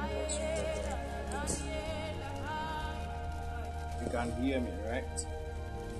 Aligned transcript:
You 4.01 4.09
can 4.11 4.33
hear 4.41 4.61
me, 4.61 4.71
right? 4.89 5.27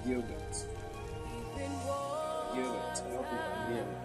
Gilbert. 0.07 0.55
Gilbert, 2.55 2.95
I 2.95 3.11
hope 3.11 3.27
you 3.33 3.39
can 3.39 3.73
hear 3.73 3.85
me. 3.85 3.97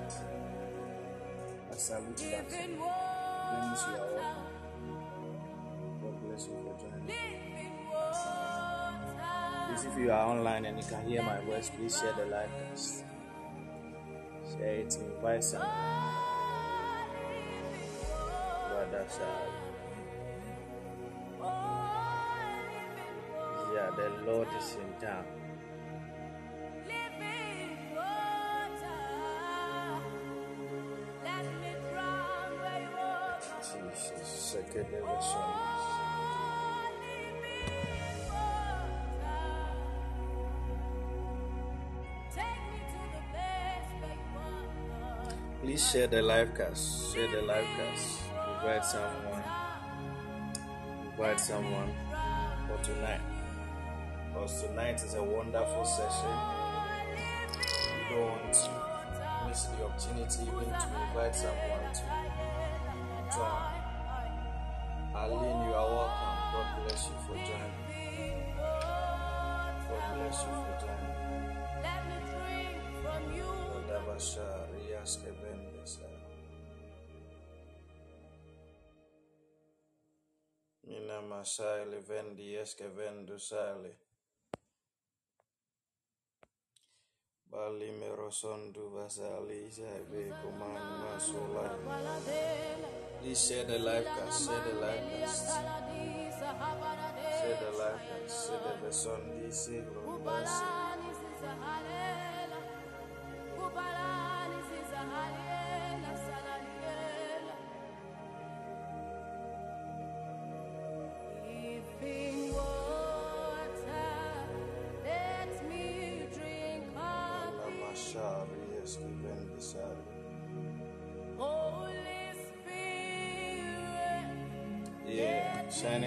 I 1.71 1.75
salute 1.75 2.17
back. 2.17 2.49
Dennis, 2.49 3.83
you 3.87 3.93
are. 3.93 4.35
God 6.01 6.15
bless 6.23 6.47
you 6.47 6.53
for 6.63 6.75
joining. 6.81 7.05
Please, 9.67 9.85
if 9.85 9.97
you 9.99 10.11
are 10.11 10.27
online 10.29 10.65
and 10.65 10.77
you 10.79 10.83
can 10.85 11.05
hear 11.07 11.21
my 11.21 11.39
voice, 11.41 11.69
please 11.69 11.99
share 11.99 12.13
the 12.13 12.25
cast. 12.25 13.03
Share 14.51 14.75
it, 14.75 14.97
invite 14.97 15.43
someone. 15.43 15.69
Brother 18.69 19.05
Shah. 19.09 19.49
Yeah, 23.73 23.89
the 23.97 24.09
Lord 24.25 24.47
is 24.59 24.75
in 24.75 25.07
town. 25.07 25.25
Jesus, 33.61 34.27
second 34.27 34.87
version. 34.89 35.92
Please 45.73 45.89
share 45.91 46.05
the 46.05 46.21
live 46.21 46.53
cast. 46.53 47.15
Share 47.15 47.27
the 47.31 47.41
live 47.41 47.65
cast. 47.75 48.19
Invite 48.61 48.85
someone. 48.85 49.43
Invite 51.09 51.39
someone 51.39 51.91
for 52.67 52.77
tonight. 52.83 53.21
Because 54.27 54.61
tonight 54.61 55.03
is 55.03 55.15
a 55.15 55.23
wonderful 55.23 55.83
session. 55.83 56.29
You 58.07 58.17
don't 58.17 58.29
want 58.29 58.53
to 58.53 58.69
miss 59.47 59.63
the 59.63 59.83
opportunity 59.83 60.43
even 60.43 60.69
to 60.69 60.87
invite 61.09 61.35
someone 61.35 61.89
to 61.91 62.05
join. 63.33 63.73
Aline, 65.15 65.65
you 65.65 65.73
are 65.73 65.89
welcome. 65.89 66.37
God 66.53 66.67
bless 66.85 67.01
you 67.07 67.15
for 67.25 67.33
joining. 67.33 67.77
God 69.89 70.03
bless 70.13 70.37
you 70.37 70.51
for 70.53 70.73
joining. 70.85 71.13
Odabasha, 75.03 75.19
Rias, 75.19 75.19
Kevendesa. 75.19 76.07
Mina 80.87 81.21
Masai, 81.21 81.85
Levendi, 81.85 82.55
Eskevendu, 82.55 83.39
Sali. 83.39 83.91
Bali 87.51 87.91
Merosondu, 87.91 88.91
Basali, 88.95 89.69
Sabe, 89.71 90.31
Kuman, 90.41 90.83
Masola. 91.03 91.65
Please 93.21 93.47
share 93.47 93.65
the 93.65 93.79
live 93.79 94.05
cast, 94.05 94.45
share 94.47 94.63
the 94.63 94.73
live 94.79 95.03
cast. 95.19 95.47
Share 97.39 97.57
the 97.59 97.71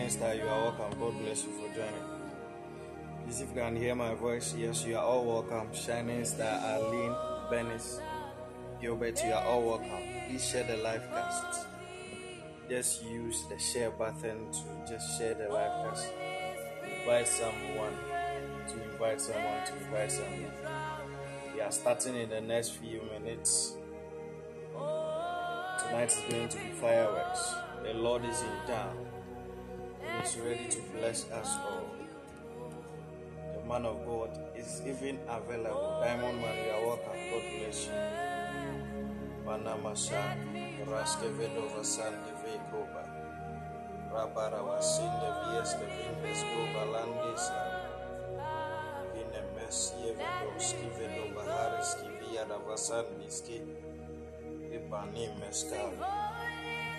Star, 0.08 0.35
you 0.35 0.43
are 0.43 0.62
welcome. 0.62 0.99
God 1.00 1.19
bless 1.20 1.44
you 1.44 1.50
for 1.53 1.75
joining. 1.75 1.93
Please, 3.25 3.41
if 3.41 3.49
you 3.49 3.55
can 3.55 3.75
hear 3.75 3.94
my 3.94 4.14
voice, 4.14 4.55
yes, 4.56 4.85
you 4.85 4.97
are 4.97 5.03
all 5.03 5.25
welcome. 5.25 5.75
Shining 5.75 6.25
Star, 6.25 6.61
Arlene, 6.61 7.14
Benis, 7.50 8.00
Gilbert, 8.81 9.20
you 9.25 9.32
are 9.32 9.44
all 9.44 9.62
welcome. 9.62 10.03
Please 10.29 10.49
share 10.49 10.64
the 10.64 10.76
live 10.76 11.03
cast. 11.11 11.67
Just 12.69 13.05
use 13.05 13.44
the 13.49 13.58
share 13.58 13.91
button 13.91 14.53
to 14.53 14.93
just 14.93 15.19
share 15.19 15.35
the 15.35 15.49
live 15.49 15.91
cast. 15.91 16.06
Invite 17.00 17.26
someone 17.26 17.94
to 18.69 18.93
invite 18.93 19.20
someone 19.20 19.67
to 19.67 19.76
invite 19.85 20.12
someone. 20.12 20.53
We 21.53 21.61
are 21.61 21.73
starting 21.73 22.14
in 22.14 22.29
the 22.29 22.41
next 22.41 22.76
few 22.76 23.00
minutes. 23.12 23.75
Tonight 24.73 26.12
is 26.12 26.23
going 26.31 26.49
to 26.49 26.56
be 26.58 26.70
fireworks. 26.81 27.55
The 27.82 27.94
Lord 27.94 28.25
is 28.25 28.41
in 28.41 28.67
town. 28.67 29.06
Is 30.26 30.38
ready 30.38 30.67
to 30.67 30.81
bless 30.99 31.31
us 31.31 31.55
all. 31.62 31.87
The 33.55 33.62
man 33.69 33.87
of 33.87 34.05
God 34.05 34.37
is 34.56 34.82
even 34.84 35.20
available. 35.28 36.00
Diamond 36.02 36.43
are 36.43 36.82
welcome. 36.82 37.14
God 37.31 37.43
bless 37.55 37.87
you. 37.87 37.93
Panama 39.46 39.94
Shan, 39.94 40.82
Raskevedova 40.82 41.84
Sande 41.84 42.34
Vekoba, 42.43 43.06
Rabara 44.11 44.67
Wasinde 44.67 45.31
Vieske 45.46 45.87
Vindes 45.94 46.43
Gova 46.43 46.84
Landisa, 46.90 47.62
Vine 49.14 49.43
Messie 49.55 50.11
Vedoski 50.19 50.90
Vedova 50.99 51.44
Hariski 51.46 52.11
Via 52.19 52.44
Davasandiski, 52.46 53.61
Ipani 54.75 55.38
Mescal. 55.38 55.93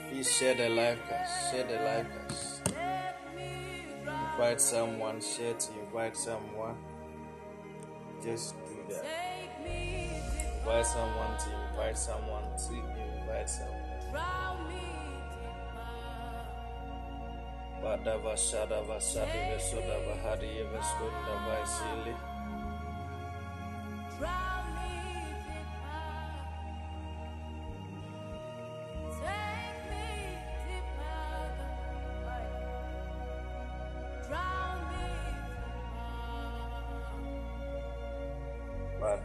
Please 0.10 0.32
share 0.32 0.56
the 0.56 0.70
live 0.70 1.00
cast. 1.10 1.52
Share 1.52 1.68
the 1.68 1.84
live 1.84 2.08
cast. 2.08 2.77
Invite 4.38 4.62
someone. 4.62 5.20
Share 5.20 5.56
to 5.56 5.80
invite 5.80 6.16
someone. 6.16 6.76
Just 8.24 8.54
do 8.68 8.94
that. 8.94 9.04
Invite 10.60 10.86
someone 10.86 11.40
to 11.40 11.50
invite 11.72 11.98
someone 11.98 12.44
to 12.56 12.74
invite 12.74 13.50
someone. 13.50 13.78
Badava 17.82 18.36
Shadava 18.36 18.98
Shadiva 19.02 19.58
Sodava 19.58 20.16
Hadiva 20.22 20.82
Sodava 20.82 21.66
Hariva 21.66 22.38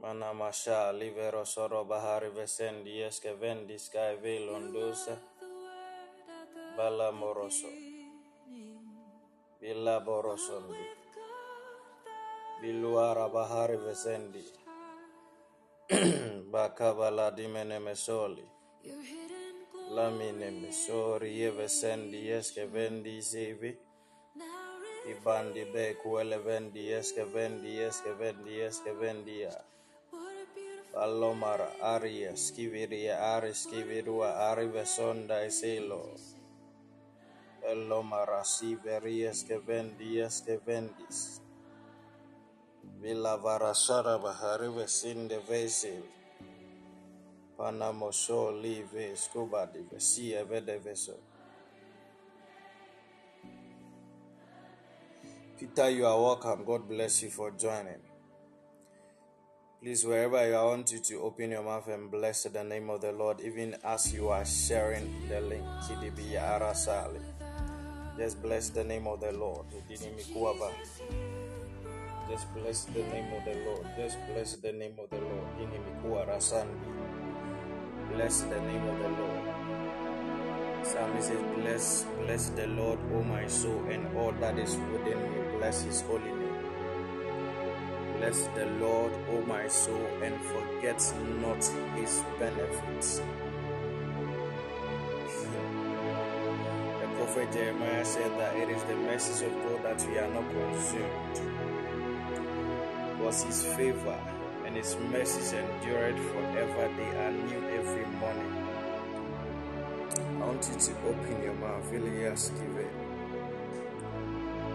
Mana 0.00 0.32
Masha 0.32 0.92
Livero 0.92 1.44
Soro 1.44 1.84
Bahari 1.84 2.30
Vesendi 2.30 3.02
Eske 3.02 3.34
Vendi 3.40 3.78
Sky 3.78 4.14
Velondosa. 4.22 5.16
Bala 6.76 7.10
Moroso. 7.10 7.66
Villa 9.60 10.00
Borosondi. 10.00 10.86
Biluara 12.62 13.28
Bahari 13.28 13.76
Vesendi. 13.76 14.44
Bakabala 16.52 17.34
Dimene 17.36 17.80
Mesoli. 17.80 18.46
Lamine 19.90 20.50
Mesori 20.50 21.40
Yevesendi 21.40 22.30
Eske 22.30 22.66
Vendi 22.72 23.20
Sevi. 23.20 23.76
Ibandi 25.10 25.64
Be 25.72 25.96
Kuele 26.00 26.38
Vendi 26.38 26.92
Eske 26.92 27.24
Vendi 27.24 27.80
Eske 27.80 28.12
Vendi 28.18 28.60
Eske 28.60 28.92
Vendia. 28.92 29.67
Palomara 30.98 31.70
aria 31.80 32.34
skiviria 32.34 33.22
ari 33.36 33.54
skivirua 33.54 34.50
ari 34.50 34.66
vesonda 34.66 35.46
eselo. 35.46 36.10
Elomara 37.62 38.42
siveria 38.42 39.30
skevendia 39.30 40.26
skevendis. 40.26 41.40
Villa 43.00 43.36
varasara 43.38 44.18
bahari 44.18 44.66
vesinde 44.74 45.38
vesil. 45.48 46.02
Panamosho 47.56 48.50
live 48.60 49.14
scuba 49.14 49.70
di 49.70 49.86
vesia. 49.86 50.42
Peter, 55.56 55.90
you 55.90 56.06
are 56.06 56.20
welcome. 56.20 56.64
God 56.64 56.88
bless 56.88 57.22
you 57.22 57.30
for 57.30 57.52
joining. 57.52 58.07
Please, 59.80 60.04
wherever 60.04 60.44
you 60.44 60.56
are, 60.56 60.62
I 60.62 60.64
want 60.64 60.90
you 60.90 60.98
to 60.98 61.20
open 61.22 61.52
your 61.52 61.62
mouth 61.62 61.86
and 61.86 62.10
bless 62.10 62.42
the 62.42 62.64
name 62.64 62.90
of 62.90 63.00
the 63.00 63.12
Lord, 63.12 63.40
even 63.40 63.76
as 63.84 64.12
you 64.12 64.28
are 64.28 64.44
sharing 64.44 65.28
the 65.28 65.40
link. 65.40 65.62
TDB 65.86 66.32
Arasali. 66.34 67.20
Just 68.18 68.42
bless 68.42 68.70
the 68.70 68.82
name 68.82 69.06
of 69.06 69.20
the 69.20 69.30
Lord. 69.30 69.66
Just 69.88 70.02
bless 72.54 72.84
the 72.86 73.02
name 73.04 73.32
of 73.32 73.44
the 73.44 73.54
Lord. 73.64 73.86
Just 73.96 74.18
bless 74.26 74.56
the 74.56 74.72
name 74.72 74.94
of 74.98 75.10
the 75.10 75.18
Lord. 75.18 75.46
Bless 78.12 78.40
the 78.40 78.60
name 78.60 78.84
of 78.84 78.98
the 78.98 79.08
Lord. 79.10 79.58
Psalmist 80.84 81.28
says, 81.28 81.42
Bless, 81.54 82.04
bless 82.24 82.48
the 82.50 82.66
Lord, 82.66 82.98
O 83.14 83.22
my 83.22 83.46
soul, 83.46 83.84
and 83.88 84.16
all 84.16 84.32
that 84.40 84.58
is 84.58 84.76
within 84.92 85.22
me. 85.22 85.58
Bless 85.58 85.82
his 85.82 86.00
holy 86.00 86.24
name. 86.24 86.37
Bless 88.18 88.48
the 88.48 88.66
Lord, 88.80 89.12
O 89.30 89.42
my 89.46 89.68
soul, 89.68 90.06
and 90.22 90.34
forget 90.42 91.00
not 91.40 91.64
his 91.94 92.20
benefits. 92.38 93.22
The 97.00 97.06
prophet 97.16 97.52
Jeremiah 97.52 98.04
said 98.04 98.32
that 98.38 98.56
it 98.56 98.70
is 98.70 98.82
the 98.84 98.96
mercies 98.96 99.42
of 99.42 99.52
God 99.62 99.84
that 99.84 100.04
we 100.10 100.18
are 100.18 100.28
not 100.34 100.50
consumed. 100.50 101.40
Was 103.20 103.44
his 103.44 103.64
favor 103.76 104.18
and 104.66 104.76
his 104.76 104.96
mercies 105.12 105.52
endured 105.52 106.16
forever, 106.18 106.90
they 106.96 107.16
are 107.22 107.30
new 107.30 107.68
every 107.70 108.06
morning. 108.18 108.66
I 110.42 110.44
want 110.44 110.68
you 110.72 110.78
to 110.78 110.92
open 111.08 111.42
your 111.42 111.54
mouth, 111.54 111.88
really 111.92 112.26
ask 112.26 112.52
it. 112.52 112.90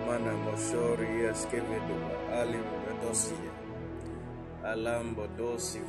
Mana 0.07 0.33
moshori 0.45 1.25
eskeveduma 1.29 2.11
alim 2.39 2.65
bedosia. 3.03 3.51
Alambo 4.63 5.27
dosi 5.37 5.79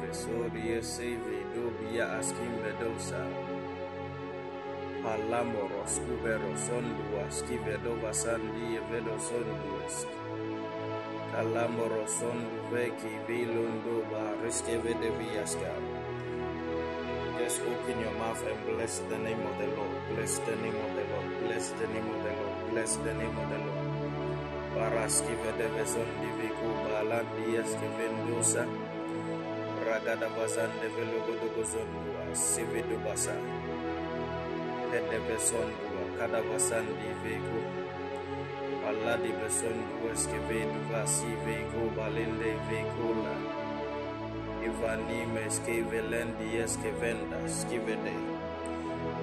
vesori 0.00 0.72
eseve 0.72 1.42
dobia 1.54 2.18
askim 2.18 2.52
bedosa. 2.62 3.22
Palamo 5.02 5.68
roskubero 5.68 6.56
sondu 6.56 7.18
askivedova 7.26 8.12
sandi 8.12 8.76
evedo 8.76 9.18
sondu 9.18 9.82
esk. 9.86 10.08
Kalamo 11.32 11.88
rosondu 11.88 12.58
veki 12.72 13.12
viaska. 15.18 15.72
Just 17.38 17.62
open 17.62 18.00
your 18.00 18.14
mouth 18.18 18.42
and 18.46 18.66
bless 18.66 18.98
the 19.08 19.18
name 19.18 19.40
of 19.46 19.58
the 19.58 19.66
Lord. 19.76 19.98
Bless 20.14 20.38
the 20.38 20.56
name 20.56 20.76
of 20.76 20.94
the 20.94 21.04
Lord. 21.10 21.40
Bless 21.44 21.70
the 21.70 21.86
name 21.86 22.08
of 22.10 22.22
the 22.24 22.32
Lord. 22.40 22.70
Bless 22.70 22.96
the 22.96 23.14
name 23.14 23.38
of 23.38 23.48
the 23.48 23.58
Lord. 23.58 23.67
Baraski 24.78 25.34
vedeveson 25.42 26.06
diviku 26.22 26.70
balandi 26.86 27.58
vendosa. 27.98 28.62
Ragada 29.82 30.28
basan 30.38 30.70
develogo 30.78 31.34
dogozon 31.40 31.88
dua 32.06 32.22
sividu 32.30 32.94
basa. 33.02 33.34
Edeveson 34.94 35.66
dua 35.82 36.04
kada 36.14 36.46
basan 36.46 36.86
diviku. 36.94 37.58
Allah 38.86 39.18
di 39.18 39.34
beson 39.42 39.74
dua 39.98 40.14
eski 40.14 40.38
vedu 40.46 40.80
basi 40.94 41.26
viku 41.42 41.90
balinde 41.98 42.54
vikula. 42.70 43.34
Ivanime 44.62 45.42
eski 45.50 45.82
velendi 45.90 46.62
skivede. 47.50 48.14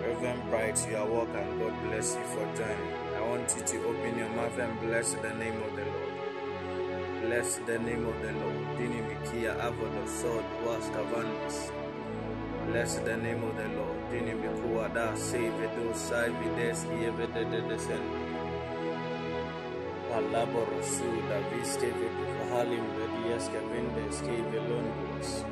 Reverend 0.04 0.44
Bright, 0.52 0.78
you 0.92 0.98
are 1.00 1.08
welcome. 1.08 1.48
God 1.64 1.76
bless 1.88 2.20
you 2.20 2.26
for 2.36 2.44
joining. 2.60 3.05
I 3.26 3.28
want 3.28 3.56
you 3.58 3.64
to 3.66 3.88
open 3.88 4.20
your 4.20 4.30
mouth 4.30 4.58
and 4.60 4.80
bless 4.82 5.16
the 5.16 5.34
name 5.34 5.58
of 5.64 5.76
the 5.76 5.84
Lord. 5.84 6.14
Bless 7.24 7.58
the 7.66 7.80
name 7.80 8.06
of 8.06 8.22
the 8.22 8.32
Lord. 8.34 8.78
Dini 8.78 9.02
mikia 9.02 9.56
avodo 9.66 10.06
sod 10.08 10.46
was 10.64 10.86
cavandis. 10.94 11.72
Bless 12.68 12.98
the 13.00 13.18
name 13.18 13.44
of 13.44 13.58
the 13.58 13.68
Lord. 13.78 13.98
Dini 14.12 14.36
mikua 14.38 14.94
da 14.94 15.16
save 15.16 15.66
do 15.76 15.92
sai 15.96 16.30
vides 16.30 16.86
evede 16.86 17.50
de 17.50 17.62
descend. 17.68 18.10
Palaboro 20.12 20.84
su 20.84 21.10
da 21.28 21.42
viske 21.50 21.90
vidu 21.98 22.26
halim 22.54 22.86
vedias 22.98 23.50
cavendes 23.50 24.22
que 24.22 24.38
velonduas. 24.54 25.44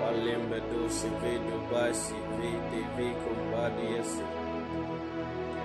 Palembe 0.00 0.60
dosi 0.70 1.08
vedo 1.22 1.58
basi 1.70 2.18
vede 2.38 2.86
ve 2.96 3.12
combadi 3.24 4.00
esse. 4.00 4.41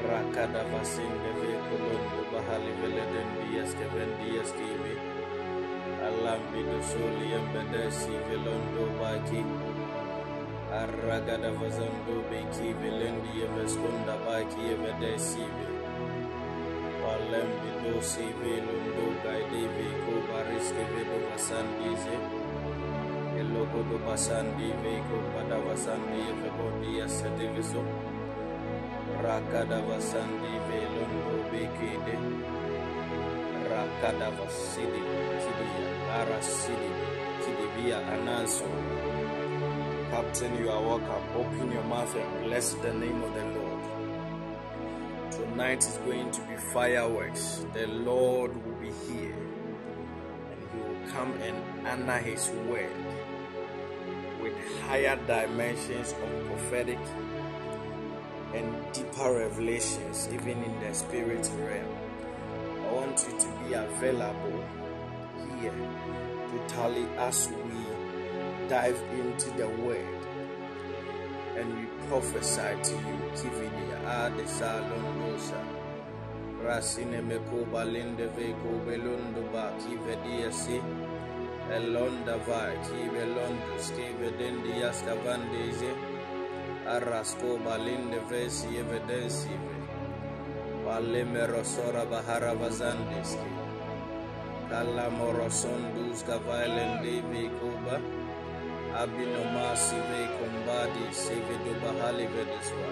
rakada 0.06 0.62
fasin 0.70 1.12
deve 1.24 1.58
kolon 1.66 2.04
bahali 2.32 2.72
vele 2.82 3.06
den 3.13 3.30
dias 3.42 3.72
Keben 3.74 4.12
dias 4.22 4.50
kimi. 4.54 4.96
alam 6.08 6.42
bidusul 6.54 7.16
yang 7.25 7.44
bedesi 7.51 8.13
velon 8.30 8.62
do 8.77 8.86
baki. 9.01 9.42
Arragada 10.70 11.51
fazan 11.58 11.96
do 12.06 12.22
beki 12.30 12.75
velen 12.77 13.16
di 13.24 13.42
yam 13.42 13.56
baki 14.27 14.62
ye 14.68 14.75
bedesi 14.77 15.42
ibe 15.42 15.68
palem 17.01 17.50
bidu 17.63 17.98
si 18.04 18.27
velon 18.39 18.84
do 18.96 19.08
kaidi 19.24 19.63
ibe 19.63 19.88
ko 20.04 20.13
baris 20.27 20.68
ke 20.75 20.84
ibe 20.84 21.01
do 21.08 21.18
basan 21.32 21.66
dize 21.80 22.18
ke 23.32 23.42
do 23.48 23.98
basan 24.04 24.46
di 24.60 24.70
ko 25.08 25.18
pada 25.32 25.58
basan 25.63 26.01
di 26.12 26.20
ye 26.27 26.34
dias 26.84 27.24
sedivisom 27.24 27.88
Thank 27.88 28.06
velondo 30.67 31.36
bekede. 31.51 32.15
Rakada 33.69 34.31
vasidi 34.31 35.01
kidia 35.41 36.15
arasidi 36.19 36.91
kidibia 37.41 37.98
anaso. 38.13 38.65
Captain, 40.12 40.57
you 40.57 40.69
are 40.69 40.81
welcome. 40.81 41.24
Open 41.36 41.72
your 41.72 41.84
mouth 41.84 42.15
and 42.15 42.46
bless 42.46 42.74
the 42.75 42.93
name 42.93 43.22
of 43.22 43.34
the 43.34 43.43
Lord. 43.43 43.84
Tonight 45.31 45.79
is 45.79 45.98
going 46.05 46.31
to 46.31 46.41
be 46.43 46.55
fireworks. 46.74 47.65
The 47.74 47.88
Lord 47.88 48.55
will 48.65 48.75
be 48.75 48.91
here 49.12 49.36
and 50.51 50.60
He 50.72 50.79
will 50.79 51.12
come 51.12 51.34
and 51.41 51.57
honor 51.86 52.19
His 52.19 52.50
word 52.69 52.89
with 54.41 54.53
higher 54.88 55.17
dimensions 55.27 56.13
of 56.13 56.48
prophetic 56.48 57.00
deeper 58.94 59.34
revelations, 59.39 60.29
even 60.34 60.63
in 60.63 60.79
the 60.79 60.94
spirit 60.94 61.50
realm. 61.60 61.88
I 62.88 62.94
want 62.94 63.25
you 63.29 63.38
to 63.38 63.48
be 63.63 63.74
available 63.74 64.63
here 65.60 65.74
totally 66.70 67.06
as 67.17 67.50
we 67.50 68.70
dive 68.70 69.01
into 69.12 69.50
the 69.51 69.67
word 69.67 70.22
and 71.58 71.67
we 71.77 71.86
prophesy 72.08 72.75
to 72.84 72.91
you. 72.91 73.17
Kividi 73.36 73.86
ade 74.06 74.46
salondosa. 74.48 75.62
Rasine 76.65 77.22
mekoba 77.22 77.86
linde 77.86 78.27
veko 78.27 78.86
belundo 78.86 79.51
ba 79.51 79.74
kivedia 79.79 80.51
si. 80.51 80.82
Elonda 81.72 82.38
va 82.48 82.72
kive 82.84 83.25
londo 83.25 83.77
skive 83.79 84.32
dendi 84.39 84.82
yaska 84.82 85.15
vandeze 85.15 85.91
arrasko 86.96 87.60
balinde 87.65 88.20
vesi 88.29 88.67
evidensive 88.82 89.75
palime 90.86 91.44
rosora 91.48 92.03
bahara 92.12 92.53
vazandiski 92.60 93.50
moroson 95.17 95.84
dus 95.96 96.24
duzga 96.24 96.38
vailendivi 96.48 97.44
kuba 97.60 98.00
abinomasive 99.01 100.22
kumbadi 100.38 101.06
sividu 101.12 101.74
bahalivediswa 101.84 102.89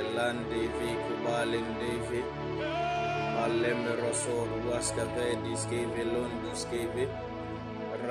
elandivi 0.00 0.90
kubalindivi 1.04 2.20
palime 3.34 3.92
rosor 4.02 4.48
waskavediskevi 4.70 6.04
lunduskevi 6.12 7.08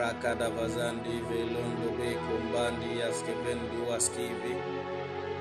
keve 0.03 0.12
rakada 0.12 0.50
vazandi 0.50 1.22
velondo 1.29 1.95
be 1.98 2.15
kumbandi 2.27 3.00
yaske 3.00 3.33
vendu 3.45 3.93
askivi 3.95 4.55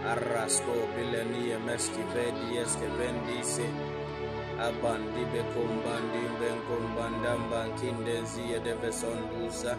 arrasko 0.06 0.72
bileni 0.94 1.56
meski 1.66 2.02
vedi 2.14 2.56
yaske 2.56 2.86
vendise 2.98 3.66
abandi 4.58 5.24
bekombandi 5.32 6.22
benkombandamba 6.40 7.74
kindenzi 7.80 8.42
yedevesondusa 8.52 9.76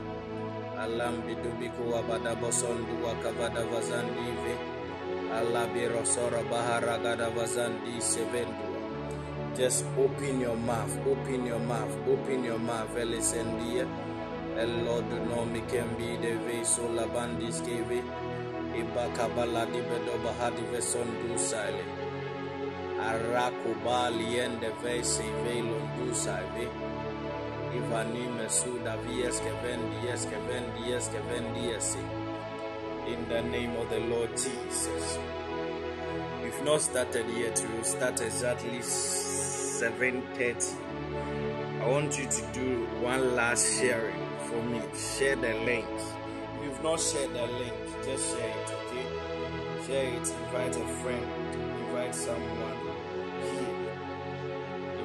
alambi 0.79 1.35
dubiku 1.35 1.93
wabada 1.93 2.35
bosondu 2.35 3.05
wakavada 3.05 3.63
vazandive 3.65 4.55
alabirosora 5.37 6.43
baharagada 6.51 7.29
vazandi 7.29 8.01
sevendua 8.01 8.73
just 9.57 9.85
open 9.97 10.41
your 10.41 10.57
mouth 10.57 10.97
open 11.07 11.47
your 11.47 11.59
mouth 11.59 11.95
open 12.07 12.45
your 12.45 12.59
mouth 12.59 12.97
elisendia 12.97 13.85
elodu 14.61 15.15
nomi 15.29 15.61
kembi 15.61 16.17
deve 16.21 16.65
solabandis 16.65 17.61
keve 17.61 18.03
ibakabala 18.79 19.65
dibedo 19.65 20.17
bahadi 20.23 20.61
vesondu 20.71 21.37
sale 21.37 21.83
arakubali 23.09 24.37
ende 24.37 24.69
vese 24.83 25.23
velondu 25.43 26.15
sale 26.15 26.67
Ivani 27.73 28.27
Mesuda 28.37 28.97
Vies 29.01 29.41
Kevendi 29.41 30.05
Yes 30.05 30.27
Kevendi 30.27 30.87
Yes 30.87 31.09
Kevendi 31.09 31.69
Yes 31.69 31.97
in 33.07 33.27
the 33.29 33.41
name 33.41 33.75
of 33.75 33.89
the 33.89 33.99
Lord 33.99 34.29
Jesus. 34.31 35.17
We've 36.43 36.63
not 36.63 36.81
started 36.81 37.25
yet, 37.35 37.65
we'll 37.73 37.83
start 37.83 38.21
exactly 38.21 38.79
7.30. 38.79 40.75
I 41.81 41.87
want 41.87 42.17
you 42.19 42.27
to 42.27 42.41
do 42.53 42.85
one 43.01 43.35
last 43.35 43.79
sharing 43.79 44.22
Share 44.53 45.35
the 45.35 45.53
link. 45.65 45.85
You've 46.61 46.83
not 46.83 46.99
shared 46.99 47.33
the 47.33 47.41
link, 47.47 47.73
just 48.05 48.35
share 48.35 48.49
it, 48.49 48.69
okay? 48.85 49.05
Share 49.85 50.05
it, 50.13 50.27
invite 50.29 50.75
a 50.75 50.85
friend, 51.01 51.25
invite 51.79 52.13
someone 52.13 52.77
here. 53.41 53.75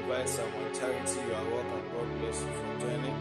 Invite 0.00 0.28
someone. 0.28 0.72
Charity, 0.74 1.20
you 1.26 1.34
are 1.34 1.44
welcome. 1.50 1.84
God 1.92 2.20
bless 2.20 2.40
you 2.42 2.52
for 2.58 2.80
joining. 2.80 3.18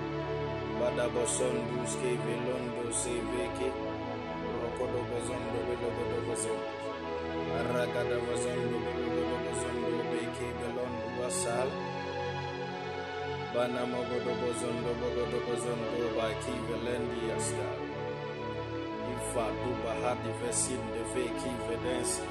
Badabosondu 0.79 1.88
skeve 1.88 2.36
londo 2.46 2.91
seveke. 2.93 3.72
Rokodo 4.62 5.00
bozondo 5.10 5.60
belogodo 5.67 6.17
bozondo. 6.27 6.69
Aragada 7.60 8.17
bozondo 8.27 8.77
belogodo 8.84 9.38
bozondo 9.43 10.03
beke 10.12 10.48
belondo. 10.60 11.97
Bana 13.57 13.85
mogodo 13.93 14.31
bozondo 14.41 14.91
bogodo 15.01 15.37
bozondo 15.47 16.07
baki 16.17 16.53
velendi 16.67 17.19
yaskal. 17.29 17.79
Ifa 19.13 19.45
duba 19.61 19.93
hadi 20.03 20.31
vesin 20.41 20.83
de 20.93 21.01
veki 21.13 21.51
vedensia. 21.67 22.29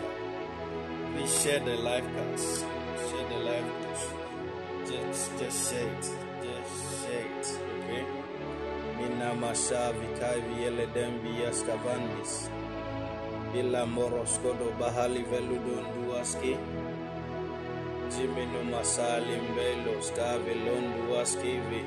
Please 1.12 1.42
share 1.42 1.60
the 1.60 1.76
live 1.88 2.08
cast. 2.14 2.64
Share 3.08 3.28
the 3.32 3.38
live 3.48 3.70
cast 3.82 4.26
just 4.86 5.38
just 5.38 5.70
share 5.70 5.92
it 5.92 6.04
just 6.46 6.76
share 7.02 7.26
it 7.26 7.46
okay 7.74 8.04
mina 8.98 9.34
mashavi 9.34 10.08
kavi 10.20 10.62
yele 10.62 10.86
dembi 10.94 11.32
yaskavandis 11.42 12.50
ila 13.60 13.86
moroskodo 13.86 14.70
bahali 14.80 15.22
veludonduaski 15.30 16.56
jimino 18.12 18.64
masali 18.70 19.36
mbelo 19.52 20.02
skave 20.02 20.54
londuaskivi 20.54 21.82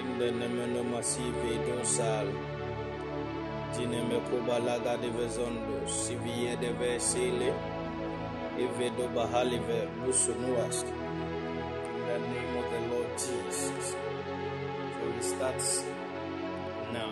inde 0.00 0.30
nemeno 0.30 0.84
masive 0.84 1.52
dosal 1.66 2.26
jinemekubalaga 3.76 4.96
devezondo 4.96 5.76
siviye 5.86 6.56
devesile 6.56 7.52
ivedo 8.58 9.08
bahalive 9.14 9.88
busunuaski 10.06 10.92
the 12.08 12.18
name 12.18 12.56
of 12.56 12.70
the 12.72 12.80
Lord 12.94 13.10
Jesus. 13.12 13.90
So 13.90 15.10
we 15.14 15.22
start 15.22 15.60
now. 16.92 17.10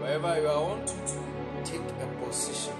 Wherever 0.00 0.40
you 0.40 0.46
are, 0.48 0.56
I 0.56 0.62
want 0.62 0.88
you 0.88 1.02
to 1.12 1.70
take 1.70 1.82
a 2.00 2.06
position, 2.24 2.72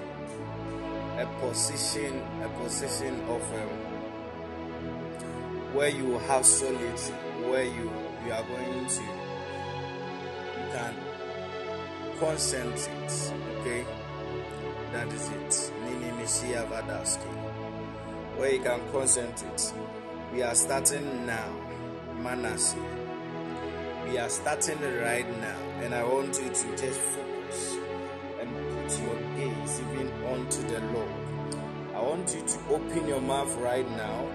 a 1.18 1.26
position, 1.40 2.22
a 2.42 2.48
position 2.62 3.14
of 3.28 3.42
um, 3.52 3.85
where 5.76 5.90
you 5.90 6.18
have 6.20 6.44
solitude, 6.46 7.14
where 7.44 7.64
you 7.64 7.90
you 8.24 8.32
are 8.32 8.42
going 8.44 8.86
to, 8.86 9.02
you 9.02 10.72
can 10.72 10.94
concentrate. 12.18 13.32
Okay, 13.60 13.84
that 14.92 15.06
is 15.12 15.28
it. 15.28 15.72
Nini 15.84 16.10
Mishia 16.12 16.66
Vadaski, 16.70 17.28
where 18.38 18.54
you 18.54 18.60
can 18.60 18.80
concentrate. 18.90 19.74
We 20.32 20.42
are 20.42 20.54
starting 20.54 21.26
now, 21.26 21.54
Manasseh. 22.22 22.78
We 24.08 24.16
are 24.16 24.30
starting 24.30 24.80
right 24.80 25.28
now, 25.40 25.58
and 25.82 25.94
I 25.94 26.04
want 26.04 26.40
you 26.42 26.48
to 26.48 26.76
just 26.78 27.00
focus 27.00 27.76
and 28.40 28.50
put 28.50 28.98
your 28.98 29.16
gaze 29.36 29.80
even 29.80 30.10
onto 30.24 30.62
the 30.68 30.80
Lord. 30.94 31.10
I 31.94 32.00
want 32.00 32.34
you 32.34 32.40
to 32.46 32.74
open 32.74 33.06
your 33.06 33.20
mouth 33.20 33.54
right 33.56 33.88
now 33.90 34.26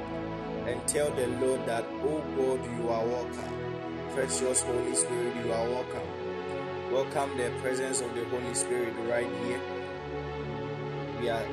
tell 0.92 1.10
the 1.12 1.28
Lord 1.40 1.66
that, 1.68 1.86
Oh 2.04 2.22
God, 2.36 2.66
you 2.66 2.90
are 2.90 3.06
welcome. 3.06 3.54
Precious 4.14 4.62
Holy 4.62 4.94
Spirit, 4.94 5.34
you 5.38 5.54
are 5.54 5.70
welcome. 5.70 6.08
Welcome 6.92 7.38
the 7.38 7.50
presence 7.62 8.02
of 8.02 8.14
the 8.14 8.26
Holy 8.26 8.54
Spirit 8.54 8.94
right 9.08 9.32
here. 9.46 9.62
We 11.22 11.30
are 11.30 11.46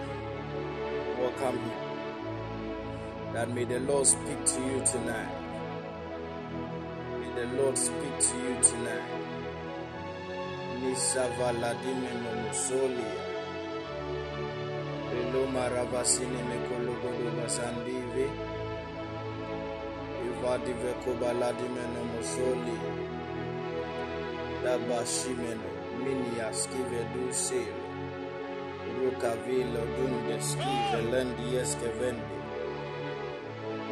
welcome 1.21 1.57
here 1.61 3.33
that 3.33 3.49
may 3.55 3.63
the 3.63 3.79
Lord 3.79 4.09
speak 4.09 4.45
to 4.45 4.61
you 4.61 4.83
tonight. 4.85 5.31
May 7.21 7.41
the 7.41 7.47
Lord 7.63 7.79
speak 7.79 8.19
to 8.19 8.37
you 8.43 8.59
tonight. 8.61 9.09
Nisavaladime 10.83 12.11
Momusolia. 12.25 13.15
Reloma 15.13 15.69
Ravasine 15.71 16.43
Mekologodo 16.51 18.48
madive 20.49 20.93
kobaladi 21.05 21.63
mene 21.75 22.01
mosoli. 22.13 22.77
Dabashi 24.65 25.31
mene 25.41 25.69
miniaskive 26.05 27.01
dusiri 27.15 27.83
rukavilo 29.01 29.83
dundeskive 29.97 30.99
lendieskevende 31.13 32.27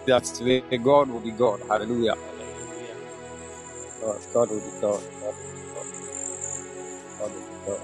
That 0.08 0.24
today 0.26 0.62
God 0.78 1.10
will 1.10 1.22
be 1.22 1.32
God. 1.32 1.62
Hallelujah. 1.70 2.16
Hallelujah. 2.26 2.98
God, 4.02 4.22
God 4.34 4.52
will 4.52 4.62
be 4.62 4.72
God. 4.82 5.04
God 5.22 5.36
will 5.40 5.52
be 5.54 5.62
God. 5.74 5.88
God 7.20 7.34
will 7.34 7.42
be 7.44 7.56
God. 7.66 7.82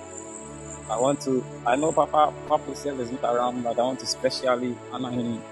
I 0.90 1.00
want 1.00 1.22
to, 1.22 1.46
I 1.66 1.76
know 1.78 1.94
Papa, 1.94 2.34
Papa 2.48 2.76
Sel 2.76 3.00
is 3.02 3.12
not 3.12 3.24
around, 3.26 3.64
but 3.64 3.80
I 3.80 3.84
want 3.84 4.00
to 4.02 4.08
specially 4.08 4.80
honor 4.92 5.12
him. 5.12 5.44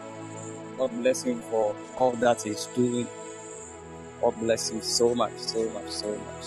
God 0.78 0.92
bless 0.92 1.24
him 1.24 1.42
for 1.44 1.76
all 1.96 2.14
that 2.18 2.44
he's 2.44 2.68
doing. 2.68 3.10
God 4.24 4.36
bless 4.40 4.74
you 4.74 4.82
so 4.82 5.16
much, 5.16 5.34
so 5.38 5.70
much, 5.72 5.90
so 5.90 6.18
much. 6.18 6.46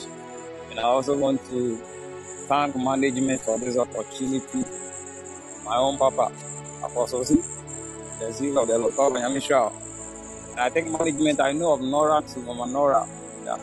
And 0.70 0.80
I 0.80 0.84
also 0.84 1.18
want 1.18 1.44
to 1.50 1.76
thank 2.48 2.76
management 2.76 3.42
for 3.42 3.58
this 3.60 3.78
opportunity. 3.78 4.64
My 5.64 5.76
own 5.76 5.98
Papa, 5.98 6.32
Apostle 6.84 7.24
Z, 7.24 7.36
the 8.20 8.32
zeal 8.32 8.58
of 8.58 8.68
the 8.68 8.78
Lord, 8.78 8.96
Papa 8.96 9.18
And 10.52 10.60
I 10.60 10.70
think 10.70 10.90
management, 10.90 11.40
I 11.40 11.52
know 11.52 11.74
of 11.74 11.82
Nora 11.82 12.22
to 12.22 12.40
Nora, 12.40 13.06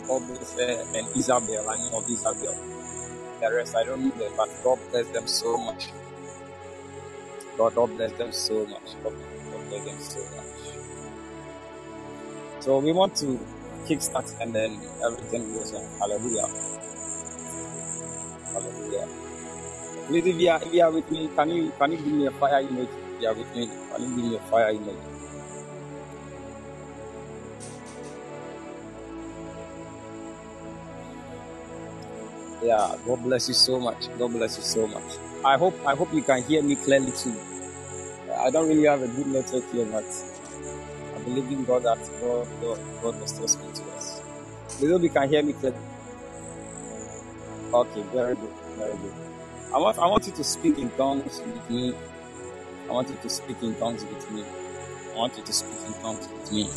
God 0.08 0.28
bless 0.28 0.54
her, 0.60 0.86
and 0.95 1.08
Isabel, 1.17 1.69
I 1.69 1.78
know 1.78 1.99
of 1.99 2.10
Isabel. 2.10 2.56
The 3.41 3.54
rest, 3.54 3.76
I 3.76 3.84
don't 3.86 4.04
know 4.06 4.15
them, 4.15 4.34
but 4.38 4.49
God 4.63 4.80
bless 4.91 5.08
them 5.10 5.28
so 5.28 5.58
much. 5.58 5.89
God, 7.58 7.76
God 7.76 7.97
bless 7.97 8.13
them 8.13 8.32
so 8.32 8.65
much. 8.67 8.95
God 9.04 9.13
bless 9.69 9.86
them 9.86 9.99
so 9.99 10.19
much. 10.38 10.78
So 12.62 12.80
we 12.80 12.93
want 12.93 13.15
to 13.17 13.39
kickstart 13.88 14.34
and 14.41 14.54
then 14.54 14.80
everything 15.06 15.54
goes 15.54 15.74
on. 15.74 15.84
Hallelujah. 16.00 16.48
Hallelujah. 18.54 19.08
Please, 20.08 20.26
if 20.28 20.36
you 20.39 20.50
are, 20.50 20.62
if 20.63 20.74
you 20.74 20.84
are 20.84 20.91
with 20.91 21.10
me, 21.12 21.30
can 21.36 21.50
you 21.50 21.72
can 21.80 21.91
you 21.91 21.98
give 21.98 22.13
me 22.13 22.26
a 22.28 22.32
fire 22.32 22.60
image? 22.62 22.89
If 23.15 23.22
you 23.22 23.28
are 23.30 23.36
with 23.36 23.56
me, 23.56 23.67
can 23.67 24.02
you 24.04 24.15
give 24.15 24.26
me 24.26 24.36
a 24.36 24.39
fire 24.41 24.69
image? 24.69 24.98
Yeah, 32.63 32.96
God 33.06 33.24
bless 33.24 33.48
you 33.50 33.54
so 33.54 33.80
much. 33.80 34.08
God 34.17 34.32
bless 34.32 34.58
you 34.58 34.63
so 34.63 34.88
much. 34.88 35.17
I 35.46 35.58
hope 35.58 35.76
I 35.86 35.96
hope 35.96 36.13
you 36.13 36.24
can 36.24 36.43
hear 36.43 36.63
me 36.63 36.76
clearly 36.76 37.12
too. 37.12 37.36
I 38.39 38.50
don't 38.50 38.67
really 38.67 38.88
have 38.88 39.02
a 39.02 39.08
good 39.08 39.28
network 39.28 39.69
here, 39.72 39.86
but 39.86 40.06
Believe 41.25 41.51
in 41.51 41.65
God 41.65 41.83
that 41.83 41.99
God 42.21 42.47
God, 42.62 42.79
God 43.01 43.19
will 43.19 43.27
still 43.27 43.47
speak 43.47 43.73
to 43.75 43.83
us. 43.97 44.21
Please 44.77 44.91
hope 44.91 45.03
you 45.03 45.09
can 45.12 45.29
hear 45.29 45.43
me 45.43 45.53
clearly. 45.53 45.77
Okay, 47.73 48.03
very 48.13 48.36
good, 48.36 48.53
very 48.77 48.97
good. 48.97 49.13
I 49.73 49.77
want 49.79 49.97
I 49.99 50.07
want 50.07 50.27
you 50.27 50.33
to 50.33 50.43
speak 50.43 50.77
in 50.79 50.91
tongues 50.91 51.41
with 51.45 51.69
me. 51.69 51.95
I 52.89 52.93
want 52.93 53.09
you 53.09 53.17
to 53.17 53.29
speak 53.29 53.62
in 53.63 53.75
tongues 53.75 54.05
with 54.05 54.31
me. 54.31 54.45
I 55.13 55.17
want 55.17 55.38
you 55.38 55.43
to 55.43 55.53
speak 55.53 55.79
in 55.88 55.93
tongues 56.01 56.27
with 56.29 56.51
me. 56.51 56.71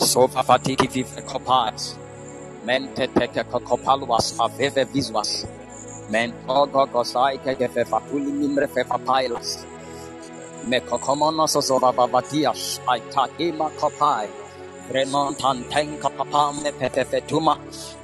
So 0.00 0.28
fafatiki 0.28 0.88
vive 0.90 1.22
kopas. 1.22 1.98
Mente 2.64 3.08
teke 3.08 3.44
kokopaluas 3.44 4.34
aveve 4.38 4.84
visuas. 4.86 5.46
Men 6.10 6.34
ogo 6.48 6.86
gosai 6.86 7.38
keke 7.44 7.68
fe 7.74 7.84
fatuli 7.84 8.32
mimre 8.32 8.68
fe 8.68 8.84
papailas. 10.60 10.68
Me 10.68 10.80
kokomonos 10.80 11.56
osovavavatias. 11.56 12.80
Aitakima 12.86 13.70
kopai. 13.70 14.28
Remontan 14.90 15.64
ten 15.70 15.98
kapapa 15.98 16.52
me 16.62 16.72
pefefetuma. 16.72 17.58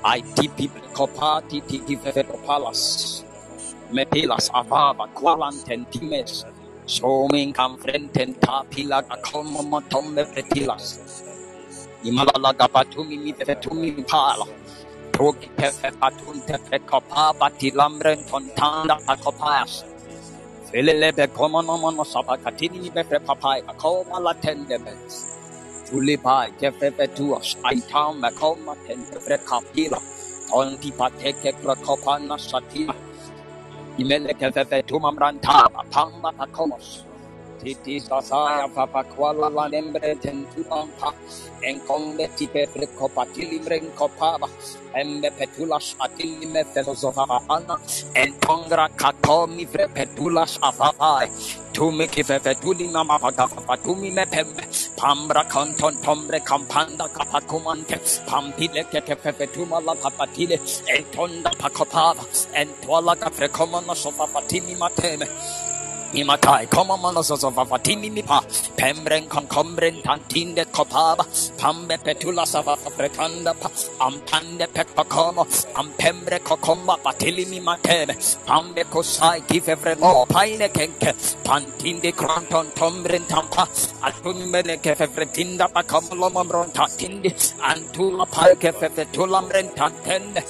I 0.05 0.23
tipi 0.23 0.71
kopati 0.93 1.61
tiki 1.61 1.97
fefetopalas. 1.97 3.25
Me 3.93 4.05
pilas 4.05 4.51
avava 4.51 5.09
qualanten 5.15 5.87
times. 5.91 6.45
Showing 6.87 7.53
confrenten 7.53 8.35
tapila 8.35 9.03
akomomotom 9.03 10.15
me 10.15 10.25
petilas. 10.25 10.99
Imalala 12.05 12.53
gapatumi 12.55 13.19
mi 13.19 13.33
fefetumi 13.33 14.07
pala. 14.09 14.47
Progi 15.13 15.49
pefe 15.57 15.91
patunte 15.91 16.59
fe 16.71 16.79
kopa 16.79 17.33
batilambren 17.39 18.25
tontanda 18.29 18.99
pakopas. 19.07 19.85
Filele 20.71 21.13
komonomono 21.29 22.05
sapakatini 22.05 22.79
ni 22.79 22.91
befe 22.91 23.19
papai 23.21 23.63
akoma 23.69 24.19
latendements. 24.21 25.39
Tulipai 25.87 26.51
kefefe 26.59 27.07
tuas 27.17 27.57
aitam 27.63 28.19
makoma 28.21 28.75
tente 28.87 29.19
fre 29.21 29.39
kapila. 29.39 30.01
Tonti 30.51 30.91
pateke 30.91 31.53
krakopana 31.63 32.37
satima. 32.39 32.95
Imele 33.99 34.35
kefefe 34.35 34.83
tumamranta 34.83 35.69
pamba 35.93 36.33
pakomos. 36.33 37.06
Titi 37.61 37.99
sasaya 38.01 38.69
papa 38.75 39.03
kwala 39.05 39.49
la 39.51 39.67
lembre 39.69 40.15
tentuampa. 40.23 41.13
Enkombe 41.63 42.29
tipe 42.37 42.67
frekopa 42.73 43.25
tilimren 43.35 43.91
kopaba. 43.99 44.49
Embe 44.95 45.31
petulas 45.39 45.97
atilime 45.99 46.63
felosofava 46.73 47.41
ana. 47.49 47.77
Entongra 48.15 48.89
katomi 49.01 49.67
fre 49.67 49.87
petulas 49.89 50.59
apapai. 50.63 51.29
Tumi 51.73 52.07
kife 52.09 52.39
fetuli 52.45 52.89
nama 52.93 53.19
pagafa 53.19 53.77
tumi 53.85 54.11
me 54.13 54.25
pembe. 54.27 54.63
Pambra 54.97 55.45
kanton 55.45 55.95
tombre 56.05 56.41
kampanda 56.41 57.09
kapakumante. 57.09 57.97
Pampile 58.29 58.85
keke 58.91 59.17
fetuma 59.17 59.81
la 59.85 59.95
papatile. 59.95 60.57
Entonda 60.95 61.51
pakopava. 61.61 62.25
Entwala 62.55 63.17
kafrekomana 63.17 63.95
sofa 63.97 64.27
fatimi 64.27 64.77
mateme. 64.77 65.27
Imatai 66.15 66.71
koma 66.71 66.97
manososo 66.97 67.51
vavatini 67.53 68.11
mipa 68.11 68.41
pembren 68.79 69.27
konkombren 69.29 70.03
tantinde 70.03 70.65
kopaba 70.73 71.25
pambe 71.59 71.97
petula 71.99 72.47
sava 72.47 72.77
pretanda 72.97 73.53
pa. 73.61 73.69
Ampande 74.01 74.67
pepakomo 74.75 75.45
ampembre 75.75 76.39
kokomba 76.39 76.97
patili 77.03 77.45
mi 77.51 77.61
matebe 77.61 78.15
pambe 78.47 78.85
kosai 78.85 79.41
kifevre 79.49 79.99
mo 79.99 80.25
paine 80.27 80.69
kenke 80.69 81.13
pantinde 81.45 82.13
kronton 82.17 82.67
tombren 82.79 83.27
tampa 83.27 83.67
atumbene 84.03 84.77
kefevretinda 84.79 85.67
pa. 85.73 85.83
Komlo 85.83 86.31
mamron 86.31 86.71
tatinde 86.73 87.31
antula 87.61 88.27
palke 88.31 88.71
fefetula 88.73 89.43
mren 89.43 89.69
tantende 89.75 90.43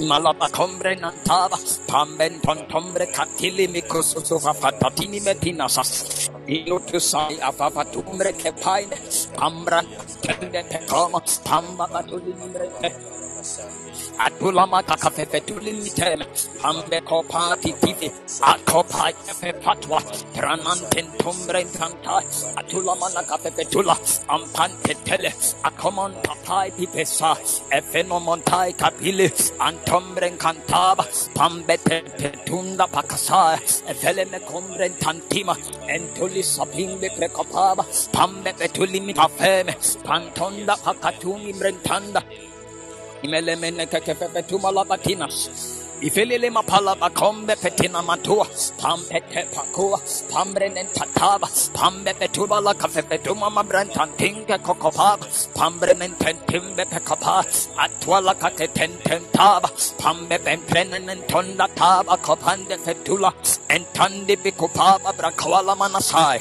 Malapa 0.00 0.48
combre 0.48 0.96
nantaba, 0.96 1.58
pamben 1.86 2.40
tontombre 2.40 3.06
catili 3.12 3.68
mikosofa 3.68 4.52
patatini 4.54 5.20
metinasas. 5.20 5.90
Ilo 6.46 6.78
to 6.78 6.98
sai 6.98 7.36
apapatumbre 7.48 8.32
kepaine, 8.32 8.96
pambra 9.36 9.80
tende 10.22 10.62
pecoma, 10.70 11.20
pamba 14.18 14.38
batulimbre. 14.38 14.78
Atulama 14.78 14.82
kakafefetulimitem, 14.82 16.22
pambe 16.60 17.00
kopati 17.04 17.72
tifi, 17.80 18.10
akopai 18.42 19.14
patwa, 19.62 20.00
trananten 20.34 21.06
tumbre 21.18 21.64
tanta, 21.72 22.22
atulama 22.56 23.08
nakafefetula, 23.14 23.96
ampante 24.28 24.94
tele, 25.04 25.32
akomon 25.64 26.12
papai 26.22 26.70
pipesa, 26.72 27.36
efenomontai 27.70 28.72
kapile, 28.76 29.28
antombre 29.58 30.30
cantaba, 30.38 31.04
pambe 31.34 31.76
petunda 31.78 32.86
pakasa, 32.86 33.58
efeleme 33.88 34.40
combre 34.40 34.88
tantima, 35.00 35.56
entuli 35.88 36.42
sapimbe 36.42 37.08
precopaba, 37.16 37.84
pambe 38.12 38.52
petulimi 38.52 39.14
pafeme, 39.14 39.74
pantonda 40.04 40.76
pakatumi 40.76 41.52
brentanda, 41.52 42.22
imelemene 43.24 43.84
kekefefe 43.92 44.42
tumala 44.48 44.84
batinas 44.84 45.36
ifelele 46.00 46.48
mapala 46.50 46.94
bakombe 46.94 47.54
petina 47.62 48.00
matua 48.08 48.46
pampete 48.80 49.42
pakua 49.54 49.98
pambrenen 50.30 50.86
tataba 50.96 51.48
pambe 51.74 52.12
petubala 52.18 52.72
kafefe 52.80 53.18
tuma 53.24 53.50
mabrantan 53.50 54.10
tinge 54.16 54.56
kokopaba 54.66 55.26
pambrenen 55.56 56.12
tentimbe 56.22 56.84
pekapa 56.92 57.42
atwala 57.84 58.34
kate 58.42 58.66
tententaba 58.76 59.68
pambe 60.00 60.36
bentrenen 60.44 61.20
tonda 61.30 61.66
taba 61.78 62.16
kopande 62.26 62.76
fetula 62.84 63.30
brakwala 65.18 65.74
manasai 65.80 66.38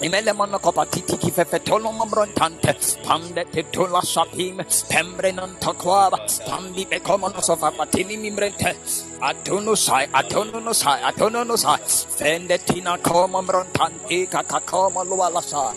Imele 0.00 0.32
mono 0.32 0.58
kopa 0.58 0.86
titi 0.90 1.16
ki 1.18 1.30
fe 1.30 1.44
fetolo 1.44 1.92
mambrontante. 1.92 2.72
Pande 3.04 3.44
titula 3.52 4.00
sapim. 4.00 4.56
Pembre 4.88 5.30
non 5.32 5.56
tokwaba. 5.60 6.18
Pambi 6.48 6.86
be 6.86 7.00
komono 7.00 7.42
sofa 7.42 7.70
patini 7.70 8.16
mimbrente. 8.16 8.72
Atunu 9.20 9.76
sai, 9.76 10.06
atunu 10.06 10.62
no 10.64 10.72
sai, 10.72 11.02
atunu 11.02 11.44
no 11.46 11.54
sai. 11.56 11.80
Fende 12.18 12.56
tina 12.64 12.96
koma 12.96 13.42
mbrontanti 13.42 14.26
kakakoma 14.26 15.04
luala 15.04 15.42
sai. 15.42 15.76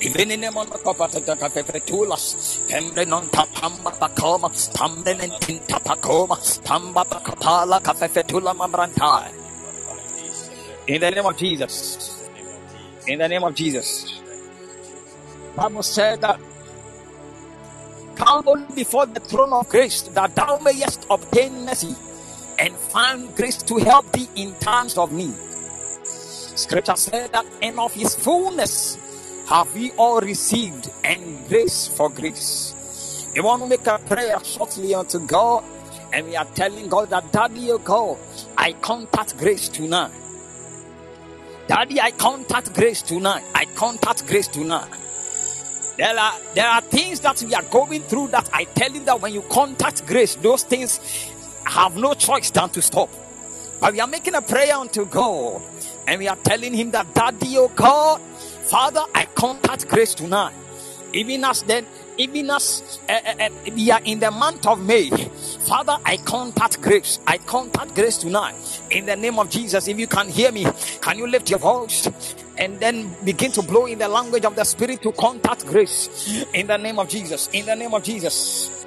Ivenine 0.00 0.50
mono 0.50 0.78
kopa 0.82 1.06
tata 1.12 1.36
kafe 1.36 1.62
fretulas. 1.64 2.60
Pembre 2.66 3.04
non 3.04 3.28
tapamba 3.28 3.92
pakoma. 3.92 4.48
Pambre 4.72 5.12
nen 5.14 5.32
tinta 5.38 5.78
pakoma. 5.80 6.36
Pamba 6.64 7.04
pakapala 7.04 7.78
kafe 7.82 8.08
fetula 8.08 8.54
mambrantai. 8.54 9.30
In 10.88 11.00
the 11.00 11.10
name 11.10 11.26
of 11.26 11.36
Jesus. 11.36 12.21
In 13.08 13.18
the 13.18 13.28
name 13.28 13.42
of 13.42 13.54
Jesus. 13.54 14.20
Bible 15.56 15.82
said 15.82 16.20
that 16.20 16.38
come 18.14 18.42
boldly 18.42 18.74
before 18.76 19.06
the 19.06 19.20
throne 19.20 19.52
of 19.52 19.68
grace 19.68 20.02
that 20.14 20.34
thou 20.36 20.58
mayest 20.58 21.06
obtain 21.10 21.64
mercy 21.64 21.94
and 22.58 22.74
find 22.76 23.34
grace 23.34 23.58
to 23.64 23.78
help 23.78 24.10
thee 24.12 24.28
in 24.36 24.54
times 24.60 24.96
of 24.96 25.12
need. 25.12 25.34
Scripture 26.54 26.96
said 26.96 27.32
that 27.32 27.44
and 27.60 27.78
of 27.80 27.92
his 27.92 28.14
fullness 28.14 28.96
have 29.48 29.74
we 29.74 29.90
all 29.92 30.20
received 30.20 30.90
and 31.02 31.48
grace 31.48 31.88
for 31.88 32.08
grace. 32.08 33.30
You 33.34 33.42
want 33.42 33.62
to 33.62 33.68
make 33.68 33.86
a 33.86 33.98
prayer 33.98 34.38
shortly 34.44 34.94
unto 34.94 35.18
God, 35.26 35.64
and 36.12 36.26
we 36.26 36.36
are 36.36 36.44
telling 36.54 36.88
God 36.88 37.10
that 37.10 37.32
Daddy, 37.32 37.72
oh 37.72 37.78
God, 37.78 38.18
I 38.56 38.74
contact 38.74 39.36
grace 39.38 39.68
tonight. 39.68 40.12
Daddy, 41.72 41.98
I 42.02 42.10
contact 42.10 42.74
grace 42.74 43.00
tonight. 43.00 43.42
I 43.54 43.64
contact 43.64 44.26
grace 44.26 44.46
tonight. 44.46 44.90
There 45.96 46.18
are 46.18 46.38
there 46.52 46.68
are 46.68 46.82
things 46.82 47.20
that 47.20 47.42
we 47.42 47.54
are 47.54 47.62
going 47.62 48.02
through 48.02 48.28
that 48.28 48.50
I 48.52 48.64
tell 48.64 48.92
you 48.92 49.02
that 49.04 49.22
when 49.22 49.32
you 49.32 49.40
contact 49.40 50.06
grace, 50.06 50.34
those 50.34 50.64
things 50.64 51.00
have 51.64 51.96
no 51.96 52.12
choice 52.12 52.50
than 52.50 52.68
to 52.68 52.82
stop. 52.82 53.08
But 53.80 53.94
we 53.94 54.00
are 54.00 54.06
making 54.06 54.34
a 54.34 54.42
prayer 54.42 54.74
unto 54.74 55.06
God, 55.06 55.62
and 56.06 56.18
we 56.18 56.28
are 56.28 56.36
telling 56.36 56.74
Him 56.74 56.90
that 56.90 57.14
Daddy, 57.14 57.56
oh 57.56 57.68
God, 57.68 58.20
Father, 58.20 59.04
I 59.14 59.24
contact 59.24 59.88
grace 59.88 60.12
tonight. 60.14 60.52
Even 61.14 61.42
as 61.42 61.62
then, 61.62 61.86
even 62.18 62.50
as 62.50 62.98
uh, 63.08 63.12
uh, 63.40 63.48
we 63.74 63.90
are 63.90 64.00
in 64.04 64.20
the 64.20 64.30
month 64.30 64.66
of 64.66 64.80
May, 64.84 65.10
Father, 65.66 65.96
I 66.04 66.16
contact 66.18 66.80
grace. 66.82 67.18
I 67.26 67.38
contact 67.38 67.94
grace 67.94 68.18
tonight 68.18 68.54
in 68.90 69.06
the 69.06 69.16
name 69.16 69.38
of 69.38 69.48
Jesus. 69.50 69.88
If 69.88 69.98
you 69.98 70.06
can 70.06 70.28
hear 70.28 70.52
me, 70.52 70.66
can 71.00 71.18
you 71.18 71.26
lift 71.26 71.50
your 71.50 71.58
voice 71.58 72.08
and 72.58 72.78
then 72.80 73.14
begin 73.24 73.50
to 73.52 73.62
blow 73.62 73.86
in 73.86 73.98
the 73.98 74.08
language 74.08 74.44
of 74.44 74.56
the 74.56 74.64
Spirit 74.64 75.02
to 75.02 75.12
contact 75.12 75.66
grace 75.66 76.44
in 76.52 76.66
the 76.66 76.76
name 76.76 76.98
of 76.98 77.08
Jesus? 77.08 77.48
In 77.52 77.66
the 77.66 77.76
name 77.76 77.94
of 77.94 78.02
Jesus. 78.02 78.86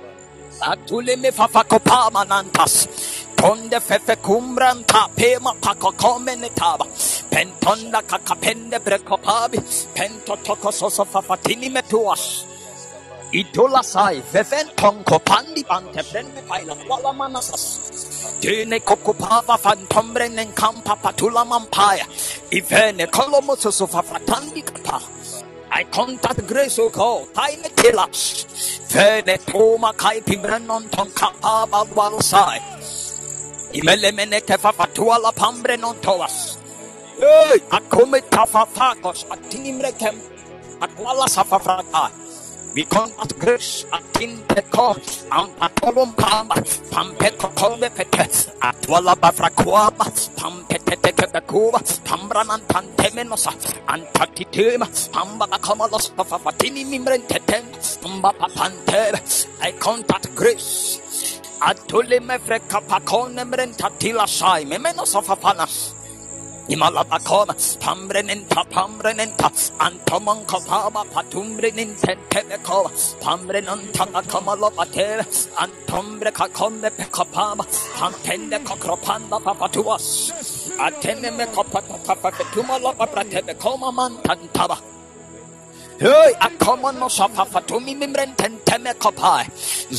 Pentonda 7.30 8.02
kakapende 8.02 8.80
metuas. 11.70 12.55
Itola 13.34 13.84
sai 13.84 14.22
veven 14.32 14.68
tonko 14.78 15.20
pandi 15.20 15.64
bante 15.64 16.02
prende 16.10 16.42
paila 16.48 16.76
wala 16.88 17.12
manasas. 17.12 17.64
Tene 18.40 18.80
kokupava 18.80 19.58
fantombre 19.58 20.30
nen 20.30 20.54
kampa 20.54 20.96
patula 20.96 21.44
mampaya. 21.44 22.06
Ivene 22.52 23.08
kolomoso 23.08 23.72
sofa 23.74 24.02
fratandi 24.04 24.62
kapa. 24.64 25.02
I 25.72 25.84
contact 25.86 26.48
grace 26.48 26.80
o 26.80 26.90
God. 26.90 27.34
Taine 27.34 27.70
tilas. 27.76 28.46
Vene 28.94 29.38
toma 29.46 29.92
kai 29.94 30.22
pimrenon 30.22 30.90
ton 30.92 31.10
kapa 31.12 31.68
balwal 31.72 32.22
sai. 32.22 32.60
Imele 33.74 34.14
mene 34.16 34.40
kefa 34.42 34.72
fatua 34.72 35.20
la 35.22 35.32
pambre 35.32 35.76
non 35.78 35.96
toas. 36.00 36.58
Akome 37.72 38.22
tafafakos 38.30 39.26
atinimre 39.34 39.92
kem. 40.00 40.16
Akwala 40.80 41.28
safafrata. 41.28 42.12
We 42.76 42.84
contact 42.92 43.40
grace 43.40 43.88
atinteko 43.88 45.00
ampatolum 45.32 46.12
pamba 46.12 46.60
pampeko 46.92 47.48
kombe 47.56 47.88
pete 47.88 48.28
atwala 48.60 49.16
bafrakuama 49.16 50.06
pampetete 50.36 51.16
kebekuba 51.16 51.80
pambranan 52.04 52.60
pantemenosa 52.68 53.56
antatitema 53.88 54.92
pamba 55.08 55.48
bakamalos 55.48 56.12
pafafatini 56.20 56.84
mimrenteten 56.84 57.64
pamba 58.04 58.36
papante 58.36 59.24
I 59.64 59.72
contact 59.80 60.36
grace. 60.36 61.00
Atule 61.64 62.20
mefreka 62.20 62.84
pakone 62.84 63.44
mrentatila 63.48 64.28
sai 64.28 64.66
memenos 64.66 65.16
of 65.16 65.30
apanas 65.32 65.95
Imalabakoma, 66.68 67.54
Pambrenenta, 67.80 68.64
Pambrenenta, 68.70 69.50
Antomon 69.80 70.46
Kopama, 70.46 71.06
Patumbrenenta, 71.06 72.16
Tebekova, 72.30 72.90
Pambrenanta, 73.22 74.06
Kamalopate, 74.24 75.22
Antombre 75.58 76.32
Kakombe 76.32 76.90
Pekopama, 76.90 77.64
Pampende 77.98 78.58
Kokropanda 78.64 79.40
Papatuas, 79.40 80.32
Atene 80.80 81.46
Kopata 81.54 82.00
Papatuma 82.04 82.80
Lopatebe 82.80 83.60
Koma 83.60 83.92
Mantantaba. 83.92 84.95
Hey, 85.98 86.34
akomon 86.42 87.00
no 87.00 87.08
safa 87.08 87.46
fatumi 87.46 87.96
mimren 87.96 88.36
tenteme 88.36 88.94
kopai. 89.00 89.46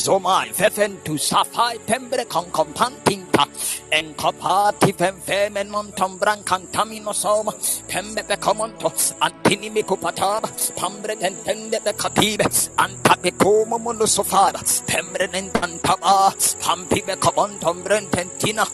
Zomai 0.04 0.52
fefen 0.52 1.02
tu 1.02 1.14
safai 1.16 1.78
pembre 1.86 2.26
con 2.26 2.44
compantinta. 2.50 3.48
En 3.90 4.12
kopati 4.12 4.92
fem 4.92 5.16
femen 5.26 5.70
non 5.70 5.90
tombran 5.92 6.44
cantamino 6.44 7.14
soma. 7.14 7.52
Pembe 7.88 8.22
be 8.28 8.36
comonto. 8.36 8.92
Antini 9.22 9.70
mi 9.72 9.82
kupataba. 9.82 10.48
Pambre 10.76 11.16
tentende 11.16 11.78
be 11.82 11.92
katibe. 11.94 12.44
Antape 12.76 13.30
como 13.38 13.78
mundo 13.78 14.06
sofada. 14.06 14.60
Pembre 14.86 15.28
nentantaba. 15.28 16.30
Pampi 16.60 17.00
be 17.06 17.16
comontombren 17.16 18.10
tentina. 18.10 18.66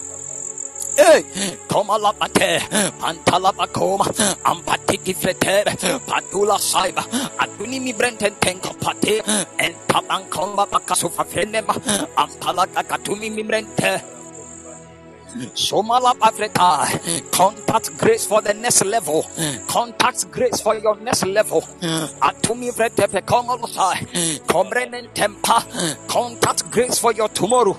Hey, 1.02 1.24
koma 1.66 1.98
la 1.98 2.12
pate, 2.12 2.62
pantala 3.00 3.50
pakoma, 3.50 4.06
ampatiki 4.46 5.12
fretere, 5.20 5.74
patula 6.06 6.54
saiba, 6.70 7.02
atuni 7.42 7.80
mi 7.82 7.92
brenten 7.92 8.34
tenko 8.38 8.70
pate, 8.78 9.18
en 9.58 9.74
taban 9.90 10.22
komba 10.30 10.64
pakasufa 10.64 11.24
ampala 12.22 12.64
kakatumi 12.74 13.28
mi 13.34 13.42
brente. 13.42 14.21
Somala 15.54 16.14
Africa. 16.20 16.86
Contact 17.32 17.96
grace 17.98 18.26
for 18.26 18.42
the 18.42 18.54
next 18.54 18.84
level. 18.84 19.24
Contact 19.66 20.30
grace 20.30 20.60
for 20.60 20.74
your 20.76 20.96
next 21.00 21.24
level. 21.26 21.62
Atumi 22.20 22.70
vretepe 22.72 23.22
kongolosai. 23.22 24.06
Komrenen 24.46 25.08
tempa. 25.14 25.64
Contact 26.08 26.70
grace 26.70 26.98
for 26.98 27.12
your 27.14 27.28
tomorrow. 27.28 27.74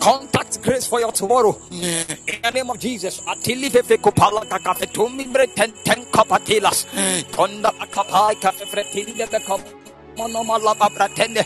Contact 0.00 0.62
grace 0.62 0.86
for 0.86 1.00
your 1.00 1.12
tomorrow. 1.12 1.56
In 1.70 2.40
the 2.42 2.50
name 2.54 2.70
of 2.70 2.78
Jesus. 2.80 3.20
Atili 3.20 3.70
fefe 3.70 3.98
kupala 3.98 4.44
kakafe 4.48 4.86
tumi 4.92 5.24
breten 5.30 5.72
ten 5.84 6.04
kapatilas. 6.06 6.86
Tonda 7.32 7.70
akapai 7.80 8.40
kafe 8.40 8.64
fretili 8.66 9.14
de 9.14 9.40
kop. 9.40 9.60
Monomala 10.16 10.74
babratende. 10.74 11.44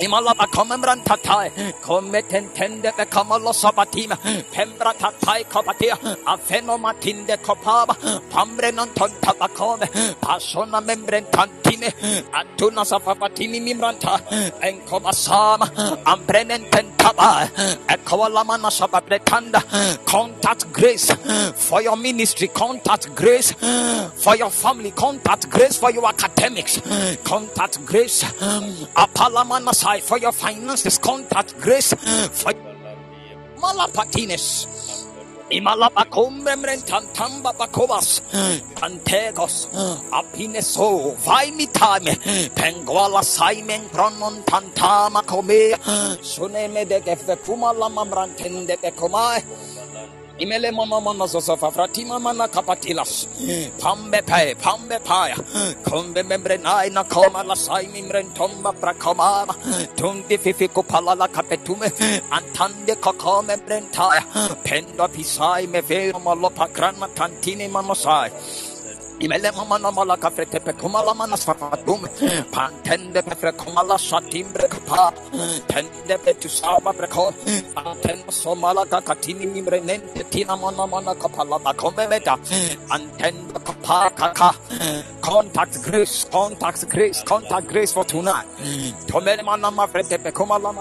Imalaba 0.00 0.46
komembran 0.50 1.02
tatai, 1.04 1.50
kometen 1.82 2.48
tende 2.54 2.90
be 2.96 3.04
kamalo 3.04 3.52
sabatima, 3.52 4.16
pembra 4.50 4.92
tatai 4.94 5.44
kapatia, 5.44 5.96
afeno 6.24 6.78
matinde 6.78 7.36
kopaba, 7.38 7.94
pambre 8.30 8.72
non 8.72 8.88
ton 8.94 9.10
tabakome, 9.20 9.86
pasona 10.20 10.80
membren 10.84 11.24
tantine, 11.30 11.92
atuna 12.32 12.84
safafatini 12.84 13.60
mimranta, 13.60 14.18
enkobasama, 14.60 15.68
ambrenen 16.04 16.64
tentaba, 16.70 17.48
ekowalamana 17.86 18.70
sababretanda, 18.70 19.60
contact 20.06 20.72
grace 20.72 21.12
for 21.54 21.80
your 21.82 21.96
ministry, 21.96 22.48
contact 22.48 23.14
grace 23.14 23.52
for 24.16 24.34
your 24.36 24.50
family, 24.50 24.90
contact 24.92 25.48
grace 25.50 25.76
for 25.78 25.90
your 25.92 26.08
academics, 26.08 26.80
contact 27.24 27.84
grace, 27.84 28.24
apalamana 28.96 29.72
side 29.92 30.02
for 30.02 30.18
your 30.18 30.32
finances, 30.32 30.98
contact 30.98 31.58
grace. 31.60 31.92
For 32.32 32.52
malapatines. 33.60 34.66
Imalabakombremrentantamba 35.52 37.52
bakobas, 37.52 38.24
pantegos, 38.72 39.68
apineso, 40.08 41.12
vaimitame, 41.20 42.16
penguala 42.56 43.20
saimen 43.20 43.84
pronon 43.92 44.40
tantama 44.48 45.20
suneme 46.24 46.88
de 46.88 47.04
gefekuma 47.04 47.76
lamamrantende 47.76 48.80
bekomai. 48.80 49.44
Imele 50.38 50.72
mama 50.72 51.00
mama 51.00 51.26
zosofa 51.26 51.70
fratima 51.72 52.20
mana 52.20 52.48
kapatilas. 52.48 53.26
Hmm. 53.38 53.70
Pambe 53.78 54.20
pae, 54.26 54.54
pambe 54.54 54.98
pae. 55.04 55.34
Kombe 55.84 56.22
membre 56.26 56.56
nai 56.58 56.88
na 56.90 57.04
koma 57.04 57.42
la 57.44 57.54
sai 57.54 57.86
mimren 57.86 58.28
tomba 58.34 58.72
prakoma. 58.72 59.46
Tundi 59.96 60.38
fifi 60.38 60.68
kupala 60.68 61.14
la 61.16 61.28
kapetume. 61.28 61.88
Antande 62.30 62.94
kakome 62.96 63.56
brentaya. 63.66 64.22
Pendo 64.64 65.06
pisai 65.08 65.66
me 65.68 65.80
vero 65.80 66.18
malopa 66.18 66.66
krana 66.68 67.08
tantini 67.14 67.68
manosai. 67.70 68.30
Imele 69.22 69.50
mama 69.56 69.78
na 69.78 69.90
mala 69.90 70.16
kafrete 70.16 70.58
pe 70.64 70.72
kumala 70.72 71.14
pantende 72.54 73.22
pe 73.22 73.34
kumala 73.52 73.96
kapa 74.68 75.12
tende 75.70 76.16
mana 80.62 80.86
mana 80.86 81.14
meta 82.10 82.34
kapa 83.66 84.10
kaka 84.20 84.50
contact 85.20 85.74
grace 85.84 86.24
contact 86.32 86.88
grace 86.90 87.22
contact 87.22 87.66
grace 87.68 87.92
for 87.92 88.04
tonight 88.04 88.46
tomele 89.06 89.42
frete 89.86 90.18
pe 90.24 90.30
kumala 90.32 90.72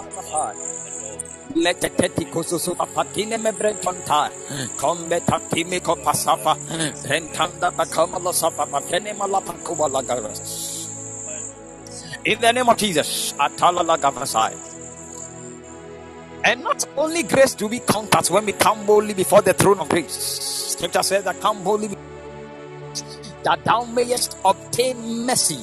in 12.25 12.39
the 12.39 12.51
name 12.53 12.69
of 12.69 12.77
Jesus 12.77 13.33
atala 13.39 13.81
la 13.83 13.97
gavasai 13.97 14.53
and 16.43 16.63
not 16.63 16.85
only 16.97 17.23
grace 17.23 17.53
to 17.55 17.69
be 17.69 17.79
contact 17.79 18.29
when 18.31 18.45
we 18.45 18.53
come 18.53 18.85
boldly 18.85 19.13
before 19.13 19.41
the 19.41 19.53
throne 19.53 19.79
of 19.79 19.89
grace. 19.89 20.11
Scripture 20.73 21.03
says 21.03 21.23
that 21.23 21.39
come 21.39 21.63
boldly 21.63 21.89
that 23.43 23.63
thou 23.63 23.83
mayest 23.85 24.37
obtain 24.45 25.25
mercy. 25.25 25.59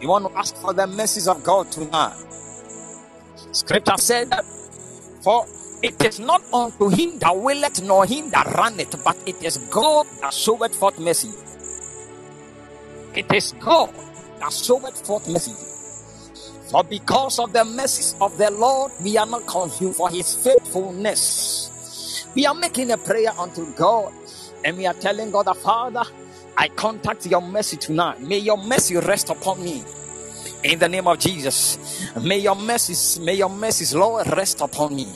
You 0.00 0.08
want 0.08 0.26
to 0.26 0.38
ask 0.38 0.56
for 0.56 0.72
the 0.72 0.86
mercies 0.86 1.28
of 1.28 1.42
God 1.42 1.70
tonight. 1.70 2.14
Scripture 3.52 3.96
said 3.96 4.30
that 4.30 4.44
for 5.24 5.46
it 5.82 6.02
is 6.04 6.20
not 6.20 6.42
unto 6.52 6.88
him 6.88 7.18
that 7.18 7.36
willeth 7.36 7.82
nor 7.82 8.06
him 8.06 8.30
that 8.30 8.46
runneth, 8.54 9.02
but 9.04 9.16
it 9.26 9.42
is 9.42 9.56
God 9.70 10.06
that 10.20 10.32
showeth 10.32 10.74
forth 10.74 10.98
mercy. 10.98 11.30
It 13.14 13.32
is 13.32 13.52
God 13.60 13.90
that 14.40 14.52
showeth 14.52 15.06
forth 15.06 15.28
mercy. 15.28 15.54
For 16.70 16.84
because 16.84 17.38
of 17.38 17.52
the 17.52 17.64
mercies 17.64 18.14
of 18.20 18.36
the 18.38 18.50
Lord, 18.50 18.92
we 19.02 19.16
are 19.16 19.26
not 19.26 19.46
confused 19.46 19.96
for 19.96 20.10
his 20.10 20.34
faithfulness. 20.34 22.26
We 22.34 22.46
are 22.46 22.54
making 22.54 22.90
a 22.90 22.98
prayer 22.98 23.30
unto 23.38 23.72
God 23.74 24.12
and 24.64 24.76
we 24.76 24.86
are 24.86 24.94
telling 24.94 25.30
God 25.30 25.46
the 25.46 25.54
Father, 25.54 26.02
I 26.56 26.68
contact 26.68 27.26
your 27.26 27.42
mercy 27.42 27.76
tonight. 27.76 28.20
May 28.20 28.38
your 28.38 28.56
mercy 28.58 28.96
rest 28.96 29.30
upon 29.30 29.62
me. 29.62 29.84
In 30.64 30.78
the 30.78 30.88
name 30.88 31.06
of 31.06 31.18
Jesus, 31.18 31.78
may 32.22 32.38
your 32.38 32.56
mercies, 32.56 33.20
may 33.20 33.34
your 33.34 33.50
mercies, 33.50 33.94
Lord, 33.94 34.26
rest 34.36 34.62
upon 34.62 34.96
me. 34.96 35.06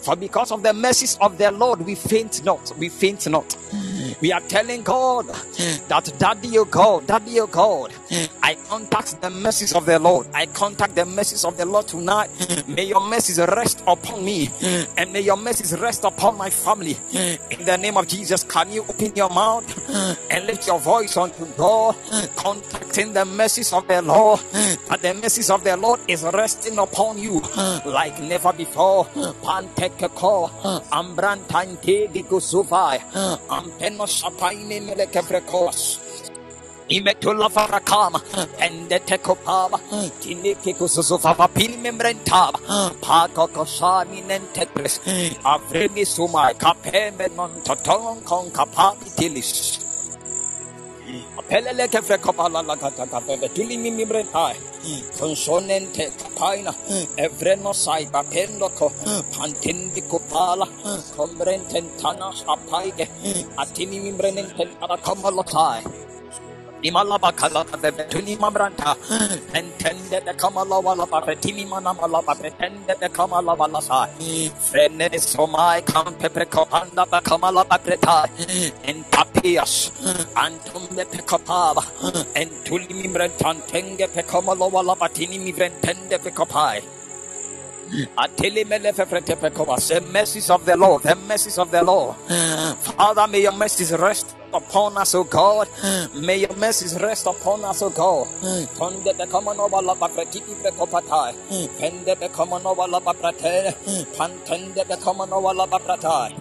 For 0.00 0.16
because 0.16 0.52
of 0.52 0.62
the 0.62 0.72
mercies 0.72 1.18
of 1.20 1.36
the 1.36 1.50
Lord, 1.50 1.80
we 1.82 1.96
faint 1.96 2.44
not, 2.44 2.72
we 2.78 2.88
faint 2.88 3.28
not. 3.28 3.56
We 4.20 4.32
are 4.32 4.40
telling 4.40 4.82
God 4.84 5.26
that, 5.88 6.12
Daddy, 6.18 6.56
oh 6.58 6.64
God, 6.64 7.06
Daddy, 7.08 7.40
oh 7.40 7.46
God, 7.48 7.92
I 8.42 8.54
contact 8.68 9.20
the 9.20 9.30
mercies 9.30 9.74
of 9.74 9.84
the 9.84 9.98
Lord. 9.98 10.28
I 10.32 10.46
contact 10.46 10.94
the 10.94 11.04
mercies 11.04 11.44
of 11.44 11.56
the 11.56 11.66
Lord 11.66 11.88
tonight. 11.88 12.30
May 12.68 12.84
your 12.84 13.00
mercies 13.00 13.38
rest 13.38 13.82
upon 13.86 14.24
me 14.24 14.48
and 14.96 15.12
may 15.12 15.20
your 15.20 15.36
mercies 15.36 15.76
rest 15.78 16.04
upon 16.04 16.38
my 16.38 16.50
family. 16.50 16.96
In 17.50 17.64
the 17.66 17.76
name 17.76 17.96
of 17.96 18.06
Jesus, 18.06 18.44
can 18.44 18.70
you 18.72 18.82
open 18.82 19.12
your 19.16 19.28
mouth 19.30 19.66
and 20.30 20.46
lift 20.46 20.66
your 20.66 20.78
voice 20.78 21.16
unto 21.16 21.46
God, 21.56 21.96
contacting 22.36 23.12
the 23.12 23.24
mercies 23.24 23.72
of 23.72 23.86
the 23.88 24.02
Lord? 24.02 24.40
That 24.88 25.02
the 25.02 25.14
mercies 25.14 25.50
of 25.50 25.64
the 25.64 25.76
Lord 25.76 26.00
is 26.08 26.22
resting 26.22 26.78
upon 26.78 27.18
you 27.18 27.40
like 27.84 28.20
never 28.20 28.52
before. 28.52 29.04
Pantekeko, 29.42 30.50
Ambrantante 30.90 32.08
Digusuvai, 32.12 33.00
Ampeno 33.48 34.06
Sapaine 34.06 34.80
Melekevrekos. 34.80 36.05
Imetula 36.88 37.48
farakama 37.50 38.20
ende 38.60 38.98
tekopaba 39.08 39.78
tinike 40.20 40.72
kususufava 40.78 41.48
pili 41.48 41.78
membrentaba 41.84 42.58
pako 43.04 43.46
kosani 43.54 44.20
nentekres 44.28 45.00
avremi 45.44 46.04
sumai 46.14 46.54
kapembe 46.54 47.26
non 47.36 47.52
toton 47.66 48.22
kon 48.28 48.50
kapapi 48.56 49.10
tilis 49.18 49.80
Pelele 51.48 51.86
kefe 51.88 52.18
kopala 52.18 52.60
la 52.66 52.74
kata 52.76 53.06
kafe 53.06 53.48
tuli 53.54 53.76
mimi 53.78 54.04
brentai 54.04 54.56
consonante 55.18 56.10
kapaina 56.20 56.72
evreno 57.16 57.72
sai 57.72 58.06
bapendo 58.14 58.68
ko 58.78 58.90
pantindi 59.34 60.02
kopala 60.10 60.66
kombrenten 61.16 61.86
tanas 62.00 62.42
apaige 62.54 63.06
atini 63.62 63.98
mimbrenen 64.04 64.48
ara 64.82 64.96
kamalotai 65.06 65.82
Imalaba 66.88 67.30
kalaba 67.40 67.76
tuni 68.12 68.36
mamranta 68.42 68.90
entende 69.58 70.18
de 70.26 70.32
kamala 70.42 70.78
wala 70.86 71.06
papetini 71.06 71.64
manamala 71.72 72.20
papetende 72.28 72.94
de 73.00 73.08
kamala 73.08 73.54
wala 73.60 73.80
sa 73.82 74.06
frene 74.68 75.08
somai 75.32 75.82
kampe 75.92 76.28
prekopanda 76.36 77.04
ba 77.10 77.20
kamala 77.28 77.64
papreta 77.70 78.18
entapias 78.90 79.74
antum 80.44 80.84
de 80.96 81.04
pekopaba 81.12 81.82
entuli 82.42 82.94
mimrentan 83.00 83.56
tenge 83.70 84.06
pekamala 84.14 84.66
wala 84.74 84.94
patini 85.02 85.38
mivrentende 85.46 86.16
pekopai 86.24 86.78
the 89.88 90.00
mercies 90.12 90.50
of 90.50 90.64
the 90.66 90.76
Lord, 90.76 91.02
the 91.02 91.14
mercies 91.16 91.58
of 91.58 91.70
the 91.70 91.82
Lord. 91.82 92.16
Father, 92.96 93.26
may 93.28 93.42
your 93.42 93.52
mercies 93.52 93.92
rest 93.92 94.34
upon 94.52 94.96
us, 94.96 95.14
O 95.14 95.24
God. 95.24 95.68
May 96.14 96.38
your 96.38 96.56
mercies 96.56 96.98
rest 97.00 97.26
upon 97.26 97.64
us, 97.64 97.82
O 97.82 97.90
God. 97.90 98.26
Tonde 98.76 99.04
be 99.16 99.24
kamanova 99.26 99.82
la 99.84 99.94
papretiki 99.94 100.54
be 100.62 100.70
kopatai. 100.70 101.34
Pende 101.78 102.18
be 102.18 102.28
kamanova 102.28 102.88
la 102.88 103.00
paprate. 103.00 103.74
Pantende 104.16 104.86
be 104.88 104.96
kamanova 104.96 105.54
la 105.54 105.66
papratai. 105.66 106.34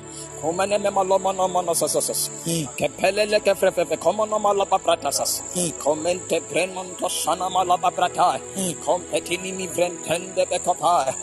Komene 0.45 0.77
me 0.77 0.89
malomana 0.91 1.47
manasasas. 1.49 2.29
Kepelele 2.77 3.39
kefrefefe 3.45 3.97
komono 3.97 4.37
malapa 4.39 4.77
pratasas. 4.77 5.41
Komente 5.83 6.39
premonto 6.49 7.09
sana 7.09 7.49
malapa 7.49 7.89
prata. 7.89 8.39
Kompetini 8.85 9.51
mi 9.57 9.65
vrentende 9.65 10.45
bekopa. 10.45 11.15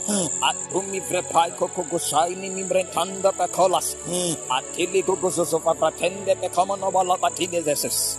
Atumi 0.48 0.98
vrepai 1.08 1.52
kokugusaini 1.56 2.50
mi 2.50 2.64
vrentanda 2.64 3.30
bekolas. 3.38 3.94
Atili 4.50 5.02
guguzosofa 5.06 5.72
pratende 5.78 6.34
bekomono 6.34 6.90
malapa 6.90 7.30
tigezeses. 7.30 8.18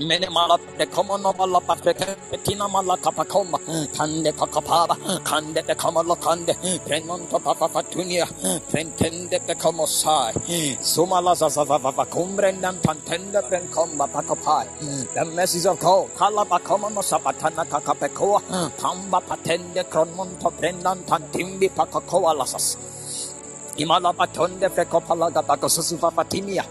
Mene 0.00 0.28
mala 0.30 0.56
de 0.78 0.86
como 0.86 1.18
no 1.18 1.32
mala 1.32 1.60
patrete 1.60 2.06
petina 2.30 2.68
mala 2.70 2.96
kapakoma 2.96 3.58
kande 3.96 4.32
kakapaba 4.32 4.96
kande 5.24 5.60
de 5.66 5.74
como 5.74 6.02
lo 6.04 6.14
kande 6.14 6.54
premonto 6.86 7.38
papa 7.42 7.68
patunia 7.68 8.24
prentende 8.70 9.38
de 9.44 9.54
como 9.56 9.86
sai 9.86 10.32
sumala 10.80 11.34
zazava 11.34 11.90
cumbrendan 12.06 12.76
pantende 12.80 13.42
pen 13.50 13.66
comba 13.74 14.06
pakopai 14.06 14.68
the 15.14 15.24
message 15.24 15.66
of 15.66 15.80
God 15.80 16.08
kala 16.16 16.44
pakoma 16.44 16.88
no 16.94 17.00
sapatana 17.00 17.64
kakapekoa 17.66 18.40
pamba 18.78 19.20
patende 19.20 19.82
kronmonto 19.90 20.50
prendan 20.56 20.98
tantimbi 21.08 21.68
pakakoa 21.68 22.34
lasas 22.38 22.76
Imala 23.78 24.12
batonde 24.12 24.68
frekopalaga 24.74 25.40
bakosusufa 25.40 26.10
fatimia. 26.10 26.64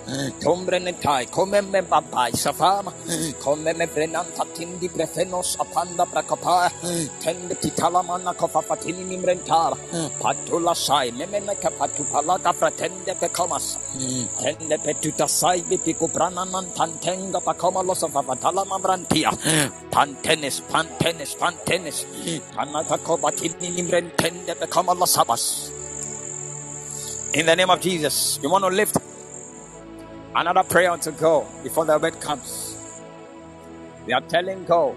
Tombre 0.43 0.77
netai, 0.79 1.31
come 1.31 1.61
me 1.61 1.81
babai 1.81 2.31
safama. 2.33 2.91
Come 3.39 3.71
me 3.77 3.85
brenanta 3.87 4.43
tindi 4.53 4.89
brefenos 4.89 5.55
apanda 5.55 6.05
brakapa. 6.05 6.69
Tende 7.23 7.55
titalamana 7.55 8.33
kofa 8.35 8.61
fatini 8.61 9.05
nimrentara. 9.07 9.77
Patula 10.19 10.75
sai, 10.75 11.11
memene 11.11 11.55
kapatu 11.55 12.03
palaga 12.11 12.51
fratende 12.51 13.15
pekomas. 13.15 13.77
Tende 14.41 14.77
petuta 14.83 15.29
sai 15.29 15.61
bipiku 15.61 16.11
brananan 16.11 16.67
tantenga 16.75 17.39
pakoma 17.39 17.81
losofa 17.87 18.21
fatala 18.21 18.65
mambrantia. 18.65 19.31
Pantenis, 19.89 20.59
pantenis, 20.69 21.35
pantenis. 21.39 22.03
Tanaka 22.53 22.97
kobatini 22.97 23.69
nimrentende 23.77 24.53
pekoma 24.59 24.93
losabas. 24.93 25.71
In 27.33 27.45
the 27.45 27.55
name 27.55 27.69
of 27.69 27.81
Jesus, 27.81 28.39
you 28.41 28.49
want 28.49 28.63
to 28.63 28.69
lift 28.69 28.97
another 30.33 30.63
prayer 30.63 30.95
to 30.97 31.11
go 31.11 31.45
before 31.61 31.85
the 31.85 31.99
word 31.99 32.19
comes. 32.21 33.01
We 34.05 34.13
are 34.13 34.21
telling 34.21 34.63
God, 34.63 34.95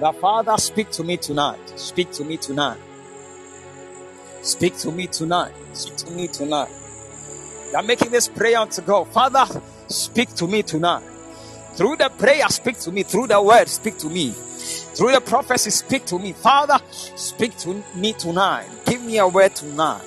the 0.00 0.12
Father, 0.12 0.56
speak 0.58 0.90
to 0.90 1.04
me 1.04 1.16
tonight. 1.16 1.60
Speak 1.78 2.10
to 2.12 2.24
me 2.24 2.36
tonight. 2.36 2.78
Speak 4.42 4.76
to 4.78 4.90
me 4.90 5.06
tonight. 5.06 5.54
Speak 5.72 5.96
to 5.98 6.10
me 6.10 6.28
tonight. 6.28 6.70
We 7.68 7.74
are 7.74 7.82
making 7.82 8.10
this 8.10 8.28
prayer 8.28 8.66
to 8.66 8.80
God. 8.82 9.06
Father, 9.08 9.46
speak 9.86 10.34
to 10.34 10.48
me 10.48 10.62
tonight. 10.62 11.04
Through 11.74 11.96
the 11.96 12.10
prayer, 12.18 12.48
speak 12.48 12.78
to 12.80 12.90
me. 12.90 13.04
Through 13.04 13.28
the 13.28 13.40
word, 13.40 13.68
speak 13.68 13.96
to 13.98 14.08
me. 14.08 14.30
Through 14.30 15.12
the 15.12 15.20
prophecy, 15.20 15.70
speak 15.70 16.04
to 16.06 16.18
me. 16.18 16.32
Father, 16.32 16.78
speak 16.90 17.56
to 17.58 17.82
me 17.94 18.12
tonight. 18.12 18.68
Give 18.84 19.00
me 19.02 19.18
a 19.18 19.28
word 19.28 19.54
tonight. 19.54 20.02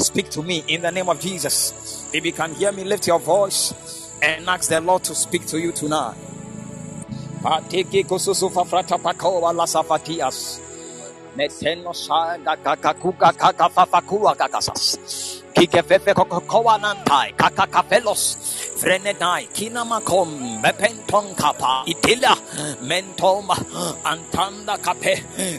Speak 0.00 0.30
to 0.30 0.42
me 0.42 0.64
in 0.68 0.82
the 0.82 0.90
name 0.90 1.08
of 1.10 1.20
Jesus. 1.20 2.08
If 2.14 2.24
you 2.24 2.32
can 2.32 2.54
hear 2.54 2.72
me, 2.72 2.84
lift 2.84 3.06
your 3.06 3.20
voice 3.20 3.74
and 4.22 4.48
ask 4.48 4.70
the 4.70 4.80
Lord 4.80 5.04
to 5.04 5.14
speak 5.14 5.46
to 5.48 5.58
you 5.60 5.72
tonight. 5.72 6.16
Kikefefe 15.54 16.14
nantai 16.14 17.34
kakakafelos. 17.36 18.49
Frenedai 18.80 19.44
kinamakom 19.52 20.62
mepenton 20.64 21.36
kapa 21.36 21.84
itila 21.84 22.32
mentoma 22.80 23.52
antanda 24.12 24.74
kape 24.80 25.14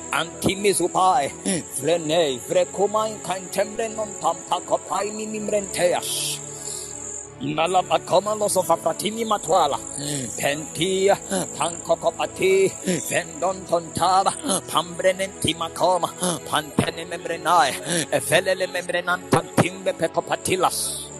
antimizupai 0.09 1.29
frene 1.77 2.41
frekumai 2.47 3.11
kantembre 3.21 3.87
non 3.93 4.09
tampa 4.21 4.57
kopai 4.69 5.13
minimrenteas. 5.13 6.39
Malapa 7.41 7.97
koma 8.05 8.33
loso 8.33 8.61
fapratini 8.61 9.25
matwala. 9.25 9.77
Pentia, 10.37 11.15
pankokopati, 11.57 12.53
vendon 13.09 13.57
tontaba, 13.69 14.31
pambrenen 14.69 15.31
timakoma, 15.41 16.09
pantene 16.49 17.03
membrenai, 17.11 17.71
efelele 18.17 18.67
membrenan 18.69 19.21
tantimbe 19.31 19.91
pekopatilas. 19.93 21.10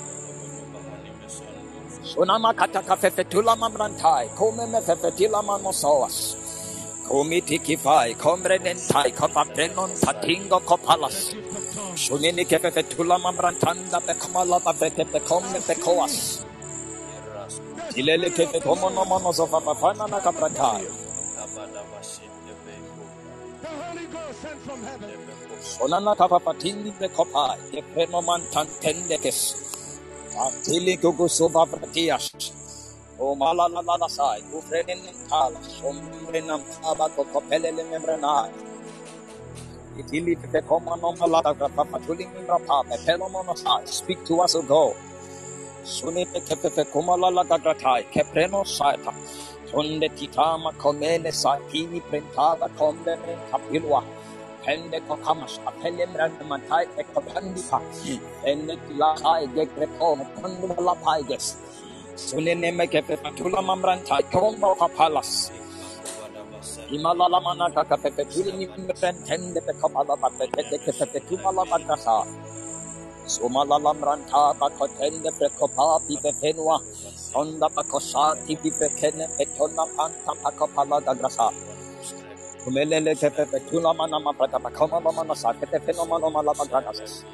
Sunama 2.12 2.52
kataka 2.54 2.96
fefetula 2.98 3.56
mamrantai, 3.56 4.28
come 4.36 4.68
me 4.72 4.80
fefetila 4.82 5.42
manosoas. 5.48 6.36
Komiti 7.08 7.58
kifai, 7.66 8.16
komrenentai, 8.24 9.12
kopaprenon 9.20 9.92
tatingo 10.04 10.60
kopalas. 10.70 11.18
Sunini 11.96 12.44
kefetula 12.46 13.16
mamrantanda 13.18 14.00
pekomala 14.08 14.60
bavete 14.60 15.06
pekome 15.12 15.60
pekoas. 15.68 16.44
Ilele 17.96 18.30
kefetomo 18.36 18.90
no 18.94 19.06
mono 19.06 19.32
zofapapana 19.32 20.06
na 20.10 20.20
kapratai. 20.20 20.84
The 23.62 23.68
Holy 23.68 24.06
Ghost 24.08 24.42
sent 24.42 24.60
from 24.66 24.84
heaven. 24.84 25.10
Sonana 25.62 26.16
kapapatindi 26.20 26.92
pekopai, 27.00 27.58
kefeno 27.72 28.20
mantantendekes. 28.28 29.71
Atiliko 30.38 31.12
Gusova 31.12 31.66
prakias. 31.68 32.32
O 33.20 33.36
Malala 33.36 33.84
Ladasai, 33.84 34.42
Ufrenin 34.56 35.04
Talas, 35.30 35.82
Umrinam 35.84 36.62
Tabaco 36.82 37.26
Copelele 37.34 37.84
Membranai. 37.84 38.52
Itili 40.00 40.36
Pecomanom 40.38 41.18
Alada 41.22 41.54
Papatulim 41.70 42.30
mono 43.32 43.56
sa, 43.56 43.82
speak 43.86 44.24
to 44.26 44.42
us, 44.42 44.56
O 44.56 44.62
God. 44.64 44.96
Sunite 45.84 46.40
Kepefe 46.48 46.86
Kumalala 46.92 47.44
Dagratai, 47.46 48.06
sa 48.66 48.96
ta. 48.98 49.14
Tunde 49.72 50.10
Titama 50.16 50.72
Comene 50.78 51.32
Saitini 51.32 52.02
Printava 52.02 52.70
Combe 52.78 53.18
Capilua. 53.52 54.04
pende 54.64 54.98
kokamas 55.08 55.54
apelembran 55.70 56.32
mantai 56.50 56.86
ekopandisa 57.02 57.80
enek 58.52 58.82
lakai 59.02 59.44
gekreko 59.56 60.10
kondu 60.38 60.68
lapai 60.88 61.22
ges 61.30 61.46
suneneme 62.26 62.86
kepe 62.94 63.16
patula 63.24 63.62
mamran 63.70 64.00
tai 64.08 64.24
kombo 64.34 64.70
kapalas 64.82 65.32
İmalalamana 66.96 67.68
kaka 67.76 67.98
pepe 68.04 68.24
tulini 68.32 68.68
mren 68.68 69.16
tende 69.28 69.60
pe 69.66 69.74
kapala 69.82 70.16
bakte 70.22 70.46
tete 70.54 70.78
kepe 70.86 71.06
pe 71.12 71.20
tumala 71.28 71.64
bakasa 71.72 72.18
Sumalalamran 73.28 74.20
ta 74.28 74.52
bakotende 74.60 75.32
pe 75.40 75.48
kopapi 75.60 76.18
pe 76.24 76.32
penua. 76.42 76.78
Onda 77.36 77.70
bakosati 77.70 78.56
pe 78.60 78.88
kene 79.00 79.26
pe 79.38 79.46
tona 79.56 79.86
panta 79.96 80.34
pakopala 80.44 80.98
dagrasa 81.06 81.48
Umelele 82.68 83.16
tepepe 83.16 83.60
tulama 83.70 84.08
nama 84.08 84.34
pata 84.34 84.60
pakoma 84.60 85.02
mama 85.02 85.24
nasa 85.26 85.54
kete 85.60 85.80
fenomano 85.82 86.30
malama 86.30 86.66
ganasas. 86.70 87.26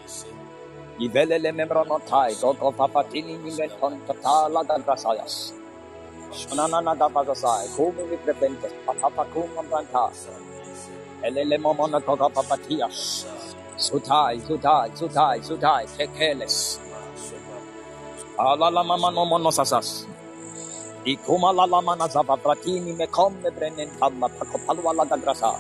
Ivelele 0.99 1.51
bazasai 7.09 7.67
kumi 7.75 8.03
papatias. 12.30 13.28
Sutai, 13.78 14.39
sutai, 14.47 14.89
sutai, 14.95 15.39
sutai, 15.43 15.86
kekeles. 15.97 16.80
Alala 18.39 18.84
mama 18.86 19.11
no 19.11 19.25
monosasas. 19.25 20.07
Ikuma 21.08 21.49
la 21.55 21.66
la 21.66 21.82
mana 21.82 22.08
zava 22.10 22.38
pratini 22.38 22.93
me 22.99 23.08
come 23.08 23.49
brenen 23.58 23.89
talla 23.99 24.30
pakopalwa 24.30 24.93
la 24.97 25.05
gagrasa. 25.05 25.51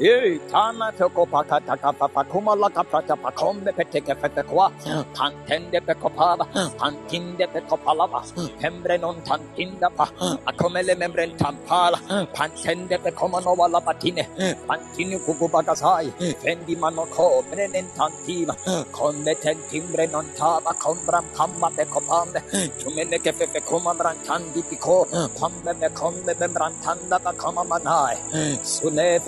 Ei, 0.00 0.38
tana 0.48 0.92
toko 0.92 1.26
paka 1.26 1.58
taka 1.58 1.92
papa 1.92 2.22
kuma 2.22 2.54
la 2.54 2.68
kaprata 2.68 3.16
pakombe 3.16 3.72
peteke 3.72 4.14
fetekwa. 4.14 4.70
Pantende 5.12 5.80
pekopava, 5.80 6.46
pantinde 6.78 7.46
pekopalava. 7.52 8.22
Pembre 8.60 8.96
non 8.98 9.16
tantinda 9.22 9.90
pa. 9.90 10.06
Akomele 10.46 10.94
membren 10.96 11.36
tampala. 11.36 11.98
Pantende 12.32 12.96
pekomano 13.02 13.56
wala 13.56 13.80
patine. 13.80 14.24
Pantinu 14.68 15.18
kukubagasai. 15.18 16.12
Fendi 16.42 16.76
manoko, 16.76 17.42
brenen 17.50 17.86
tantiva. 17.96 18.54
Konde 18.92 19.34
tentimbre 19.42 20.06
non 20.12 20.26
taba 20.38 20.72
kombram 20.78 21.24
kamba 21.34 21.70
pekopambe. 21.76 22.40
Tumene 22.78 23.18
kuma 23.66 23.92
brantandi 23.94 24.62
piko. 24.62 25.06
Pambe 25.34 25.72
me 25.80 25.88
kombe 25.88 26.32
membrantanda 26.38 27.18
pakoma 27.18 27.66
manai. 27.66 28.16
Sune 28.62 29.18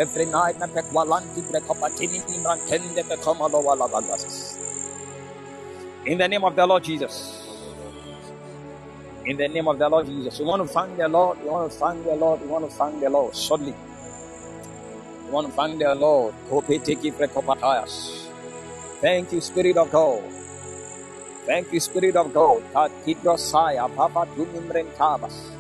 In 6.06 6.18
the 6.18 6.28
name 6.28 6.44
of 6.44 6.56
the 6.56 6.66
Lord 6.66 6.84
Jesus. 6.84 7.46
In 9.26 9.36
the 9.36 9.48
name 9.48 9.68
of 9.68 9.78
the 9.78 9.88
Lord 9.88 10.06
Jesus. 10.06 10.38
You 10.40 10.46
want 10.46 10.62
to 10.62 10.68
thank 10.68 10.96
the 10.96 11.08
Lord. 11.08 11.38
You 11.44 11.50
want 11.50 11.70
to 11.72 11.78
thank 11.78 12.04
the 12.04 12.14
Lord. 12.14 12.40
You 12.42 12.48
want 12.48 12.68
to 12.68 12.76
thank 12.76 13.00
the 13.00 13.10
Lord. 13.10 13.36
Shortly. 13.36 13.74
You 15.26 15.32
want 15.32 15.46
to 15.48 15.52
thank 15.52 15.78
the 15.78 15.94
Lord. 15.94 16.34
Thank 19.00 19.32
you, 19.32 19.40
Spirit 19.40 19.76
of 19.76 19.90
God. 19.92 20.22
Thank 21.46 21.72
you, 21.72 21.80
Spirit 21.80 22.16
of 22.16 22.32
God. 22.34 22.62
Tatidosaya 22.72 23.88
papa 23.96 24.26
tumimrentabas. 24.36 25.59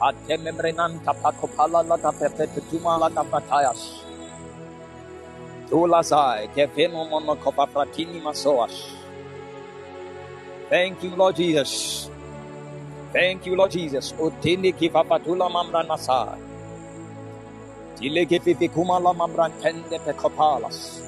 Atememrenan 0.00 1.00
tapakopala 1.04 1.82
la 1.82 1.96
tapetuma 1.98 2.98
la 2.98 3.08
tapatayas. 3.10 4.04
Thank 10.70 11.02
you, 11.04 11.16
Lord 11.16 11.36
Jesus. 11.36 12.10
Thank 13.12 13.46
you, 13.46 13.56
Lord 13.56 13.72
Jesus. 13.72 14.14
Utini 14.18 14.72
kifapatula 14.72 15.48
mamra 15.50 15.82
nasai. 15.82 16.40
Tile 17.96 18.26
kififikuma 18.26 19.00
la 19.00 19.12
mamra 19.14 19.50
tende 19.62 19.98
pekopalas. 19.98 21.02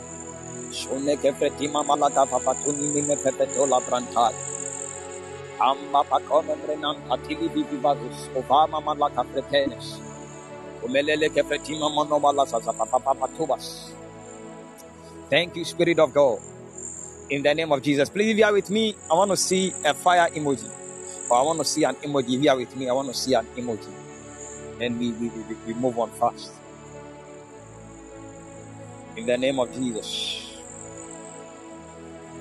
Shone 0.73 1.17
kefretima 1.17 1.85
malata 1.85 2.27
papatuni 2.27 2.89
mine 2.95 3.17
pepetola 3.17 3.81
brantai. 3.81 4.35
Amba 5.61 6.05
pakome 6.05 6.57
brenam 6.57 6.97
patili 7.09 7.49
vivivadus. 7.49 8.31
Ovama 8.37 8.81
malaka 8.81 9.25
fretenes. 9.25 10.01
Umelele 10.85 11.31
kefretima 11.31 11.91
monobala 11.91 12.47
sasapapapapatubas. 12.47 13.93
Thank 15.31 15.57
you, 15.57 15.65
Spirit 15.65 15.99
of 16.01 16.15
God. 16.15 16.39
In 17.31 17.43
the 17.43 17.55
name 17.55 17.73
of 17.73 17.83
Jesus. 17.83 18.09
Please, 18.11 18.37
you 18.39 18.45
are 18.45 18.53
with 18.53 18.71
me, 18.71 18.95
I 19.11 19.15
want 19.15 19.31
to 19.33 19.37
see 19.37 19.73
a 19.85 19.95
fire 19.95 20.29
emoji. 20.31 20.71
Or 21.31 21.39
I 21.39 21.43
want 21.43 21.59
to 21.61 21.65
see 21.65 21.85
an 21.85 21.97
emoji. 21.97 22.37
If 22.39 22.45
you 22.45 22.57
with 22.57 22.77
me, 22.77 22.89
I 22.89 22.93
want 22.93 23.09
to 23.09 23.15
see 23.15 23.35
an 23.35 23.47
emoji. 23.57 23.91
Then 24.79 24.99
we, 24.99 25.13
we, 25.13 25.29
we, 25.29 25.57
we 25.67 25.75
move 25.75 25.99
on 25.99 26.11
fast. 26.13 26.53
In 29.17 29.27
the 29.27 29.39
name 29.39 29.59
of 29.61 29.73
Jesus. 29.75 30.59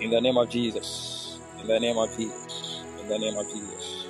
In 0.02 0.12
the 0.12 0.22
name 0.22 0.38
of 0.38 0.50
Jesus. 0.50 1.40
In 1.62 1.68
the 1.68 1.80
name 1.80 1.98
of 1.98 2.16
Jesus. 2.18 2.49
The 3.10 3.18
name 3.18 3.38
of 3.38 3.50
Jesus. 3.50 4.06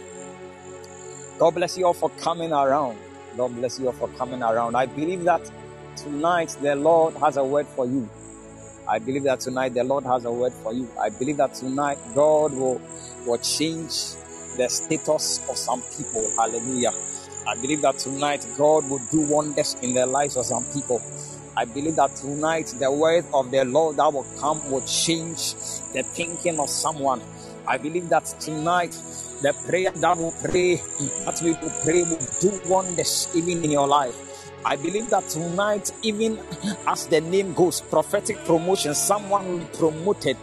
God 1.40 1.56
bless 1.56 1.78
you 1.78 1.86
all 1.86 1.94
for 1.94 2.10
coming 2.10 2.52
around. 2.52 2.98
God 3.38 3.56
bless 3.56 3.80
you 3.80 3.88
all 3.88 3.94
for 3.94 4.10
coming 4.10 4.44
around. 4.44 4.76
I 4.76 4.88
believe 4.88 5.24
that 5.24 5.50
tonight 5.96 6.58
the 6.62 6.76
Lord 6.76 7.16
has 7.16 7.38
a 7.38 7.44
word 7.44 7.66
for 7.68 7.86
you. 7.86 8.10
I 8.90 9.00
believe 9.00 9.24
that 9.24 9.40
tonight 9.40 9.74
the 9.74 9.86
Lord 9.86 10.04
has 10.04 10.26
a 10.26 10.32
word 10.32 10.52
for 10.52 10.74
you. 10.74 10.90
I 11.00 11.10
believe 11.10 11.38
that 11.38 11.54
tonight 11.54 11.98
God 12.14 12.52
will, 12.54 12.82
will 13.26 13.38
change 13.38 14.16
the 14.58 14.68
status 14.68 15.40
of 15.50 15.56
some 15.56 15.82
people. 15.98 16.30
Hallelujah. 16.36 16.92
I 17.48 17.56
believe 17.56 17.82
that 17.84 18.00
tonight 18.00 18.46
God 18.58 18.90
will 18.90 19.02
do 19.10 19.22
wonders 19.22 19.76
in 19.82 19.94
the 19.94 20.06
lives 20.06 20.36
of 20.36 20.46
some 20.46 20.66
people. 20.74 21.02
I 21.56 21.66
believe 21.66 21.96
that 21.96 22.16
tonight 22.18 22.74
the 22.80 22.92
word 22.92 23.26
of 23.34 23.52
the 23.52 23.64
Lord 23.64 23.98
that 23.98 24.12
will 24.12 24.28
come 24.40 24.60
will 24.70 24.82
change 24.82 25.54
the 25.94 26.04
thinking 26.04 26.60
of 26.60 26.70
someone. 26.70 27.22
I 27.70 27.78
believe 27.78 28.10
that 28.10 28.26
tonight 28.40 28.92
the 29.42 29.54
prayer 29.68 29.92
that 29.92 30.18
will 30.18 30.34
pray, 30.44 30.78
that 31.24 31.40
we 31.44 31.52
will 31.52 31.72
pray 31.84 32.02
will 32.02 32.20
do 32.42 32.60
wonders 32.68 33.32
even 33.36 33.64
in 33.64 33.72
your 33.72 33.88
life. 33.88 34.16
I 34.66 34.76
believe 34.76 35.10
that 35.12 35.30
tonight, 35.30 35.92
even 36.02 36.40
as 36.86 37.08
the 37.08 37.22
name 37.22 37.54
goes, 37.54 37.80
prophetic 37.80 38.38
promotion, 38.44 38.94
someone 38.94 39.48
will 39.48 39.60
be 39.60 39.66
promoted 39.78 40.36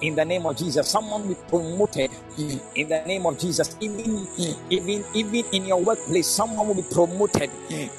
in 0.00 0.14
the 0.16 0.24
name 0.24 0.46
of 0.46 0.56
Jesus. 0.56 0.88
Someone 0.88 1.28
will 1.28 1.34
be 1.36 1.40
promoted 1.48 2.10
in 2.38 2.88
the 2.88 3.02
name 3.06 3.26
of 3.26 3.38
Jesus. 3.38 3.76
Even, 3.80 4.26
even, 4.70 5.04
even 5.14 5.44
in 5.52 5.64
your 5.66 5.80
workplace, 5.80 6.26
someone 6.26 6.66
will 6.68 6.74
be 6.74 6.82
promoted 6.82 7.50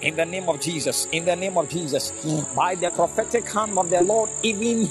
in 0.01 0.15
the 0.15 0.25
name 0.25 0.49
of 0.49 0.59
Jesus. 0.61 1.07
In 1.11 1.25
the 1.25 1.35
name 1.35 1.57
of 1.57 1.69
Jesus, 1.69 2.11
by 2.55 2.75
the 2.75 2.89
prophetic 2.91 3.49
hand 3.49 3.77
of 3.77 3.89
the 3.89 4.01
Lord, 4.01 4.29
even 4.43 4.89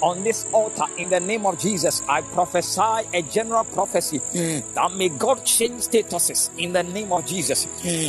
on 0.00 0.22
this 0.24 0.46
altar, 0.52 0.84
in 0.98 1.10
the 1.10 1.20
name 1.20 1.46
of 1.46 1.58
Jesus, 1.58 2.02
I 2.08 2.20
prophesy 2.22 3.06
a 3.14 3.22
general 3.22 3.64
prophecy 3.64 4.20
that 4.74 4.92
may 4.96 5.08
God 5.08 5.44
change 5.44 5.82
statuses 5.82 6.50
in 6.58 6.72
the 6.72 6.82
name 6.82 7.12
of 7.12 7.26
Jesus. 7.26 7.66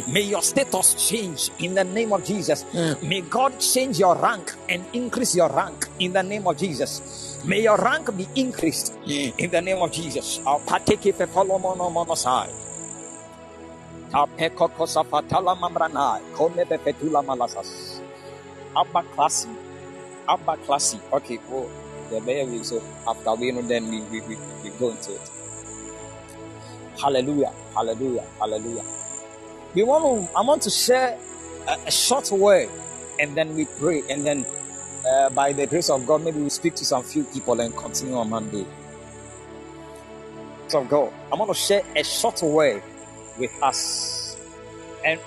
May 0.07 0.21
your 0.21 0.41
status 0.41 0.95
change 1.09 1.49
in 1.59 1.75
the 1.75 1.83
name 1.83 2.13
of 2.13 2.23
Jesus. 2.23 2.65
May 3.01 3.21
God 3.21 3.59
change 3.59 3.99
your 3.99 4.15
rank 4.15 4.53
and 4.69 4.83
increase 4.93 5.35
your 5.35 5.49
rank 5.49 5.87
in 5.99 6.13
the 6.13 6.23
name 6.23 6.47
of 6.47 6.57
Jesus. 6.57 7.32
May 7.45 7.63
your 7.63 7.77
rank 7.77 8.15
be 8.15 8.25
increased 8.35 8.97
in 9.05 9.49
the 9.51 9.61
name 9.61 9.77
of 9.81 9.91
Jesus. 9.91 10.39
Malasas. 17.21 17.99
Abba 18.77 19.03
classy. 19.13 19.49
Abba 20.29 20.55
classy. 20.57 20.99
Okay, 21.11 21.39
well, 21.49 21.69
the 22.09 22.19
will 22.19 22.63
so 22.63 22.77
uh, 22.77 23.11
after 23.11 23.35
we 23.35 23.51
know 23.51 23.61
then 23.63 23.89
we, 23.89 24.01
we, 24.03 24.21
we, 24.21 24.37
we 24.63 24.69
go 24.79 24.91
into 24.91 25.13
it. 25.13 25.29
Hallelujah. 27.01 27.51
Hallelujah. 27.75 28.23
Hallelujah. 28.39 28.83
We 29.75 29.83
want 29.83 30.29
to 30.29 30.37
I 30.37 30.41
want 30.43 30.61
to 30.61 30.69
share 30.69 31.17
a, 31.67 31.77
a 31.87 31.91
short 31.91 32.31
word 32.31 32.69
and 33.19 33.35
then 33.35 33.53
we 33.55 33.65
pray 33.65 34.03
and 34.09 34.25
then 34.25 34.45
uh, 35.05 35.29
by 35.29 35.53
the 35.53 35.67
grace 35.67 35.89
of 35.89 36.05
God 36.05 36.23
maybe 36.23 36.39
we 36.39 36.49
speak 36.49 36.75
to 36.75 36.85
some 36.85 37.03
few 37.03 37.23
people 37.25 37.59
and 37.59 37.75
continue 37.75 38.15
on 38.15 38.29
Monday. 38.29 38.65
So 40.67 40.83
God, 40.83 41.13
I 41.31 41.35
want 41.35 41.51
to 41.51 41.55
share 41.55 41.83
a 41.95 42.03
short 42.03 42.41
word 42.41 42.81
with 43.37 43.51
us. 43.61 44.37
And 45.05 45.19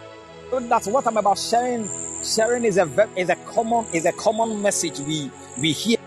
that's 0.69 0.87
what 0.87 1.07
I'm 1.07 1.17
about 1.17 1.39
sharing. 1.39 1.89
Sharing 2.25 2.65
is 2.65 2.79
a 2.79 3.09
is 3.17 3.29
a 3.29 3.37
common 3.37 3.85
is 3.93 4.07
a 4.07 4.13
common 4.13 4.61
message 4.63 4.99
we 5.01 5.31
we 5.61 5.73
hear 5.73 5.99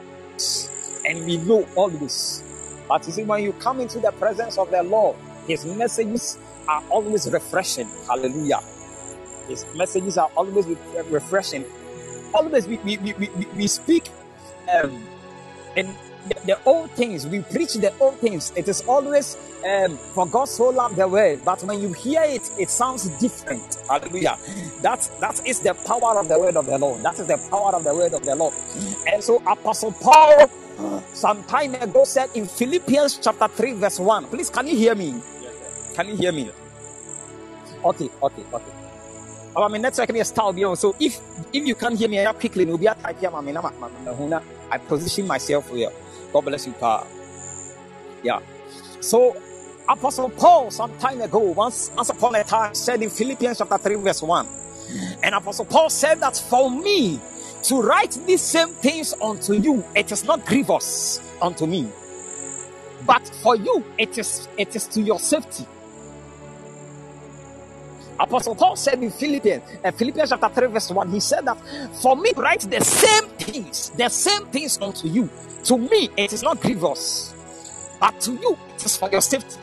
and 1.06 1.26
we 1.26 1.38
know 1.38 1.68
always. 1.76 2.44
But 2.88 3.06
you 3.06 3.14
see, 3.14 3.24
when 3.24 3.44
you 3.44 3.54
come 3.54 3.80
into 3.80 4.00
the 4.00 4.12
presence 4.14 4.58
of 4.58 4.72
the 4.72 4.84
Lord, 4.84 5.16
His 5.48 5.66
messages 5.66 6.38
are 6.68 6.84
always 6.90 7.30
refreshing. 7.32 7.88
Hallelujah. 8.08 8.60
His 9.48 9.66
messages 9.76 10.18
are 10.18 10.30
always 10.36 10.66
refreshing. 11.10 11.66
Always 12.34 12.68
we 12.68 12.78
we, 12.80 12.98
we, 12.98 13.14
we, 13.14 13.30
we 13.56 13.68
speak 13.68 14.10
um 14.74 15.04
and 15.78 15.90
the, 16.28 16.36
the 16.46 16.60
old 16.66 16.92
things, 16.92 17.28
we 17.28 17.42
preach 17.42 17.76
the 17.76 17.94
old 18.00 18.20
things. 18.20 18.54
It 18.56 18.68
is 18.70 18.82
always 18.88 19.38
um, 19.68 19.98
for 19.98 20.28
God 20.28 20.46
so 20.50 20.70
loved 20.70 20.98
the 20.98 21.08
word, 21.08 21.42
but 21.46 21.64
when 21.64 21.82
you 21.82 21.94
hear 21.94 22.24
it, 22.24 22.50
it 22.60 22.70
sounds 22.70 23.10
different. 23.20 23.78
Hallelujah. 23.90 24.38
That 24.84 25.10
that 25.22 25.42
is 25.48 25.62
the 25.62 25.74
power 25.88 26.20
of 26.20 26.28
the 26.30 26.40
word 26.40 26.58
of 26.58 26.68
the 26.68 26.78
Lord. 26.78 27.04
That 27.04 27.20
is 27.20 27.28
the 27.28 27.40
power 27.52 27.76
of 27.76 27.84
the 27.84 27.94
word 27.96 28.14
of 28.14 28.24
the 28.24 28.36
Lord. 28.36 28.54
And 29.12 29.24
so 29.24 29.42
Apostle 29.48 29.94
Paul 29.94 30.50
some 31.14 31.44
time 31.46 31.76
ago 31.76 32.06
said 32.06 32.30
in 32.36 32.48
Philippians 32.48 33.20
chapter 33.20 33.48
3, 33.48 33.74
verse 33.74 34.00
1. 34.00 34.28
Please, 34.28 34.50
can 34.50 34.68
you 34.68 34.76
hear 34.78 34.96
me? 34.96 35.22
Can 35.96 36.08
you 36.10 36.16
hear 36.18 36.32
me? 36.34 36.52
Okay, 37.86 38.10
okay, 38.24 38.44
okay. 38.54 38.72
Oh, 39.56 39.64
I 39.64 39.68
mean, 39.70 39.82
network 39.84 40.10
is 40.16 40.30
style 40.30 40.54
beyond. 40.54 40.80
So 40.80 40.96
if 41.00 41.20
if 41.54 41.68
you 41.68 41.76
can't 41.76 41.98
hear 41.98 42.10
me 42.10 42.20
up 42.26 42.40
quickly, 42.40 42.66
you'll 42.66 42.78
be 42.78 42.88
a 42.88 42.96
type 42.96 43.20
here, 43.20 43.32
ma- 43.32 43.42
ma- 43.42 44.42
I 44.72 44.78
position 44.80 45.28
myself 45.28 45.70
here. 45.72 45.92
God 46.34 46.42
bless 46.46 46.68
you, 46.68 46.74
Pa. 46.74 47.06
Yeah. 48.24 48.40
So 49.02 49.36
Apostle 49.90 50.30
Paul, 50.30 50.72
some 50.72 50.98
time 51.00 51.22
ago, 51.22 51.40
once, 51.40 51.92
once 51.96 52.10
upon 52.10 52.36
a 52.36 52.44
time, 52.44 52.76
said 52.76 53.02
in 53.04 53.10
Philippians 53.10 53.60
chapter 53.60 53.78
3, 53.78 53.96
verse 53.96 54.22
1. 54.22 54.48
And 55.24 55.36
Apostle 55.36 55.66
Paul 55.66 55.90
said 55.90 56.20
that 56.22 56.38
for 56.38 56.72
me 56.72 57.20
to 57.64 57.82
write 57.82 58.18
these 58.28 58.42
same 58.42 58.70
things 58.70 59.14
unto 59.22 59.54
you, 59.54 59.84
it 59.96 60.12
is 60.12 60.24
not 60.26 60.46
grievous 60.46 61.22
unto 61.42 61.66
me. 61.68 61.90
But 63.06 63.28
for 63.44 63.56
you, 63.56 63.86
it 63.98 64.18
is 64.18 64.48
it 64.58 64.76
is 64.76 64.88
to 64.90 65.02
your 65.02 65.20
safety. 65.20 65.66
Apostle 68.20 68.56
Paul 68.56 68.76
said 68.76 69.02
in 69.02 69.12
Philippians, 69.12 69.64
uh, 69.84 69.92
Philippians 69.92 70.30
chapter 70.30 70.50
3, 70.50 70.68
verse 70.68 70.92
1, 70.92 71.10
he 71.12 71.20
said 71.20 71.46
that 71.46 71.58
for 72.02 72.16
me 72.16 72.32
write 72.36 72.62
the 72.62 72.82
same 72.82 73.30
things, 73.32 73.92
the 73.92 74.10
same 74.10 74.46
things 74.48 74.78
unto 74.82 75.08
you. 75.08 75.30
To 75.66 75.78
me, 75.78 76.10
it 76.18 76.34
is 76.34 76.44
not 76.44 76.60
grievous, 76.62 77.34
but 78.00 78.20
to 78.22 78.32
you, 78.34 78.58
it 78.76 78.86
is 78.86 78.98
for 78.98 79.10
your 79.10 79.22
safety. 79.22 79.60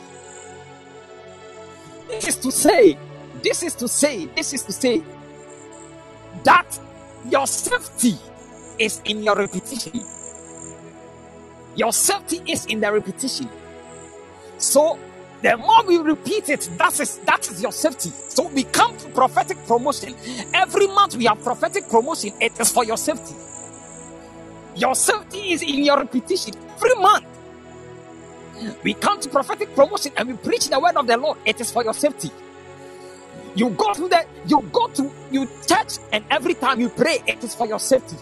This 2.08 2.28
is 2.28 2.36
to 2.36 2.52
say, 2.52 2.98
this 3.42 3.62
is 3.62 3.74
to 3.76 3.88
say, 3.88 4.26
this 4.26 4.54
is 4.54 4.62
to 4.62 4.72
say 4.72 5.02
that 6.44 6.78
your 7.30 7.46
safety 7.46 8.16
is 8.78 9.02
in 9.04 9.22
your 9.22 9.36
repetition. 9.36 10.02
Your 11.74 11.92
safety 11.92 12.40
is 12.46 12.66
in 12.66 12.80
the 12.80 12.92
repetition. 12.92 13.48
So 14.58 14.98
the 15.42 15.56
more 15.56 15.84
we 15.86 15.98
repeat 15.98 16.48
it, 16.50 16.68
that 16.78 17.00
is 17.00 17.18
that 17.20 17.48
is 17.50 17.62
your 17.62 17.72
safety. 17.72 18.10
So 18.28 18.48
we 18.48 18.64
come 18.64 18.96
to 18.98 19.08
prophetic 19.10 19.58
promotion. 19.66 20.14
Every 20.54 20.88
month 20.88 21.16
we 21.16 21.26
have 21.26 21.42
prophetic 21.42 21.88
promotion. 21.88 22.32
It 22.40 22.58
is 22.60 22.72
for 22.72 22.84
your 22.84 22.98
safety. 22.98 23.36
Your 24.76 24.94
safety 24.94 25.52
is 25.52 25.62
in 25.62 25.84
your 25.84 25.98
repetition. 25.98 26.54
Every 26.76 26.96
month 26.96 27.26
we 28.84 28.94
come 28.94 29.20
to 29.20 29.28
prophetic 29.30 29.74
promotion 29.74 30.12
and 30.16 30.28
we 30.28 30.36
preach 30.36 30.68
the 30.70 30.80
word 30.80 30.96
of 30.96 31.06
the 31.06 31.16
Lord. 31.18 31.38
It 31.46 31.60
is 31.60 31.72
for 31.72 31.84
your 31.84 31.94
safety. 31.94 32.30
You 33.54 33.70
go 33.70 33.92
to 33.94 34.08
the 34.08 34.26
you 34.46 34.62
go 34.72 34.88
to 34.88 35.12
you 35.30 35.46
church 35.68 35.98
and 36.12 36.24
every 36.30 36.54
time 36.54 36.80
you 36.80 36.88
pray, 36.90 37.22
it 37.26 37.44
is 37.44 37.54
for 37.54 37.66
your 37.66 37.80
safety. 37.80 38.16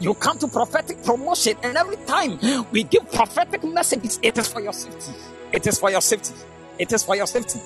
You 0.00 0.14
come 0.14 0.38
to 0.38 0.48
prophetic 0.48 1.02
promotion 1.04 1.56
and 1.62 1.76
every 1.76 1.96
time 2.06 2.38
we 2.72 2.84
give 2.84 3.10
prophetic 3.12 3.64
messages, 3.64 4.20
it 4.22 4.38
is 4.38 4.48
for 4.48 4.60
your 4.62 4.72
safety. 4.74 5.12
It 5.54 5.68
is 5.68 5.78
for 5.78 5.88
your 5.90 6.00
safety. 6.00 6.34
It 6.80 6.92
is 6.92 7.04
for 7.04 7.14
your 7.14 7.28
safety. 7.28 7.60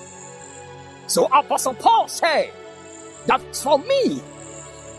So 1.07 1.25
Apostle 1.25 1.73
Paul 1.73 2.07
said 2.07 2.51
that 3.25 3.41
for 3.55 3.79
me 3.79 4.21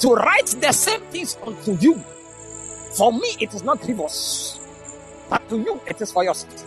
to 0.01 0.15
write 0.15 0.47
the 0.61 0.73
same 0.73 1.01
things 1.03 1.39
unto 1.47 1.75
you, 1.81 1.95
for 2.97 3.13
me 3.13 3.29
it 3.41 3.55
is 3.55 3.63
not 3.63 3.81
grievous, 3.81 4.59
but 5.31 5.49
to 5.51 5.59
you 5.59 5.81
it 5.87 6.01
is 6.01 6.11
for 6.11 6.25
your 6.25 6.35
safety. 6.35 6.65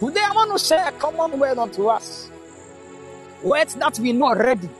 Today 0.00 0.22
I 0.24 0.32
want 0.34 0.58
to 0.58 0.64
share 0.64 0.88
a 0.88 0.92
common 0.92 1.38
word 1.38 1.58
unto 1.58 1.88
us. 1.88 2.30
Words 3.42 3.74
that 3.74 3.98
we 3.98 4.12
know 4.14 4.28
already. 4.28 4.70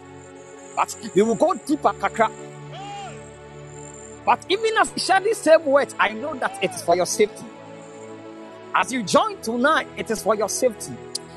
But 0.74 0.96
we 1.14 1.20
will 1.22 1.34
go 1.34 1.52
deeper, 1.54 1.92
kakra. 1.92 2.30
But 4.24 4.46
even 4.48 4.78
as 4.78 4.90
we 4.94 5.00
share 5.00 5.20
these 5.20 5.36
same 5.38 5.66
words, 5.66 5.94
I 6.00 6.10
know 6.14 6.34
that 6.36 6.64
it 6.64 6.70
is 6.70 6.82
for 6.82 6.96
your 6.96 7.06
safety. 7.06 7.44
As 8.74 8.92
you 8.92 9.02
join 9.02 9.40
tonight, 9.42 9.88
it 9.96 10.10
is 10.10 10.22
for 10.22 10.34
your 10.34 10.48
safety. 10.48 10.92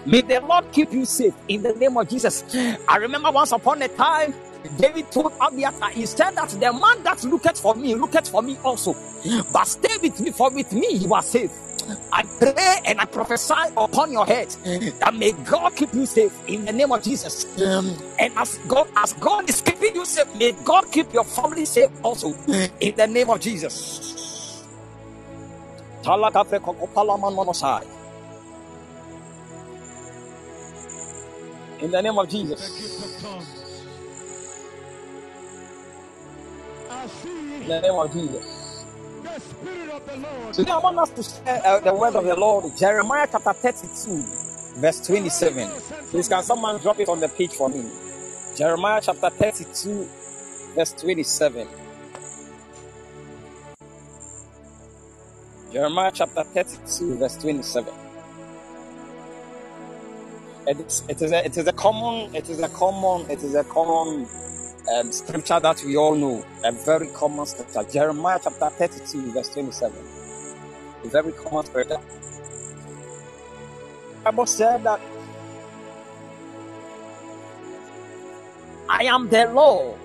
May 0.06 0.22
the 0.22 0.40
Lord 0.42 0.72
keep 0.72 0.92
you 0.94 1.06
safe 1.06 1.34
in 1.48 1.64
the 1.64 1.74
name 1.74 1.98
of 1.98 2.08
Jesus. 2.10 2.44
I 2.88 2.98
remember 2.98 3.32
once 3.32 3.52
upon 3.52 3.82
a 3.82 3.88
time, 3.90 4.34
David 4.78 5.12
told 5.12 5.34
Abiathar, 5.42 5.90
he 5.92 6.06
said 6.06 6.32
that 6.32 6.50
the 6.50 6.74
man 6.74 7.04
that 7.04 7.24
looketh 7.24 7.60
for 7.60 7.76
me, 7.76 7.96
looketh 7.96 8.30
for 8.30 8.42
me 8.42 8.58
also. 8.64 8.96
But 9.52 9.66
stay 9.66 9.98
with 10.02 10.20
me, 10.20 10.32
for 10.32 10.50
with 10.52 10.72
me 10.74 10.88
you 10.94 11.14
are 11.14 11.24
safe. 11.24 11.52
I 12.12 12.24
pray 12.40 12.80
and 12.86 13.00
I 13.02 13.06
prophesy 13.06 13.54
upon 13.78 14.12
your 14.12 14.26
head 14.26 14.50
that 15.00 15.14
may 15.16 15.34
God 15.34 15.76
keep 15.76 15.94
you 15.94 16.06
safe 16.06 16.34
in 16.48 16.66
the 16.66 16.74
name 16.74 16.92
of 16.92 17.04
Jesus. 17.04 17.46
And 18.20 18.34
as 18.38 18.58
God, 18.68 18.88
as 18.98 19.14
God 19.14 19.50
is 19.50 19.62
keeping 19.62 19.96
you 19.96 20.06
safe, 20.06 20.34
may 20.36 20.54
God 20.64 20.92
keep 20.92 21.14
your 21.14 21.26
family 21.26 21.66
safe 21.66 21.90
also 22.04 22.34
in 22.80 22.96
the 22.96 23.08
name 23.08 23.30
of 23.30 23.40
Jesus. 23.42 24.25
In 31.82 31.90
the 31.90 32.00
name 32.00 32.18
of 32.20 32.30
Jesus. 32.30 33.24
In 37.60 37.68
the 37.68 37.82
name 37.82 37.96
of 37.96 38.14
Jesus. 38.14 38.86
Today 40.54 40.72
I 40.72 40.78
want 40.78 41.00
us 41.00 41.10
to 41.10 41.24
share 41.24 41.62
uh, 41.66 41.80
the 41.80 41.94
word 41.96 42.16
of 42.16 42.24
the 42.24 42.36
Lord, 42.36 42.78
Jeremiah 42.78 43.28
chapter 43.32 43.54
32, 43.54 44.80
verse 44.80 45.08
27. 45.08 45.68
Please, 46.12 46.30
can 46.30 46.44
someone 46.44 46.78
drop 46.82 47.00
it 47.00 47.10
on 47.10 47.20
the 47.20 47.30
page 47.30 47.54
for 47.54 47.68
me? 47.68 47.84
Jeremiah 48.56 49.02
chapter 49.04 49.32
32, 49.32 50.08
verse 50.76 50.94
27. 50.94 51.68
Jeremiah 55.76 56.10
chapter 56.14 56.42
32, 56.42 57.18
verse 57.18 57.36
27. 57.36 57.94
It 60.68 60.80
is, 60.80 61.04
it 61.10 61.22
is 61.22 61.32
a, 61.34 61.46
it 61.46 61.58
is 61.58 61.68
a 61.68 61.74
common, 61.74 62.34
it 62.34 62.50
is 62.50 62.62
a 62.62 62.70
common, 62.70 63.30
it 63.30 63.44
is 63.44 63.56
a 63.56 63.64
common 63.66 64.26
um, 64.96 65.12
scripture 65.12 65.60
that 65.60 65.84
we 65.86 65.98
all 65.98 66.16
know, 66.16 66.46
a 66.64 66.72
very 66.72 67.08
common 67.08 67.46
scripture, 67.46 67.84
Jeremiah 67.92 68.40
chapter 68.42 68.70
32, 68.70 69.34
verse 69.34 69.50
27. 69.50 69.98
A 71.04 71.08
very 71.10 71.34
common 71.34 71.66
scripture. 71.66 72.00
Bible 74.24 74.46
said 74.46 74.82
that 74.86 75.02
I 78.88 79.04
am 79.04 79.28
the 79.28 79.52
Lord. 79.54 80.00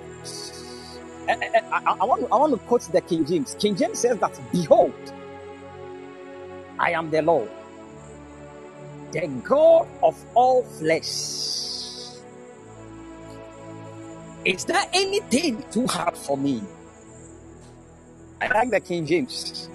I, 1.28 1.32
I, 1.32 1.62
I, 1.70 1.96
I, 2.00 2.04
want, 2.04 2.24
I 2.24 2.36
want 2.38 2.54
to 2.54 2.66
quote 2.66 2.82
the 2.90 3.00
King 3.00 3.24
James. 3.24 3.54
King 3.54 3.76
James 3.76 4.00
says 4.00 4.18
that, 4.18 4.36
Behold, 4.50 4.92
I 6.80 6.92
am 6.92 7.10
the 7.10 7.22
Lord, 7.22 7.50
the 9.12 9.28
God 9.44 9.88
of 10.02 10.16
all 10.34 10.64
flesh. 10.64 12.16
Is 14.44 14.64
there 14.66 14.84
anything 14.94 15.64
too 15.70 15.86
hard 15.86 16.16
for 16.16 16.38
me? 16.38 16.62
I 18.40 18.48
like 18.48 18.70
the 18.70 18.80
King 18.80 19.06
James. 19.06 19.68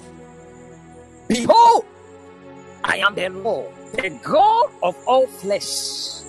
Behold, 1.27 1.85
I 2.83 2.97
am 2.99 3.15
the 3.15 3.29
Lord, 3.29 3.73
the 3.93 4.09
God 4.23 4.69
of 4.83 4.97
all 5.07 5.27
flesh. 5.27 6.23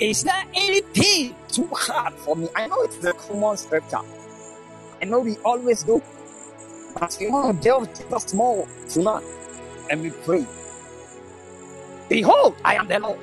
Is 0.00 0.24
there 0.24 0.44
anything 0.54 1.36
too 1.48 1.68
hard 1.72 2.14
for 2.14 2.36
me? 2.36 2.48
I 2.56 2.66
know 2.68 2.82
it's 2.82 2.98
the 2.98 3.14
common 3.14 3.56
scripture. 3.56 3.98
I 5.02 5.06
know 5.06 5.20
we 5.20 5.36
always 5.44 5.84
do. 5.84 6.02
We 7.20 7.30
want 7.30 7.56
to 7.56 7.62
delve 7.62 7.92
deeper 7.94 8.18
small 8.18 8.68
tonight 8.88 9.24
and 9.90 10.02
we 10.02 10.10
pray. 10.10 10.46
Behold, 12.08 12.56
I 12.64 12.76
am 12.76 12.88
the 12.88 12.98
Lord 12.98 13.18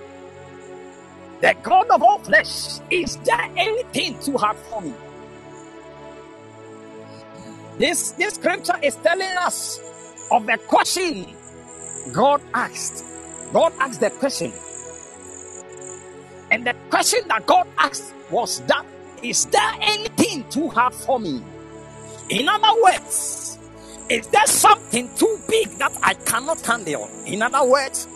the 1.44 1.54
God 1.62 1.90
of 1.90 2.02
all 2.02 2.20
flesh, 2.20 2.80
is 2.90 3.18
there 3.18 3.50
anything 3.58 4.18
too 4.20 4.38
hard 4.38 4.56
for 4.56 4.82
me? 4.82 4.94
This, 7.78 8.12
this 8.12 8.36
scripture 8.36 8.80
is 8.82 8.96
telling 8.96 9.36
us 9.40 9.82
of 10.32 10.46
the 10.46 10.58
question 10.68 11.28
God 12.14 12.42
asked. 12.54 13.04
God 13.52 13.74
asked 13.78 14.00
the 14.00 14.10
question. 14.10 14.54
And 16.50 16.66
the 16.66 16.76
question 16.90 17.28
that 17.28 17.46
God 17.46 17.68
asked 17.78 18.14
was 18.32 18.62
that 18.68 18.86
is 19.22 19.46
there 19.48 19.74
anything 19.82 20.46
too 20.50 20.70
hard 20.70 20.94
for 20.94 21.20
me? 21.20 21.44
In 22.30 22.48
other 22.48 22.82
words, 22.84 23.53
is 24.10 24.28
there 24.28 24.46
something 24.46 25.10
too 25.16 25.40
big 25.48 25.70
that 25.78 25.92
I 26.02 26.14
cannot 26.14 26.62
handle? 26.62 27.10
In 27.26 27.42
other 27.42 27.66
words, 27.68 28.08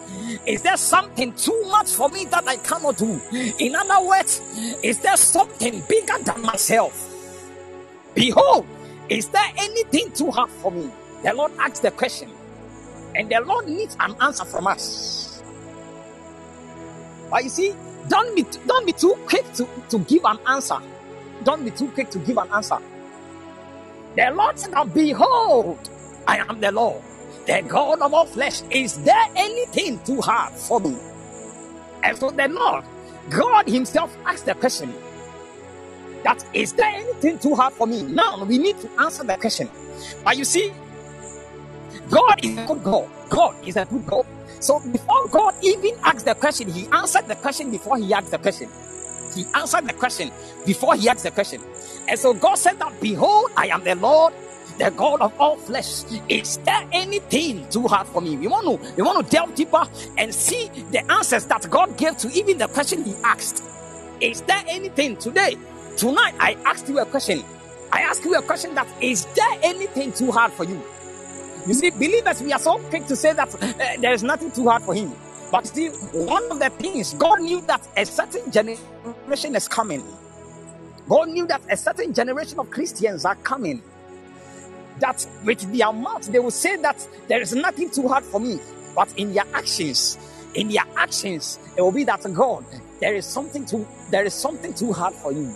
is 0.46 0.62
there 0.62 0.78
something 0.78 1.34
too 1.34 1.60
much 1.70 1.90
for 1.92 2.10
me 2.10 2.26
that 2.26 2.48
I 2.48 2.58
cannot 2.58 2.98
do? 2.98 3.20
In 3.60 3.76
other 3.76 4.06
words, 4.06 4.42
is 4.84 5.00
there 5.00 5.18
something 5.18 5.82
bigger 5.88 6.18
than 6.24 6.42
myself? 6.42 7.04
Behold, 8.14 8.66
is 9.10 9.30
there 9.30 9.50
anything 9.58 10.12
too 10.12 10.32
hard 10.32 10.50
for 10.50 10.72
me? 10.72 10.90
The 11.24 11.34
Lord 11.34 11.52
asks 11.60 11.80
the 11.80 11.92
question, 11.92 12.30
and 13.16 13.30
the 13.30 13.40
Lord 13.42 13.68
needs 13.68 13.96
an 14.00 14.16
answer 14.22 14.46
from 14.46 14.68
us. 14.68 15.42
But 17.30 17.44
you 17.44 17.50
see, 17.50 17.74
don't 18.08 18.36
be 18.36 18.46
don't 18.66 18.86
be 18.86 18.94
too 18.94 19.16
quick 19.28 19.52
to, 19.54 19.68
to 19.90 20.00
give 20.00 20.24
an 20.26 20.40
answer. 20.48 20.78
Don't 21.44 21.64
be 21.64 21.72
too 21.72 21.88
quick 21.90 22.10
to 22.12 22.20
give 22.20 22.38
an 22.38 22.50
answer. 22.52 22.78
The 24.18 24.32
Lord 24.32 24.60
said, 24.60 24.94
Behold, 24.94 25.90
I 26.28 26.38
am 26.38 26.60
the 26.60 26.72
Lord 26.72 27.02
the 27.48 27.62
God 27.62 28.02
of 28.02 28.14
all 28.14 28.26
flesh, 28.26 28.62
is 28.70 29.02
there 29.04 29.26
anything 29.36 30.00
too 30.04 30.22
hard 30.22 30.54
for 30.54 30.80
me? 30.82 30.96
And 32.04 32.18
so 32.18 32.30
the 32.30 32.48
Lord, 32.50 32.84
God 33.30 33.68
Himself 33.68 34.16
asked 34.26 34.46
the 34.46 34.54
question 34.54 34.94
that 36.24 36.44
is 36.54 36.74
there 36.74 36.90
anything 36.90 37.40
too 37.40 37.56
hard 37.56 37.74
for 37.74 37.88
me? 37.88 38.04
Now 38.04 38.44
we 38.44 38.58
need 38.58 38.78
to 38.82 38.90
answer 39.00 39.24
the 39.24 39.38
question. 39.38 39.70
But 40.24 40.38
you 40.38 40.44
see, 40.44 40.74
God 42.10 42.44
is 42.44 42.58
a 42.58 42.66
good 42.66 42.84
God. 42.84 43.10
God 43.30 43.56
is 43.66 43.78
a 43.78 43.86
good 43.86 44.06
God. 44.06 44.26
So 44.60 44.80
before 44.92 45.28
God 45.30 45.54
even 45.62 45.96
asked 46.04 46.26
the 46.26 46.36
question, 46.36 46.70
He 46.70 46.88
answered 46.92 47.28
the 47.28 47.36
question 47.36 47.72
before 47.72 47.98
He 47.98 48.14
asked 48.14 48.32
the 48.32 48.40
question. 48.40 48.70
He 49.38 49.46
answered 49.54 49.88
the 49.88 49.94
question 49.94 50.32
before 50.66 50.96
He 50.96 51.08
asked 51.10 51.24
the 51.24 51.32
question. 51.32 51.62
And 52.08 52.20
so 52.20 52.34
God 52.34 52.56
said 52.56 52.80
that, 52.80 53.00
Behold, 53.02 53.52
I 53.56 53.68
am 53.68 53.84
the 53.84 53.96
Lord 53.96 54.34
the 54.78 54.92
God 54.92 55.22
of 55.22 55.34
all 55.40 55.58
flesh. 55.58 56.04
Is 56.30 56.58
there 56.60 56.88
anything 56.92 57.68
too 57.70 57.88
hard 57.88 58.08
for 58.08 58.22
me? 58.22 58.38
We 58.38 58.48
want 58.48 58.66
to 58.66 58.94
we 58.96 59.04
want 59.04 59.26
to 59.26 59.32
delve 59.32 59.56
deeper 59.56 59.84
and 60.18 60.34
see 60.34 60.70
the 60.92 61.10
answers 61.12 61.46
that 61.46 61.70
God 61.70 61.98
gave 61.98 62.18
to 62.18 62.32
even 62.32 62.58
the 62.58 62.68
question 62.68 63.04
He 63.04 63.16
asked. 63.24 63.64
Is 64.22 64.42
there 64.42 64.64
anything 64.68 65.18
today? 65.18 65.56
Tonight 65.98 66.36
I 66.40 66.58
asked 66.66 66.88
you 66.88 67.00
a 67.00 67.06
question. 67.06 67.44
I 67.92 68.02
ask 68.02 68.24
you 68.24 68.36
a 68.36 68.42
question 68.42 68.76
that 68.76 68.88
is 69.02 69.26
there 69.34 69.60
anything 69.64 70.12
too 70.12 70.32
hard 70.32 70.52
for 70.54 70.64
you? 70.66 70.82
You 71.66 71.74
see, 71.74 71.90
believers, 71.90 72.42
we 72.42 72.54
are 72.54 72.60
so 72.60 72.78
quick 72.80 73.08
to 73.08 73.16
say 73.16 73.34
that 73.34 73.54
uh, 73.54 73.74
there 74.00 74.14
is 74.14 74.24
nothing 74.24 74.52
too 74.52 74.70
hard 74.70 74.84
for 74.84 74.94
him. 74.94 75.14
But 75.52 75.68
still, 75.68 75.94
one 76.28 76.52
of 76.52 76.60
the 76.60 76.70
things 76.72 77.14
God 77.16 77.42
knew 77.42 77.62
that 77.62 77.88
a 77.98 78.06
certain 78.06 78.52
generation 78.52 79.56
is 79.56 79.68
coming. 79.68 80.04
God 81.10 81.30
knew 81.30 81.48
that 81.48 81.62
a 81.70 81.78
certain 81.78 82.14
generation 82.14 82.60
of 82.60 82.70
Christians 82.70 83.26
are 83.26 83.36
coming 83.36 83.82
that 85.00 85.26
with 85.46 85.62
their 85.76 85.94
mouth 85.94 86.26
they 86.28 86.40
will 86.40 86.52
say 86.52 86.76
that 86.78 87.08
there 87.28 87.42
is 87.42 87.54
nothing 87.54 87.90
too 87.90 88.08
hard 88.08 88.24
for 88.24 88.40
me, 88.40 88.60
but 88.96 89.14
in 89.18 89.34
their 89.34 89.46
actions, 89.54 90.18
in 90.56 90.70
their 90.70 90.86
actions, 90.98 91.60
it 91.78 91.82
will 91.82 91.92
be 91.92 92.04
that 92.06 92.22
God, 92.34 92.66
there 93.00 93.16
is 93.16 93.26
something 93.26 93.66
too, 93.66 93.88
there 94.12 94.26
is 94.26 94.34
something 94.34 94.74
too 94.74 94.94
hard 94.94 95.14
for 95.14 95.32
you. 95.32 95.54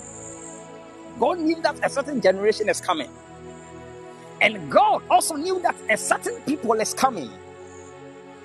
God 1.20 1.40
knew 1.40 1.62
that 1.62 1.84
a 1.86 1.90
certain 1.90 2.22
generation 2.22 2.70
is 2.70 2.82
coming. 2.82 3.10
And 4.42 4.72
God 4.72 5.04
also 5.10 5.36
knew 5.36 5.60
that 5.62 5.76
a 5.90 5.98
certain 5.98 6.42
people 6.42 6.74
is 6.74 6.94
coming. 6.94 7.30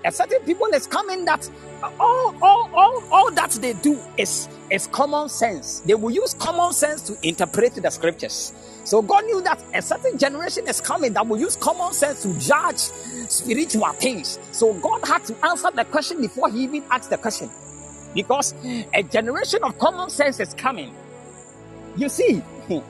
A 0.06 0.12
certain 0.12 0.40
people 0.42 0.68
is 0.68 0.86
coming 0.86 1.24
that 1.24 1.50
all, 1.98 2.32
all, 2.40 2.70
all, 2.72 3.02
all 3.10 3.30
that 3.32 3.50
they 3.60 3.72
do 3.72 3.98
is, 4.16 4.48
is 4.70 4.86
common 4.86 5.28
sense. 5.28 5.80
They 5.80 5.94
will 5.94 6.12
use 6.12 6.32
common 6.34 6.72
sense 6.72 7.02
to 7.02 7.16
interpret 7.26 7.74
the 7.74 7.90
scriptures. 7.90 8.52
So 8.84 9.02
God 9.02 9.24
knew 9.24 9.42
that 9.42 9.60
a 9.74 9.82
certain 9.82 10.16
generation 10.16 10.68
is 10.68 10.80
coming 10.80 11.12
that 11.14 11.26
will 11.26 11.40
use 11.40 11.56
common 11.56 11.92
sense 11.92 12.22
to 12.22 12.38
judge 12.38 12.78
spiritual 12.78 13.92
things. 13.94 14.38
So 14.52 14.74
God 14.74 15.04
had 15.04 15.24
to 15.24 15.44
answer 15.44 15.72
the 15.72 15.84
question 15.84 16.20
before 16.20 16.50
he 16.50 16.62
even 16.62 16.84
asked 16.88 17.10
the 17.10 17.18
question. 17.18 17.50
Because 18.14 18.54
a 18.94 19.02
generation 19.02 19.64
of 19.64 19.76
common 19.76 20.08
sense 20.08 20.38
is 20.38 20.54
coming. 20.54 20.94
You 21.96 22.08
see, 22.08 22.44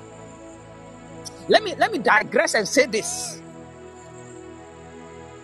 let 1.48 1.64
me 1.64 1.74
let 1.76 1.92
me 1.92 1.98
digress 1.98 2.52
and 2.52 2.68
say 2.68 2.84
this. 2.84 3.40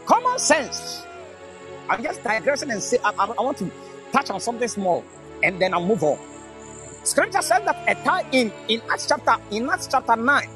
Common 0.05 0.39
sense. 0.39 1.07
I'm 1.93 2.03
just 2.03 2.25
digressing 2.25 2.71
and 2.71 2.83
say 2.83 2.97
I, 3.05 3.11
I, 3.11 3.27
I 3.27 3.43
want 3.43 3.59
to 3.59 3.71
touch 4.13 4.31
on 4.31 4.41
something 4.41 4.67
small 4.67 5.05
and 5.43 5.61
then 5.61 5.75
I'll 5.75 5.85
move 5.85 6.03
on. 6.03 6.19
Scripture 7.05 7.43
says 7.43 7.63
that 7.67 7.85
a 7.87 7.95
time 8.03 8.25
in, 8.33 8.51
in 8.69 8.81
Acts 8.91 9.09
chapter 9.09 9.37
in 9.51 9.69
Acts 9.69 9.89
chapter 9.89 10.17
9, 10.17 10.49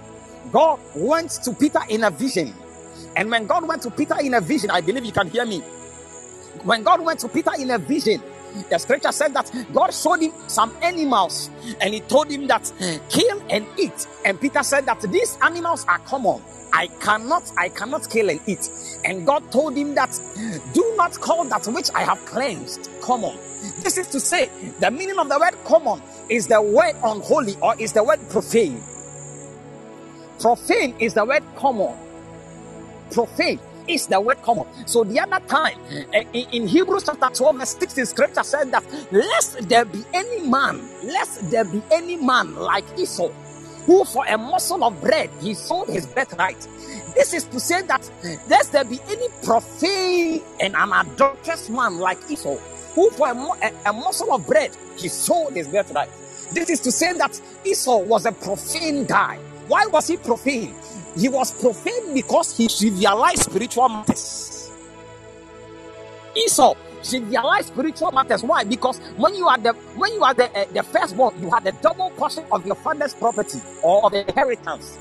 God 0.50 0.80
went 0.94 1.30
to 1.44 1.52
Peter 1.52 1.80
in 1.90 2.04
a 2.04 2.10
vision. 2.10 2.54
And 3.16 3.30
when 3.30 3.46
God 3.46 3.68
went 3.68 3.82
to 3.82 3.90
Peter 3.90 4.16
in 4.18 4.32
a 4.32 4.40
vision, 4.40 4.70
I 4.70 4.80
believe 4.80 5.04
you 5.04 5.12
can 5.12 5.28
hear 5.28 5.44
me. 5.44 5.58
When 6.64 6.82
God 6.82 7.04
went 7.04 7.20
to 7.20 7.28
Peter 7.28 7.50
in 7.58 7.70
a 7.70 7.76
vision, 7.76 8.22
the 8.70 8.78
scripture 8.78 9.12
said 9.12 9.34
that 9.34 9.50
God 9.72 9.92
showed 9.92 10.20
him 10.20 10.32
some 10.48 10.74
animals 10.82 11.50
and 11.80 11.94
he 11.94 12.00
told 12.00 12.30
him 12.30 12.46
that 12.46 12.72
eh, 12.80 12.98
kill 13.08 13.42
and 13.50 13.66
eat. 13.78 14.06
And 14.24 14.40
Peter 14.40 14.62
said 14.62 14.86
that 14.86 15.00
these 15.02 15.38
animals 15.42 15.84
are 15.88 15.98
common. 16.00 16.42
I 16.72 16.88
cannot, 17.00 17.50
I 17.56 17.68
cannot 17.70 18.08
kill 18.10 18.28
and 18.28 18.40
eat. 18.46 18.68
And 19.04 19.26
God 19.26 19.50
told 19.50 19.76
him 19.76 19.94
that 19.94 20.18
do 20.74 20.94
not 20.96 21.12
call 21.20 21.44
that 21.44 21.66
which 21.66 21.88
I 21.94 22.02
have 22.02 22.18
cleansed 22.26 22.90
common. 23.00 23.36
This 23.82 23.98
is 23.98 24.08
to 24.08 24.20
say, 24.20 24.50
the 24.80 24.90
meaning 24.90 25.18
of 25.18 25.28
the 25.28 25.38
word 25.38 25.54
common 25.64 26.02
is 26.28 26.46
the 26.48 26.60
word 26.60 26.94
unholy 27.02 27.56
or 27.62 27.74
is 27.80 27.92
the 27.92 28.04
word 28.04 28.20
profane. 28.30 28.80
Profane 30.40 30.94
is 30.98 31.14
the 31.14 31.24
word 31.24 31.42
common. 31.56 31.96
Profane 33.10 33.60
is 33.88 34.06
the 34.06 34.20
word 34.20 34.40
common. 34.42 34.66
So 34.86 35.04
the 35.04 35.20
other 35.20 35.40
time 35.46 35.78
eh, 36.12 36.24
in 36.52 36.66
Hebrews 36.68 37.04
chapter 37.06 37.28
12, 37.34 37.56
verse 37.58 37.76
16, 37.78 38.06
scripture 38.06 38.42
said 38.42 38.70
that 38.72 38.84
lest 39.12 39.68
there 39.68 39.84
be 39.84 40.04
any 40.14 40.48
man, 40.48 40.80
lest 41.04 41.50
there 41.50 41.64
be 41.64 41.82
any 41.92 42.16
man 42.16 42.54
like 42.56 42.84
Esau, 42.98 43.28
who 43.86 44.04
for 44.04 44.24
a 44.26 44.36
morsel 44.38 44.84
of 44.84 45.00
bread 45.00 45.30
he 45.40 45.54
sold 45.54 45.88
his 45.88 46.06
birthright. 46.06 46.58
This 47.14 47.34
is 47.34 47.44
to 47.44 47.60
say 47.60 47.82
that 47.82 48.10
lest 48.48 48.72
there 48.72 48.84
be 48.84 49.00
any 49.08 49.28
profane 49.42 50.42
and 50.60 50.74
an 50.76 50.92
adulterous 50.92 51.70
man 51.70 51.98
like 51.98 52.18
Esau, 52.30 52.56
who 52.94 53.10
for 53.10 53.28
a, 53.28 53.34
a, 53.34 53.90
a 53.90 53.92
morsel 53.92 54.32
of 54.34 54.46
bread 54.46 54.70
he 54.98 55.08
sold 55.08 55.54
his 55.54 55.68
birthright. 55.68 56.10
This 56.52 56.70
is 56.70 56.80
to 56.80 56.92
say 56.92 57.12
that 57.14 57.40
Esau 57.64 57.98
was 57.98 58.26
a 58.26 58.32
profane 58.32 59.04
guy. 59.06 59.38
Why 59.68 59.86
was 59.86 60.06
he 60.08 60.16
profane? 60.16 60.74
He 61.16 61.28
was 61.28 61.50
profane 61.60 62.12
because 62.14 62.56
he 62.56 62.66
trivialized 62.66 63.48
spiritual 63.48 63.88
matters. 63.88 64.70
Esau 66.36 66.74
trivialized 67.02 67.64
spiritual 67.64 68.12
matters. 68.12 68.42
Why? 68.42 68.64
Because 68.64 68.98
when 69.16 69.34
you 69.34 69.46
are 69.48 69.58
the 69.58 69.72
when 69.96 70.12
you 70.12 70.22
are 70.22 70.34
the 70.34 70.44
uh, 70.58 70.66
the 70.72 70.82
firstborn, 70.82 71.34
you 71.40 71.50
have 71.50 71.64
the 71.64 71.72
double 71.80 72.10
portion 72.10 72.44
of 72.52 72.66
your 72.66 72.74
father's 72.76 73.14
property 73.14 73.58
or 73.82 74.04
of 74.04 74.12
inheritance. 74.12 74.98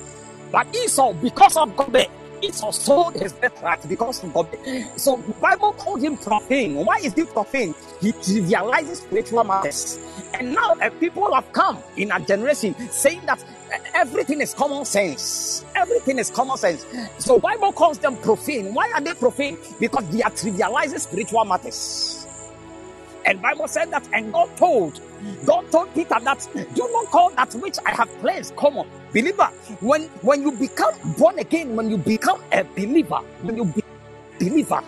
But 0.51 0.73
Esau, 0.73 1.13
because 1.13 1.57
of 1.57 1.75
God, 1.75 2.07
Esau 2.41 2.71
sold 2.71 3.15
his 3.15 3.33
birthright 3.33 3.87
because 3.87 4.23
of 4.23 4.33
God. 4.33 4.47
So 4.95 5.17
Bible 5.41 5.73
called 5.73 6.01
him 6.01 6.17
profane. 6.17 6.75
Why 6.85 6.97
is 6.97 7.13
he 7.13 7.23
profane? 7.25 7.73
He 8.01 8.11
trivializes 8.11 8.97
spiritual 8.97 9.43
matters. 9.43 9.99
And 10.33 10.53
now 10.53 10.73
a 10.81 10.91
people 10.91 11.33
have 11.33 11.51
come 11.53 11.77
in 11.97 12.11
a 12.11 12.19
generation 12.19 12.75
saying 12.89 13.21
that 13.25 13.41
uh, 13.41 13.77
everything 13.93 14.41
is 14.41 14.53
common 14.53 14.85
sense. 14.85 15.65
Everything 15.75 16.19
is 16.19 16.29
common 16.29 16.57
sense. 16.57 16.85
So 17.19 17.39
Bible 17.39 17.71
calls 17.71 17.97
them 17.99 18.17
profane. 18.17 18.73
Why 18.73 18.91
are 18.93 19.01
they 19.01 19.13
profane? 19.13 19.57
Because 19.79 20.07
they 20.09 20.21
are 20.21 20.31
trivializing 20.31 20.99
spiritual 20.99 21.45
matters. 21.45 22.27
And 23.25 23.41
Bible 23.41 23.67
said 23.67 23.89
that, 23.89 24.07
and 24.13 24.31
God 24.31 24.55
told, 24.55 25.01
God 25.45 25.71
told 25.71 25.93
Peter 25.93 26.17
that 26.21 26.47
do 26.75 26.89
not 26.91 27.05
call 27.07 27.31
that 27.31 27.53
which 27.55 27.77
I 27.85 27.91
have 27.91 28.09
placed 28.19 28.55
common. 28.55 28.87
Believer, 29.13 29.47
when 29.81 30.03
when 30.21 30.41
you 30.41 30.51
become 30.51 30.93
born 31.17 31.39
again, 31.39 31.75
when 31.75 31.89
you 31.89 31.97
become 31.97 32.41
a 32.51 32.63
believer, 32.63 33.19
when 33.41 33.57
you 33.57 33.65
be 33.65 33.83
believer, 34.39 34.81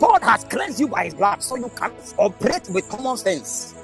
God 0.00 0.22
has 0.22 0.44
cleansed 0.44 0.80
you 0.80 0.88
by 0.88 1.04
his 1.04 1.14
blood, 1.14 1.42
so 1.42 1.56
you 1.56 1.70
can 1.76 1.92
operate 2.18 2.68
with 2.70 2.88
common 2.88 3.16
sense 3.16 3.74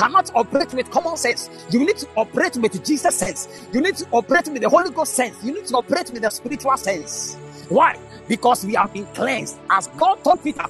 cannot 0.00 0.30
operate 0.34 0.72
with 0.72 0.90
common 0.90 1.16
sense. 1.16 1.50
You 1.70 1.80
need 1.80 1.98
to 1.98 2.08
operate 2.16 2.56
with 2.56 2.82
Jesus 2.84 3.14
sense. 3.14 3.68
You 3.72 3.82
need 3.82 3.96
to 3.96 4.06
operate 4.12 4.48
with 4.48 4.62
the 4.62 4.68
Holy 4.68 4.90
Ghost 4.90 5.12
sense. 5.12 5.36
You 5.44 5.52
need 5.52 5.66
to 5.66 5.76
operate 5.76 6.10
with 6.10 6.22
the 6.22 6.30
spiritual 6.30 6.76
sense. 6.78 7.36
Why? 7.68 7.98
Because 8.30 8.64
we 8.64 8.74
have 8.74 8.92
been 8.92 9.06
cleansed. 9.06 9.58
As 9.68 9.88
God 9.98 10.22
told 10.22 10.42
Peter, 10.44 10.64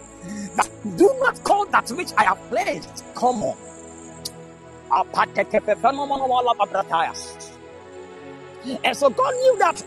that 0.56 0.70
do 0.96 1.14
not 1.20 1.44
call 1.44 1.66
that 1.66 1.90
which 1.90 2.08
I 2.16 2.24
have 2.24 2.38
cleansed 2.48 3.04
common. 3.14 3.54
And 8.82 8.96
so 8.96 9.10
God 9.10 9.34
knew 9.34 9.58
that 9.58 9.82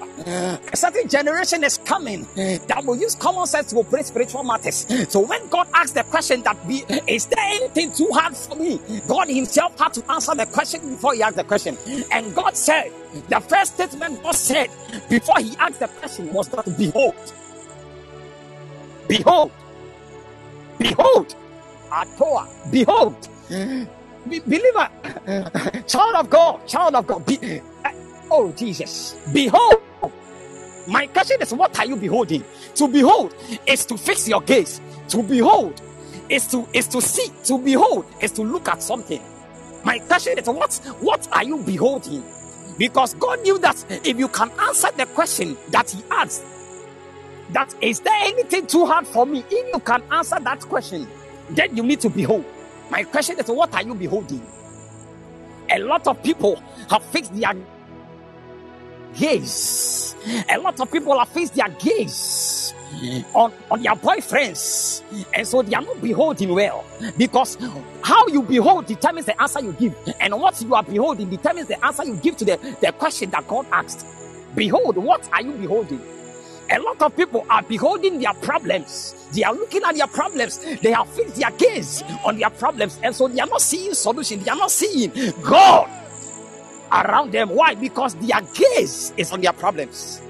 a 0.72 0.78
certain 0.78 1.10
generation 1.10 1.64
is 1.64 1.80
coming 1.80 2.28
that 2.36 2.84
will 2.86 2.96
use 2.96 3.16
common 3.16 3.48
sense 3.48 3.72
to 3.72 3.78
operate 3.78 4.06
spiritual 4.06 4.44
matters. 4.44 4.86
So 5.12 5.22
when 5.22 5.48
God 5.50 5.68
asked 5.74 5.96
the 5.96 6.04
question 6.04 6.44
that 6.44 6.68
be, 6.68 6.84
is 7.08 7.26
there 7.26 7.44
anything 7.44 7.92
too 7.92 8.10
hard 8.14 8.38
for 8.38 8.56
me? 8.56 8.80
God 9.08 9.30
Himself 9.30 9.80
had 9.80 9.94
to 9.96 10.12
answer 10.12 10.36
the 10.36 10.46
question 10.46 10.92
before 10.92 11.16
He 11.16 11.24
asked 11.24 11.38
the 11.38 11.44
question. 11.44 11.76
And 12.12 12.36
God 12.36 12.56
said, 12.56 12.92
the 13.30 13.40
first 13.40 13.74
statement 13.76 14.22
God 14.22 14.36
said 14.36 14.70
before 15.10 15.40
He 15.40 15.56
asked 15.58 15.80
the 15.80 15.88
question 15.88 16.32
was 16.32 16.50
that 16.50 16.66
behold, 16.78 17.16
behold, 19.18 19.52
behold, 20.80 21.36
Atoa, 21.92 22.48
behold, 22.72 23.30
be- 24.30 24.42
believer, 24.42 24.90
child 25.88 26.16
of 26.16 26.30
God, 26.30 26.68
child 26.68 26.96
of 26.96 27.08
God. 27.08 27.26
Be- 27.26 27.62
Oh, 28.32 28.52
Jesus. 28.54 29.16
Behold. 29.34 29.82
My 30.88 31.08
question 31.08 31.38
is, 31.42 31.54
what 31.54 31.80
are 31.80 31.88
you 31.88 31.98
beholding? 31.98 32.44
To 32.76 32.88
behold 32.88 33.36
is 33.68 33.86
to 33.88 33.98
fix 33.98 34.28
your 34.30 34.42
gaze. 34.42 34.82
To 35.10 35.24
behold 35.24 35.82
is 36.30 36.48
to 36.50 36.68
is 36.74 36.88
to 36.90 37.02
see. 37.02 37.30
To 37.46 37.60
behold 37.60 38.06
is 38.22 38.32
to 38.34 38.44
look 38.44 38.70
at 38.70 38.84
something. 38.84 39.22
My 39.84 40.00
question 40.00 40.38
is, 40.40 40.48
what 40.48 40.74
what 41.02 41.28
are 41.34 41.44
you 41.44 41.60
beholding? 41.64 42.24
Because 42.78 43.16
God 43.16 43.42
knew 43.42 43.60
that 43.60 43.84
if 44.06 44.20
you 44.20 44.30
can 44.30 44.52
answer 44.62 44.90
the 44.98 45.08
question 45.08 45.58
that 45.70 45.90
He 45.92 46.04
asked, 46.12 46.44
that 47.54 47.74
is 47.82 48.00
there 48.02 48.16
anything 48.24 48.68
too 48.68 48.86
hard 48.86 49.08
for 49.08 49.26
me? 49.26 49.44
If 49.50 49.74
you 49.74 49.80
can 49.80 50.04
answer 50.12 50.40
that 50.40 50.62
question, 50.62 51.08
then 51.52 51.76
you 51.76 51.84
need 51.84 52.02
to 52.02 52.10
behold. 52.10 52.46
My 52.90 53.04
question 53.04 53.40
is, 53.40 53.48
what 53.48 53.74
are 53.74 53.84
you 53.84 53.96
beholding? 53.96 54.46
A 55.72 55.80
lot 55.80 56.08
of 56.08 56.22
people 56.22 56.62
have 56.90 57.04
fixed 57.06 57.34
their 57.36 57.54
gaze. 59.16 60.16
A 60.50 60.58
lot 60.58 60.80
of 60.80 60.92
people 60.92 61.18
have 61.18 61.30
fixed 61.30 61.56
their 61.56 61.70
gaze 61.70 62.74
on, 63.34 63.52
on 63.72 63.82
their 63.82 63.96
boyfriends, 63.96 65.02
and 65.34 65.48
so 65.48 65.62
they 65.62 65.76
are 65.76 65.82
not 65.82 66.02
beholding 66.02 66.54
well 66.54 66.86
because 67.18 67.58
how 68.04 68.28
you 68.28 68.42
behold 68.44 68.86
determines 68.86 69.26
the 69.26 69.42
answer 69.42 69.62
you 69.62 69.74
give, 69.74 69.96
and 70.20 70.34
what 70.40 70.62
you 70.62 70.74
are 70.76 70.84
beholding 70.84 71.30
determines 71.30 71.68
the 71.68 71.86
answer 71.86 72.04
you 72.06 72.16
give 72.18 72.38
to 72.38 72.46
the, 72.46 72.78
the 72.82 72.92
question 72.94 73.30
that 73.32 73.48
God 73.48 73.66
asked. 73.72 74.06
Behold, 74.56 74.98
what 74.98 75.28
are 75.34 75.42
you 75.42 75.54
beholding? 75.54 76.02
A 76.72 76.80
lot 76.80 77.02
of 77.02 77.16
people 77.16 77.46
are 77.50 77.62
beholding 77.64 78.20
their 78.20 78.34
problems. 78.36 79.16
They 79.34 79.44
are 79.44 79.54
looking 79.54 79.82
at 79.84 79.96
their 79.96 80.08
problems. 80.08 80.60
They 80.82 80.92
have 80.92 81.08
fixed 81.10 81.36
their 81.36 81.52
gaze 81.52 82.04
on 82.26 82.38
their 82.40 82.50
problems, 82.50 83.00
and 83.04 83.16
so 83.16 83.28
they 83.28 83.40
are 83.42 83.48
not 83.48 83.62
seeing 83.62 83.94
solution. 83.94 84.44
They 84.44 84.50
are 84.52 84.58
not 84.58 84.72
seeing 84.72 85.12
God 85.44 85.90
around 86.92 87.32
them. 87.32 87.50
Why? 87.50 87.76
Because 87.76 88.16
their 88.16 88.42
gaze 88.54 89.14
is 89.18 89.32
on 89.32 89.42
their 89.42 89.54
problems. 89.54 90.22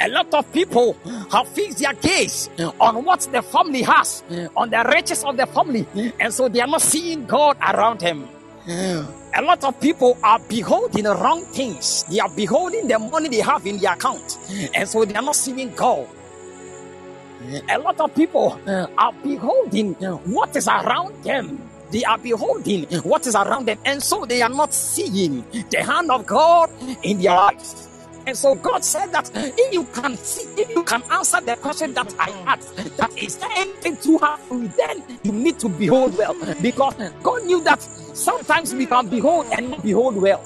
A 0.00 0.08
lot 0.08 0.34
of 0.34 0.50
people 0.52 0.96
have 1.30 1.46
fixed 1.48 1.78
their 1.78 1.92
gaze 1.92 2.50
on 2.80 3.04
what 3.04 3.20
the 3.30 3.40
family 3.42 3.82
has, 3.82 4.24
on 4.56 4.70
the 4.70 4.82
riches 4.92 5.22
of 5.22 5.36
the 5.36 5.46
family, 5.46 5.86
and 6.18 6.34
so 6.34 6.48
they 6.48 6.60
are 6.60 6.66
not 6.66 6.82
seeing 6.82 7.24
God 7.26 7.56
around 7.60 8.00
them. 8.00 8.28
A 8.68 9.42
lot 9.42 9.62
of 9.64 9.80
people 9.80 10.18
are 10.22 10.38
beholding 10.40 11.04
the 11.04 11.14
wrong 11.14 11.44
things. 11.44 12.04
They 12.10 12.18
are 12.20 12.28
beholding 12.28 12.88
the 12.88 12.98
money 12.98 13.28
they 13.28 13.40
have 13.40 13.66
in 13.66 13.78
their 13.78 13.92
account, 13.92 14.38
and 14.74 14.88
so 14.88 15.04
they 15.04 15.14
are 15.14 15.22
not 15.22 15.36
seeing 15.36 15.70
God. 15.74 16.08
A 17.70 17.78
lot 17.78 18.00
of 18.00 18.14
people 18.14 18.58
are 18.98 19.12
beholding 19.22 19.94
what 20.24 20.56
is 20.56 20.66
around 20.66 21.22
them 21.22 21.60
they 21.90 22.02
are 22.04 22.18
beholding 22.18 22.84
what 23.02 23.26
is 23.26 23.34
around 23.34 23.66
them, 23.66 23.78
and 23.84 24.02
so 24.02 24.24
they 24.24 24.42
are 24.42 24.48
not 24.48 24.74
seeing 24.74 25.44
the 25.70 25.82
hand 25.82 26.10
of 26.10 26.26
God 26.26 26.70
in 27.02 27.20
their 27.20 27.34
lives. 27.34 27.88
And 28.26 28.36
so 28.36 28.56
God 28.56 28.82
said 28.82 29.12
that 29.12 29.30
if 29.34 29.72
you 29.72 29.84
can 29.84 30.16
see, 30.16 30.60
if 30.60 30.68
you 30.70 30.82
can 30.82 31.00
answer 31.12 31.40
the 31.40 31.54
question 31.54 31.94
that 31.94 32.12
I 32.18 32.30
asked, 32.44 32.74
that 32.96 33.16
is 33.16 33.36
there 33.36 33.50
anything 33.54 33.96
too 33.98 34.18
hard 34.18 34.40
for 34.40 34.58
you, 34.58 34.68
then 34.76 35.04
you 35.22 35.30
need 35.30 35.60
to 35.60 35.68
behold 35.68 36.18
well. 36.18 36.34
Because 36.60 36.94
God 37.22 37.44
knew 37.44 37.62
that 37.62 37.86
sometimes 38.16 38.74
we 38.74 38.86
can 38.86 39.08
behold 39.08 39.46
and 39.56 39.70
not 39.70 39.82
behold 39.82 40.16
well. 40.16 40.42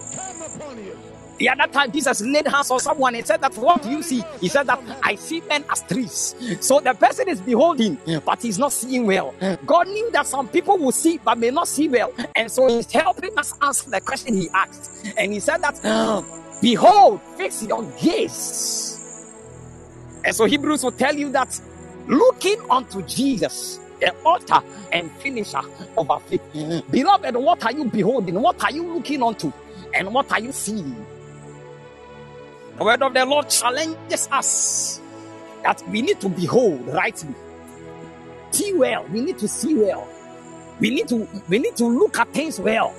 The 1.39 1.49
other 1.49 1.73
time 1.73 1.91
Jesus 1.91 2.21
laid 2.21 2.47
hands 2.47 2.71
on 2.71 2.81
someone 2.81 3.15
and 3.15 3.27
said 3.27 3.41
that 3.41 3.57
what 3.57 3.83
do 3.83 3.91
you 3.91 4.03
see? 4.03 4.23
He 4.43 4.49
said 4.49 4.67
that 4.67 4.79
I 5.03 5.15
see 5.15 5.41
men 5.49 5.65
as 5.71 5.81
trees. 5.83 6.35
So 6.61 6.81
the 6.81 6.93
person 6.93 7.31
is 7.31 7.41
beholding, 7.41 7.97
but 8.27 8.43
he's 8.43 8.59
not 8.59 8.73
seeing 8.73 9.07
well. 9.07 9.35
God 9.65 9.89
knew 9.89 10.11
that 10.11 10.27
some 10.27 10.49
people 10.49 10.77
will 10.77 10.93
see 10.93 11.19
but 11.25 11.39
may 11.39 11.51
not 11.51 11.67
see 11.67 11.89
well. 11.89 12.13
And 12.37 12.51
so 12.53 12.69
he's 12.69 12.93
helping 12.93 13.39
us 13.39 13.55
answer 13.63 13.89
the 13.89 14.03
question 14.03 14.35
he 14.35 14.51
asked. 14.53 15.15
And 15.17 15.33
he 15.33 15.41
said 15.41 15.63
that 15.63 15.81
ah, 15.83 16.23
behold, 16.61 17.23
fix 17.39 17.63
your 17.63 17.85
gaze. 17.99 18.91
And 20.23 20.37
so 20.37 20.45
Hebrews 20.45 20.85
will 20.85 20.93
tell 20.93 21.15
you 21.15 21.33
that 21.33 21.59
looking 22.07 22.59
unto 22.71 23.01
Jesus, 23.07 23.80
the 24.01 24.15
author 24.25 24.63
and 24.93 25.11
finisher 25.13 25.61
of 25.97 26.11
our 26.11 26.21
faith. 26.21 26.43
Beloved, 26.91 27.37
what 27.37 27.65
are 27.65 27.73
you 27.73 27.85
beholding? 27.85 28.41
What 28.41 28.63
are 28.65 28.73
you 28.73 28.95
looking 28.95 29.23
unto? 29.23 29.53
And 29.95 30.13
what 30.15 30.31
are 30.33 30.41
you 30.41 30.53
seeing? 30.53 31.07
The 32.79 32.85
word 32.85 33.03
of 33.03 33.13
the 33.15 33.25
Lord 33.27 33.49
challenges 33.51 34.29
us 34.33 35.01
that 35.63 35.83
we 35.89 36.03
need 36.03 36.21
to 36.21 36.29
behold 36.29 36.87
rightly, 36.89 37.35
see 38.51 38.73
well. 38.75 39.05
We 39.13 39.21
need 39.21 39.39
to 39.39 39.49
see 39.49 39.75
well. 39.75 40.09
We 40.81 40.91
need 40.91 41.09
to 41.09 41.29
we 41.49 41.59
need 41.59 41.77
to 41.77 41.85
look 41.85 42.19
at 42.19 42.33
things 42.33 42.59
well. 42.59 42.95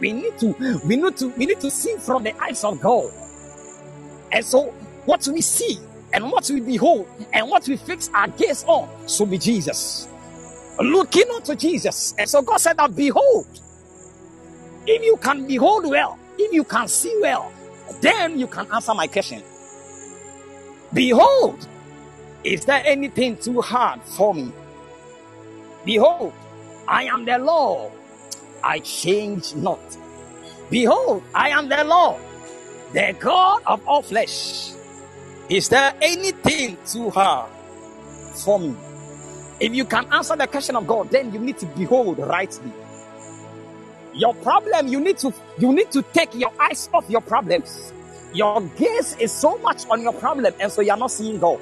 We 0.00 0.12
need 0.12 0.38
to 0.38 0.80
we 0.86 0.96
need 0.96 1.16
to 1.18 1.28
we 1.36 1.46
need 1.46 1.60
to 1.60 1.70
see 1.70 1.96
from 1.98 2.24
the 2.24 2.34
eyes 2.42 2.64
of 2.64 2.80
God. 2.80 3.12
And 4.32 4.44
so 4.44 4.66
what 5.04 5.26
we 5.28 5.42
see 5.42 5.78
and 6.12 6.30
what 6.30 6.48
we 6.50 6.60
behold 6.60 7.06
and 7.32 7.48
what 7.48 7.68
we 7.68 7.76
fix 7.76 8.10
our 8.14 8.28
gaze 8.28 8.64
on 8.66 8.88
should 9.06 9.30
be 9.30 9.38
Jesus. 9.38 10.08
Looking 10.78 11.30
unto 11.34 11.54
Jesus. 11.54 12.14
And 12.18 12.28
so 12.28 12.42
God 12.42 12.58
said 12.58 12.76
that 12.78 12.94
behold, 12.94 13.46
if 14.86 15.02
you 15.02 15.16
can 15.18 15.46
behold 15.46 15.86
well, 15.86 16.18
if 16.38 16.52
you 16.52 16.64
can 16.64 16.88
see 16.88 17.16
well, 17.20 17.52
then 18.00 18.38
you 18.38 18.46
can 18.46 18.66
answer 18.72 18.94
my 18.94 19.06
question. 19.06 19.42
Behold, 20.92 21.66
is 22.44 22.64
there 22.64 22.82
anything 22.84 23.36
too 23.36 23.60
hard 23.60 24.02
for 24.02 24.34
me? 24.34 24.52
Behold, 25.84 26.32
I 26.88 27.04
am 27.04 27.24
the 27.24 27.38
Lord, 27.38 27.92
I 28.62 28.80
change 28.80 29.54
not. 29.54 29.80
Behold, 30.70 31.22
I 31.34 31.50
am 31.50 31.68
the 31.68 31.84
Lord, 31.84 32.20
the 32.92 33.14
God 33.18 33.62
of 33.66 33.86
all 33.86 34.02
flesh. 34.02 34.72
Is 35.48 35.68
there 35.68 35.92
anything 36.00 36.78
too 36.86 37.10
hard 37.10 37.50
for 38.34 38.58
me? 38.58 38.74
If 39.60 39.74
you 39.74 39.84
can 39.84 40.10
answer 40.12 40.36
the 40.36 40.46
question 40.46 40.74
of 40.76 40.86
God, 40.86 41.10
then 41.10 41.32
you 41.32 41.38
need 41.38 41.58
to 41.58 41.66
behold 41.66 42.18
rightly. 42.18 42.72
Your 44.14 44.34
problem, 44.34 44.88
you 44.88 45.00
need 45.00 45.18
to 45.18 45.32
you 45.58 45.72
need 45.72 45.90
to 45.92 46.02
take 46.02 46.34
your 46.34 46.52
eyes 46.58 46.88
off 46.92 47.08
your 47.08 47.20
problems. 47.20 47.92
Your 48.32 48.60
gaze 48.76 49.16
is 49.18 49.32
so 49.32 49.58
much 49.58 49.86
on 49.90 50.02
your 50.02 50.12
problem, 50.12 50.54
and 50.60 50.70
so 50.72 50.80
you're 50.82 50.96
not 50.96 51.10
seeing 51.10 51.38
God. 51.38 51.60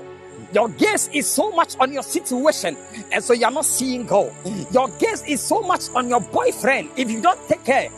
Your 0.52 0.68
gaze 0.68 1.08
is 1.12 1.28
so 1.28 1.50
much 1.50 1.76
on 1.78 1.92
your 1.92 2.02
situation, 2.02 2.76
and 3.12 3.22
so 3.22 3.32
you're 3.32 3.50
not 3.50 3.64
seeing 3.64 4.06
God. 4.06 4.32
Your 4.72 4.88
gaze 4.98 5.22
is 5.26 5.42
so 5.42 5.62
much 5.62 5.90
on 5.94 6.08
your 6.08 6.20
boyfriend. 6.20 6.90
If 6.96 7.10
you 7.10 7.20
don't 7.20 7.40
take 7.48 7.64
care, 7.64 7.90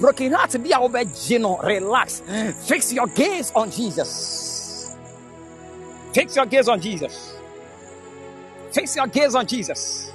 broken 0.00 0.32
heart 0.32 0.56
be 0.62 0.72
over 0.74 0.98
our 0.98 1.66
relax. 1.66 2.22
Fix 2.66 2.92
your 2.92 3.06
gaze 3.08 3.52
on 3.54 3.70
Jesus. 3.70 4.96
Fix 6.12 6.36
your 6.36 6.46
gaze 6.46 6.68
on 6.68 6.80
Jesus. 6.80 7.31
Fix 8.72 8.96
your 8.96 9.06
gaze 9.06 9.34
on 9.34 9.46
Jesus. 9.46 10.12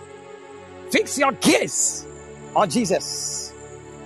Fix 0.91 1.17
your 1.17 1.31
gaze 1.33 2.05
on 2.55 2.69
Jesus. 2.69 3.53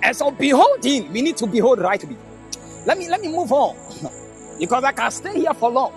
And 0.02 0.16
so 0.16 0.30
beholding, 0.30 1.12
we 1.12 1.22
need 1.22 1.36
to 1.38 1.46
behold 1.46 1.80
rightly. 1.80 2.16
Let 2.86 2.98
me 2.98 3.08
let 3.08 3.20
me 3.20 3.28
move 3.28 3.52
on. 3.52 3.76
because 4.58 4.84
I 4.84 4.92
can 4.92 5.10
stay 5.10 5.40
here 5.40 5.54
for 5.54 5.70
long. 5.70 5.92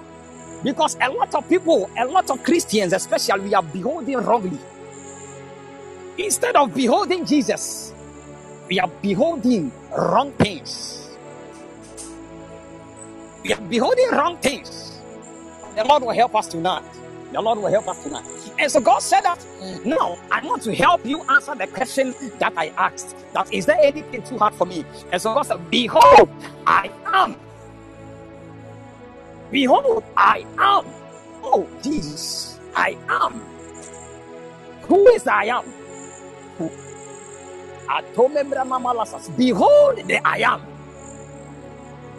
Because 0.64 0.98
a 1.02 1.10
lot 1.10 1.34
of 1.36 1.48
people, 1.50 1.90
a 1.98 2.06
lot 2.06 2.30
of 2.30 2.44
Christians, 2.44 2.94
especially, 2.94 3.42
we 3.50 3.54
are 3.54 3.64
beholding 3.64 4.18
wrongly. 4.18 4.58
Instead 6.18 6.56
of 6.56 6.74
beholding 6.74 7.26
Jesus, 7.26 7.94
we 8.70 8.80
are 8.80 8.88
beholding 9.02 9.72
wrong 9.96 10.32
things. 10.34 11.16
We 13.44 13.54
are 13.54 13.62
beholding 13.62 14.10
wrong 14.12 14.38
things. 14.38 15.00
The 15.76 15.84
Lord 15.84 16.04
will 16.04 16.14
help 16.14 16.34
us 16.36 16.48
tonight. 16.48 16.84
The 17.36 17.42
Lord 17.42 17.60
will 17.60 17.68
help 17.70 17.90
us 17.90 18.02
tonight. 18.02 18.24
And 18.58 18.72
so 18.72 18.80
God 18.80 19.00
said 19.00 19.20
that 19.24 19.46
now 19.84 20.18
I 20.32 20.40
want 20.46 20.62
to 20.64 20.74
help 20.74 21.06
you 21.06 21.22
answer 21.30 21.54
the 21.54 21.68
question 21.68 22.16
that 22.40 22.54
I 22.56 22.68
asked. 22.78 23.14
That 23.34 23.54
is 23.54 23.66
there 23.66 23.78
anything 23.82 24.24
too 24.24 24.38
hard 24.38 24.56
for 24.56 24.66
me? 24.66 24.86
And 25.12 25.22
so 25.22 25.34
God 25.34 25.44
said, 25.44 25.70
Behold, 25.70 26.30
I 26.66 26.90
am. 27.06 27.36
Behold, 29.52 30.06
I 30.16 30.46
am. 30.58 30.86
Oh, 31.44 31.68
Jesus, 31.84 32.58
I 32.74 32.98
am. 33.10 33.42
Who 34.84 35.06
is 35.10 35.28
I 35.28 35.46
am? 35.46 35.66
Behold, 39.38 39.98
the 40.08 40.22
I 40.26 40.38
am. 40.38 40.62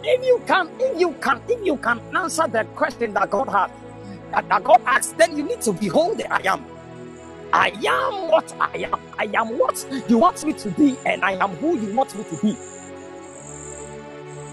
If 0.03 0.25
you 0.25 0.41
can, 0.47 0.69
if 0.79 0.99
you 0.99 1.13
can, 1.21 1.41
if 1.49 1.65
you 1.65 1.77
can 1.77 2.01
answer 2.15 2.47
the 2.47 2.65
question 2.75 3.13
that 3.13 3.31
God 3.31 3.49
has, 3.49 3.71
that, 4.31 4.47
that 4.49 4.63
God 4.63 4.81
asks, 4.85 5.13
then 5.13 5.37
you 5.37 5.43
need 5.43 5.61
to 5.61 5.73
behold 5.73 6.17
the 6.19 6.31
I 6.31 6.41
am. 6.53 6.65
I 7.53 7.69
am 7.69 8.29
what 8.29 8.53
I 8.59 8.87
am. 8.91 8.99
I 9.17 9.29
am 9.35 9.57
what 9.57 9.85
you 10.09 10.17
want 10.19 10.45
me 10.45 10.53
to 10.53 10.71
be, 10.71 10.97
and 11.05 11.23
I 11.23 11.33
am 11.33 11.51
who 11.57 11.77
you 11.79 11.95
want 11.95 12.15
me 12.15 12.23
to 12.25 12.37
be. 12.37 12.57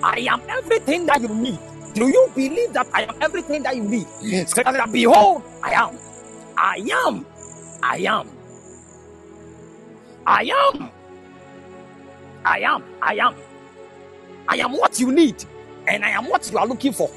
I 0.03 0.21
am 0.31 0.43
everything 0.49 1.07
that 1.07 1.21
you 1.23 1.29
need. 1.29 1.59
Do 1.95 2.09
you 2.09 2.31
believe 2.35 2.73
that 2.75 2.89
I 2.95 3.03
am 3.05 3.17
everything 3.21 3.63
that 3.65 3.77
you 3.77 3.85
need? 3.85 4.07
That, 4.65 4.91
behold, 4.93 5.43
I 5.63 5.73
am. 5.73 5.99
I 6.57 6.77
am. 7.07 7.27
I 7.83 7.97
am. 7.99 8.29
I 10.27 10.43
am. 10.45 10.91
I 12.45 12.59
am. 12.61 12.85
I 13.03 13.15
am. 13.17 13.35
I 14.49 14.57
am 14.59 14.73
what 14.73 15.01
you 15.01 15.13
need, 15.13 15.45
and 15.89 16.05
I 16.05 16.11
am 16.11 16.29
what 16.29 16.51
you 16.51 16.59
are 16.59 16.67
looking 16.67 16.93
for. 16.93 17.11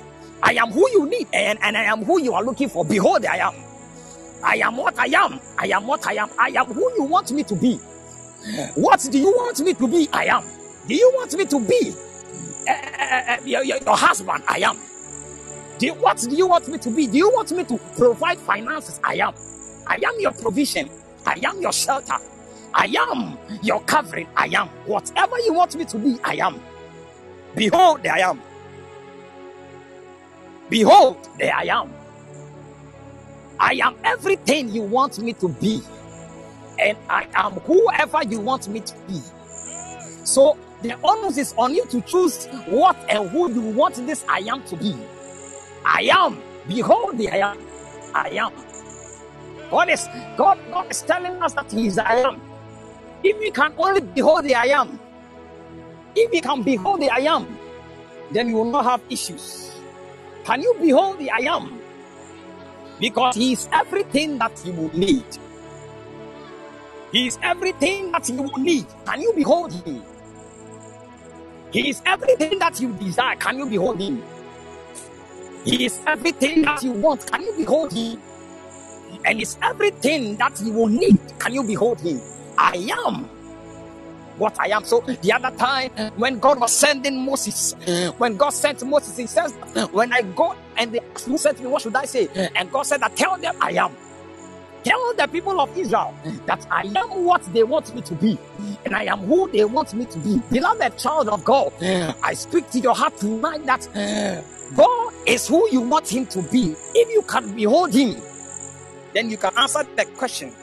I 0.44 0.54
am 0.54 0.72
who 0.72 0.90
you 0.92 1.08
need 1.10 1.28
and, 1.34 1.60
and 1.62 1.78
I 1.78 1.84
am 1.84 2.04
who 2.04 2.22
you 2.22 2.34
are 2.34 2.44
looking 2.44 2.70
for. 2.70 2.86
Behold, 2.86 3.26
I 3.26 3.38
am. 3.38 3.54
I 4.44 4.56
am 4.58 4.78
what 4.78 4.98
I 5.00 5.08
am. 5.08 5.40
I 5.58 5.68
am 5.68 5.88
what 5.88 6.06
I 6.08 6.14
am. 6.14 6.30
I 6.38 6.50
am 6.50 6.68
who 6.68 6.92
you 6.96 7.04
want 7.04 7.32
me 7.32 7.44
to 7.44 7.56
be. 7.56 7.80
What 8.76 9.06
do 9.12 9.18
you 9.18 9.32
want 9.32 9.60
me 9.60 9.74
to 9.74 9.88
be? 9.88 10.08
I 10.14 10.26
am. 10.26 10.44
Do 10.88 10.96
you 10.96 11.12
want 11.16 11.34
me 11.34 11.46
to 11.46 11.60
be 11.60 11.94
uh, 12.70 13.38
your, 13.46 13.64
your, 13.64 13.78
your, 13.78 13.98
husband? 13.98 14.44
I 14.48 14.60
am. 14.60 14.78
Do 15.80 15.94
what 15.96 16.18
do 16.18 16.36
you 16.36 16.48
want 16.48 16.68
me 16.68 16.78
to 16.78 16.90
be? 16.90 17.08
Do 17.08 17.18
you 17.18 17.30
want 17.30 17.52
me 17.52 17.64
to 17.66 17.78
provide 17.98 18.38
finances? 18.38 19.00
I 19.04 19.16
am. 19.16 19.34
I 19.86 19.96
am 19.96 20.20
your 20.20 20.32
provision. 20.32 20.90
I 21.26 21.40
am 21.44 21.62
your 21.62 21.74
shelter. 21.74 22.16
I 22.74 22.86
am 23.12 23.38
your 23.64 23.82
covering. 23.82 24.28
I 24.36 24.48
am. 24.54 24.68
Whatever 24.86 25.38
you 25.40 25.54
want 25.54 25.76
me 25.76 25.86
to 25.86 25.98
be, 25.98 26.18
I 26.24 26.36
am. 26.36 26.60
Behold, 27.56 28.06
I 28.06 28.20
am. 28.20 28.42
Behold, 30.70 31.18
there 31.40 31.54
I 31.56 31.66
am. 31.66 31.94
I 33.60 33.74
am 33.84 33.96
everything 34.04 34.70
you 34.70 34.84
want 34.84 35.20
me 35.20 35.34
to 35.36 35.50
be, 35.50 35.82
and 36.80 36.98
I 37.10 37.28
am 37.36 37.54
whoever 37.54 38.24
you 38.24 38.40
want 38.42 38.68
me 38.70 38.82
to 38.82 38.96
be. 39.08 39.22
So 40.26 40.58
the 40.82 40.98
onus 41.04 41.38
is 41.38 41.54
on 41.58 41.76
you 41.76 41.86
to 41.88 42.02
choose 42.02 42.48
what 42.68 42.98
and 43.10 43.30
who 43.30 43.52
you 43.52 43.62
want 43.62 43.96
this 43.96 44.26
I 44.30 44.40
am 44.40 44.64
to 44.66 44.78
be. 44.78 44.96
I 45.86 46.10
am. 46.14 46.42
Behold, 46.68 47.18
the 47.18 47.30
I 47.30 47.52
am. 47.52 47.60
I 48.14 48.30
am. 48.32 48.54
God 49.72 49.90
is 49.90 50.08
God, 50.38 50.60
God 50.72 50.88
is 50.92 51.02
telling 51.04 51.42
us 51.44 51.54
that 51.54 51.72
He 51.72 51.88
is 51.88 51.98
I 52.00 52.16
am. 52.18 52.42
If 53.24 53.38
we 53.40 53.52
can 53.52 53.74
only 53.78 54.02
behold 54.02 54.46
the 54.46 54.56
I 54.56 54.66
am, 54.68 55.00
if 56.16 56.32
we 56.32 56.42
can 56.42 56.64
behold 56.64 57.02
the 57.02 57.10
I 57.12 57.20
am, 57.20 57.58
then 58.32 58.48
we 58.48 58.54
will 58.56 58.72
not 58.72 58.86
have 58.86 59.02
issues. 59.10 59.67
Can 60.48 60.62
you 60.62 60.74
behold 60.80 61.20
the 61.20 61.30
I 61.30 61.40
am? 61.40 61.78
Because 63.02 63.36
He 63.36 63.52
is 63.52 63.68
everything 63.74 64.38
that 64.38 64.54
you 64.64 64.72
will 64.72 64.98
need. 64.98 65.26
He 67.12 67.28
is 67.28 67.38
everything 67.44 68.14
that 68.14 68.30
you 68.30 68.44
will 68.44 68.58
need. 68.58 68.86
Can 69.06 69.22
you 69.22 69.34
behold 69.36 69.74
Him? 69.74 70.02
He 71.74 71.90
is 71.90 72.02
everything 72.06 72.60
that 72.60 72.80
you 72.80 72.94
desire. 72.94 73.36
Can 73.36 73.58
you 73.58 73.70
behold 73.70 74.00
Him? 74.00 74.24
He 75.66 75.84
is 75.84 76.00
everything 76.08 76.62
that 76.62 76.82
you 76.82 76.94
want. 76.94 77.30
Can 77.30 77.42
you 77.42 77.54
behold 77.58 77.92
Him? 77.92 78.18
And 79.26 79.42
it's 79.42 79.58
everything 79.62 80.38
that 80.38 80.62
you 80.62 80.72
will 80.72 80.88
need. 80.88 81.20
Can 81.40 81.56
you 81.56 81.64
behold 81.64 82.00
Him? 82.00 82.22
I 82.58 82.90
am 83.06 83.30
what 84.38 84.60
I 84.60 84.70
am. 84.70 84.84
So 84.86 85.02
the 85.02 85.34
other 85.34 85.56
time 85.58 85.92
when 86.18 86.40
God 86.40 86.60
was 86.60 86.74
sending 86.76 87.26
Moses, 87.26 87.74
when 88.18 88.38
God 88.38 88.52
sent 88.52 88.84
Moses, 88.86 89.18
he 89.18 89.28
says, 89.28 89.54
When 89.92 90.14
I 90.14 90.22
go 90.22 90.56
and 90.78 90.92
they 90.94 91.00
ask 91.16 91.26
who 91.26 91.38
sent 91.38 91.60
me, 91.60 91.68
what 91.68 91.82
should 91.82 91.96
I 91.96 92.06
say? 92.06 92.28
And 92.56 92.72
God 92.72 92.84
said, 92.84 93.02
I 93.04 93.10
tell 93.10 93.38
them 93.38 93.56
I 93.62 93.72
am. 93.72 93.96
Tell 94.84 95.14
the 95.16 95.28
people 95.28 95.60
of 95.60 95.76
Israel 95.78 96.14
that 96.46 96.66
I 96.72 96.84
am 96.84 97.26
what 97.26 97.42
they 97.54 97.64
want 97.64 97.94
me 97.94 98.02
to 98.04 98.16
be, 98.16 98.38
and 98.86 98.96
I 98.96 99.04
am 99.04 99.20
who 99.20 99.50
they 99.52 99.66
want 99.66 99.94
me 99.94 100.06
to 100.06 100.20
be. 100.20 100.42
Beloved 100.52 100.98
child 100.98 101.30
of 101.30 101.44
God, 101.44 101.74
I 101.82 102.34
speak 102.34 102.70
to 102.72 102.80
your 102.80 102.96
heart 102.96 103.18
tonight 103.18 103.66
that 103.66 103.88
God 104.76 105.14
is 105.26 105.48
who 105.48 105.68
you 105.72 105.82
want 105.82 106.08
him 106.12 106.26
to 106.28 106.42
be. 106.44 106.74
If 106.96 107.10
you 107.14 107.22
can 107.24 107.54
behold 107.56 107.94
him, 107.94 108.16
then 109.14 109.30
you 109.30 109.38
can 109.38 109.52
answer 109.58 109.84
the 109.96 110.06
question 110.18 110.54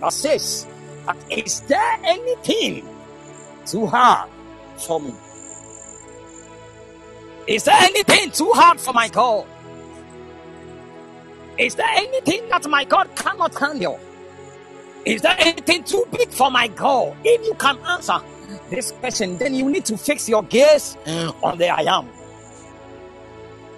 that 0.00 0.12
says, 0.12 0.66
Is 1.30 1.60
there 1.62 1.98
anything 2.04 2.86
too 3.66 3.86
hard 3.86 4.30
for 4.76 5.00
me? 5.00 5.12
Is 7.46 7.64
there 7.64 7.76
anything 7.78 8.30
too 8.30 8.50
hard 8.54 8.80
for 8.80 8.92
my 8.92 9.08
God? 9.08 9.46
Is 11.58 11.74
there 11.74 11.88
anything 11.88 12.48
that 12.48 12.68
my 12.68 12.84
God 12.84 13.14
cannot 13.16 13.58
handle? 13.58 13.98
Is 15.04 15.22
there 15.22 15.36
anything 15.38 15.84
too 15.84 16.04
big 16.10 16.30
for 16.30 16.50
my 16.50 16.68
God? 16.68 17.16
If 17.24 17.46
you 17.46 17.54
can 17.54 17.78
answer 17.86 18.18
this 18.68 18.90
question, 18.92 19.38
then 19.38 19.54
you 19.54 19.70
need 19.70 19.84
to 19.86 19.96
fix 19.96 20.28
your 20.28 20.42
gaze 20.42 20.96
on 21.42 21.58
the 21.58 21.68
I 21.68 21.82
am. 21.82 22.08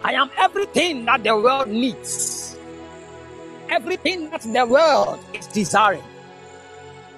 I 0.02 0.12
am 0.14 0.30
everything 0.38 1.04
that 1.04 1.22
the 1.22 1.36
world 1.36 1.68
needs. 1.68 2.56
Everything 3.68 4.30
that 4.30 4.40
the 4.40 4.66
world 4.66 5.20
is 5.34 5.46
desiring. 5.48 6.02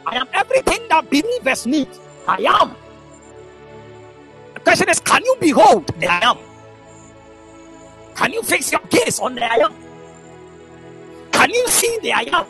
I 0.07 0.17
am 0.17 0.27
everything 0.33 0.89
that 0.89 1.09
believers 1.09 1.67
need. 1.67 1.89
I 2.31 2.61
am. 2.61 2.77
The 4.55 4.61
question 4.61 4.89
is 4.89 5.01
can 5.01 5.25
you 5.25 5.37
behold 5.41 5.89
the 5.99 6.07
I 6.07 6.31
am? 6.31 6.39
Can 8.15 8.33
you 8.33 8.43
fix 8.43 8.71
your 8.71 8.81
gaze 8.89 9.19
on 9.19 9.35
the 9.35 9.45
I 9.45 9.57
am? 9.57 9.75
Can 11.33 11.51
you 11.51 11.67
see 11.67 11.99
the 12.03 12.13
I 12.13 12.23
am? 12.33 12.47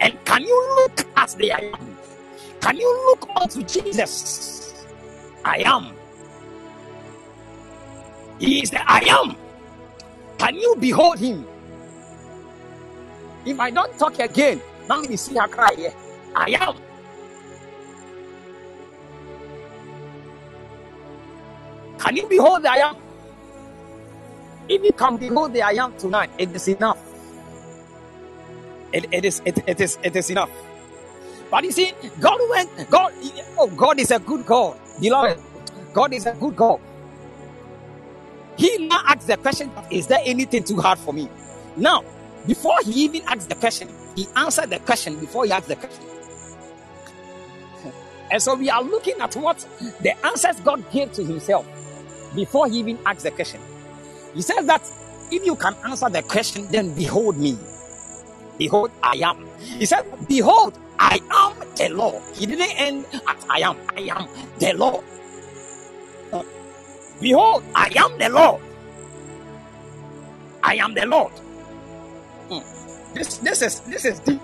And 0.00 0.24
can 0.24 0.42
you 0.42 0.76
look 0.76 1.06
at 1.16 1.30
the 1.36 1.52
I 1.52 1.58
am? 1.74 1.96
Can 2.60 2.76
you 2.78 2.88
look 3.06 3.28
unto 3.36 3.62
Jesus? 3.62 4.86
I 5.44 5.58
am. 5.58 5.92
He 8.38 8.62
is 8.62 8.70
the 8.70 8.80
I 8.90 9.00
am. 9.00 9.36
Can 10.38 10.54
you 10.54 10.76
behold 10.78 11.18
him? 11.18 11.46
If 13.44 13.60
I 13.60 13.70
don't 13.70 13.96
talk 13.98 14.18
again, 14.18 14.62
now 14.88 15.02
you 15.02 15.16
see 15.18 15.36
her 15.36 15.46
cry. 15.46 15.92
I 16.34 16.56
am. 16.58 16.85
Can 21.98 22.16
you 22.16 22.26
behold 22.26 22.62
the 22.62 22.70
I 22.70 22.76
am? 22.76 22.96
If 24.68 24.82
you 24.82 24.92
can 24.92 25.16
behold 25.16 25.52
the 25.52 25.62
I 25.62 25.72
am 25.72 25.96
tonight, 25.96 26.30
it 26.38 26.54
is 26.54 26.68
enough. 26.68 26.98
It, 28.92 29.06
it 29.12 29.24
is 29.24 29.42
it, 29.44 29.58
it 29.66 29.80
is 29.80 29.98
it 30.02 30.16
is 30.16 30.30
enough. 30.30 30.50
But 31.50 31.64
you 31.64 31.72
see, 31.72 31.92
God 32.20 32.40
went, 32.50 32.90
God, 32.90 33.12
oh, 33.58 33.68
God 33.68 34.00
is 34.00 34.10
a 34.10 34.18
good 34.18 34.44
God. 34.44 34.78
Beloved, 35.00 35.40
God 35.92 36.12
is 36.12 36.26
a 36.26 36.32
good 36.32 36.56
God. 36.56 36.80
He 38.56 38.88
now 38.88 39.02
asked 39.06 39.26
the 39.26 39.36
question, 39.36 39.70
Is 39.90 40.06
there 40.06 40.20
anything 40.24 40.64
too 40.64 40.78
hard 40.80 40.98
for 40.98 41.14
me? 41.14 41.28
Now, 41.76 42.04
before 42.46 42.76
he 42.84 43.04
even 43.04 43.22
asked 43.26 43.48
the 43.48 43.54
question, 43.54 43.88
he 44.16 44.26
answered 44.34 44.70
the 44.70 44.78
question 44.80 45.18
before 45.20 45.44
he 45.44 45.52
asked 45.52 45.68
the 45.68 45.76
question. 45.76 46.04
And 48.30 48.42
so 48.42 48.54
we 48.56 48.70
are 48.70 48.82
looking 48.82 49.20
at 49.20 49.34
what 49.36 49.58
the 50.00 50.14
answers 50.26 50.58
God 50.60 50.90
gave 50.90 51.12
to 51.12 51.24
himself 51.24 51.66
before 52.36 52.68
he 52.68 52.80
even 52.80 53.00
asked 53.06 53.24
the 53.24 53.32
question. 53.32 53.62
He 54.34 54.42
says 54.42 54.66
that 54.66 54.82
if 55.32 55.44
you 55.46 55.56
can 55.56 55.74
answer 55.86 56.10
the 56.10 56.22
question, 56.22 56.68
then 56.70 56.94
behold 56.94 57.38
me. 57.38 57.58
Behold, 58.58 58.92
I 59.02 59.16
am. 59.24 59.46
He 59.58 59.86
said, 59.86 60.04
Behold, 60.28 60.78
I 60.98 61.20
am 61.30 61.54
the 61.76 61.90
Lord. 61.94 62.22
He 62.34 62.46
didn't 62.46 62.72
end 62.80 63.06
at 63.28 63.44
I 63.50 63.60
am. 63.60 63.78
I 63.96 64.00
am 64.02 64.28
the 64.58 64.74
Lord. 64.74 65.04
Behold, 67.20 67.64
I 67.74 67.90
am 67.96 68.18
the 68.18 68.28
Lord. 68.30 68.62
I 70.62 70.76
am 70.76 70.94
the 70.94 71.06
Lord. 71.06 71.32
Hmm. 72.48 72.60
This 73.14 73.38
this 73.38 73.62
is 73.62 73.80
this 73.82 74.04
is 74.04 74.20
deep. 74.20 74.42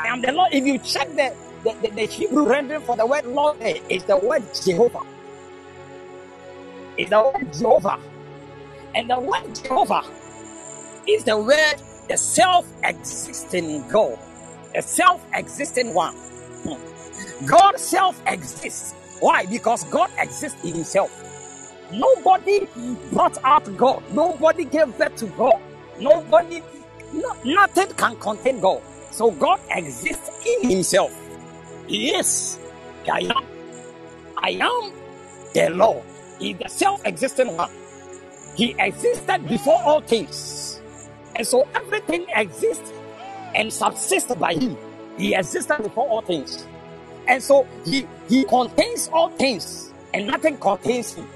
I 0.00 0.08
am 0.08 0.22
the 0.22 0.32
Lord. 0.32 0.52
If 0.52 0.64
you 0.66 0.78
check 0.78 1.08
the, 1.16 1.34
the, 1.64 1.74
the, 1.82 1.90
the 1.94 2.06
Hebrew 2.06 2.48
rendering 2.48 2.82
for 2.82 2.96
the 2.96 3.06
word 3.06 3.26
Lord, 3.26 3.58
it's 3.60 4.04
the 4.04 4.16
word 4.18 4.44
Jehovah. 4.64 5.00
It's 7.00 7.10
the 7.10 7.22
word 7.22 7.52
Jehovah. 7.54 7.98
And 8.94 9.08
the 9.10 9.18
word 9.20 9.54
Jehovah 9.54 10.02
is 11.08 11.24
the 11.24 11.38
word 11.38 11.76
the 12.08 12.16
self-existing 12.18 13.88
God. 13.88 14.18
the 14.74 14.82
self-existing 14.82 15.94
one. 15.94 16.14
Hmm. 16.14 17.46
God 17.46 17.78
self-exists. 17.80 18.94
Why? 19.20 19.46
Because 19.46 19.84
God 19.84 20.10
exists 20.18 20.62
in 20.64 20.74
himself. 20.74 21.10
Nobody 21.92 22.68
brought 23.12 23.38
out 23.44 23.76
God. 23.78 24.02
Nobody 24.12 24.64
gave 24.66 24.96
birth 24.98 25.16
to 25.16 25.26
God. 25.28 25.60
Nobody, 25.98 26.62
no, 27.14 27.34
nothing 27.44 27.88
can 27.96 28.16
contain 28.16 28.60
God. 28.60 28.82
So 29.10 29.30
God 29.32 29.60
exists 29.70 30.30
in 30.46 30.70
Himself. 30.70 31.12
He 31.88 32.10
is. 32.10 32.58
I 33.12 33.20
am. 33.20 33.44
I 34.38 34.50
am 34.50 34.92
the 35.54 35.70
Lord. 35.70 36.04
Is 36.40 36.56
the 36.58 36.68
self-existent 36.68 37.52
one. 37.52 37.70
He 38.56 38.74
existed 38.78 39.46
before 39.48 39.80
all 39.82 40.00
things. 40.00 40.80
And 41.36 41.46
so 41.46 41.68
everything 41.74 42.26
exists 42.34 42.92
and 43.54 43.72
subsists 43.72 44.34
by 44.34 44.54
him. 44.54 44.76
He 45.18 45.34
existed 45.34 45.82
before 45.82 46.08
all 46.08 46.22
things. 46.22 46.66
And 47.28 47.42
so 47.42 47.66
he, 47.84 48.06
he 48.28 48.44
contains 48.44 49.08
all 49.12 49.28
things 49.30 49.92
and 50.14 50.26
nothing 50.26 50.56
contains 50.58 51.14
him. 51.14 51.26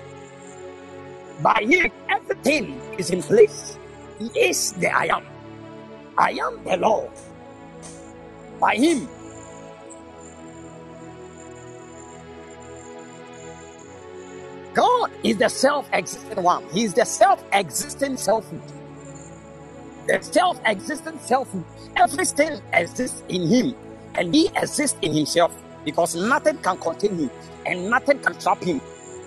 By 1.43 1.67
him, 1.69 1.91
everything 2.09 2.81
is 2.99 3.11
in 3.11 3.23
place. 3.23 3.79
He 4.19 4.27
is 4.39 4.73
the 4.73 4.89
I 4.89 5.05
am. 5.17 5.25
I 6.17 6.31
am 6.31 6.63
the 6.65 6.77
Lord. 6.77 7.11
By 8.61 8.77
him, 8.77 9.09
God 14.75 15.13
is 15.23 15.39
the 15.39 15.49
self 15.49 15.89
existent 15.93 16.41
one. 16.43 16.65
He 16.73 16.85
is 16.85 16.95
the 16.95 17.05
self 17.05 17.45
existent 17.53 18.19
selfhood. 18.21 18.63
The 20.09 20.21
self 20.23 20.61
existent 20.65 21.23
selfhood. 21.23 21.65
Everything 21.97 22.61
exists 22.73 23.23
in 23.29 23.47
him, 23.49 23.75
and 24.17 24.35
he 24.35 24.49
exists 24.49 24.99
in 25.01 25.15
himself 25.15 25.55
because 25.85 26.17
nothing 26.17 26.59
can 26.59 26.77
contain 26.79 27.17
him, 27.17 27.31
and 27.67 27.89
nothing 27.89 28.19
can 28.21 28.37
trap 28.39 28.63
him, 28.65 28.81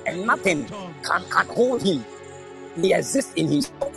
and 0.05 0.25
nothing 0.27 0.65
can, 1.03 1.23
can 1.31 1.47
hold 1.47 1.81
him. 1.81 2.05
He 2.75 2.93
exists 2.93 3.33
in 3.35 3.47
himself. 3.47 3.93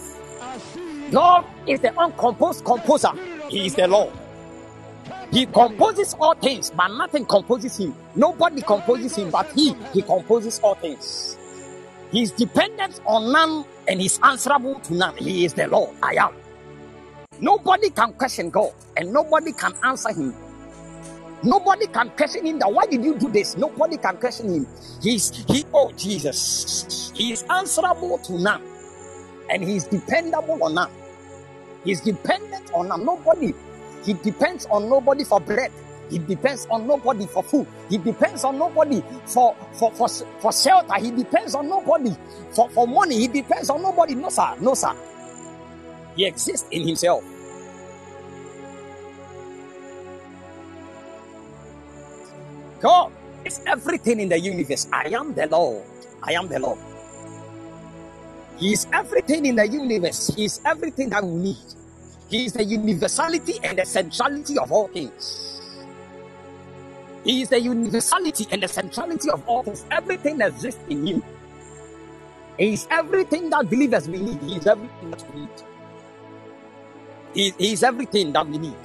God 1.11 1.45
is 1.67 1.81
the 1.81 1.93
uncomposed 2.01 2.65
composer. 2.65 3.13
He 3.49 3.67
is 3.67 3.75
the 3.75 3.89
Lord. 3.89 4.13
He 5.33 5.47
composes 5.47 6.15
all 6.21 6.35
things, 6.35 6.71
but 6.71 6.89
nothing 6.89 7.27
composes 7.27 7.79
him. 7.79 7.95
Nobody 8.15 8.63
composes 8.63 9.17
him, 9.17 9.31
but 9.31 9.51
he 9.53 9.75
he 9.93 10.03
composes 10.03 10.61
all 10.61 10.75
things. 10.77 11.37
He 12.13 12.23
is 12.23 12.33
dependent 12.33 13.01
on 13.07 13.33
none 13.33 13.65
and 13.89 14.01
is 14.01 14.19
answerable 14.23 14.81
to 14.81 14.95
none. 14.95 15.17
He 15.17 15.45
is 15.45 15.55
the 15.55 15.69
Lord. 15.69 15.97
I 16.03 16.15
am. 16.15 16.35
Nobody 17.41 17.91
can 17.91 18.13
question 18.15 18.51
God, 18.51 18.73
and 18.97 19.13
nobody 19.13 19.53
can 19.53 19.73
answer 19.85 20.13
him. 20.13 20.35
Nobody 21.43 21.87
can 21.87 22.11
question 22.11 22.45
him 22.47 22.59
that 22.59 22.71
why 22.71 22.85
did 22.87 23.03
you 23.03 23.19
do 23.19 23.31
this? 23.31 23.57
Nobody 23.57 23.97
can 23.97 24.17
question 24.19 24.53
him. 24.53 24.67
He's 25.01 25.31
he 25.47 25.65
oh 25.73 25.91
Jesus. 25.97 27.13
He 27.15 27.33
is 27.33 27.45
answerable 27.49 28.19
to 28.19 28.39
none. 28.39 28.63
And 29.49 29.63
he's 29.65 29.85
dependable 29.85 30.63
on 30.63 30.75
none. 30.75 30.91
He's 31.85 32.01
dependent 32.03 32.71
on 32.75 32.89
none. 32.89 33.05
Nobody. 33.07 33.55
He 34.05 34.13
depends 34.15 34.67
on 34.67 34.89
nobody 34.91 35.25
for 35.25 35.41
bread. 35.41 35.73
He 36.11 36.19
depends 36.19 36.67
on 36.71 36.87
nobody 36.87 37.27
for 37.27 37.43
food. 37.43 37.67
He 37.89 37.99
depends 37.99 38.45
on 38.45 38.59
nobody 38.59 39.03
for 39.27 39.57
for 39.73 39.93
for, 39.93 40.09
for 40.41 40.53
shelter. 40.53 40.95
He 41.01 41.11
depends 41.13 41.55
on 41.55 41.69
nobody 41.69 42.17
for, 42.53 42.71
for 42.71 42.89
money. 42.89 43.19
He 43.21 43.29
depends 43.29 43.71
on 43.71 43.83
nobody. 43.83 44.15
No, 44.17 44.29
sir. 44.31 44.57
No, 44.61 44.75
sir. 44.75 44.95
He 46.17 46.27
exists 46.27 46.69
in 46.71 46.87
himself. 46.89 47.25
God 52.81 53.13
is 53.45 53.61
everything 53.67 54.21
in 54.21 54.29
the 54.31 54.41
universe. 54.41 54.89
I 54.93 55.11
am 55.11 55.35
the 55.35 55.47
Lord. 55.49 55.85
I 56.23 56.35
am 56.35 56.49
the 56.49 56.61
Lord. 56.61 56.79
He 58.59 58.73
is 58.73 58.87
everything 58.93 59.47
in 59.47 59.57
the 59.57 59.69
universe. 59.69 60.33
He 60.37 60.47
is 60.47 60.61
everything 60.65 61.11
that 61.11 61.25
we 61.25 61.33
need. 61.35 61.57
He 62.31 62.47
is 62.47 62.55
the 62.55 62.65
universality 62.65 63.61
and 63.65 63.79
the 63.79 63.87
centrality 63.87 64.59
of 64.59 64.73
all 64.73 64.89
things. 64.89 65.60
He 67.25 67.43
is 67.43 67.51
the 67.51 67.61
universality 67.61 68.47
and 68.51 68.63
the 68.63 68.69
centrality 68.69 69.31
of 69.31 69.43
all 69.47 69.63
things. 69.63 69.87
Everything 69.91 70.41
exists 70.41 70.83
in 70.89 71.07
Him. 71.07 71.23
He 72.59 72.75
is 72.75 72.87
everything 72.91 73.51
that 73.51 73.69
believers 73.71 74.09
we 74.09 74.19
need. 74.21 74.43
He 74.43 74.57
is 74.57 74.67
everything 74.67 75.11
that 75.11 75.25
we 75.35 75.41
need. 75.41 75.51
He, 77.35 77.55
he 77.59 77.73
is 77.73 77.83
everything 77.83 78.33
that 78.33 78.47
we 78.49 78.59
need. 78.59 78.79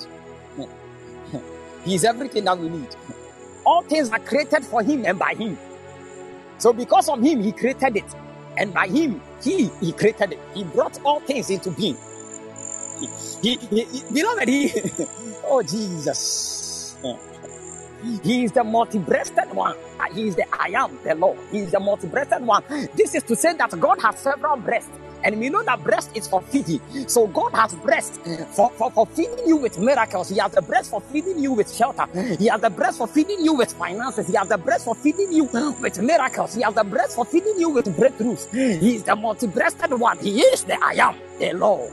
He 1.86 1.96
is 1.96 2.06
everything 2.06 2.46
that 2.46 2.58
we 2.60 2.70
need. 2.70 2.96
All 3.66 3.84
things 3.84 4.10
are 4.12 4.20
created 4.20 4.66
for 4.66 4.84
him 4.84 5.06
and 5.06 5.20
by 5.20 5.36
him. 5.36 5.58
So 6.58 6.74
because 6.74 7.10
of 7.10 7.22
him, 7.22 7.44
he 7.44 7.52
created 7.54 7.98
it. 7.98 8.16
And 8.58 8.74
by 8.74 8.88
him, 8.88 9.22
he 9.44 9.70
he 9.82 9.94
created 9.94 10.34
it. 10.34 10.40
He 10.54 10.64
brought 10.64 11.00
all 11.06 11.20
things 11.22 11.50
into 11.50 11.72
being. 11.72 11.98
He, 13.42 13.58
he, 13.58 13.86
he, 13.86 14.04
beloved, 14.14 14.48
he 14.50 14.72
oh 15.46 15.64
Jesus. 15.64 16.98
He 18.24 18.46
is 18.46 18.54
the 18.54 18.64
multi-breasted 18.64 19.54
one. 19.54 19.76
Ah, 20.00 20.08
he 20.14 20.28
is 20.28 20.36
the 20.36 20.46
I 20.54 20.70
am, 20.76 21.00
the 21.04 21.16
Lord. 21.16 21.40
He 21.52 21.60
is 21.60 21.72
the 21.72 21.80
multi-breasted 21.80 22.46
one. 22.46 22.64
This 22.96 23.16
is 23.16 23.24
to 23.24 23.36
say 23.36 23.54
that 23.56 23.72
God 23.80 24.02
has 24.02 24.20
several 24.20 24.58
breasts 24.58 24.92
And 25.24 25.40
we 25.40 25.50
know 25.50 25.64
that 25.64 25.84
breast 25.84 26.12
is 26.16 26.28
for 26.28 26.42
feeding. 26.44 26.82
So 27.10 27.28
God 27.28 27.52
has 27.54 27.76
breast 27.76 28.22
for, 28.56 28.72
for, 28.72 28.92
for 28.92 29.08
feeding 29.08 29.48
you 29.48 29.58
with 29.58 29.80
miracles. 29.80 30.30
He 30.30 30.40
has 30.40 30.52
the 30.54 30.64
breast 30.64 30.92
for 30.92 31.02
feeding 31.02 31.40
you 31.40 31.54
with 31.54 31.74
shelter. 31.74 32.08
He 32.38 32.48
has 32.48 32.62
the 32.62 32.72
breast 32.72 33.00
for 33.00 33.08
feeding 33.08 33.44
you 33.44 33.54
with 33.56 33.74
finances. 33.74 34.28
He 34.28 34.36
has 34.36 34.50
the 34.50 34.60
breast 34.60 34.86
for 34.86 34.96
feeding 34.96 35.32
you 35.34 35.46
with 35.82 36.00
miracles. 36.02 36.56
He 36.56 36.64
has 36.64 36.76
the 36.76 36.86
breast 36.86 37.16
for 37.16 37.26
feeding 37.26 37.56
you 37.60 37.70
with 37.72 37.88
breakthroughs. 37.98 38.52
He 38.82 38.98
is 38.98 39.04
the 39.06 39.16
multi-breasted 39.16 39.94
one. 39.94 40.20
He 40.20 40.42
is 40.42 40.66
the 40.66 40.78
I 40.84 40.94
am, 41.10 41.16
the 41.40 41.54
Lord. 41.54 41.92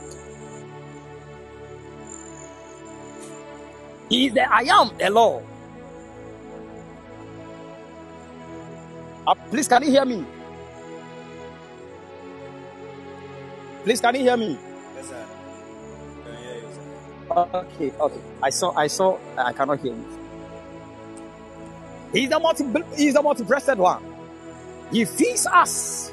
He 4.09 4.27
is 4.27 4.33
the 4.33 4.51
I 4.53 4.61
am, 4.61 4.91
the 4.99 5.09
Lord. 5.11 5.45
Uh, 9.27 9.35
please, 9.49 9.67
can 9.67 9.83
you 9.83 9.91
hear 9.91 10.05
me? 10.05 10.25
Please, 13.83 14.01
can 14.01 14.15
you 14.15 14.21
hear 14.21 14.37
me? 14.37 14.59
Yes, 14.95 15.07
sir. 15.09 15.27
Can 16.25 16.37
hear 16.37 16.55
you, 16.55 16.71
sir. 16.73 16.81
Okay, 17.53 17.91
okay. 17.99 18.21
I 18.41 18.49
saw, 18.49 18.73
I 18.75 18.87
saw. 18.87 19.19
I 19.37 19.53
cannot 19.53 19.79
hear 19.79 19.93
you. 19.93 20.05
He's 22.13 22.29
the 22.29 22.39
multi, 22.39 22.65
he's 22.95 23.13
the 23.15 23.21
multi-breasted 23.21 23.77
one. 23.77 24.03
He 24.91 25.05
feeds 25.05 25.47
us. 25.47 26.11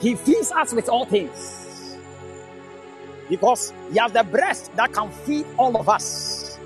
He 0.00 0.14
feeds 0.16 0.52
us 0.52 0.72
with 0.74 0.88
all 0.88 1.06
things. 1.06 1.98
Because 3.28 3.72
he 3.92 3.98
has 3.98 4.12
the 4.12 4.24
breast 4.24 4.74
that 4.76 4.92
can 4.92 5.10
feed 5.10 5.46
all 5.58 5.76
of 5.76 5.88
us. 5.88 6.58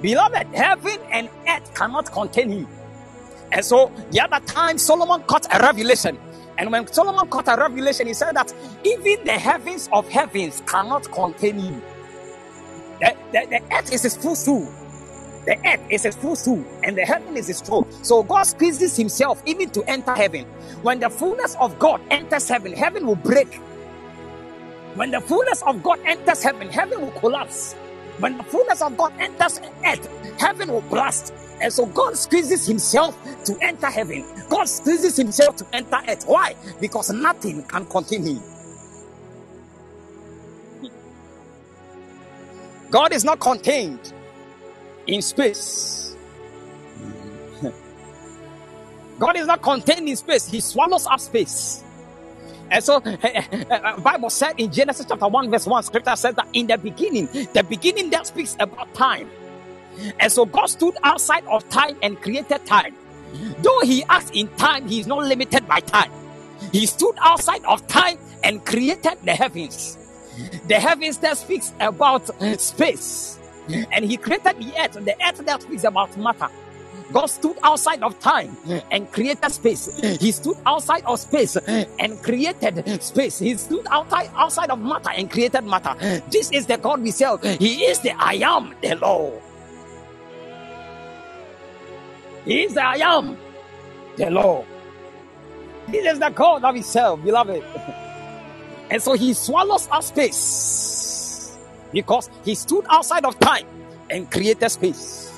Beloved, 0.00 0.48
heaven 0.54 0.98
and 1.12 1.30
earth 1.48 1.74
cannot 1.74 2.12
contain 2.12 2.50
him. 2.50 2.68
And 3.52 3.64
so 3.64 3.92
the 4.10 4.20
other 4.20 4.44
time 4.46 4.78
Solomon 4.78 5.22
caught 5.22 5.46
a 5.54 5.58
revelation. 5.60 6.18
And 6.58 6.72
when 6.72 6.86
Solomon 6.86 7.28
caught 7.28 7.48
a 7.48 7.56
revelation, 7.60 8.06
he 8.06 8.14
said 8.14 8.34
that 8.36 8.52
even 8.84 9.24
the 9.24 9.32
heavens 9.32 9.88
of 9.92 10.08
heavens 10.08 10.62
cannot 10.66 11.10
contain 11.12 11.58
him. 11.58 11.82
The, 13.00 13.14
the, 13.32 13.46
the 13.50 13.76
earth 13.76 13.92
is 13.92 14.02
his 14.02 14.16
footstool. 14.16 14.72
The 15.44 15.56
earth 15.64 15.82
is 15.90 16.02
his 16.02 16.16
footstool, 16.16 16.64
and 16.82 16.96
the 16.98 17.02
heaven 17.04 17.36
is 17.36 17.46
his 17.46 17.60
throne. 17.60 17.86
So 18.02 18.24
God 18.24 18.44
squeezes 18.44 18.96
himself 18.96 19.40
even 19.46 19.70
to 19.70 19.82
enter 19.88 20.12
heaven. 20.14 20.44
When 20.82 20.98
the 20.98 21.08
fullness 21.08 21.54
of 21.60 21.78
God 21.78 22.00
enters 22.10 22.48
heaven, 22.48 22.72
heaven 22.72 23.06
will 23.06 23.14
break. 23.16 23.54
When 24.94 25.12
the 25.12 25.20
fullness 25.20 25.62
of 25.62 25.82
God 25.84 26.00
enters 26.04 26.42
heaven, 26.42 26.68
heaven 26.68 27.00
will 27.00 27.12
collapse. 27.12 27.74
When 28.18 28.38
the 28.38 28.42
fullness 28.44 28.82
of 28.82 28.96
God 28.96 29.12
enters 29.20 29.60
earth, 29.84 30.40
heaven 30.40 30.72
will 30.72 30.80
blast. 30.80 31.32
And 31.60 31.72
so 31.72 31.86
God 31.86 32.16
squeezes 32.16 32.66
himself 32.66 33.16
to 33.46 33.56
enter 33.62 33.88
heaven. 33.88 34.24
God 34.50 34.64
squeezes 34.68 35.16
himself 35.16 35.56
to 35.56 35.66
enter 35.72 35.98
earth. 36.08 36.24
Why? 36.26 36.56
Because 36.80 37.10
nothing 37.10 37.62
can 37.64 37.86
contain 37.86 38.26
him. 38.26 38.42
God 42.90 43.12
is 43.12 43.24
not 43.24 43.40
contained 43.40 44.12
in 45.06 45.22
space. 45.22 46.16
God 49.18 49.36
is 49.36 49.46
not 49.46 49.62
contained 49.62 50.08
in 50.08 50.16
space. 50.16 50.46
He 50.48 50.60
swallows 50.60 51.06
up 51.06 51.20
space. 51.20 51.84
And 52.70 52.84
so, 52.84 53.00
Bible 54.04 54.30
said 54.30 54.54
in 54.58 54.72
Genesis 54.72 55.06
chapter 55.08 55.28
1, 55.28 55.50
verse 55.50 55.66
1, 55.66 55.82
scripture 55.84 56.16
says 56.16 56.34
that 56.36 56.48
in 56.52 56.66
the 56.66 56.78
beginning, 56.78 57.26
the 57.54 57.64
beginning 57.68 58.10
that 58.10 58.26
speaks 58.26 58.56
about 58.60 58.92
time. 58.94 59.30
And 60.20 60.30
so 60.30 60.44
God 60.44 60.66
stood 60.66 60.96
outside 61.02 61.44
of 61.46 61.68
time 61.68 61.96
and 62.02 62.20
created 62.20 62.64
time. 62.66 62.94
Though 63.58 63.80
he 63.80 64.04
acts 64.04 64.30
in 64.32 64.48
time, 64.56 64.88
he 64.88 65.00
is 65.00 65.06
not 65.06 65.24
limited 65.24 65.66
by 65.66 65.80
time. 65.80 66.10
He 66.72 66.86
stood 66.86 67.14
outside 67.20 67.64
of 67.64 67.86
time 67.86 68.18
and 68.42 68.64
created 68.64 69.18
the 69.24 69.32
heavens. 69.32 69.98
The 70.68 70.76
heavens 70.76 71.18
that 71.18 71.36
speaks 71.38 71.72
about 71.80 72.28
space. 72.60 73.38
And 73.92 74.04
he 74.04 74.16
created 74.16 74.58
the 74.58 74.72
earth, 74.80 74.92
the 74.92 75.16
earth 75.26 75.44
that 75.44 75.62
speaks 75.62 75.84
about 75.84 76.16
matter. 76.16 76.48
God 77.12 77.26
stood 77.26 77.56
outside 77.62 78.02
of 78.02 78.18
time 78.20 78.56
and 78.90 79.10
created 79.12 79.50
space. 79.50 80.00
He 80.20 80.32
stood 80.32 80.56
outside 80.66 81.04
of 81.04 81.20
space 81.20 81.56
and 81.56 82.22
created 82.22 83.02
space. 83.02 83.38
He 83.38 83.54
stood 83.56 83.86
outside 83.90 84.30
outside 84.34 84.70
of 84.70 84.80
matter 84.80 85.10
and 85.10 85.30
created 85.30 85.62
matter. 85.64 85.94
This 86.30 86.50
is 86.50 86.66
the 86.66 86.78
God 86.78 87.02
we 87.02 87.12
serve. 87.12 87.42
He 87.42 87.84
is 87.84 88.00
the 88.00 88.12
I 88.12 88.34
am, 88.42 88.74
the 88.82 88.96
Lord. 88.96 89.40
He 92.46 92.62
is 92.62 92.74
the 92.74 92.82
I 92.84 92.96
am, 92.98 93.36
the 94.16 94.30
Lord. 94.30 94.66
This 95.88 96.14
is 96.14 96.18
the 96.20 96.30
God 96.30 96.62
we 96.74 96.82
serve, 96.82 97.24
beloved. 97.24 97.62
And 98.88 99.02
so 99.02 99.14
he 99.14 99.34
swallows 99.34 99.88
up 99.90 100.02
space 100.04 101.56
because 101.92 102.30
he 102.44 102.54
stood 102.54 102.86
outside 102.88 103.24
of 103.24 103.38
time 103.40 103.66
and 104.08 104.30
created 104.30 104.68
space. 104.70 105.36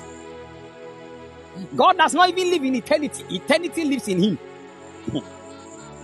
God 1.75 1.97
does 1.97 2.13
not 2.13 2.29
even 2.29 2.51
live 2.51 2.63
in 2.63 2.75
eternity, 2.75 3.25
eternity 3.31 3.85
lives 3.85 4.07
in 4.07 4.23
him. 4.23 4.39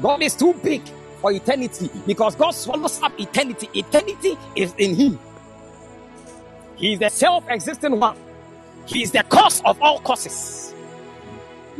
God 0.01 0.23
is 0.23 0.35
too 0.35 0.53
big 0.55 0.81
for 1.21 1.31
eternity 1.31 1.89
because 2.07 2.35
God 2.35 2.51
swallows 2.51 3.01
up 3.01 3.17
eternity. 3.19 3.69
Eternity 3.75 4.37
is 4.55 4.73
in 4.79 4.95
him. 4.95 5.19
He 6.77 6.93
is 6.93 6.99
the 6.99 7.09
self 7.09 7.45
existing 7.49 7.99
one, 7.99 8.17
he 8.87 9.03
is 9.03 9.11
the 9.11 9.23
cause 9.23 9.61
of 9.65 9.81
all 9.81 9.99
causes. 9.99 10.74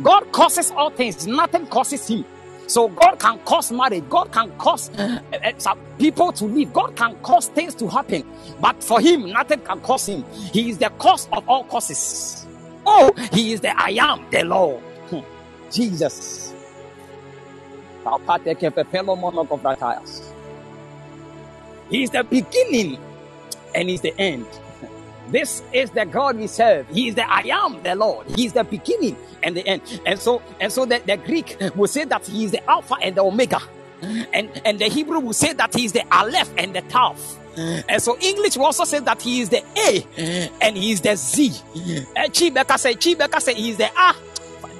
God 0.02 0.30
causes 0.32 0.70
all 0.72 0.90
things, 0.90 1.26
nothing 1.26 1.66
causes 1.66 2.06
him. 2.08 2.24
So 2.66 2.88
God 2.88 3.18
can 3.18 3.38
cause 3.40 3.70
marriage, 3.70 4.04
God 4.08 4.32
can 4.32 4.50
cause 4.58 4.90
uh, 4.98 5.20
uh, 5.32 5.74
people 5.98 6.32
to 6.32 6.44
live, 6.46 6.72
God 6.72 6.96
can 6.96 7.14
cause 7.22 7.48
things 7.48 7.74
to 7.76 7.88
happen, 7.88 8.24
but 8.60 8.82
for 8.82 9.00
him, 9.00 9.30
nothing 9.30 9.60
can 9.60 9.80
cause 9.80 10.06
him. 10.06 10.24
He 10.52 10.70
is 10.70 10.78
the 10.78 10.90
cause 10.98 11.28
of 11.32 11.48
all 11.48 11.64
causes. 11.64 12.46
Oh, 12.84 13.12
he 13.32 13.52
is 13.52 13.60
the 13.60 13.78
I 13.78 13.90
am, 14.00 14.26
the 14.30 14.44
Lord. 14.44 14.82
Hmm. 15.10 15.20
Jesus. 15.70 16.54
He 21.90 22.02
is 22.02 22.10
the 22.10 22.24
beginning 22.24 22.98
and 23.74 23.88
he's 23.88 24.00
the 24.00 24.14
end. 24.18 24.46
This 25.28 25.62
is 25.72 25.90
the 25.90 26.04
God 26.04 26.36
we 26.38 26.46
serve. 26.46 26.88
He 26.88 27.08
is 27.08 27.16
the 27.16 27.28
I 27.28 27.40
am, 27.48 27.82
the 27.82 27.96
Lord. 27.96 28.26
He 28.36 28.46
is 28.46 28.52
the 28.52 28.62
beginning 28.62 29.16
and 29.46 29.56
the 29.56 29.66
end. 29.66 29.82
And 30.04 30.18
so, 30.18 30.42
and 30.60 30.72
so 30.72 30.84
the, 30.84 31.00
the 31.06 31.16
Greek 31.16 31.56
will 31.74 31.88
say 31.88 32.04
that 32.04 32.26
he 32.26 32.44
is 32.44 32.50
the 32.50 32.70
Alpha 32.70 32.96
and 33.02 33.16
the 33.16 33.22
Omega. 33.22 33.60
And 34.02 34.50
and 34.64 34.78
the 34.78 34.86
Hebrew 34.88 35.20
will 35.20 35.32
say 35.32 35.54
that 35.54 35.74
he 35.74 35.86
is 35.86 35.92
the 35.92 36.04
Aleph 36.12 36.52
and 36.58 36.74
the 36.74 36.82
Tav. 36.82 37.18
And 37.88 38.02
so 38.02 38.18
English 38.20 38.56
will 38.58 38.66
also 38.66 38.84
say 38.84 38.98
that 39.00 39.22
he 39.22 39.40
is 39.40 39.48
the 39.48 39.62
A 39.78 40.50
and 40.60 40.76
he 40.76 40.92
is 40.92 41.00
the 41.00 41.16
Z. 41.16 41.52
And 42.14 42.30
Chibeka 42.32 42.78
say, 42.78 42.94
Chibeka 42.94 43.40
say 43.40 43.54
he 43.54 43.70
is 43.70 43.78
the 43.78 43.86
A 43.86 44.14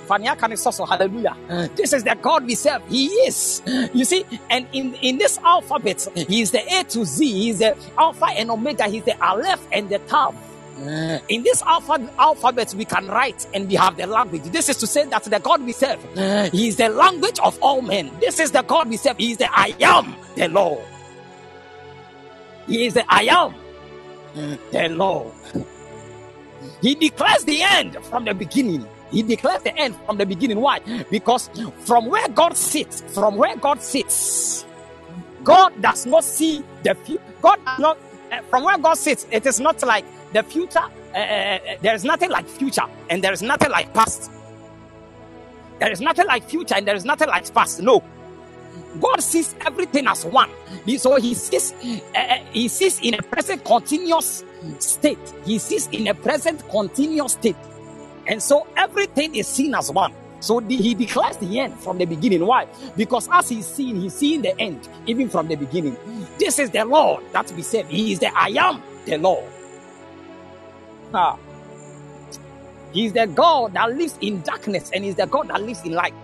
Hallelujah. 0.08 1.36
This 1.74 1.92
is 1.92 2.04
the 2.04 2.16
God 2.20 2.44
we 2.46 2.54
serve. 2.54 2.82
He 2.88 3.06
is. 3.06 3.62
You 3.92 4.04
see, 4.04 4.24
and 4.50 4.66
in, 4.72 4.94
in 4.94 5.18
this 5.18 5.38
alphabet, 5.38 6.06
He 6.14 6.42
is 6.42 6.50
the 6.52 6.60
A 6.74 6.84
to 6.84 7.04
Z. 7.04 7.26
He 7.26 7.50
is 7.50 7.58
the 7.58 7.76
Alpha 7.98 8.26
and 8.26 8.50
Omega. 8.50 8.84
He's 8.88 9.04
the 9.04 9.20
Aleph 9.24 9.66
and 9.72 9.88
the 9.88 9.98
Tav. 10.00 10.34
In 11.28 11.42
this 11.42 11.62
alpha, 11.62 11.98
alphabet, 12.18 12.74
we 12.74 12.84
can 12.84 13.06
write 13.08 13.46
and 13.54 13.68
we 13.68 13.74
have 13.76 13.96
the 13.96 14.06
language. 14.06 14.42
This 14.44 14.68
is 14.68 14.76
to 14.78 14.86
say 14.86 15.04
that 15.06 15.24
the 15.24 15.40
God 15.40 15.62
we 15.64 15.72
serve, 15.72 16.02
He 16.52 16.68
is 16.68 16.76
the 16.76 16.88
language 16.88 17.38
of 17.42 17.58
all 17.62 17.82
men. 17.82 18.10
This 18.20 18.38
is 18.40 18.50
the 18.50 18.62
God 18.62 18.88
we 18.88 18.96
serve. 18.96 19.16
He 19.16 19.32
is 19.32 19.38
the 19.38 19.48
I 19.50 19.74
am, 19.80 20.14
the 20.34 20.48
Lord. 20.48 20.84
He 22.66 22.86
is 22.86 22.94
the 22.94 23.04
I 23.08 23.22
am, 23.22 23.54
the 24.72 24.88
Lord. 24.90 25.32
He 26.82 26.94
declares 26.94 27.44
the 27.44 27.62
end 27.62 27.96
from 28.04 28.24
the 28.24 28.34
beginning. 28.34 28.86
He 29.10 29.22
declares 29.22 29.62
the 29.62 29.74
end 29.76 29.96
from 30.04 30.18
the 30.18 30.26
beginning. 30.26 30.60
Why? 30.60 30.80
Because 31.10 31.48
from 31.80 32.06
where 32.06 32.28
God 32.28 32.56
sits, 32.56 33.02
from 33.14 33.36
where 33.36 33.56
God 33.56 33.80
sits, 33.80 34.66
God 35.44 35.80
does 35.80 36.06
not 36.06 36.24
see 36.24 36.62
the 36.82 36.94
future. 36.94 37.22
God 37.40 37.60
not, 37.78 37.98
uh, 38.32 38.42
from 38.50 38.64
where 38.64 38.76
God 38.78 38.94
sits, 38.94 39.26
it 39.30 39.46
is 39.46 39.60
not 39.60 39.80
like 39.82 40.04
the 40.32 40.42
future. 40.42 40.84
Uh, 41.14 41.18
uh, 41.18 41.58
there 41.80 41.94
is 41.94 42.04
nothing 42.04 42.30
like 42.30 42.48
future, 42.48 42.84
and 43.10 43.22
there 43.22 43.32
is 43.32 43.42
nothing 43.42 43.70
like 43.70 43.92
past. 43.94 44.30
There 45.78 45.90
is 45.90 46.00
nothing 46.00 46.26
like 46.26 46.48
future, 46.48 46.74
and 46.74 46.86
there 46.86 46.96
is 46.96 47.04
nothing 47.04 47.28
like 47.28 47.52
past. 47.52 47.80
No. 47.80 48.02
God 49.00 49.22
sees 49.22 49.54
everything 49.64 50.06
as 50.06 50.24
one. 50.24 50.50
So 50.96 51.16
he 51.16 51.34
sees, 51.34 51.72
uh, 52.14 52.38
he 52.52 52.68
sees 52.68 53.00
in 53.00 53.14
a 53.14 53.22
present 53.22 53.64
continuous 53.64 54.42
state. 54.78 55.18
He 55.44 55.58
sees 55.58 55.86
in 55.88 56.06
a 56.08 56.14
present 56.14 56.66
continuous 56.70 57.32
state. 57.32 57.56
And 58.26 58.42
so 58.42 58.66
everything 58.76 59.34
is 59.34 59.46
seen 59.46 59.74
as 59.74 59.90
one. 59.90 60.12
So 60.40 60.60
the, 60.60 60.76
he 60.76 60.94
declares 60.94 61.36
the 61.38 61.60
end 61.60 61.78
from 61.78 61.98
the 61.98 62.04
beginning. 62.04 62.46
Why? 62.46 62.66
Because 62.96 63.28
as 63.32 63.48
he's 63.48 63.66
seen, 63.66 64.00
he's 64.00 64.14
seeing 64.14 64.42
the 64.42 64.58
end 64.60 64.88
even 65.06 65.28
from 65.28 65.48
the 65.48 65.56
beginning. 65.56 65.96
This 66.38 66.58
is 66.58 66.70
the 66.70 66.84
Lord 66.84 67.24
that 67.32 67.50
we 67.52 67.62
serve. 67.62 67.88
He 67.88 68.12
is 68.12 68.18
the 68.20 68.36
I 68.36 68.48
am 68.58 68.82
the 69.04 69.18
Lord. 69.18 69.44
Ah. 71.16 71.38
He's 72.92 73.14
the 73.14 73.26
God 73.26 73.72
that 73.74 73.90
lives 73.96 74.18
in 74.20 74.42
darkness 74.42 74.90
and 74.92 75.02
he's 75.04 75.16
the 75.16 75.26
God 75.26 75.48
that 75.48 75.62
lives 75.62 75.82
in 75.84 75.92
light. 75.92 76.14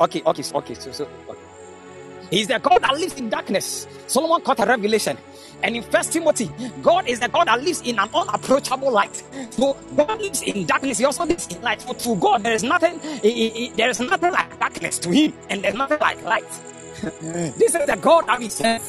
Okay, 0.00 0.22
okay, 0.26 0.42
okay. 0.54 0.74
So, 0.74 0.92
so, 0.92 1.08
okay. 1.28 1.51
He's 2.32 2.48
the 2.48 2.58
God 2.58 2.80
that 2.82 2.94
lives 2.94 3.18
in 3.18 3.28
darkness. 3.28 3.86
Solomon 4.06 4.40
caught 4.40 4.58
a 4.58 4.64
revelation. 4.64 5.18
And 5.62 5.76
in 5.76 5.82
First 5.82 6.14
Timothy, 6.14 6.50
God 6.82 7.06
is 7.06 7.20
the 7.20 7.28
God 7.28 7.46
that 7.46 7.62
lives 7.62 7.82
in 7.82 7.98
an 7.98 8.08
unapproachable 8.14 8.90
light. 8.90 9.22
So 9.50 9.76
God 9.94 10.18
lives 10.18 10.40
in 10.40 10.64
darkness. 10.66 10.96
He 10.96 11.04
also 11.04 11.26
lives 11.26 11.46
in 11.48 11.60
light. 11.60 11.82
For 11.82 11.94
to 11.94 12.16
God, 12.16 12.42
there 12.42 12.54
is 12.54 12.62
nothing. 12.62 12.98
there 13.76 13.90
is 13.90 14.00
nothing 14.00 14.32
like 14.32 14.58
darkness 14.58 14.98
to 15.00 15.10
Him, 15.10 15.34
and 15.50 15.62
there's 15.62 15.74
nothing 15.74 15.98
like 16.00 16.22
light. 16.24 16.48
this 17.02 17.74
is 17.74 17.86
the 17.86 17.98
God 18.00 18.26
that 18.26 18.38
we 18.38 18.48
serve. 18.48 18.80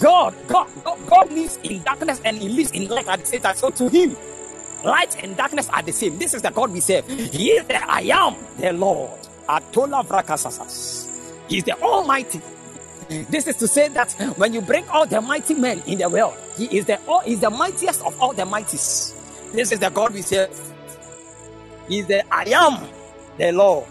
God, 0.00 0.34
God, 0.48 0.68
God, 0.82 0.98
God 1.06 1.30
lives 1.32 1.58
in 1.62 1.82
darkness 1.82 2.22
and 2.24 2.38
He 2.38 2.48
lives 2.48 2.70
in 2.70 2.88
light 2.88 3.06
at 3.06 3.20
the 3.20 3.26
same 3.26 3.42
time. 3.42 3.54
So 3.56 3.68
to 3.68 3.88
Him, 3.90 4.16
light 4.82 5.22
and 5.22 5.36
darkness 5.36 5.68
are 5.68 5.82
the 5.82 5.92
same. 5.92 6.18
This 6.18 6.32
is 6.32 6.40
the 6.40 6.50
God 6.50 6.72
we 6.72 6.80
serve. 6.80 7.06
He 7.06 7.50
is 7.50 7.66
the 7.66 7.84
I 7.86 8.00
am, 8.00 8.34
the 8.58 8.72
Lord. 8.72 9.10
Atola 9.46 10.06
Vrakasasas. 10.06 11.10
He's 11.48 11.64
the 11.64 11.78
Almighty. 11.82 12.40
This 13.28 13.46
is 13.46 13.56
to 13.56 13.68
say 13.68 13.88
that 13.88 14.12
when 14.36 14.54
you 14.54 14.60
bring 14.60 14.88
all 14.88 15.06
the 15.06 15.20
mighty 15.20 15.54
men 15.54 15.82
in 15.86 15.98
the 15.98 16.08
world, 16.08 16.34
He 16.56 16.66
is 16.76 16.86
the 16.86 17.00
all 17.06 17.22
is 17.26 17.40
the 17.40 17.50
mightiest 17.50 18.04
of 18.04 18.20
all 18.20 18.32
the 18.32 18.44
mighties. 18.44 19.14
This 19.52 19.72
is 19.72 19.78
the 19.80 19.90
God 19.90 20.14
we 20.14 20.22
serve. 20.22 20.50
He 21.88 22.00
is 22.00 22.06
the 22.06 22.24
I 22.32 22.44
am, 22.44 22.88
the 23.38 23.52
Lord. 23.52 23.86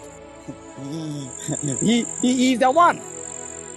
he, 1.81 2.05
he 2.21 2.53
is 2.53 2.59
the 2.59 2.71
one 2.71 2.99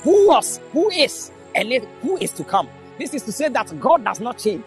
who 0.02 0.28
was, 0.28 0.60
who 0.72 0.90
is, 0.90 1.30
and 1.54 1.72
who 2.02 2.16
is 2.18 2.30
to 2.32 2.44
come. 2.44 2.68
This 2.98 3.14
is 3.14 3.22
to 3.24 3.32
say 3.32 3.48
that 3.48 3.78
God 3.80 4.04
does 4.04 4.20
not 4.20 4.38
change. 4.38 4.64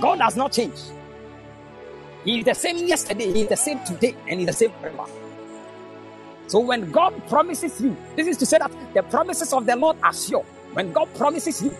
God 0.00 0.18
does 0.18 0.36
not 0.36 0.52
change. 0.52 0.78
He 2.24 2.40
is 2.40 2.44
the 2.44 2.54
same 2.54 2.78
yesterday, 2.78 3.32
He 3.32 3.42
is 3.42 3.48
the 3.48 3.56
same 3.56 3.84
today, 3.84 4.16
and 4.28 4.40
He 4.40 4.46
is 4.46 4.58
the 4.58 4.66
same 4.66 4.72
forever. 4.80 5.04
So 6.48 6.60
when 6.60 6.90
God 6.92 7.14
promises 7.28 7.80
you, 7.80 7.96
this 8.16 8.28
is 8.28 8.36
to 8.38 8.46
say 8.46 8.58
that 8.58 8.72
the 8.94 9.02
promises 9.04 9.52
of 9.52 9.66
the 9.66 9.76
Lord 9.76 9.98
are 10.02 10.14
sure. 10.14 10.44
When 10.74 10.92
God 10.92 11.12
promises 11.14 11.62
you, 11.62 11.76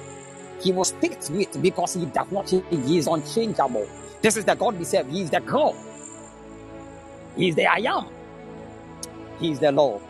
He 0.60 0.72
will 0.72 0.84
stick 0.84 1.20
to 1.22 1.40
it 1.40 1.60
because 1.62 1.94
He 1.94 2.06
does 2.06 2.30
not 2.32 2.46
change. 2.48 2.64
He 2.70 2.98
is 2.98 3.06
unchangeable. 3.06 3.88
This 4.22 4.36
is 4.36 4.44
the 4.44 4.56
God 4.56 4.78
we 4.78 4.84
serve. 4.84 5.08
He 5.08 5.22
is 5.22 5.30
the 5.30 5.40
God. 5.40 5.76
He 7.36 7.48
is 7.48 7.56
the 7.56 7.66
I 7.66 7.78
am. 7.78 8.06
He 9.38 9.52
is 9.52 9.60
the 9.60 9.72
Lord. 9.72 10.02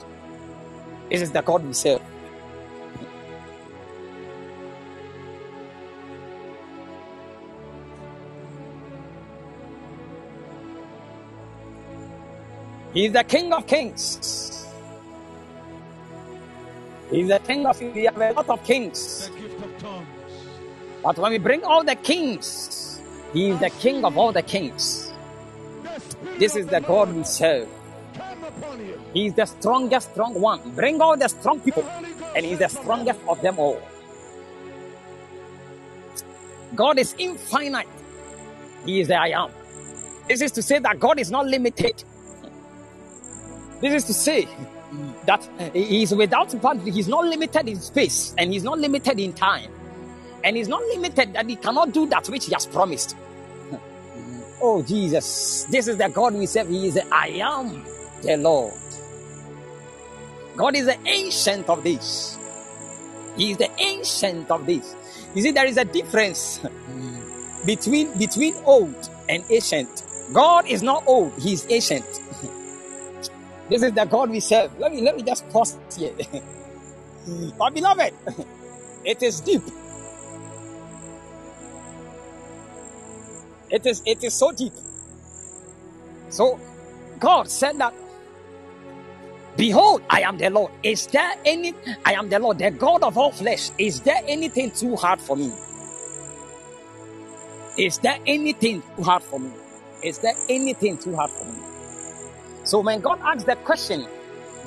This 1.10 1.22
is 1.22 1.32
the 1.32 1.42
God 1.42 1.64
we 1.64 1.72
serve. 1.74 2.00
He's 12.96 13.12
the 13.12 13.24
King 13.24 13.52
of 13.52 13.66
Kings. 13.66 14.66
He's 17.10 17.28
the 17.28 17.38
King 17.40 17.66
of 17.66 17.78
We 17.78 18.04
have 18.04 18.16
a 18.16 18.32
lot 18.32 18.48
of 18.48 18.64
kings. 18.64 19.30
But 21.02 21.18
when 21.18 21.32
we 21.32 21.36
bring 21.36 21.62
all 21.62 21.84
the 21.84 21.94
kings, 21.94 23.02
He 23.34 23.50
is 23.50 23.60
the 23.60 23.68
King 23.68 24.02
of 24.02 24.16
all 24.16 24.32
the 24.32 24.40
kings. 24.40 25.12
This 26.38 26.56
is 26.56 26.68
the 26.68 26.80
God 26.80 27.14
we 27.14 27.22
serve. 27.24 27.68
He's 29.12 29.34
the 29.34 29.44
strongest, 29.44 30.12
strong 30.12 30.40
one. 30.40 30.60
Bring 30.74 31.02
all 31.02 31.18
the 31.18 31.28
strong 31.28 31.60
people, 31.60 31.84
and 32.34 32.46
He's 32.46 32.60
the 32.60 32.68
strongest 32.68 33.20
of 33.28 33.42
them 33.42 33.58
all. 33.58 33.82
God 36.74 36.98
is 36.98 37.14
infinite. 37.18 37.88
He 38.86 39.00
is 39.00 39.08
the 39.08 39.20
I 39.20 39.44
am. 39.44 39.50
This 40.28 40.40
is 40.40 40.50
to 40.52 40.62
say 40.62 40.78
that 40.78 40.98
God 40.98 41.18
is 41.18 41.30
not 41.30 41.46
limited. 41.46 42.02
This 43.80 43.94
is 43.94 44.04
to 44.04 44.14
say 44.14 44.48
that 45.26 45.48
uh, 45.58 45.70
he 45.70 46.02
is 46.02 46.14
without 46.14 46.60
boundary. 46.60 46.90
He's 46.90 47.08
not 47.08 47.24
limited 47.24 47.68
in 47.68 47.80
space 47.80 48.34
and 48.38 48.52
he's 48.52 48.64
not 48.64 48.78
limited 48.78 49.20
in 49.20 49.32
time. 49.32 49.70
And 50.44 50.56
he's 50.56 50.68
not 50.68 50.82
limited 50.94 51.32
that 51.34 51.48
he 51.48 51.56
cannot 51.56 51.92
do 51.92 52.06
that 52.06 52.28
which 52.28 52.46
he 52.46 52.54
has 52.54 52.66
promised. 52.66 53.16
oh, 54.62 54.82
Jesus. 54.82 55.64
This 55.70 55.88
is 55.88 55.96
the 55.96 56.08
God 56.08 56.34
we 56.34 56.46
serve. 56.46 56.68
He 56.68 56.86
is 56.86 56.94
the 56.94 57.06
I 57.12 57.28
am 57.28 57.84
the 58.22 58.36
Lord. 58.36 58.72
God 60.56 60.74
is 60.74 60.86
the 60.86 60.98
Ancient 61.06 61.68
of 61.68 61.84
Days. 61.84 62.38
He 63.36 63.50
is 63.50 63.58
the 63.58 63.70
Ancient 63.78 64.50
of 64.50 64.66
Days. 64.66 64.96
You 65.34 65.42
see, 65.42 65.50
there 65.50 65.66
is 65.66 65.76
a 65.76 65.84
difference 65.84 66.60
between 67.66 68.16
between 68.16 68.54
old 68.64 69.10
and 69.28 69.44
ancient. 69.50 70.04
God 70.32 70.66
is 70.66 70.82
not 70.82 71.04
old, 71.06 71.32
he 71.40 71.52
is 71.52 71.66
ancient. 71.68 72.04
This 73.68 73.82
is 73.82 73.92
the 73.92 74.04
God 74.06 74.30
we 74.30 74.40
serve. 74.40 74.78
Let 74.78 74.92
me 74.92 75.02
let 75.02 75.16
me 75.16 75.22
just 75.24 75.48
pause 75.50 75.78
here. 75.96 76.14
but 77.58 77.74
beloved, 77.74 78.14
it 79.04 79.22
is 79.22 79.40
deep. 79.40 79.62
It 83.70 83.86
is 83.86 84.02
it 84.06 84.24
is 84.24 84.34
so 84.34 84.52
deep. 84.52 84.74
So 86.30 86.60
God 87.20 87.48
said 87.50 87.78
that 87.78 87.94
Behold, 89.56 90.02
I 90.10 90.22
am 90.22 90.38
the 90.38 90.50
Lord. 90.50 90.72
Is 90.82 91.06
there 91.08 91.32
any 91.44 91.74
I 92.04 92.14
am 92.14 92.28
the 92.28 92.40
Lord, 92.40 92.58
the 92.58 92.70
God 92.72 93.02
of 93.04 93.18
all 93.18 93.32
flesh. 93.32 93.70
Is 93.78 94.00
there 94.02 94.22
anything 94.28 94.72
too 94.72 94.96
hard 94.96 95.20
for 95.20 95.36
me? 95.36 95.52
Is 97.78 97.98
there 97.98 98.18
anything 98.26 98.82
too 98.96 99.02
hard 99.04 99.22
for 99.24 99.40
me? 99.40 99.52
Is 100.02 100.18
there 100.20 100.34
anything 100.48 100.98
too 100.98 101.16
hard 101.16 101.30
for 101.32 101.44
me? 101.46 101.60
So 102.66 102.80
when 102.80 103.00
God 103.00 103.20
asks 103.22 103.44
that 103.44 103.64
question, 103.64 104.04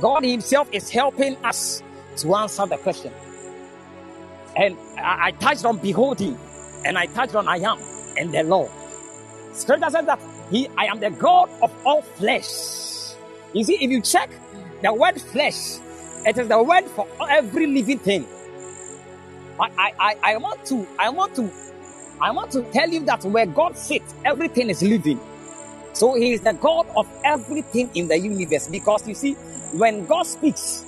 God 0.02 0.24
Himself 0.24 0.70
is 0.72 0.90
helping 0.90 1.36
us 1.44 1.84
to 2.18 2.34
answer 2.34 2.66
the 2.66 2.78
question. 2.78 3.12
And 4.56 4.78
I, 4.98 5.28
I 5.28 5.32
touched 5.32 5.66
on 5.66 5.78
beholding, 5.80 6.38
and 6.86 6.98
I 6.98 7.08
touched 7.08 7.36
on 7.36 7.48
I 7.48 7.58
am 7.58 7.78
and 8.18 8.34
the 8.34 8.44
Lord. 8.44 8.72
Scripture 9.52 9.90
says 9.90 10.06
that 10.06 10.20
He, 10.50 10.70
I 10.78 10.86
am 10.86 11.02
the 11.02 11.10
God 11.10 11.50
of 11.62 11.72
all 11.86 12.02
flesh. 12.02 13.16
You 13.54 13.66
see, 13.66 13.76
if 13.76 13.92
you 13.92 14.02
check 14.02 14.30
the 14.82 14.94
word 14.94 15.20
flesh, 15.20 15.80
it 16.26 16.38
is 16.38 16.48
the 16.48 16.64
word 16.64 16.86
for 16.86 17.06
every 17.30 17.68
living 17.68 18.00
thing. 18.00 18.26
But 19.58 19.72
I, 19.78 19.92
I, 20.00 20.16
I 20.24 20.38
want 20.38 20.66
to, 20.68 20.88
I 20.98 21.10
want 21.10 21.36
to, 21.36 21.52
I 22.22 22.32
want 22.32 22.52
to 22.52 22.64
tell 22.72 22.90
you 22.90 23.02
that 23.06 23.26
where 23.26 23.46
God 23.46 23.78
sits, 23.78 24.16
everything 24.24 24.70
is 24.70 24.82
living. 24.82 25.20
So 25.94 26.16
he 26.16 26.34
is 26.34 26.42
the 26.42 26.54
God 26.54 26.88
of 26.96 27.08
everything 27.24 27.90
in 27.96 28.08
the 28.08 28.18
universe. 28.18 28.68
Because 28.68 29.08
you 29.08 29.16
see, 29.16 29.34
when 29.74 30.06
God 30.06 30.24
speaks, 30.24 30.84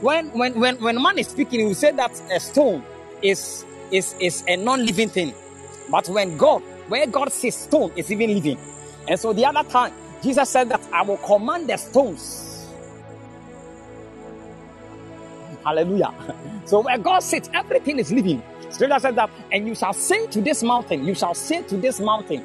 when 0.00 0.30
when 0.38 0.58
when, 0.60 0.76
when 0.82 1.02
man 1.02 1.18
is 1.18 1.28
speaking, 1.28 1.60
he 1.60 1.66
will 1.66 1.74
say 1.74 1.92
that 1.92 2.12
a 2.32 2.40
stone 2.40 2.84
is 3.22 3.64
is 3.90 4.14
is 4.20 4.44
a 4.48 4.56
non-living 4.56 5.10
thing. 5.10 5.34
But 5.90 6.08
when 6.08 6.36
God, 6.36 6.62
where 6.88 7.06
God 7.06 7.32
says 7.32 7.56
stone 7.56 7.92
is 7.96 8.10
even 8.12 8.34
living. 8.34 8.58
And 9.08 9.18
so 9.18 9.32
the 9.32 9.46
other 9.46 9.68
time, 9.68 9.92
Jesus 10.22 10.48
said 10.50 10.68
that 10.70 10.80
I 10.92 11.02
will 11.02 11.18
command 11.18 11.68
the 11.68 11.76
stones. 11.76 12.68
Hallelujah. 15.64 16.12
So 16.64 16.80
where 16.80 16.98
God 16.98 17.20
sits, 17.20 17.50
everything 17.54 17.98
is 17.98 18.12
living. 18.12 18.42
Scripture 18.70 18.98
said 19.00 19.16
that, 19.16 19.30
and 19.52 19.66
you 19.68 19.74
shall 19.74 19.92
say 19.92 20.26
to 20.28 20.40
this 20.40 20.62
mountain, 20.62 21.04
you 21.04 21.14
shall 21.14 21.34
say 21.34 21.62
to 21.64 21.76
this 21.76 22.00
mountain 22.00 22.44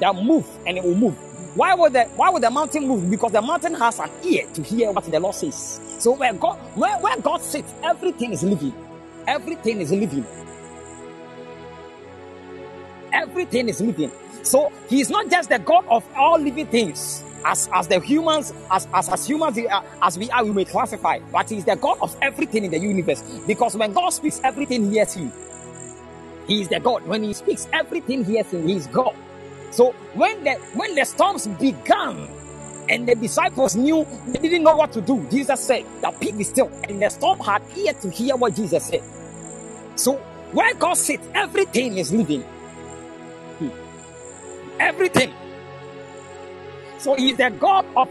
that 0.00 0.14
move, 0.16 0.46
and 0.66 0.78
it 0.78 0.84
will 0.84 0.96
move. 0.96 1.16
Why 1.54 1.74
would 1.74 1.92
the 1.92 2.04
why 2.16 2.30
would 2.30 2.42
the 2.42 2.50
mountain 2.50 2.88
move? 2.88 3.10
Because 3.10 3.32
the 3.32 3.42
mountain 3.42 3.74
has 3.74 3.98
an 4.00 4.10
ear 4.24 4.46
to 4.54 4.62
hear 4.62 4.92
what 4.92 5.04
the 5.04 5.20
Lord 5.20 5.34
says. 5.34 5.80
So 5.98 6.12
where 6.16 6.32
God 6.34 6.58
where, 6.76 6.98
where 7.00 7.20
God 7.20 7.42
sits, 7.42 7.74
everything 7.82 8.32
is 8.32 8.42
living. 8.42 8.74
Everything 9.26 9.80
is 9.80 9.92
living. 9.92 10.26
Everything 13.12 13.68
is 13.68 13.80
living. 13.80 14.12
So 14.42 14.72
he 14.88 15.00
is 15.00 15.10
not 15.10 15.30
just 15.30 15.50
the 15.50 15.58
God 15.58 15.86
of 15.88 16.04
all 16.16 16.38
living 16.40 16.66
things, 16.68 17.24
as 17.44 17.68
as 17.74 17.88
the 17.88 18.00
humans, 18.00 18.54
as 18.70 18.88
as, 18.94 19.08
as 19.10 19.26
humans 19.26 19.58
uh, 19.58 19.82
as 20.02 20.18
we 20.18 20.30
are, 20.30 20.44
we 20.44 20.52
may 20.52 20.64
classify, 20.64 21.20
but 21.32 21.50
he 21.50 21.58
is 21.58 21.64
the 21.66 21.76
God 21.76 21.98
of 22.02 22.16
everything 22.22 22.64
in 22.64 22.70
the 22.70 22.78
universe. 22.78 23.22
Because 23.46 23.76
when 23.76 23.92
God 23.92 24.10
speaks, 24.10 24.40
everything 24.44 24.90
hears 24.90 25.14
him. 25.14 25.32
He 26.46 26.62
is 26.62 26.68
the 26.68 26.80
God. 26.80 27.06
When 27.06 27.22
he 27.24 27.32
speaks, 27.34 27.68
everything 27.72 28.24
hears 28.24 28.48
him. 28.52 28.66
He 28.68 28.76
is 28.76 28.86
God. 28.88 29.14
So 29.72 29.92
when 30.14 30.44
the 30.44 30.54
when 30.74 30.96
the 30.96 31.06
storms 31.06 31.48
began 31.48 32.28
and 32.90 33.08
the 33.08 33.16
disciples 33.16 33.76
knew 33.76 34.06
they 34.28 34.40
didn't 34.40 34.64
know 34.64 34.76
what 34.76 34.92
to 34.94 35.02
do, 35.02 35.26
Jesus 35.30 35.60
said, 35.60 35.86
The 36.02 36.12
pig 36.12 36.40
is 36.40 36.50
still, 36.50 36.70
and 36.88 37.02
the 37.02 37.10
storm 37.10 37.40
had 37.40 37.62
ear 37.76 37.94
to 37.94 38.10
hear 38.10 38.36
what 38.36 38.56
Jesus 38.56 38.86
said. 38.86 39.02
So 39.96 40.14
where 40.52 40.74
God 40.74 40.94
sits, 40.94 41.26
everything 41.34 41.98
is 41.98 42.12
living. 42.12 42.42
Hmm. 43.58 43.70
Everything. 44.80 45.32
So 46.98 47.16
he's 47.16 47.36
the 47.36 47.50
God 47.50 47.86
of 47.96 48.08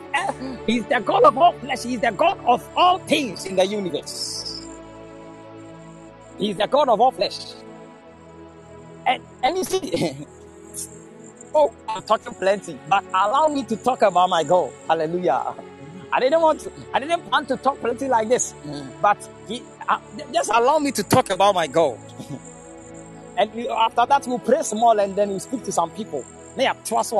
he's 0.67 0.85
the 0.87 0.99
God 1.01 1.23
of 1.23 1.37
all 1.37 1.53
flesh, 1.53 1.83
he's 1.83 2.01
the 2.01 2.11
God 2.11 2.39
of 2.45 2.67
all 2.75 2.99
things 2.99 3.45
in 3.45 3.55
the 3.57 3.65
universe. 3.65 4.61
He's 6.39 6.57
the 6.57 6.67
God 6.67 6.89
of 6.89 7.01
all 7.01 7.11
flesh. 7.11 7.55
And, 9.07 9.23
and 9.43 9.57
you 9.57 9.63
see, 9.65 10.17
Oh, 11.53 11.73
I'm 11.89 12.01
talking 12.03 12.33
plenty, 12.33 12.79
but 12.89 13.03
allow 13.13 13.47
me 13.47 13.63
to 13.65 13.75
talk 13.77 14.01
about 14.03 14.29
my 14.29 14.43
goal. 14.43 14.73
Hallelujah. 14.87 15.53
I 16.13 16.19
didn't 16.19 16.41
want 16.41 16.61
to, 16.61 16.71
I 16.93 16.99
didn't 16.99 17.23
plan 17.29 17.45
to 17.47 17.57
talk 17.57 17.79
plenty 17.81 18.07
like 18.07 18.29
this, 18.29 18.53
but 19.01 19.17
he, 19.47 19.63
uh, 19.87 19.99
just 20.33 20.51
allow 20.53 20.79
me 20.79 20.91
to 20.93 21.03
talk 21.03 21.29
about 21.29 21.55
my 21.55 21.67
goal. 21.67 21.99
and 23.37 23.51
after 23.69 24.05
that, 24.07 24.27
we'll 24.27 24.39
pray 24.39 24.63
small 24.63 24.99
and 24.99 25.15
then 25.15 25.29
we'll 25.29 25.39
speak 25.39 25.63
to 25.63 25.71
some 25.71 25.91
people. 25.91 26.25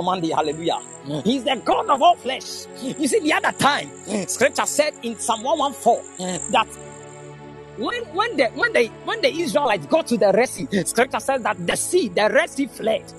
Monday, 0.04 0.30
hallelujah. 0.30 0.80
He's 1.24 1.44
the 1.46 1.62
God 1.66 1.90
of 1.90 2.02
all 2.02 2.16
flesh. 2.18 2.66
You 2.82 3.08
see, 3.08 3.20
the 3.22 3.34
other 3.34 3.54
time, 3.54 3.90
scripture 4.28 4.66
said 4.66 4.94
in 5.04 5.18
Psalm 5.20 5.44
114 5.44 6.52
that 6.52 6.68
when 7.78 8.04
when 8.14 8.38
the 8.38 8.46
when 8.56 8.74
they 8.74 8.88
when 9.06 9.22
the 9.22 9.30
Israelites 9.34 9.86
got 9.88 10.08
to 10.08 10.18
the 10.18 10.32
Red 10.34 10.50
Sea, 10.50 10.68
scripture 10.86 11.20
says 11.22 11.42
that 11.44 11.66
the 11.66 11.78
sea, 11.78 12.10
the 12.10 12.30
Red 12.32 12.50
Sea 12.50 12.68
fled. 12.68 13.14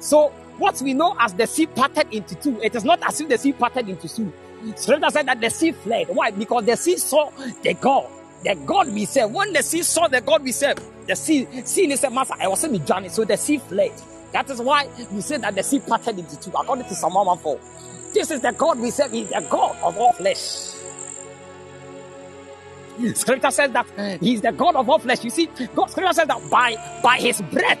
So 0.00 0.28
what 0.58 0.80
we 0.82 0.94
know 0.94 1.16
as 1.18 1.34
the 1.34 1.46
sea 1.46 1.66
parted 1.66 2.12
into 2.12 2.34
two, 2.36 2.60
it 2.62 2.74
is 2.74 2.84
not 2.84 3.02
as 3.06 3.20
if 3.20 3.28
the 3.28 3.38
sea 3.38 3.52
parted 3.52 3.88
into 3.88 4.08
two. 4.08 4.32
Scripture 4.76 5.10
said 5.10 5.26
that 5.26 5.40
the 5.40 5.50
sea 5.50 5.72
fled. 5.72 6.08
Why? 6.08 6.30
Because 6.30 6.64
the 6.64 6.76
sea 6.76 6.96
saw 6.96 7.30
the 7.62 7.74
God, 7.74 8.08
the 8.42 8.54
God 8.66 8.92
we 8.92 9.04
serve. 9.04 9.30
When 9.32 9.52
the 9.52 9.62
sea 9.62 9.82
saw 9.82 10.08
the 10.08 10.20
God 10.20 10.42
we 10.42 10.52
serve, 10.52 10.78
the 11.06 11.14
sea, 11.14 11.46
sea 11.64 11.90
is 11.92 12.02
a 12.04 12.10
master. 12.10 12.34
I 12.40 12.48
was 12.48 12.60
saying 12.60 12.84
Johnny, 12.84 13.08
so 13.08 13.24
the 13.24 13.36
sea 13.36 13.58
fled. 13.58 13.92
That 14.32 14.50
is 14.50 14.60
why 14.60 14.88
we 15.12 15.20
say 15.20 15.36
that 15.38 15.54
the 15.54 15.62
sea 15.62 15.80
parted 15.80 16.18
into 16.18 16.38
two, 16.40 16.50
according 16.50 16.86
to 16.86 16.94
Psalm 16.94 17.14
114. 17.14 18.12
This 18.14 18.30
is 18.30 18.40
the 18.40 18.52
God 18.52 18.78
we 18.80 18.90
serve, 18.90 19.12
He's 19.12 19.28
the 19.28 19.46
God 19.50 19.76
of 19.82 19.96
all 19.98 20.12
flesh. 20.14 20.72
Hmm. 22.96 23.12
Scripture 23.12 23.50
says 23.50 23.70
that 23.72 23.86
He's 24.20 24.40
the 24.40 24.52
God 24.52 24.74
of 24.76 24.88
all 24.88 24.98
flesh. 24.98 25.22
You 25.22 25.30
see, 25.30 25.46
God, 25.74 25.90
Scripture 25.90 26.14
says 26.14 26.28
that 26.28 26.50
by 26.50 26.76
by 27.02 27.18
His 27.18 27.40
breath, 27.42 27.78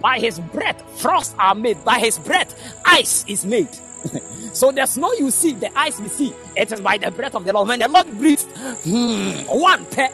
by 0.00 0.18
His 0.18 0.38
breath, 0.38 0.82
frost 1.00 1.34
are 1.38 1.54
made. 1.54 1.82
By 1.84 1.98
His 1.98 2.18
breath, 2.18 2.54
ice 2.84 3.24
is 3.28 3.44
made. 3.44 3.68
so 4.52 4.70
the 4.72 4.86
snow 4.86 5.12
you 5.14 5.30
see, 5.30 5.52
the 5.54 5.76
ice 5.78 5.98
we 6.00 6.08
see, 6.08 6.32
it 6.56 6.72
is 6.72 6.80
by 6.80 6.98
the 6.98 7.10
breath 7.10 7.34
of 7.34 7.44
the 7.44 7.52
Lord. 7.52 7.68
When 7.68 7.78
the 7.78 7.88
Lord 7.88 8.06
breathes, 8.18 8.44
hmm, 8.84 9.30
one 9.46 9.84
pair, 9.86 10.10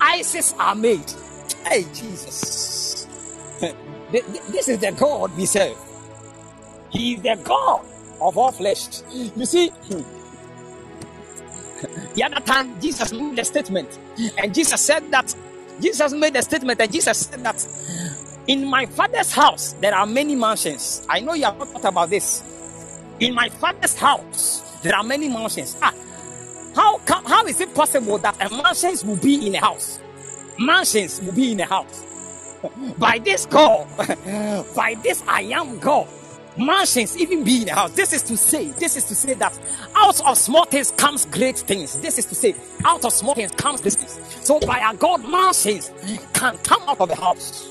ices 0.00 0.54
are 0.58 0.74
made. 0.74 1.12
Hey, 1.64 1.84
Jesus. 1.94 3.06
this 4.10 4.68
is 4.68 4.78
the 4.78 4.92
God 4.92 5.36
we 5.36 5.46
serve. 5.46 5.76
He 6.90 7.14
is 7.14 7.22
the 7.22 7.38
God 7.42 7.84
of 8.20 8.38
all 8.38 8.52
flesh. 8.52 9.02
You 9.12 9.46
see, 9.46 9.70
the 12.14 12.22
other 12.22 12.40
time 12.40 12.80
Jesus 12.80 13.12
made 13.12 13.38
a 13.38 13.44
statement, 13.44 13.98
and 14.38 14.54
Jesus 14.54 14.80
said 14.80 15.10
that 15.10 15.34
Jesus 15.80 16.12
made 16.12 16.36
a 16.36 16.42
statement, 16.42 16.80
and 16.80 16.92
Jesus 16.92 17.26
said 17.26 17.42
that 17.42 17.66
in 18.46 18.64
my 18.66 18.86
father's 18.86 19.32
house 19.32 19.74
there 19.80 19.94
are 19.94 20.06
many 20.06 20.34
mansions. 20.36 21.06
I 21.08 21.20
know 21.20 21.34
you 21.34 21.44
have 21.44 21.58
not 21.58 21.68
thought 21.68 21.84
about 21.84 22.10
this. 22.10 22.42
In 23.20 23.34
my 23.34 23.48
father's 23.48 23.96
house 23.96 24.60
there 24.82 24.94
are 24.94 25.04
many 25.04 25.28
mansions. 25.28 25.76
Ah, 25.82 25.94
how 26.74 26.98
come? 26.98 27.24
How 27.24 27.46
is 27.46 27.60
it 27.60 27.74
possible 27.74 28.18
that 28.18 28.36
a 28.40 28.50
mansions 28.54 29.04
will 29.04 29.16
be 29.16 29.46
in 29.46 29.54
a 29.54 29.60
house? 29.60 30.00
Mansions 30.58 31.20
will 31.22 31.32
be 31.32 31.52
in 31.52 31.60
a 31.60 31.66
house. 31.66 32.04
By 32.98 33.18
this 33.18 33.46
God, 33.46 33.86
by 34.76 34.96
this 35.02 35.22
I 35.28 35.42
am 35.42 35.78
God 35.78 36.08
mansions 36.56 37.16
even 37.16 37.44
be 37.44 37.62
in 37.62 37.68
a 37.68 37.74
house. 37.74 37.92
This 37.92 38.12
is 38.12 38.22
to 38.24 38.36
say, 38.36 38.70
this 38.72 38.96
is 38.96 39.04
to 39.04 39.14
say 39.14 39.34
that 39.34 39.58
out 39.94 40.20
of 40.26 40.38
small 40.38 40.64
things 40.64 40.90
comes 40.92 41.26
great 41.26 41.58
things. 41.58 41.98
This 42.00 42.18
is 42.18 42.26
to 42.26 42.34
say, 42.34 42.54
out 42.84 43.04
of 43.04 43.12
small 43.12 43.34
things 43.34 43.50
comes 43.52 43.80
great 43.80 43.94
things. 43.94 44.18
So 44.46 44.60
by 44.60 44.80
our 44.80 44.94
God, 44.94 45.28
mansions 45.28 45.90
can 46.34 46.56
come 46.58 46.82
out 46.88 47.00
of 47.00 47.08
the 47.08 47.16
house. 47.16 47.70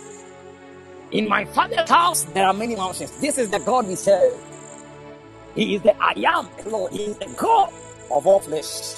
In 1.14 1.30
my 1.30 1.46
father's 1.46 1.90
house, 1.90 2.24
there 2.26 2.48
are 2.48 2.54
many 2.54 2.76
mansions. 2.76 3.12
This 3.22 3.38
is 3.38 3.52
the 3.52 3.60
God 3.60 3.88
we 3.88 3.96
serve. 3.96 4.34
He 5.56 5.76
is 5.76 5.84
the 5.84 5.96
I 6.02 6.14
am 6.28 6.50
Lord. 6.66 6.92
He 6.94 7.04
is 7.06 7.18
the 7.18 7.34
God 7.38 7.72
of 8.12 8.28
all 8.28 8.40
flesh. 8.42 8.96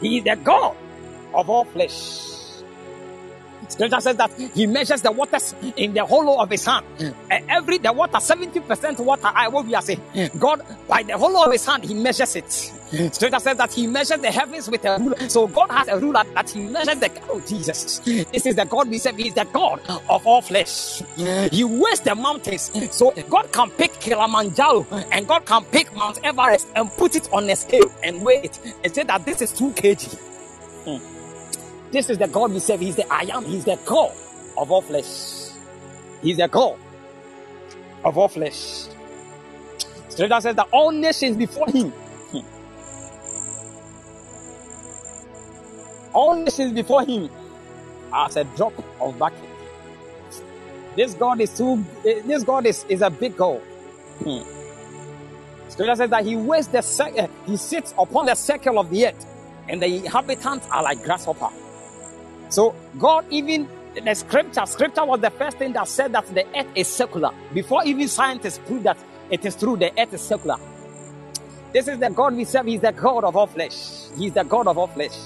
He 0.00 0.18
is 0.18 0.24
the 0.24 0.36
God 0.36 0.76
of 1.34 1.48
all 1.48 1.64
flesh. 1.66 2.25
Scripture 3.68 4.00
says 4.00 4.16
that 4.16 4.32
he 4.54 4.66
measures 4.66 5.02
the 5.02 5.12
waters 5.12 5.54
in 5.76 5.94
the 5.94 6.04
hollow 6.04 6.40
of 6.40 6.50
his 6.50 6.64
hand. 6.64 6.84
every 7.30 7.78
the 7.78 7.92
water, 7.92 8.18
70% 8.18 8.98
water, 9.00 9.30
I 9.34 9.48
will 9.48 9.62
be 9.62 9.74
a 9.74 9.82
say, 9.82 9.98
God, 10.38 10.62
by 10.88 11.02
the 11.02 11.16
hollow 11.18 11.44
of 11.44 11.52
his 11.52 11.64
hand, 11.66 11.84
he 11.84 11.94
measures 11.94 12.36
it. 12.36 12.72
Scripture 13.12 13.40
says 13.40 13.56
that 13.56 13.72
he 13.72 13.86
measures 13.86 14.20
the 14.20 14.30
heavens 14.30 14.70
with 14.70 14.84
a 14.84 14.98
ruler. 14.98 15.28
So 15.28 15.48
God 15.48 15.70
has 15.70 15.88
a 15.88 15.98
ruler 15.98 16.22
that 16.34 16.48
he 16.50 16.60
measures 16.60 16.98
the 17.00 17.10
oh 17.28 17.40
Jesus. 17.40 17.98
This 17.98 18.46
is 18.46 18.54
the 18.54 18.64
God 18.64 18.88
we 18.88 18.98
serve, 18.98 19.16
he 19.16 19.28
is 19.28 19.34
the 19.34 19.44
God 19.52 19.80
of 20.08 20.26
all 20.26 20.40
flesh. 20.40 21.02
He 21.50 21.64
weighs 21.64 22.00
the 22.00 22.14
mountains. 22.14 22.70
So 22.94 23.10
God 23.28 23.50
can 23.52 23.70
pick 23.70 23.94
Kilimanjaro 23.94 24.86
and 25.10 25.26
God 25.26 25.44
can 25.46 25.64
pick 25.64 25.94
Mount 25.96 26.20
Everest 26.22 26.68
and 26.76 26.90
put 26.92 27.16
it 27.16 27.28
on 27.32 27.50
a 27.50 27.56
scale 27.56 27.90
and 28.02 28.22
weigh 28.22 28.42
it 28.44 28.58
and 28.84 28.94
say 28.94 29.02
that 29.02 29.24
this 29.24 29.42
is 29.42 29.52
2 29.52 29.70
kg. 29.72 30.14
Hmm. 30.84 31.15
This 31.92 32.10
is 32.10 32.18
the 32.18 32.28
God 32.28 32.52
we 32.52 32.60
serve. 32.60 32.80
He's 32.80 32.96
the 32.96 33.12
I 33.12 33.22
am. 33.32 33.44
He's 33.44 33.64
the 33.64 33.78
God 33.86 34.12
of 34.58 34.70
all 34.70 34.82
flesh. 34.82 35.50
He's 36.22 36.38
the 36.38 36.48
God 36.48 36.78
of 38.04 38.18
all 38.18 38.28
flesh. 38.28 38.86
Scripture 40.08 40.40
says 40.40 40.56
that 40.56 40.68
all 40.72 40.92
nations 40.92 41.36
before 41.36 41.68
him. 41.68 41.92
All 46.14 46.36
nations 46.36 46.72
before 46.72 47.04
him 47.04 47.30
as 48.14 48.36
a 48.36 48.44
drop 48.44 48.74
of 49.00 49.18
bucket. 49.18 49.50
This 50.96 51.14
God 51.14 51.40
is 51.40 51.56
too. 51.56 51.84
This 52.04 52.44
God 52.44 52.66
is, 52.66 52.84
is 52.88 53.02
a 53.02 53.10
big 53.10 53.36
God. 53.36 53.60
Hmm. 54.24 54.42
Scripture 55.68 55.96
says 55.96 56.10
that 56.10 56.24
he 56.24 56.36
weighs 56.36 56.68
the 56.68 56.82
he 57.46 57.56
sits 57.56 57.92
upon 57.98 58.26
the 58.26 58.34
circle 58.34 58.78
of 58.78 58.90
the 58.90 59.08
earth, 59.08 59.26
and 59.68 59.82
the 59.82 59.86
inhabitants 59.86 60.66
are 60.72 60.82
like 60.82 61.02
grasshopper. 61.04 61.50
So 62.48 62.74
God 62.98 63.26
even 63.30 63.68
the 63.94 64.14
scripture, 64.14 64.66
scripture 64.66 65.04
was 65.04 65.20
the 65.20 65.30
first 65.30 65.58
thing 65.58 65.72
that 65.72 65.88
said 65.88 66.12
that 66.12 66.26
the 66.34 66.46
earth 66.58 66.66
is 66.74 66.88
circular. 66.88 67.30
Before 67.54 67.84
even 67.84 68.08
scientists 68.08 68.58
prove 68.58 68.82
that 68.82 68.98
it 69.30 69.44
is 69.44 69.56
true, 69.56 69.76
the 69.76 69.90
earth 69.98 70.12
is 70.12 70.20
circular. 70.20 70.56
This 71.72 71.88
is 71.88 71.98
the 71.98 72.10
God 72.10 72.34
we 72.34 72.44
serve. 72.44 72.66
He's 72.66 72.80
the 72.80 72.92
God 72.92 73.24
of 73.24 73.36
all 73.36 73.46
flesh. 73.46 74.08
He's 74.16 74.32
the 74.32 74.44
God 74.44 74.66
of 74.66 74.78
all 74.78 74.86
flesh. 74.86 75.16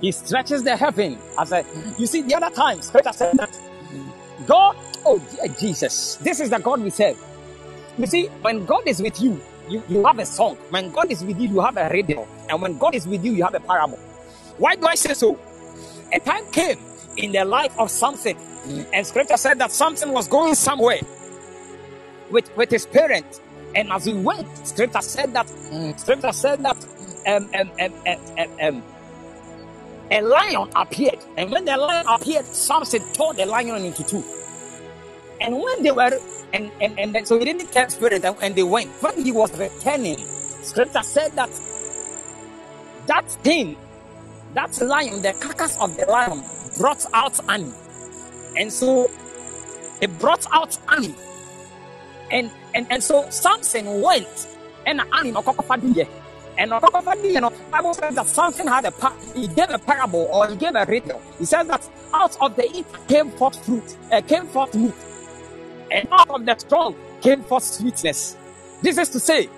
He 0.00 0.12
stretches 0.12 0.62
the 0.62 0.76
heaven 0.76 1.18
as 1.38 1.52
a. 1.52 1.64
You 1.98 2.06
see, 2.06 2.22
the 2.22 2.34
other 2.34 2.54
time, 2.54 2.82
scripture 2.82 3.12
said 3.12 3.36
that 3.38 3.58
God. 4.46 4.76
Oh, 5.04 5.22
Jesus! 5.58 6.16
This 6.16 6.40
is 6.40 6.50
the 6.50 6.58
God 6.58 6.80
we 6.80 6.90
serve. 6.90 7.16
You 7.96 8.06
see, 8.06 8.26
when 8.42 8.66
God 8.66 8.82
is 8.86 9.00
with 9.00 9.20
you, 9.20 9.40
you, 9.68 9.82
you 9.88 10.04
have 10.04 10.18
a 10.18 10.26
song. 10.26 10.56
When 10.70 10.90
God 10.90 11.10
is 11.10 11.24
with 11.24 11.40
you, 11.40 11.48
you 11.48 11.60
have 11.60 11.76
a 11.76 11.88
radio. 11.90 12.26
And 12.48 12.62
when 12.62 12.78
God 12.78 12.94
is 12.94 13.06
with 13.06 13.24
you, 13.24 13.32
you 13.32 13.44
have 13.44 13.54
a 13.54 13.60
parable. 13.60 13.98
Why 14.58 14.76
do 14.76 14.86
I 14.86 14.94
say 14.94 15.14
so? 15.14 15.38
A 16.12 16.20
time 16.20 16.50
came 16.52 16.78
in 17.16 17.32
the 17.32 17.44
life 17.44 17.78
of 17.78 17.90
something, 17.90 18.36
and 18.92 19.06
scripture 19.06 19.36
said 19.36 19.58
that 19.58 19.72
something 19.72 20.12
was 20.12 20.28
going 20.28 20.54
somewhere 20.54 21.00
with, 22.30 22.54
with 22.56 22.70
his 22.70 22.86
parents. 22.86 23.40
And 23.74 23.90
as 23.92 24.04
he 24.04 24.14
went, 24.14 24.48
scripture 24.66 25.02
said 25.02 25.34
that 25.34 25.48
scripture 25.98 26.32
said 26.32 26.62
that 26.62 26.76
um, 27.26 27.50
um, 27.54 27.70
um, 27.80 27.94
um, 28.06 28.18
um, 28.38 28.60
um, 28.60 28.82
a 30.10 30.20
lion 30.22 30.68
appeared. 30.76 31.18
And 31.36 31.50
when 31.50 31.64
the 31.64 31.76
lion 31.76 32.06
appeared, 32.08 32.46
something 32.46 33.02
tore 33.12 33.34
the 33.34 33.46
lion 33.46 33.84
into 33.84 34.04
two. 34.04 34.24
And 35.40 35.54
when 35.60 35.82
they 35.82 35.90
were 35.90 36.18
and 36.52 36.70
and, 36.80 36.98
and 36.98 37.14
then, 37.14 37.26
so 37.26 37.38
he 37.38 37.44
didn't 37.44 37.72
tell 37.72 37.88
spirit 37.88 38.24
and, 38.24 38.36
and 38.42 38.54
they 38.54 38.62
went. 38.62 38.90
When 39.02 39.24
he 39.24 39.32
was 39.32 39.56
returning, 39.58 40.18
scripture 40.18 41.02
said 41.02 41.32
that 41.32 41.50
that 43.06 43.30
thing, 43.42 43.76
that 44.54 44.80
lion, 44.80 45.22
the 45.22 45.32
carcass 45.40 45.78
of 45.80 45.96
the 45.96 46.06
lion 46.06 46.42
brought 46.78 47.04
out 47.12 47.38
Annie. 47.48 47.72
And 48.58 48.72
so 48.72 49.10
it 50.00 50.18
brought 50.18 50.46
out 50.52 50.76
Annie. 50.88 51.14
And 52.30 52.50
and 52.74 52.86
and 52.90 53.02
so 53.02 53.28
Samson 53.30 54.02
went 54.02 54.48
and 54.86 55.00
Annie 55.12 55.32
and 56.58 56.70
know, 57.42 57.52
Bible 57.70 57.94
says 57.94 58.14
that 58.14 58.26
Samson 58.26 58.66
had 58.66 58.86
a 58.86 58.92
he 59.34 59.46
gave 59.48 59.70
a 59.70 59.78
parable 59.78 60.28
or 60.32 60.48
he 60.48 60.56
gave 60.56 60.74
a 60.74 60.84
riddle. 60.86 61.20
He 61.38 61.44
says 61.44 61.66
that 61.66 61.88
out 62.14 62.36
of 62.40 62.56
the 62.56 62.64
eat 62.74 62.86
came 63.08 63.30
forth 63.30 63.62
fruit, 63.64 63.96
uh, 64.10 64.20
came 64.22 64.46
forth 64.46 64.74
meat, 64.74 64.94
and 65.90 66.08
out 66.12 66.30
of 66.30 66.46
the 66.46 66.56
strong 66.58 66.96
came 67.20 67.42
forth 67.42 67.64
sweetness. 67.64 68.36
This 68.82 68.98
is 68.98 69.08
to 69.10 69.20
say 69.20 69.48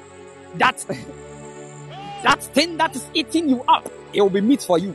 that 0.56 0.78
that 2.22 2.42
thing 2.42 2.76
that 2.78 2.94
is 2.96 3.06
eating 3.14 3.48
you 3.48 3.62
up, 3.68 3.90
it 4.12 4.22
will 4.22 4.30
be 4.30 4.40
meat 4.40 4.62
for 4.62 4.78
you. 4.78 4.94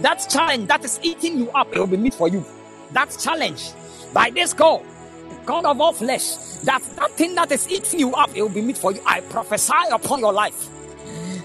That 0.00 0.26
challenge 0.30 0.68
that 0.68 0.84
is 0.84 1.00
eating 1.02 1.38
you 1.38 1.50
up, 1.52 1.68
it 1.74 1.78
will 1.78 1.86
be 1.86 1.96
meat 1.96 2.14
for 2.14 2.28
you. 2.28 2.44
That 2.92 3.16
challenge 3.22 3.70
by 4.12 4.30
this 4.30 4.54
God, 4.54 4.82
God 5.44 5.64
of 5.64 5.80
all 5.80 5.92
flesh, 5.92 6.36
that 6.64 6.82
that 6.96 7.12
thing 7.12 7.34
that 7.36 7.52
is 7.52 7.70
eating 7.70 8.00
you 8.00 8.14
up, 8.14 8.30
it 8.34 8.42
will 8.42 8.48
be 8.48 8.62
meat 8.62 8.78
for 8.78 8.92
you. 8.92 9.00
I 9.06 9.20
prophesy 9.22 9.74
upon 9.92 10.20
your 10.20 10.32
life 10.32 10.68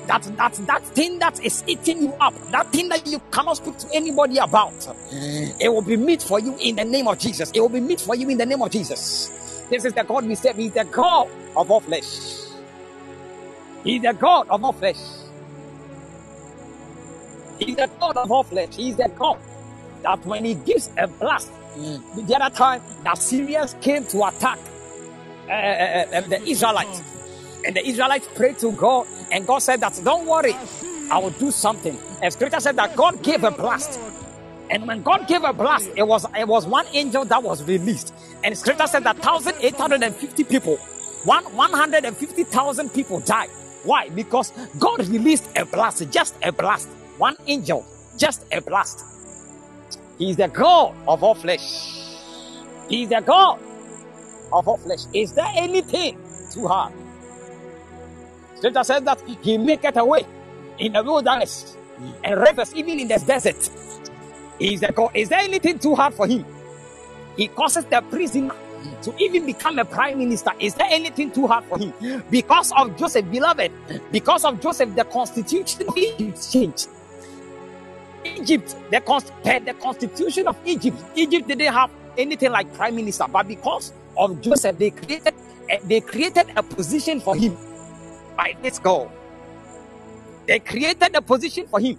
that 0.07 0.23
that 0.37 0.53
that 0.53 0.83
thing 0.83 1.19
that 1.19 1.43
is 1.43 1.63
eating 1.67 2.03
you 2.03 2.13
up, 2.19 2.33
that 2.51 2.71
thing 2.71 2.89
that 2.89 3.05
you 3.07 3.21
cannot 3.31 3.57
speak 3.57 3.77
to 3.79 3.87
anybody 3.93 4.37
about, 4.37 4.73
it 5.11 5.69
will 5.69 5.81
be 5.81 5.97
meat 5.97 6.21
for 6.21 6.39
you 6.39 6.55
in 6.59 6.75
the 6.75 6.85
name 6.85 7.07
of 7.07 7.19
Jesus. 7.19 7.51
It 7.51 7.59
will 7.59 7.69
be 7.69 7.79
meat 7.79 8.01
for 8.01 8.15
you 8.15 8.29
in 8.29 8.37
the 8.37 8.45
name 8.45 8.61
of 8.61 8.71
Jesus. 8.71 9.65
This 9.69 9.85
is 9.85 9.93
the 9.93 10.03
God 10.03 10.25
we 10.25 10.35
serve. 10.35 10.57
He's 10.57 10.73
the 10.73 10.83
God 10.83 11.29
of 11.55 11.71
all 11.71 11.79
flesh. 11.79 12.41
He's 13.83 14.01
the 14.01 14.13
God 14.13 14.47
of 14.49 14.63
all 14.63 14.73
flesh. 14.73 14.97
He's 17.59 17.75
the 17.75 17.89
God 17.99 18.17
of 18.17 18.31
all 18.31 18.43
flesh. 18.43 18.75
He's 18.75 18.95
the 18.95 19.09
God 19.15 19.37
that 20.03 20.25
when 20.25 20.45
He 20.45 20.55
gives 20.55 20.89
a 20.97 21.07
blast, 21.07 21.51
mm. 21.75 22.27
the 22.27 22.35
other 22.35 22.53
time 22.55 22.81
the 23.03 23.15
Syrians 23.15 23.75
came 23.81 24.05
to 24.07 24.25
attack 24.27 24.59
uh, 25.47 25.51
uh, 25.51 25.55
uh, 25.55 26.17
uh, 26.17 26.21
the 26.21 26.41
Israelites, 26.43 27.01
and 27.65 27.75
the 27.75 27.85
Israelites 27.87 28.27
prayed 28.35 28.57
to 28.59 28.71
God, 28.73 29.07
and 29.31 29.45
God 29.45 29.59
said 29.59 29.81
that 29.81 29.99
don't 30.03 30.27
worry, 30.27 30.55
I 31.11 31.17
will 31.17 31.31
do 31.31 31.51
something. 31.51 31.97
And 32.21 32.31
Scripture 32.31 32.59
said 32.59 32.75
that 32.77 32.95
God 32.95 33.21
gave 33.23 33.43
a 33.43 33.51
blast. 33.51 33.99
And 34.69 34.87
when 34.87 35.03
God 35.03 35.27
gave 35.27 35.43
a 35.43 35.51
blast, 35.51 35.89
it 35.95 36.07
was 36.07 36.25
it 36.37 36.47
was 36.47 36.65
one 36.65 36.85
angel 36.93 37.25
that 37.25 37.43
was 37.43 37.63
released. 37.63 38.13
And 38.43 38.57
Scripture 38.57 38.87
said 38.87 39.03
that 39.03 39.17
1,850 39.17 40.43
people, 40.45 40.77
one 41.25 41.43
150,000 41.43 42.89
people 42.93 43.19
died. 43.19 43.49
Why? 43.83 44.09
Because 44.09 44.51
God 44.79 45.05
released 45.07 45.49
a 45.57 45.65
blast, 45.65 46.09
just 46.11 46.35
a 46.43 46.51
blast. 46.51 46.87
One 47.17 47.35
angel, 47.47 47.85
just 48.17 48.45
a 48.51 48.61
blast. 48.61 49.03
He 50.17 50.29
is 50.29 50.37
the 50.37 50.47
God 50.47 50.95
of 51.07 51.23
all 51.23 51.35
flesh. 51.35 52.07
He 52.89 53.03
is 53.03 53.09
the 53.09 53.21
God 53.21 53.59
of 54.53 54.67
all 54.67 54.77
flesh. 54.77 55.01
Is 55.13 55.33
there 55.33 55.51
anything 55.55 56.17
too 56.51 56.67
hard? 56.67 56.93
Scripture 58.61 58.83
says 58.83 59.01
that 59.01 59.19
He 59.41 59.57
maketh 59.57 59.97
a 59.97 60.05
way 60.05 60.23
in 60.77 60.93
the 60.93 61.01
wilderness 61.01 61.75
and 62.23 62.39
rivers 62.39 62.75
even 62.75 62.99
in 62.99 63.07
the 63.07 63.17
desert. 63.17 63.57
Is 64.59 64.81
the 64.81 64.91
God. 64.91 65.09
Is 65.15 65.29
there 65.29 65.39
anything 65.39 65.79
too 65.79 65.95
hard 65.95 66.13
for 66.13 66.27
Him? 66.27 66.45
He 67.37 67.47
causes 67.47 67.85
the 67.85 68.01
prisoner 68.01 68.53
to 69.01 69.17
even 69.17 69.47
become 69.47 69.79
a 69.79 69.85
prime 69.85 70.19
minister. 70.19 70.51
Is 70.59 70.75
there 70.75 70.85
anything 70.91 71.31
too 71.31 71.47
hard 71.47 71.63
for 71.65 71.79
him? 71.79 72.23
Because 72.29 72.71
of 72.77 72.95
Joseph, 72.97 73.29
beloved, 73.31 73.71
because 74.11 74.45
of 74.45 74.61
Joseph, 74.61 74.93
the 74.95 75.05
constitution 75.05 75.87
of 75.87 75.97
Egypt 75.97 76.51
changed. 76.51 76.87
Egypt, 78.23 78.75
the, 78.91 79.61
the 79.65 79.73
constitution 79.73 80.47
of 80.47 80.55
Egypt, 80.65 80.97
Egypt 81.15 81.47
didn't 81.47 81.73
have 81.73 81.89
anything 82.15 82.51
like 82.51 82.71
prime 82.75 82.95
minister, 82.95 83.25
but 83.31 83.47
because 83.47 83.91
of 84.15 84.39
Joseph, 84.41 84.77
they 84.77 84.91
created 84.91 85.33
they 85.85 86.01
created 86.01 86.47
a 86.57 86.61
position 86.61 87.19
for 87.21 87.35
him 87.35 87.57
by 88.41 88.55
this 88.63 88.79
God. 88.79 89.09
They 90.47 90.59
created 90.59 91.15
a 91.15 91.21
position 91.21 91.67
for 91.67 91.79
him, 91.79 91.97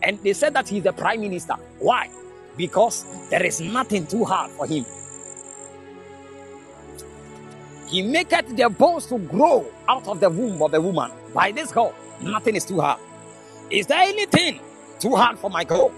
and 0.00 0.22
they 0.22 0.32
said 0.32 0.54
that 0.54 0.68
he's 0.68 0.84
the 0.84 0.92
prime 0.92 1.20
minister. 1.20 1.54
Why? 1.80 2.08
Because 2.56 3.04
there 3.30 3.44
is 3.44 3.60
nothing 3.60 4.06
too 4.06 4.24
hard 4.24 4.52
for 4.52 4.66
him. 4.66 4.86
He 7.88 8.02
maketh 8.02 8.56
their 8.56 8.70
bones 8.70 9.06
to 9.06 9.18
grow 9.18 9.66
out 9.88 10.06
of 10.06 10.20
the 10.20 10.30
womb 10.30 10.62
of 10.62 10.72
a 10.74 10.80
woman. 10.80 11.10
By 11.34 11.50
this 11.50 11.72
God, 11.72 11.94
nothing 12.20 12.54
is 12.54 12.64
too 12.64 12.80
hard. 12.80 13.00
Is 13.70 13.86
there 13.86 14.02
anything 14.02 14.60
too 15.00 15.16
hard 15.16 15.38
for 15.38 15.50
my 15.50 15.64
God? 15.64 15.90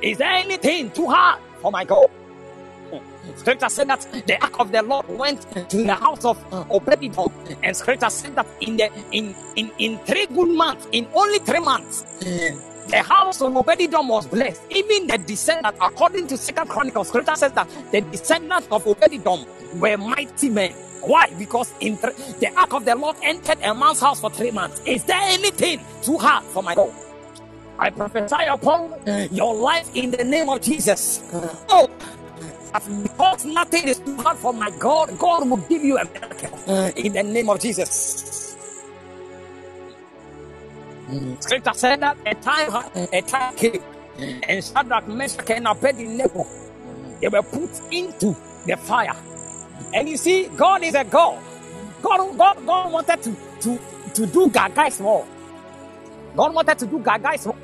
Is 0.00 0.18
there 0.18 0.32
anything 0.32 0.90
too 0.90 1.08
hard 1.08 1.40
for 1.60 1.70
my 1.70 1.84
God? 1.84 2.08
Scripture 3.36 3.68
said 3.68 3.88
that 3.88 4.06
the 4.26 4.40
ark 4.42 4.60
of 4.60 4.72
the 4.72 4.82
Lord 4.82 5.08
went 5.08 5.42
to 5.70 5.76
the 5.84 5.94
house 5.94 6.24
of 6.24 6.38
Obededom, 6.50 7.30
and 7.62 7.76
Scripture 7.76 8.10
said 8.10 8.34
that 8.36 8.46
in 8.60 8.76
the 8.76 8.90
in 9.12 9.34
in 9.56 9.70
in 9.78 9.98
three 10.00 10.26
good 10.26 10.48
months, 10.50 10.86
in 10.92 11.06
only 11.14 11.38
three 11.40 11.60
months, 11.60 12.02
the 12.20 13.02
house 13.02 13.40
of 13.42 13.52
Obededom 13.52 14.08
was 14.08 14.26
blessed. 14.26 14.62
Even 14.70 15.06
the 15.06 15.18
descendant, 15.18 15.76
according 15.80 16.26
to 16.28 16.36
Second 16.36 16.68
Chronicles, 16.68 17.08
Scripture 17.08 17.36
says 17.36 17.52
that 17.52 17.68
the 17.92 18.00
descendants 18.02 18.68
of 18.70 18.84
Obededom 18.84 19.46
were 19.80 19.96
mighty 19.96 20.48
men. 20.50 20.72
Why? 21.02 21.28
Because 21.38 21.72
in 21.80 21.96
th- 21.98 22.14
the 22.40 22.52
ark 22.56 22.72
of 22.74 22.84
the 22.84 22.94
Lord 22.94 23.16
entered 23.22 23.58
a 23.62 23.74
man's 23.74 24.00
house 24.00 24.20
for 24.20 24.30
three 24.30 24.50
months. 24.52 24.80
Is 24.86 25.04
there 25.04 25.20
anything 25.20 25.80
too 26.02 26.18
hard 26.18 26.44
for 26.44 26.62
my 26.62 26.74
God? 26.74 26.92
I 27.78 27.90
prophesy 27.90 28.44
upon 28.48 28.94
your 29.32 29.54
life 29.54 29.90
in 29.96 30.10
the 30.12 30.22
name 30.22 30.48
of 30.48 30.60
Jesus. 30.62 31.20
Oh, 31.68 31.90
because 32.72 33.44
nothing 33.44 33.88
is 33.88 33.98
too 33.98 34.16
hard 34.16 34.38
for 34.38 34.52
my 34.52 34.70
God, 34.78 35.18
God 35.18 35.48
will 35.48 35.56
give 35.58 35.82
you 35.82 35.98
a 35.98 36.04
miracle 36.04 36.58
mm. 36.66 36.96
in 36.96 37.12
the 37.12 37.22
name 37.22 37.48
of 37.50 37.60
Jesus. 37.60 38.56
Mm. 41.08 41.42
Scripture 41.42 41.74
said 41.74 42.00
that 42.00 42.16
a 42.26 42.34
time, 42.34 43.08
a 43.12 43.22
time 43.22 43.54
came, 43.56 43.82
and 44.48 44.64
Shadrach, 44.64 45.08
Meshach, 45.08 45.50
and 45.50 45.66
Abednego, 45.66 46.46
they 47.20 47.28
were 47.28 47.42
put 47.42 47.70
into 47.90 48.36
the 48.66 48.76
fire 48.76 49.16
and 49.94 50.08
you 50.08 50.16
see, 50.16 50.48
God 50.56 50.82
is 50.82 50.94
a 50.94 51.04
God. 51.04 51.42
God, 52.02 52.36
God, 52.36 52.66
God 52.66 52.92
wanted 52.92 53.22
to, 53.22 53.36
to, 53.60 53.78
to 54.14 54.26
do 54.26 54.50
Gaga 54.50 54.90
small. 54.90 55.26
God 56.34 56.54
wanted 56.54 56.78
to 56.78 56.86
do 56.86 56.98
Gaga 56.98 57.38
small. 57.38 57.56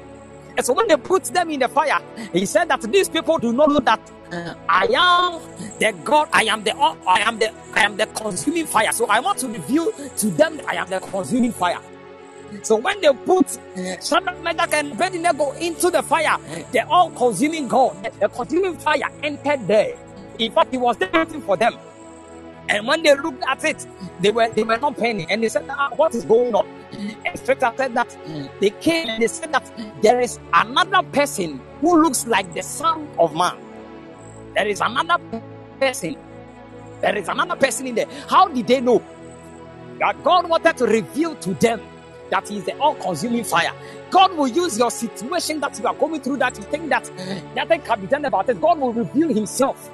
So 0.62 0.72
when 0.72 0.88
they 0.88 0.96
put 0.96 1.24
them 1.24 1.50
in 1.50 1.60
the 1.60 1.68
fire, 1.68 2.00
he 2.32 2.44
said 2.44 2.68
that 2.68 2.80
these 2.82 3.08
people 3.08 3.38
do 3.38 3.52
not 3.52 3.68
know 3.68 3.80
that 3.80 4.00
uh, 4.32 4.54
I 4.68 4.86
am 4.94 5.40
the 5.78 5.92
God, 6.04 6.28
I 6.32 6.44
am 6.44 6.64
the 6.64 6.76
uh, 6.76 6.96
I 7.06 7.20
am 7.20 7.38
the 7.38 7.52
I 7.74 7.82
am 7.82 7.96
the 7.96 8.06
consuming 8.06 8.66
fire. 8.66 8.92
So 8.92 9.06
I 9.06 9.20
want 9.20 9.38
to 9.38 9.48
reveal 9.48 9.92
to 9.92 10.26
them 10.30 10.60
I 10.66 10.74
am 10.74 10.88
the 10.90 11.00
consuming 11.00 11.52
fire. 11.52 11.78
So 12.62 12.76
when 12.76 13.00
they 13.00 13.12
put 13.12 13.56
uh, 13.76 14.00
Shadrach, 14.00 14.42
Meshach, 14.42 14.72
and 14.72 14.92
Abednego 14.92 15.52
into 15.52 15.90
the 15.90 16.02
fire, 16.02 16.36
the 16.72 16.86
all 16.88 17.10
consuming 17.10 17.68
God, 17.68 18.10
the 18.20 18.28
consuming 18.28 18.76
fire 18.78 19.10
entered 19.22 19.66
there. 19.68 19.96
In 20.38 20.52
fact, 20.52 20.70
he 20.72 20.78
was 20.78 20.96
there 20.96 21.10
waiting 21.12 21.42
for 21.42 21.56
them. 21.56 21.76
And 22.68 22.86
when 22.86 23.02
they 23.02 23.14
looked 23.14 23.42
at 23.48 23.64
it, 23.64 23.86
they 24.20 24.30
were 24.30 24.48
they 24.50 24.62
were 24.62 24.76
not 24.76 24.96
paying. 24.96 25.30
And 25.30 25.42
they 25.42 25.48
said, 25.48 25.66
ah, 25.70 25.90
what 25.96 26.14
is 26.14 26.24
going 26.24 26.54
on? 26.54 26.66
And 27.24 27.38
Scripture 27.38 27.72
said 27.76 27.94
that 27.94 28.16
they 28.60 28.70
came 28.70 29.08
and 29.08 29.22
they 29.22 29.28
said 29.28 29.52
that 29.52 29.70
there 30.02 30.20
is 30.20 30.38
another 30.52 31.02
person 31.10 31.60
who 31.80 32.02
looks 32.02 32.26
like 32.26 32.52
the 32.54 32.62
Son 32.62 33.08
of 33.18 33.34
Man. 33.34 33.56
There 34.54 34.66
is 34.66 34.80
another 34.80 35.18
person. 35.80 36.16
There 37.00 37.16
is 37.16 37.28
another 37.28 37.56
person 37.56 37.86
in 37.86 37.94
there. 37.94 38.06
How 38.28 38.48
did 38.48 38.66
they 38.66 38.80
know? 38.80 39.02
That 40.00 40.22
God 40.22 40.48
wanted 40.48 40.76
to 40.78 40.86
reveal 40.86 41.34
to 41.36 41.54
them 41.54 41.80
that 42.30 42.48
He 42.48 42.58
is 42.58 42.64
the 42.64 42.76
all-consuming 42.78 43.44
fire. 43.44 43.72
God 44.10 44.36
will 44.36 44.48
use 44.48 44.78
your 44.78 44.90
situation 44.90 45.60
that 45.60 45.78
you 45.78 45.86
are 45.86 45.94
going 45.94 46.20
through 46.20 46.36
that 46.38 46.56
you 46.56 46.64
think 46.64 46.88
that 46.90 47.10
nothing 47.54 47.80
can 47.82 48.00
be 48.00 48.06
done 48.06 48.24
about 48.24 48.48
it. 48.48 48.60
God 48.60 48.78
will 48.78 48.92
reveal 48.92 49.28
Himself 49.32 49.90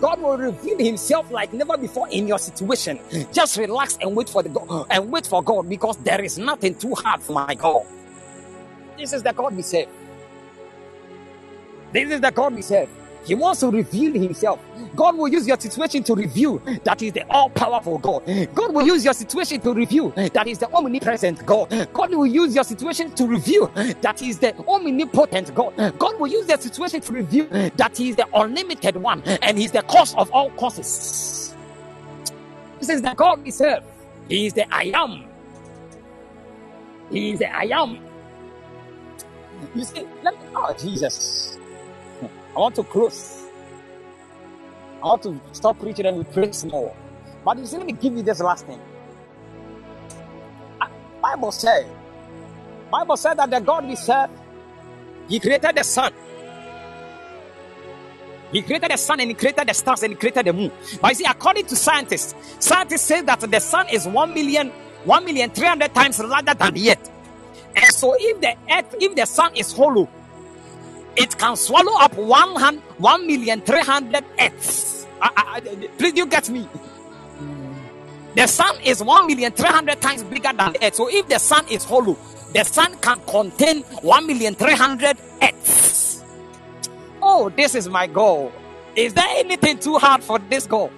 God 0.00 0.20
will 0.20 0.36
reveal 0.38 0.78
himself 0.78 1.30
like 1.30 1.52
never 1.52 1.76
before 1.78 2.08
in 2.10 2.28
your 2.28 2.38
situation. 2.38 3.00
Just 3.32 3.56
relax 3.56 3.98
and 4.00 4.16
wait 4.16 4.28
for 4.28 4.42
the 4.42 4.50
God 4.50 4.86
and 4.90 5.10
wait 5.10 5.26
for 5.26 5.42
God 5.42 5.68
because 5.68 5.96
there 5.98 6.22
is 6.22 6.38
nothing 6.38 6.74
too 6.74 6.94
hard 6.94 7.22
for 7.22 7.32
my 7.34 7.54
God. 7.54 7.84
This 8.98 9.12
is 9.12 9.22
the 9.22 9.32
God 9.32 9.56
we 9.56 9.62
serve. 9.62 9.88
This 11.92 12.10
is 12.10 12.20
the 12.20 12.30
God 12.30 12.54
we 12.54 12.62
serve. 12.62 12.88
He 13.26 13.34
wants 13.34 13.60
to 13.60 13.70
reveal 13.70 14.12
himself. 14.14 14.60
God 14.94 15.16
will 15.16 15.28
use 15.28 15.46
your 15.46 15.58
situation 15.58 16.02
to 16.04 16.14
reveal 16.14 16.58
that 16.84 17.02
is 17.02 17.12
the 17.12 17.26
all 17.28 17.50
powerful 17.50 17.98
God. 17.98 18.24
God 18.54 18.72
will 18.74 18.86
use 18.86 19.04
your 19.04 19.14
situation 19.14 19.60
to 19.60 19.72
reveal 19.74 20.10
that 20.10 20.46
is 20.46 20.58
the 20.58 20.72
omnipresent 20.72 21.44
God. 21.44 21.68
God 21.92 22.10
will 22.14 22.26
use 22.26 22.54
your 22.54 22.64
situation 22.64 23.10
to 23.12 23.26
reveal 23.26 23.66
that 24.00 24.22
is 24.22 24.38
the 24.38 24.56
omnipotent 24.66 25.54
God. 25.54 25.74
God 25.98 26.18
will 26.18 26.28
use 26.28 26.48
your 26.48 26.58
situation 26.58 27.00
to 27.00 27.12
reveal 27.12 27.46
that 27.76 27.98
the 28.16 28.26
unlimited 28.34 28.96
one 28.96 29.22
and 29.42 29.58
He's 29.58 29.72
the 29.72 29.82
cause 29.82 30.14
of 30.16 30.30
all 30.32 30.50
causes. 30.52 31.54
This 32.78 32.88
is 32.88 33.02
the 33.02 33.14
God 33.14 33.52
serve. 33.52 33.82
He 34.28 34.46
is 34.46 34.52
the 34.54 34.72
I 34.74 34.90
am. 34.94 35.24
He 37.10 37.32
is 37.32 37.38
the 37.38 37.54
I 37.54 37.64
am. 37.64 37.98
You 39.74 39.84
see, 39.84 40.06
let 40.22 40.34
me, 40.34 40.48
oh 40.54 40.74
Jesus. 40.78 41.55
I 42.56 42.58
want 42.58 42.74
to 42.76 42.84
close. 42.84 43.44
I 45.02 45.06
want 45.06 45.22
to 45.24 45.38
stop 45.52 45.78
preaching 45.78 46.06
and 46.06 46.16
we 46.16 46.24
pray 46.24 46.50
more. 46.70 46.96
But 47.44 47.58
you 47.58 47.66
see, 47.66 47.76
let 47.76 47.86
me 47.86 47.92
give 47.92 48.16
you 48.16 48.22
this 48.22 48.40
last 48.40 48.66
thing. 48.66 48.80
Ah, 50.80 50.88
Bible 51.22 51.52
said, 51.52 51.86
Bible 52.90 53.16
said 53.18 53.34
that 53.34 53.50
the 53.50 53.60
God 53.60 53.86
we 53.86 53.94
serve, 53.94 54.30
He 55.28 55.38
created 55.38 55.76
the 55.76 55.84
sun. 55.84 56.12
He 58.52 58.62
created 58.62 58.90
the 58.90 58.96
sun 58.96 59.20
and 59.20 59.28
he 59.28 59.34
created 59.34 59.68
the 59.68 59.74
stars 59.74 60.02
and 60.02 60.12
he 60.12 60.16
created 60.16 60.46
the 60.46 60.52
moon. 60.52 60.72
But 61.02 61.08
you 61.10 61.14
see, 61.16 61.24
according 61.28 61.66
to 61.66 61.76
scientists, 61.76 62.34
scientists 62.64 63.02
say 63.02 63.20
that 63.22 63.40
the 63.40 63.60
sun 63.60 63.88
is 63.90 64.06
one 64.06 64.32
million, 64.32 64.70
one 65.04 65.24
million 65.26 65.50
three 65.50 65.66
hundred 65.66 65.94
times 65.94 66.20
larger 66.20 66.54
than 66.54 66.72
the 66.72 66.90
earth. 66.92 67.10
And 67.76 67.92
so 67.92 68.16
if 68.18 68.40
the 68.40 68.56
earth, 68.72 68.94
if 68.98 69.14
the 69.14 69.26
sun 69.26 69.54
is 69.56 69.72
hollow, 69.74 70.08
it 71.16 71.36
can 71.38 71.56
swallow 71.56 71.98
up 71.98 72.14
one 72.14 72.56
hundred, 72.56 72.82
one 72.98 73.26
million 73.26 73.60
three 73.60 73.80
hundred 73.80 74.24
earths. 74.40 75.06
I, 75.20 75.30
I, 75.36 75.60
please, 75.98 76.14
you 76.14 76.26
get 76.26 76.48
me? 76.50 76.68
The 78.34 78.46
sun 78.46 78.76
is 78.84 79.02
one 79.02 79.26
million 79.26 79.52
three 79.52 79.68
hundred 79.68 80.00
times 80.00 80.22
bigger 80.24 80.52
than 80.52 80.74
the 80.74 80.86
earth. 80.86 80.94
So 80.94 81.08
if 81.10 81.28
the 81.28 81.38
sun 81.38 81.66
is 81.68 81.84
hollow, 81.84 82.16
the 82.52 82.64
sun 82.64 82.96
can 82.98 83.20
contain 83.26 83.82
one 84.02 84.26
million 84.26 84.54
three 84.54 84.74
hundred 84.74 85.16
earths. 85.42 86.22
Oh, 87.22 87.48
this 87.50 87.74
is 87.74 87.88
my 87.88 88.06
goal. 88.06 88.52
Is 88.94 89.14
there 89.14 89.26
anything 89.28 89.78
too 89.78 89.98
hard 89.98 90.22
for 90.22 90.38
this 90.38 90.66
goal? 90.66 90.90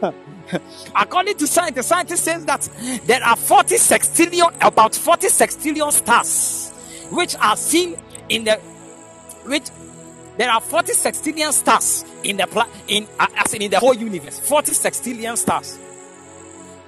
According 0.96 1.36
to 1.38 1.46
scientists, 1.46 1.86
scientists 1.86 2.20
says 2.20 2.44
that 2.46 2.68
there 3.04 3.22
are 3.22 3.36
40 3.36 3.76
sextillion, 3.76 4.54
about 4.66 4.94
40 4.94 5.28
sextillion 5.28 5.92
stars, 5.92 6.72
which 7.10 7.36
are 7.36 7.56
seen 7.56 7.96
in 8.28 8.44
the, 8.44 8.60
which 9.44 9.70
there 10.36 10.50
are 10.50 10.60
40 10.60 10.92
sextillion 10.92 11.52
stars 11.52 12.04
in 12.24 12.36
the 12.36 12.66
in 12.88 13.06
uh, 13.18 13.26
as 13.36 13.54
in, 13.54 13.62
in 13.62 13.70
the 13.70 13.78
whole 13.78 13.94
universe. 13.94 14.40
40 14.40 14.72
sextillion 14.72 15.36
stars. 15.36 15.78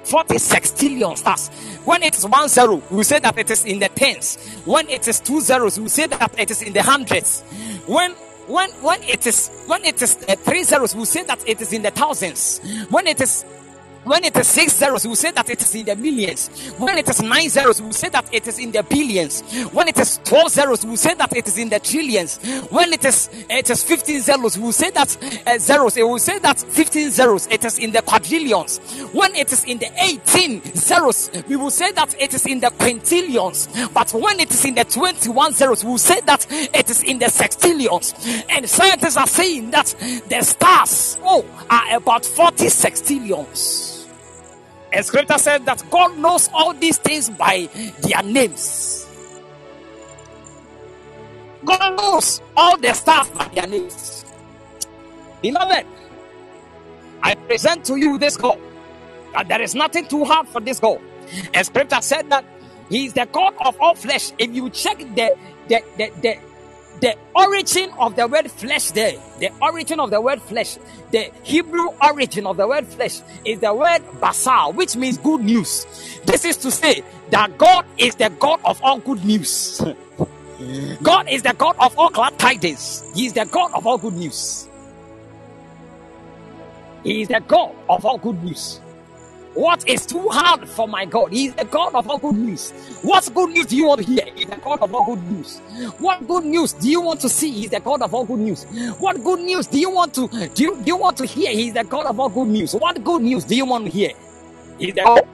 40 0.04 0.34
sextillion 0.34 1.16
stars. 1.16 1.48
When 1.84 2.02
it 2.02 2.16
is 2.16 2.26
one 2.26 2.48
zero, 2.48 2.82
we 2.90 3.02
say 3.02 3.18
that 3.20 3.36
it 3.38 3.50
is 3.50 3.64
in 3.64 3.78
the 3.78 3.88
tens. 3.88 4.36
When 4.64 4.88
it 4.88 5.06
is 5.06 5.20
two 5.20 5.40
zeros, 5.40 5.78
we 5.78 5.88
say 5.88 6.06
that 6.06 6.38
it 6.38 6.50
is 6.50 6.62
in 6.62 6.72
the 6.72 6.82
hundreds. 6.82 7.42
When 7.86 8.12
when 8.46 8.70
when 8.82 9.02
it 9.02 9.26
is 9.26 9.48
when 9.66 9.84
it 9.84 10.00
is 10.00 10.16
uh, 10.28 10.36
three 10.36 10.62
zeros, 10.62 10.94
we 10.94 11.04
say 11.04 11.24
that 11.24 11.46
it 11.48 11.60
is 11.60 11.72
in 11.72 11.82
the 11.82 11.90
thousands. 11.90 12.60
When 12.90 13.06
it 13.06 13.20
is 13.20 13.44
when 14.06 14.22
it 14.24 14.36
is 14.36 14.46
six 14.46 14.78
zeros, 14.78 15.04
we 15.04 15.08
will 15.08 15.16
say 15.16 15.32
that 15.32 15.50
it 15.50 15.60
is 15.60 15.74
in 15.74 15.84
the 15.84 15.96
millions. 15.96 16.48
When 16.78 16.96
it 16.96 17.08
is 17.08 17.20
nine 17.20 17.48
zeros, 17.48 17.80
we 17.80 17.86
will 17.86 17.92
say 17.92 18.08
that 18.10 18.32
it 18.32 18.46
is 18.46 18.58
in 18.58 18.70
the 18.70 18.84
billions. 18.84 19.42
When 19.72 19.88
it 19.88 19.98
is 19.98 20.20
twelve 20.24 20.50
zeros, 20.50 20.84
we 20.84 20.90
will 20.90 20.96
say 20.96 21.14
that 21.14 21.36
it 21.36 21.48
is 21.48 21.58
in 21.58 21.68
the 21.68 21.80
trillions. 21.80 22.38
When 22.70 22.92
it 22.92 23.04
is 23.04 23.28
it 23.50 23.68
is 23.68 23.82
fifteen 23.82 24.20
zeros, 24.20 24.56
we 24.56 24.64
will 24.64 24.72
say 24.72 24.90
that 24.90 25.16
uh, 25.46 25.58
zeros. 25.58 25.96
It 25.96 26.04
will 26.04 26.20
say 26.20 26.38
that 26.38 26.60
fifteen 26.60 27.10
zeros, 27.10 27.48
it 27.48 27.64
is 27.64 27.78
in 27.80 27.90
the 27.90 28.02
quadrillions. 28.02 28.78
When 29.12 29.34
it 29.34 29.52
is 29.52 29.64
in 29.64 29.78
the 29.78 29.90
eighteen 30.00 30.62
zeros, 30.76 31.30
we 31.48 31.56
will 31.56 31.70
say 31.70 31.90
that 31.92 32.14
it 32.20 32.32
is 32.32 32.46
in 32.46 32.60
the 32.60 32.68
quintillions. 32.68 33.92
But 33.92 34.12
when 34.14 34.38
it 34.38 34.52
is 34.52 34.64
in 34.64 34.76
the 34.76 34.84
twenty-one 34.84 35.52
zeros, 35.52 35.82
we 35.82 35.90
will 35.90 35.98
say 35.98 36.20
that 36.26 36.46
it 36.50 36.88
is 36.88 37.02
in 37.02 37.18
the 37.18 37.26
sextillions. 37.26 38.14
And 38.48 38.68
scientists 38.68 39.16
are 39.16 39.26
saying 39.26 39.72
that 39.72 39.86
the 40.28 40.42
stars, 40.42 41.18
oh, 41.22 41.44
are 41.68 41.96
about 41.96 42.24
forty 42.24 42.66
sextillions. 42.66 43.95
And 44.96 45.04
scripture 45.04 45.36
says 45.36 45.60
that 45.66 45.84
God 45.90 46.16
knows 46.16 46.48
all 46.54 46.72
these 46.72 46.96
things 46.96 47.28
by 47.28 47.68
their 48.00 48.22
names. 48.22 49.06
God 51.62 51.98
knows 51.98 52.40
all 52.56 52.78
the 52.78 52.94
stuff 52.94 53.30
by 53.34 53.46
their 53.48 53.66
names. 53.66 54.24
Beloved, 55.42 55.84
I 57.22 57.34
present 57.34 57.84
to 57.84 57.96
you 57.96 58.16
this 58.16 58.38
God. 58.38 58.58
That 59.34 59.48
there 59.48 59.60
is 59.60 59.74
nothing 59.74 60.06
too 60.06 60.24
hard 60.24 60.48
for 60.48 60.62
this 60.62 60.80
God. 60.80 60.98
And 61.52 61.66
scripture 61.66 62.00
said 62.00 62.30
that 62.30 62.46
He 62.88 63.04
is 63.04 63.12
the 63.12 63.28
God 63.30 63.52
of 63.66 63.78
all 63.78 63.96
flesh. 63.96 64.32
If 64.38 64.54
you 64.54 64.70
check 64.70 64.96
the 64.96 65.36
the 65.68 65.82
the, 65.98 66.10
the 66.22 66.38
the 67.00 67.16
origin 67.34 67.90
of 67.98 68.16
the 68.16 68.26
word 68.26 68.50
flesh 68.50 68.90
there, 68.92 69.14
the 69.38 69.50
origin 69.60 70.00
of 70.00 70.10
the 70.10 70.20
word 70.20 70.40
flesh, 70.42 70.78
the 71.10 71.30
Hebrew 71.42 71.88
origin 72.02 72.46
of 72.46 72.56
the 72.56 72.66
word 72.66 72.86
flesh 72.86 73.20
is 73.44 73.60
the 73.60 73.74
word 73.74 74.02
basar, 74.20 74.74
which 74.74 74.96
means 74.96 75.18
good 75.18 75.42
news. 75.42 75.86
This 76.24 76.44
is 76.44 76.56
to 76.58 76.70
say 76.70 77.02
that 77.30 77.58
God 77.58 77.84
is 77.98 78.14
the 78.16 78.30
God 78.38 78.60
of 78.64 78.82
all 78.82 78.98
good 78.98 79.24
news. 79.24 79.80
God 81.02 81.28
is 81.28 81.42
the 81.42 81.52
God 81.52 81.76
of 81.78 81.98
all 81.98 82.08
glad 82.08 82.38
tidings. 82.38 83.04
He 83.14 83.26
is 83.26 83.34
the 83.34 83.44
God 83.44 83.72
of 83.74 83.86
all 83.86 83.98
good 83.98 84.14
news. 84.14 84.68
He 87.04 87.22
is 87.22 87.28
the 87.28 87.40
God 87.40 87.74
of 87.88 88.04
all 88.04 88.18
good 88.18 88.42
news. 88.42 88.80
What 89.56 89.88
is 89.88 90.04
too 90.04 90.28
hard 90.28 90.68
for 90.68 90.86
my 90.86 91.06
God? 91.06 91.32
He 91.32 91.46
is 91.46 91.54
the 91.54 91.64
God 91.64 91.94
of 91.94 92.10
all 92.10 92.18
good 92.18 92.36
news. 92.36 92.72
What 93.00 93.32
good 93.34 93.48
news 93.52 93.64
do 93.64 93.74
you 93.74 93.86
want 93.86 94.02
to 94.02 94.06
hear? 94.06 94.22
He 94.34 94.42
is 94.42 94.50
the 94.50 94.56
God 94.56 94.80
of 94.82 94.94
all 94.94 95.06
good 95.06 95.32
news. 95.32 95.60
What 95.98 96.28
good 96.28 96.44
news 96.44 96.74
do 96.74 96.90
you 96.90 97.00
want 97.00 97.20
to 97.22 97.30
see? 97.30 97.50
He 97.50 97.64
is 97.64 97.70
the 97.70 97.80
God 97.80 98.02
of 98.02 98.12
all 98.12 98.26
good 98.26 98.38
news. 98.38 98.64
What 98.98 99.24
good 99.24 99.40
news 99.40 99.66
do 99.66 99.80
you 99.80 99.88
want 99.88 100.12
to 100.12 100.28
do 100.54 100.62
you, 100.62 100.76
do 100.76 100.82
you 100.84 100.96
want 100.98 101.16
to 101.16 101.24
hear? 101.24 101.50
He 101.52 101.68
is 101.68 101.72
the 101.72 101.84
God 101.84 102.04
of 102.04 102.20
all 102.20 102.28
good 102.28 102.48
news. 102.48 102.74
What 102.74 103.02
good 103.02 103.22
news 103.22 103.44
do 103.44 103.56
you 103.56 103.64
want 103.64 103.86
to 103.86 103.90
hear? 103.90 104.10
He 104.78 104.90
is 104.90 104.94
the 104.94 105.04
God. 105.04 105.26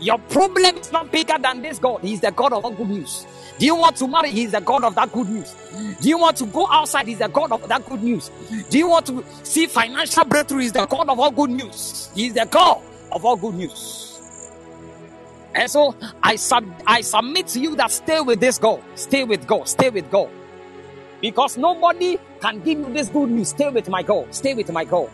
Your 0.00 0.18
problem 0.18 0.76
is 0.76 0.90
not 0.90 1.12
bigger 1.12 1.38
than 1.38 1.62
this 1.62 1.78
God. 1.78 2.00
He 2.00 2.14
is 2.14 2.20
the 2.20 2.32
God 2.32 2.52
of 2.54 2.64
all 2.64 2.72
good 2.72 2.88
news. 2.88 3.28
Do 3.60 3.66
you 3.66 3.76
want 3.76 3.94
to 3.98 4.08
marry? 4.08 4.32
He 4.32 4.42
is 4.42 4.52
the 4.52 4.60
God 4.60 4.82
of 4.82 4.96
that 4.96 5.12
good 5.12 5.28
news. 5.28 5.54
Do 6.00 6.08
you 6.08 6.18
want 6.18 6.36
to 6.38 6.46
go 6.46 6.66
outside? 6.68 7.06
He's 7.06 7.18
the 7.18 7.28
God 7.28 7.52
of 7.52 7.68
that 7.68 7.86
good 7.88 8.02
news. 8.02 8.28
Do 8.70 8.76
you 8.76 8.88
want 8.88 9.06
to 9.06 9.24
see 9.44 9.66
financial 9.66 10.24
breakthrough? 10.24 10.62
He's 10.62 10.72
the 10.72 10.84
God 10.86 11.08
of 11.08 11.20
all 11.20 11.30
good 11.30 11.50
news. 11.50 12.10
He's 12.12 12.34
the 12.34 12.44
God 12.50 12.82
of 13.12 13.24
all 13.24 13.36
good 13.36 13.54
news. 13.54 14.50
And 15.54 15.70
so 15.70 15.94
I 16.22 16.36
sub 16.36 16.64
I 16.86 17.00
submit 17.00 17.48
to 17.48 17.60
you 17.60 17.74
that 17.76 17.90
stay 17.90 18.20
with 18.20 18.40
this 18.40 18.58
God, 18.58 18.82
stay 18.94 19.24
with 19.24 19.46
God, 19.46 19.68
stay 19.68 19.90
with 19.90 20.10
God. 20.10 20.30
Because 21.20 21.58
nobody 21.58 22.18
can 22.40 22.60
give 22.60 22.78
you 22.78 22.92
this 22.92 23.08
good 23.08 23.30
news. 23.30 23.48
Stay 23.48 23.68
with 23.70 23.88
my 23.88 24.02
God, 24.02 24.32
stay 24.34 24.54
with 24.54 24.70
my 24.70 24.84
God. 24.84 25.10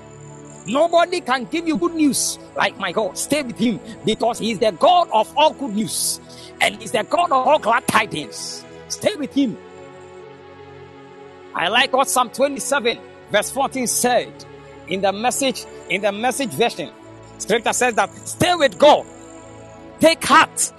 Nobody 0.67 1.21
can 1.21 1.45
give 1.45 1.69
you 1.69 1.77
good 1.77 1.95
news 1.95 2.39
like 2.57 2.79
my 2.79 2.93
God. 2.93 3.17
Stay 3.19 3.43
with 3.43 3.59
Him 3.59 3.81
because 4.05 4.39
He's 4.39 4.59
the 4.59 4.73
God 4.73 5.09
of 5.13 5.33
all 5.37 5.53
good 5.53 5.75
news 5.75 6.21
and 6.61 6.77
He's 6.77 6.93
the 6.93 7.05
God 7.05 7.33
of 7.33 7.47
all 7.47 7.59
glad 7.59 7.87
tidings. 7.87 8.65
Stay 8.89 9.15
with 9.17 9.33
Him. 9.35 9.57
I 11.55 11.69
like 11.69 11.93
what 11.93 12.09
Psalm 12.09 12.31
27, 12.31 12.99
verse 13.31 13.51
14 13.51 13.87
said 13.87 14.45
in 14.89 15.01
the 15.01 15.13
message, 15.13 15.65
in 15.89 16.01
the 16.03 16.13
message 16.13 16.51
version. 16.51 16.91
Scripture 17.45 17.75
says 17.75 17.95
that 17.97 18.11
stay 18.27 18.55
with 18.55 18.79
God, 18.79 19.05
take 20.01 20.25
heart, 20.25 20.73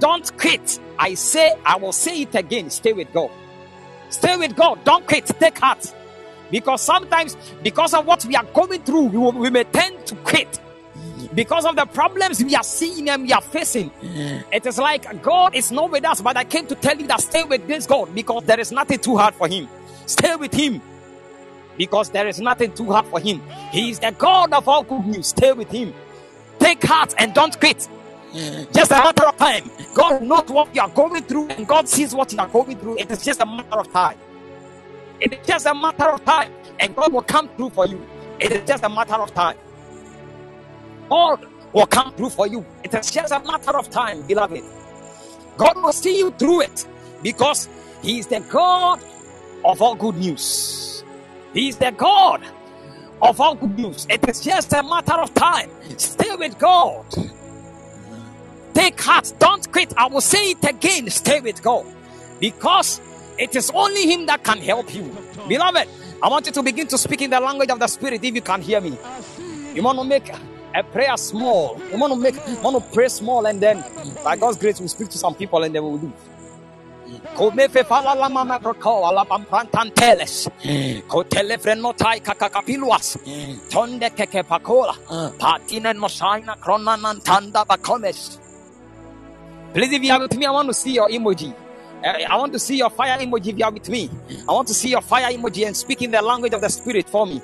don't 0.00 0.36
quit. 0.36 0.80
I 0.98 1.14
say, 1.14 1.54
I 1.64 1.76
will 1.76 1.92
say 1.92 2.22
it 2.22 2.34
again 2.34 2.70
stay 2.70 2.92
with 2.92 3.12
God. 3.12 3.30
Stay 4.10 4.36
with 4.36 4.56
God, 4.56 4.82
don't 4.84 5.06
quit, 5.06 5.26
take 5.26 5.56
heart. 5.58 5.94
Because 6.50 6.82
sometimes, 6.82 7.36
because 7.62 7.94
of 7.94 8.04
what 8.04 8.24
we 8.24 8.34
are 8.34 8.42
going 8.42 8.82
through, 8.82 9.04
we, 9.04 9.18
will, 9.18 9.30
we 9.30 9.48
may 9.48 9.62
tend 9.62 10.04
to 10.06 10.16
quit. 10.16 10.58
Because 11.32 11.64
of 11.64 11.76
the 11.76 11.86
problems 11.86 12.42
we 12.42 12.56
are 12.56 12.64
seeing 12.64 13.08
and 13.08 13.22
we 13.22 13.32
are 13.32 13.40
facing, 13.40 13.92
it 14.52 14.66
is 14.66 14.78
like 14.78 15.22
God 15.22 15.54
is 15.54 15.70
not 15.70 15.92
with 15.92 16.04
us. 16.04 16.20
But 16.20 16.36
I 16.36 16.42
came 16.42 16.66
to 16.66 16.74
tell 16.74 16.96
you 16.96 17.06
that 17.06 17.20
stay 17.20 17.44
with 17.44 17.68
this 17.68 17.86
God 17.86 18.12
because 18.12 18.42
there 18.42 18.58
is 18.58 18.72
nothing 18.72 18.98
too 18.98 19.16
hard 19.16 19.36
for 19.36 19.46
Him. 19.46 19.68
Stay 20.06 20.34
with 20.34 20.52
Him 20.52 20.82
because 21.76 22.10
there 22.10 22.26
is 22.26 22.40
nothing 22.40 22.72
too 22.72 22.90
hard 22.92 23.06
for 23.06 23.20
him. 23.20 23.42
He 23.70 23.90
is 23.90 23.98
the 23.98 24.12
God 24.12 24.52
of 24.52 24.68
all 24.68 24.82
good 24.82 25.06
news. 25.06 25.28
Stay 25.28 25.52
with 25.52 25.70
him. 25.70 25.94
Take 26.58 26.82
heart 26.84 27.14
and 27.18 27.34
don't 27.34 27.58
quit. 27.58 27.88
Just 28.72 28.90
a 28.90 28.94
matter 28.94 29.26
of 29.26 29.36
time. 29.36 29.70
God 29.94 30.22
knows 30.22 30.48
what 30.48 30.74
you 30.74 30.80
are 30.80 30.88
going 30.88 31.22
through, 31.22 31.48
and 31.50 31.66
God 31.68 31.88
sees 31.88 32.14
what 32.14 32.32
you 32.32 32.38
are 32.38 32.48
going 32.48 32.76
through. 32.78 32.98
It 32.98 33.10
is 33.10 33.24
just 33.24 33.40
a 33.40 33.46
matter 33.46 33.76
of 33.76 33.92
time. 33.92 34.18
It 35.20 35.32
is 35.32 35.46
just 35.46 35.66
a 35.66 35.74
matter 35.74 36.10
of 36.10 36.24
time, 36.24 36.52
and 36.80 36.96
God 36.96 37.12
will 37.12 37.22
come 37.22 37.48
through 37.56 37.70
for 37.70 37.86
you. 37.86 38.04
It 38.40 38.50
is 38.50 38.66
just 38.66 38.82
a 38.82 38.88
matter 38.88 39.14
of 39.14 39.32
time. 39.32 39.56
God 41.08 41.46
will 41.72 41.86
come 41.86 42.12
through 42.14 42.30
for 42.30 42.48
you. 42.48 42.64
It 42.82 42.92
is 42.94 43.10
just 43.10 43.32
a 43.32 43.40
matter 43.40 43.76
of 43.76 43.88
time, 43.90 44.26
beloved. 44.26 44.62
God 45.56 45.76
will 45.76 45.92
see 45.92 46.18
you 46.18 46.32
through 46.32 46.62
it 46.62 46.86
because 47.22 47.68
He 48.02 48.18
is 48.18 48.26
the 48.26 48.40
God 48.40 49.00
of 49.64 49.80
all 49.80 49.94
good 49.94 50.16
news. 50.16 50.93
He 51.54 51.68
is 51.68 51.76
the 51.76 51.92
God 51.92 52.42
of 53.22 53.40
all 53.40 53.54
good 53.54 53.78
news. 53.78 54.06
It 54.10 54.28
is 54.28 54.40
just 54.40 54.72
a 54.72 54.82
matter 54.82 55.14
of 55.14 55.32
time. 55.34 55.70
Stay 55.96 56.34
with 56.36 56.58
God. 56.58 57.06
Take 58.74 59.00
heart. 59.00 59.32
Don't 59.38 59.70
quit. 59.72 59.94
I 59.96 60.06
will 60.08 60.20
say 60.20 60.50
it 60.50 60.64
again. 60.64 61.08
Stay 61.10 61.40
with 61.40 61.62
God. 61.62 61.86
Because 62.40 63.00
it 63.38 63.54
is 63.54 63.70
only 63.70 64.12
Him 64.12 64.26
that 64.26 64.42
can 64.42 64.58
help 64.58 64.92
you. 64.94 65.16
Beloved, 65.48 65.88
I 66.22 66.28
want 66.28 66.46
you 66.46 66.52
to 66.52 66.62
begin 66.62 66.88
to 66.88 66.98
speak 66.98 67.22
in 67.22 67.30
the 67.30 67.40
language 67.40 67.70
of 67.70 67.78
the 67.78 67.86
Spirit 67.86 68.24
if 68.24 68.34
you 68.34 68.42
can 68.42 68.60
hear 68.60 68.80
me. 68.80 68.98
You 69.74 69.82
want 69.82 69.98
to 69.98 70.04
make 70.04 70.30
a 70.74 70.82
prayer 70.82 71.16
small. 71.16 71.80
You 71.92 71.98
want 71.98 72.12
to 72.12 72.18
make 72.18 72.34
want 72.62 72.76
to 72.82 72.92
pray 72.92 73.08
small 73.08 73.46
and 73.46 73.60
then 73.60 73.84
by 74.24 74.36
God's 74.36 74.58
grace 74.58 74.80
we'll 74.80 74.88
speak 74.88 75.08
to 75.10 75.18
some 75.18 75.34
people 75.34 75.62
and 75.62 75.74
then 75.74 75.82
we'll 75.84 75.98
leave. 75.98 76.12
Come 77.36 77.68
fe 77.68 77.82
fala 77.84 78.14
la 78.14 78.28
mama 78.28 78.58
proko 78.58 79.08
ala 79.08 79.24
pamprantanteles. 79.24 80.48
Ko 81.08 81.22
telefreno 81.24 81.96
tai 81.96 82.20
kakakapiluas. 82.20 83.18
Tonde 83.70 84.10
keke 84.10 84.42
pakola. 84.44 84.94
Patina 85.38 85.92
mosaina 85.94 86.56
kronanantanda 86.58 87.64
bakomes. 87.66 88.38
Please, 89.72 89.92
if 89.92 90.02
you 90.04 90.12
are 90.12 90.20
with 90.20 90.36
me, 90.36 90.46
I 90.46 90.50
want 90.50 90.68
to 90.68 90.74
see 90.74 90.94
your 90.94 91.08
emoji. 91.08 91.52
Eh, 92.04 92.26
I 92.28 92.36
want 92.36 92.52
to 92.52 92.58
see 92.60 92.76
your 92.76 92.90
fire 92.90 93.18
emoji 93.18 93.48
if 93.48 93.58
you 93.58 93.64
are 93.64 93.72
with 93.72 93.88
me. 93.88 94.08
I 94.48 94.52
want 94.52 94.68
to 94.68 94.74
see 94.74 94.90
your 94.90 95.00
fire 95.00 95.32
emoji 95.32 95.66
and 95.66 95.76
speak 95.76 96.02
in 96.02 96.12
the 96.12 96.22
language 96.22 96.52
of 96.52 96.60
the 96.60 96.68
spirit 96.68 97.08
for 97.08 97.26
me. 97.26 97.40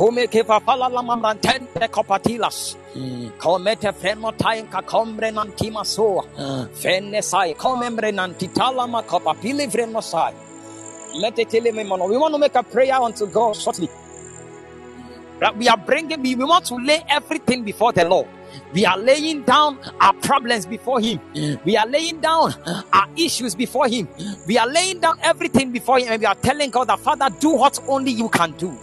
Come 0.00 0.26
ke 0.28 0.42
la 0.48 1.02
mamrantente 1.02 1.86
kopatilas. 1.90 2.74
Comete 3.38 3.88
hmm. 3.88 3.92
hmm, 3.92 4.00
freno 4.00 4.32
taen 4.32 4.66
nantima 5.34 5.84
so. 5.84 6.22
Hmm. 6.36 6.64
Fenne 6.72 7.22
sai 7.22 7.52
comembre 7.52 8.10
nantitala 8.10 8.88
ma 8.88 9.02
kopapili 9.02 9.68
freno. 9.68 10.00
Let 11.20 11.38
it 11.38 11.50
tell 11.50 11.60
me, 11.60 11.84
We 11.84 12.16
want 12.16 12.32
to 12.32 12.38
make 12.38 12.54
a 12.54 12.62
prayer 12.62 12.94
unto 12.94 13.26
God 13.26 13.54
shortly. 13.54 13.90
That 15.38 15.54
we 15.58 15.68
are 15.68 15.76
bringing, 15.76 16.22
we 16.22 16.34
want 16.34 16.64
to 16.66 16.76
lay 16.76 17.04
everything 17.10 17.62
before 17.62 17.92
the 17.92 18.08
Lord. 18.08 18.26
We 18.72 18.86
are 18.86 18.96
laying 18.96 19.42
down 19.42 19.80
our 20.00 20.14
problems 20.14 20.64
before 20.64 21.00
Him. 21.00 21.20
We 21.62 21.76
are 21.76 21.86
laying 21.86 22.22
down 22.22 22.54
our 22.90 23.08
issues 23.18 23.54
before 23.54 23.86
Him. 23.86 24.08
We 24.48 24.56
are 24.56 24.66
laying 24.66 25.00
down 25.00 25.18
everything 25.22 25.72
before 25.72 25.98
Him, 25.98 26.08
and 26.08 26.20
we 26.20 26.26
are 26.26 26.36
telling 26.36 26.70
God 26.70 26.88
that 26.88 27.00
Father, 27.00 27.28
do 27.38 27.50
what 27.50 27.78
only 27.86 28.12
you 28.12 28.30
can 28.30 28.52
do. 28.52 28.78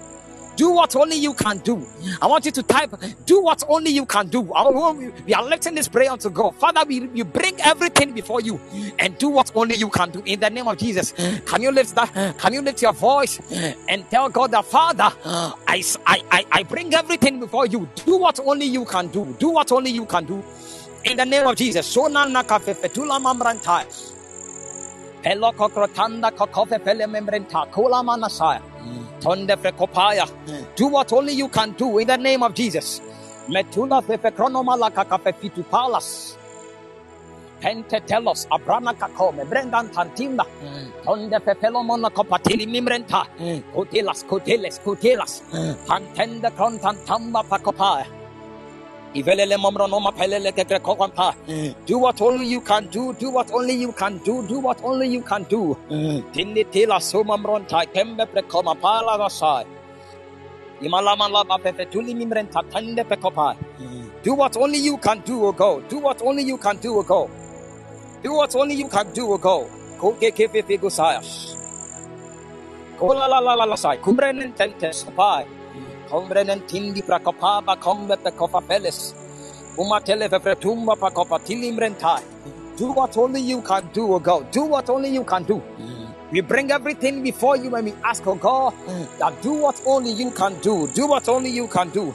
Do 0.57 0.71
what 0.71 0.95
only 0.95 1.15
you 1.17 1.33
can 1.33 1.59
do. 1.59 1.85
I 2.21 2.27
want 2.27 2.45
you 2.45 2.51
to 2.51 2.63
type, 2.63 2.93
do 3.25 3.41
what 3.41 3.63
only 3.69 3.91
you 3.91 4.05
can 4.05 4.27
do. 4.27 4.41
We 4.41 5.33
are 5.33 5.43
lifting 5.43 5.75
this 5.75 5.87
prayer 5.87 6.11
unto 6.11 6.29
God. 6.29 6.55
Father, 6.55 6.81
we, 6.87 7.09
you 7.13 7.23
bring 7.25 7.55
everything 7.61 8.11
before 8.13 8.41
you 8.41 8.59
and 8.99 9.17
do 9.17 9.29
what 9.29 9.51
only 9.55 9.75
you 9.75 9.89
can 9.89 10.11
do 10.11 10.21
in 10.25 10.39
the 10.39 10.49
name 10.49 10.67
of 10.67 10.77
Jesus. 10.77 11.13
Can 11.45 11.61
you 11.61 11.71
lift 11.71 11.95
that? 11.95 12.37
Can 12.39 12.53
you 12.53 12.61
lift 12.61 12.81
your 12.81 12.93
voice 12.93 13.39
and 13.87 14.09
tell 14.09 14.29
God 14.29 14.51
that 14.51 14.65
Father, 14.65 15.09
I, 15.25 15.83
I, 16.05 16.45
I 16.51 16.63
bring 16.63 16.93
everything 16.93 17.39
before 17.39 17.67
you. 17.67 17.87
Do 18.05 18.17
what 18.17 18.39
only 18.39 18.65
you 18.65 18.83
can 18.85 19.07
do. 19.07 19.35
Do 19.39 19.49
what 19.49 19.71
only 19.71 19.91
you 19.91 20.05
can 20.05 20.25
do. 20.25 20.43
In 21.05 21.17
the 21.17 21.25
name 21.25 21.45
of 21.47 21.55
Jesus. 21.55 21.95
Pelo 25.27 25.51
kokrotanda 25.51 26.31
kokofe 26.31 26.79
pele 26.79 27.05
membrenta 27.05 27.61
kula 27.73 27.99
manasaya. 28.01 28.61
Tonde 29.19 29.55
frekopaya. 29.61 30.25
Do 30.77 30.87
what 30.87 31.11
only 31.11 31.33
you 31.33 31.49
can 31.49 31.71
do 31.71 31.97
in 31.97 32.07
the 32.07 32.15
name 32.15 32.43
of 32.43 32.53
Jesus. 32.53 33.01
Metula 33.49 34.01
fefe 34.01 34.31
kronomala 34.31 34.89
kakafe 34.89 35.33
fitu 35.33 35.63
palas. 35.69 36.37
Pentetelos, 37.61 38.47
abrana 38.47 38.93
kakome 38.93 39.43
brendan 39.49 39.89
tantinda. 39.89 40.45
Tonde 41.03 41.37
fefelo 41.45 41.83
mona 41.85 42.09
kopatili 42.09 42.65
mimrenta. 42.65 43.25
Hmm. 43.37 43.59
Kotilas 43.75 44.23
kotiles 44.23 44.79
kotilas. 44.79 45.41
Hmm. 45.51 45.75
Pantende 45.87 46.49
krontantamba 46.55 47.43
pakopaya. 47.43 48.05
Eh. 51.47 51.73
Do 51.85 51.97
what 51.99 52.21
only 52.21 52.45
you 52.45 52.61
can 52.61 52.87
do. 52.87 53.13
Do 53.13 53.29
what 53.31 53.51
only 53.51 53.73
you 53.73 53.91
can 53.91 54.17
do. 54.19 54.45
Do 54.47 54.59
what 54.59 54.83
only 54.83 55.07
you 55.07 55.21
can 55.21 55.43
do. 55.43 55.77
Eh. 55.89 56.21
Tinitila 56.33 56.99
sumamronta 56.99 57.85
kembe 57.93 58.25
prekoma 58.25 58.75
pala 58.75 59.17
vasai. 59.17 59.65
Imalama 60.81 61.29
lava 61.29 61.57
pefetuli 61.57 62.13
mimrenta 62.13 62.61
tende 62.71 63.03
pekopa. 63.03 63.55
Eh. 63.79 64.03
Do 64.23 64.33
what 64.35 64.55
only 64.57 64.77
you 64.79 64.97
can 64.97 65.19
do, 65.25 65.45
O 65.45 65.51
God. 65.51 65.87
Do 65.89 65.99
what 65.99 66.21
only 66.21 66.43
you 66.43 66.57
can 66.57 66.77
do, 66.77 66.99
O 66.99 67.03
God. 67.03 67.29
Do 68.23 68.33
what 68.33 68.55
only 68.55 68.75
you 68.75 68.87
can 68.87 69.11
do, 69.13 69.31
O 69.31 69.37
God. 69.37 69.67
Koke 69.99 70.31
kefe 70.31 70.61
figusayas. 70.63 71.55
Kola 72.99 73.27
la 73.27 73.39
la 73.39 73.53
la 73.55 73.65
la 73.65 73.75
sai. 73.75 73.97
Kumbrenen 73.97 74.53
tente 74.53 74.91
sapai. 74.93 75.45
Combrenen 76.09 76.61
tindi 76.67 77.01
prakopaba 77.01 77.75
combe 77.79 78.15
pekofa 78.17 78.61
peles. 78.67 79.13
Umatele 79.77 80.27
vefretumba 80.29 80.95
pakopa 80.95 81.39
tilimrentai. 81.39 82.23
Do 82.77 82.91
what 82.91 83.17
only 83.17 83.41
you 83.41 83.61
can 83.61 83.89
do, 83.93 84.13
O 84.13 84.19
God. 84.19 84.51
Do 84.51 84.65
what 84.65 84.89
only 84.89 85.09
you 85.09 85.23
can 85.23 85.43
do. 85.43 85.61
We 86.31 86.41
bring 86.41 86.71
everything 86.71 87.23
before 87.23 87.55
you 87.55 87.73
and 87.73 87.85
we 87.85 87.93
ask, 88.03 88.27
oh 88.27 88.35
God, 88.35 88.73
that 89.17 89.41
do 89.41 89.53
what 89.53 89.81
only 89.85 90.11
you 90.11 90.29
can 90.31 90.59
do. 90.59 90.87
Do 90.93 91.07
what 91.07 91.27
only 91.29 91.49
you 91.49 91.67
can 91.67 91.89
do. 91.89 92.13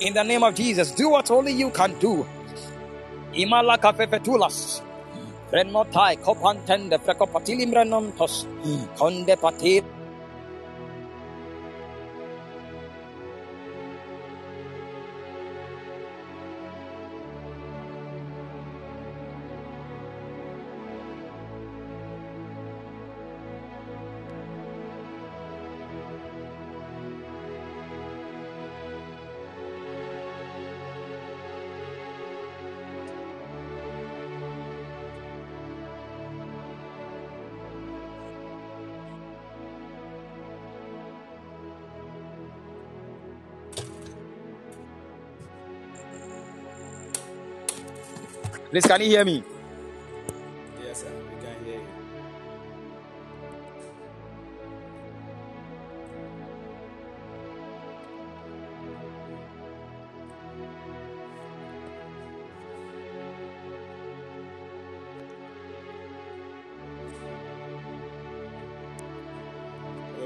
In 0.00 0.14
the 0.14 0.22
name 0.24 0.42
of 0.42 0.54
Jesus, 0.54 0.92
do 0.92 1.10
what 1.10 1.30
only 1.30 1.52
you 1.52 1.70
can 1.70 1.92
do. 1.98 2.26
Imalaka 3.34 3.92
fefetulas. 3.94 4.80
Renotai 5.52 6.16
kopantende 6.16 6.98
frekopatilimrenontos. 6.98 8.46
Konde 8.96 9.36
patir. 9.36 9.84
Please, 48.70 48.86
can 48.86 49.00
you 49.00 49.08
hear 49.08 49.24
me? 49.24 49.42
Yes, 50.84 51.02
sir. 51.02 51.08
We 51.10 51.44
can 51.44 51.64
hear 51.64 51.74
you. 51.74 51.86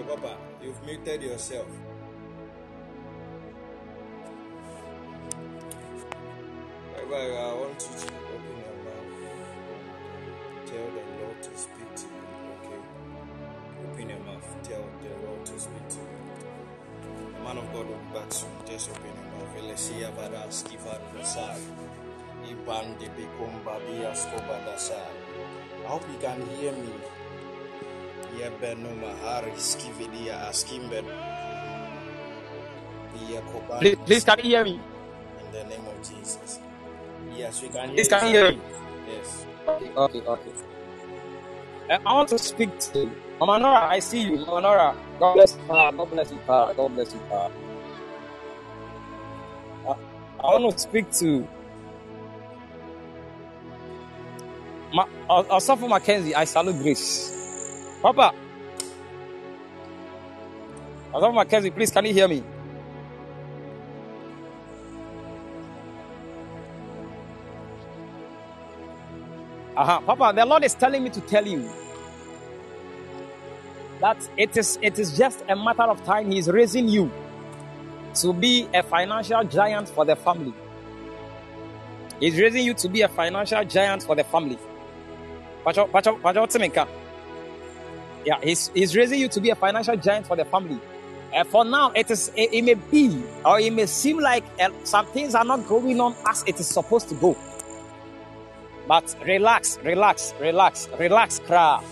Papa, 0.07 0.37
you've 0.63 0.85
muted 0.85 1.23
yourself. 1.23 1.67
You 7.09 7.15
are, 7.15 7.39
I 7.39 7.55
want 7.55 7.79
to 7.81 8.14
Iban 22.65 22.97
de 22.99 23.09
bekumba 23.13 23.77
dia. 23.85 24.09
I 25.85 25.87
hope 25.87 26.05
you 26.09 26.19
can 26.19 26.41
hear 26.57 26.73
me. 26.73 26.89
Yebenu 28.41 28.89
mahari 28.97 29.53
skividia 29.57 30.49
askimbe. 30.49 31.05
Please, 33.81 33.97
please 34.07 34.25
can 34.25 34.39
you 34.39 34.45
hear 34.45 34.65
me? 34.65 34.81
In 35.41 35.53
the 35.53 35.65
name 35.65 35.87
of 35.87 35.97
Jesus. 36.09 36.59
Yes, 37.37 37.63
we 37.63 37.69
can 37.69 37.89
hear 37.89 37.97
Please 37.97 38.09
can 38.09 38.27
you 38.27 38.33
hear 38.33 38.53
me? 38.53 38.61
Yes. 39.09 39.47
Okay, 39.69 39.91
okay, 39.97 40.21
okay. 40.27 40.53
Uh, 41.91 41.99
I 42.07 42.13
want 42.15 42.29
to 42.31 42.39
speak 42.39 42.79
to 42.93 43.11
Mama 43.39 43.59
Nora. 43.59 43.87
I 43.93 43.99
see 44.01 44.23
you, 44.23 44.37
Mama 44.47 44.61
Nora. 44.63 44.97
God 45.19 45.35
bless 45.35 45.55
you. 45.55 45.61
God 45.69 46.11
bless 46.11 46.33
you. 46.33 46.39
God 46.47 46.89
bless 46.95 47.13
you, 47.15 47.21
pa. 47.29 47.51
Uh, 49.87 49.95
I 50.41 50.59
want 50.59 50.73
to 50.73 50.79
speak 50.79 51.11
to 51.21 51.47
Ma, 54.95 55.07
Osofo 55.29 55.89
Mackenzie. 55.89 56.35
I 56.37 56.45
salute 56.45 56.79
grace. 56.83 57.99
Papa. 58.01 58.33
Osofo 61.13 61.35
Mackenzie, 61.35 61.71
please, 61.73 61.91
can 61.91 62.07
you 62.07 62.15
hear 62.15 62.29
me? 62.29 62.45
Uh-huh. 69.77 70.01
Papa, 70.03 70.33
the 70.37 70.47
Lord 70.47 70.65
is 70.65 70.75
telling 70.75 71.03
me 71.03 71.11
to 71.11 71.21
tell 71.23 71.47
you 71.47 71.69
that 74.01 74.19
it 74.37 74.57
is 74.57 74.79
it 74.83 74.99
is 74.99 75.17
just 75.19 75.43
a 75.49 75.57
matter 75.57 75.85
of 75.85 76.05
time. 76.05 76.31
He's 76.31 76.49
raising 76.49 76.89
you 76.89 77.11
to 78.17 78.33
be 78.33 78.69
a 78.73 78.83
financial 78.85 79.43
giant 79.45 79.89
for 79.89 80.05
the 80.05 80.15
family. 80.15 80.55
He's 82.21 82.39
raising 82.41 82.65
you 82.65 82.75
to 82.75 82.89
be 82.89 83.03
a 83.03 83.09
financial 83.09 83.65
giant 83.65 84.05
for 84.05 84.15
the 84.15 84.25
family. 84.25 84.59
Pacho, 85.65 85.87
Pacho, 85.87 86.17
Pacho 86.19 86.47
Timika. 86.47 86.87
Yeah, 88.25 88.39
he's, 88.43 88.69
he's 88.75 88.97
raising 88.97 89.21
you 89.21 89.29
to 89.29 89.41
be 89.41 89.51
a 89.51 89.55
financial 89.55 89.97
giant 89.97 90.27
for 90.27 90.37
the 90.37 90.45
family. 90.45 90.79
Uh, 91.35 91.43
for 91.45 91.65
now, 91.65 91.91
it 91.91 92.11
is 92.11 92.31
it, 92.37 92.53
it 92.53 92.63
may 92.63 92.75
be 92.75 93.23
or 93.45 93.59
it 93.59 93.73
may 93.73 93.87
seem 93.87 94.19
like 94.21 94.45
uh, 94.61 94.69
some 94.85 95.05
things 95.07 95.35
are 95.35 95.45
not 95.45 95.67
going 95.67 96.01
on 96.01 96.15
as 96.27 96.45
it 96.47 96.61
is 96.61 96.67
supposed 96.67 97.09
to 97.09 97.15
go. 97.17 97.37
But 98.87 99.17
relax, 99.27 99.79
relax, 99.83 100.33
relax, 100.41 100.89
relax, 100.99 101.41
cry. 101.41 101.83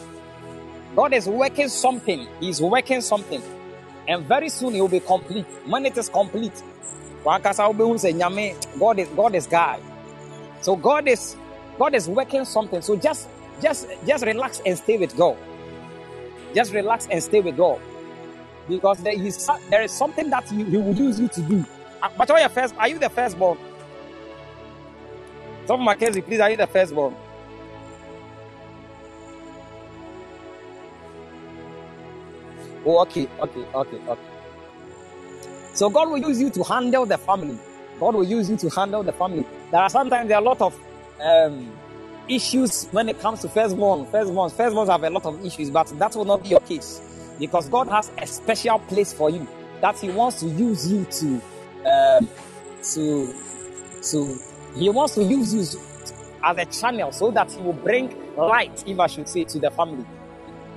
God 0.95 1.13
is 1.15 1.27
working 1.27 1.69
something. 1.69 2.29
He's 2.39 2.61
working 2.61 3.01
something. 3.01 3.43
And 4.07 4.25
very 4.27 4.49
soon 4.49 4.75
it 4.75 4.81
will 4.81 4.89
be 4.89 5.01
complete. 5.01 5.47
When 5.67 5.87
it 5.87 5.97
is 5.97 6.09
complete, 6.09 6.63
God 7.25 7.47
is 7.47 9.09
God 9.17 9.35
is 9.35 9.47
God. 9.47 9.81
So 10.61 10.77
God 10.77 11.09
is 11.09 11.37
God 11.79 11.95
is 11.95 12.09
working 12.09 12.45
something. 12.45 12.83
So 12.83 12.95
just 12.97 13.29
just 13.61 13.89
just 14.07 14.25
relax 14.25 14.61
and 14.65 14.77
stay 14.79 14.99
with 14.99 15.17
God. 15.17 15.37
Just 16.55 16.73
relax 16.73 17.07
and 17.11 17.23
stay 17.23 17.41
with 17.41 17.57
God. 17.57 17.81
Because 18.69 18.99
there 19.03 19.15
is 19.15 19.49
there 19.71 19.83
is 19.83 19.93
something 19.93 20.31
that 20.31 20.49
he, 20.49 20.65
he 20.65 20.77
will 20.77 20.95
use 20.95 21.21
you 21.21 21.29
to 21.29 21.43
do. 21.43 21.65
Uh, 22.03 22.09
But 22.17 22.31
are 22.31 22.41
you 22.41 22.49
first? 22.49 22.75
Are 22.79 22.89
you 22.89 22.99
the 22.99 23.11
firstborn? 23.11 23.59
Some 25.67 25.81
of 25.81 25.85
my 25.85 25.95
kids, 25.97 26.19
please, 26.21 26.41
are 26.41 26.51
you 26.51 26.57
the 26.57 26.67
firstborn? 26.67 27.17
Oh, 32.85 33.01
okay, 33.03 33.29
okay, 33.41 33.65
okay, 33.75 33.99
okay. 34.09 34.23
So 35.75 35.91
God 35.91 36.11
will 36.11 36.19
use 36.19 36.41
you 36.41 36.51
to 36.51 36.65
handle 36.65 37.07
the 37.07 37.19
family. 37.19 37.59
God 38.01 38.15
will 38.15 38.25
use 38.25 38.51
you 38.51 38.57
to 38.59 38.71
handle 38.71 39.03
the 39.03 39.13
family. 39.13 39.47
There 39.71 39.81
are 39.81 39.91
sometimes 39.91 40.29
there 40.29 40.39
are 40.39 40.43
a 40.43 40.45
lot 40.45 40.61
of 40.61 40.75
um, 41.21 41.82
issues 42.35 42.87
when 42.93 43.09
it 43.09 43.21
comes 43.21 43.41
to 43.43 43.49
firstborn. 43.49 44.07
Firstborn, 44.07 44.51
firstborns 44.51 44.89
have 44.89 45.03
a 45.03 45.11
lot 45.11 45.25
of 45.27 45.45
issues, 45.45 45.71
but 45.71 45.87
that 45.99 46.15
will 46.17 46.25
not 46.25 46.43
be 46.43 46.51
your 46.51 46.61
case 46.61 47.01
because 47.39 47.69
God 47.69 47.89
has 47.89 48.11
a 48.19 48.27
special 48.27 48.79
place 48.79 49.13
for 49.13 49.31
you 49.31 49.47
that 49.81 49.99
He 49.99 50.11
wants 50.11 50.41
to 50.41 50.47
use 50.47 50.91
you 50.91 51.05
to, 51.05 51.27
um, 51.91 52.29
to, 52.95 53.35
to. 54.11 54.39
He 54.77 54.89
wants 54.89 55.15
to 55.17 55.25
use 55.25 55.55
you 55.55 55.81
as 56.45 56.57
a 56.59 56.65
channel 56.67 57.13
so 57.13 57.31
that 57.33 57.51
He 57.53 57.61
will 57.61 57.73
bring 57.73 58.15
light, 58.37 58.85
if 58.87 58.99
I 58.99 59.07
should 59.07 59.29
say, 59.29 59.45
to 59.45 59.59
the 59.59 59.71
family. 59.71 60.07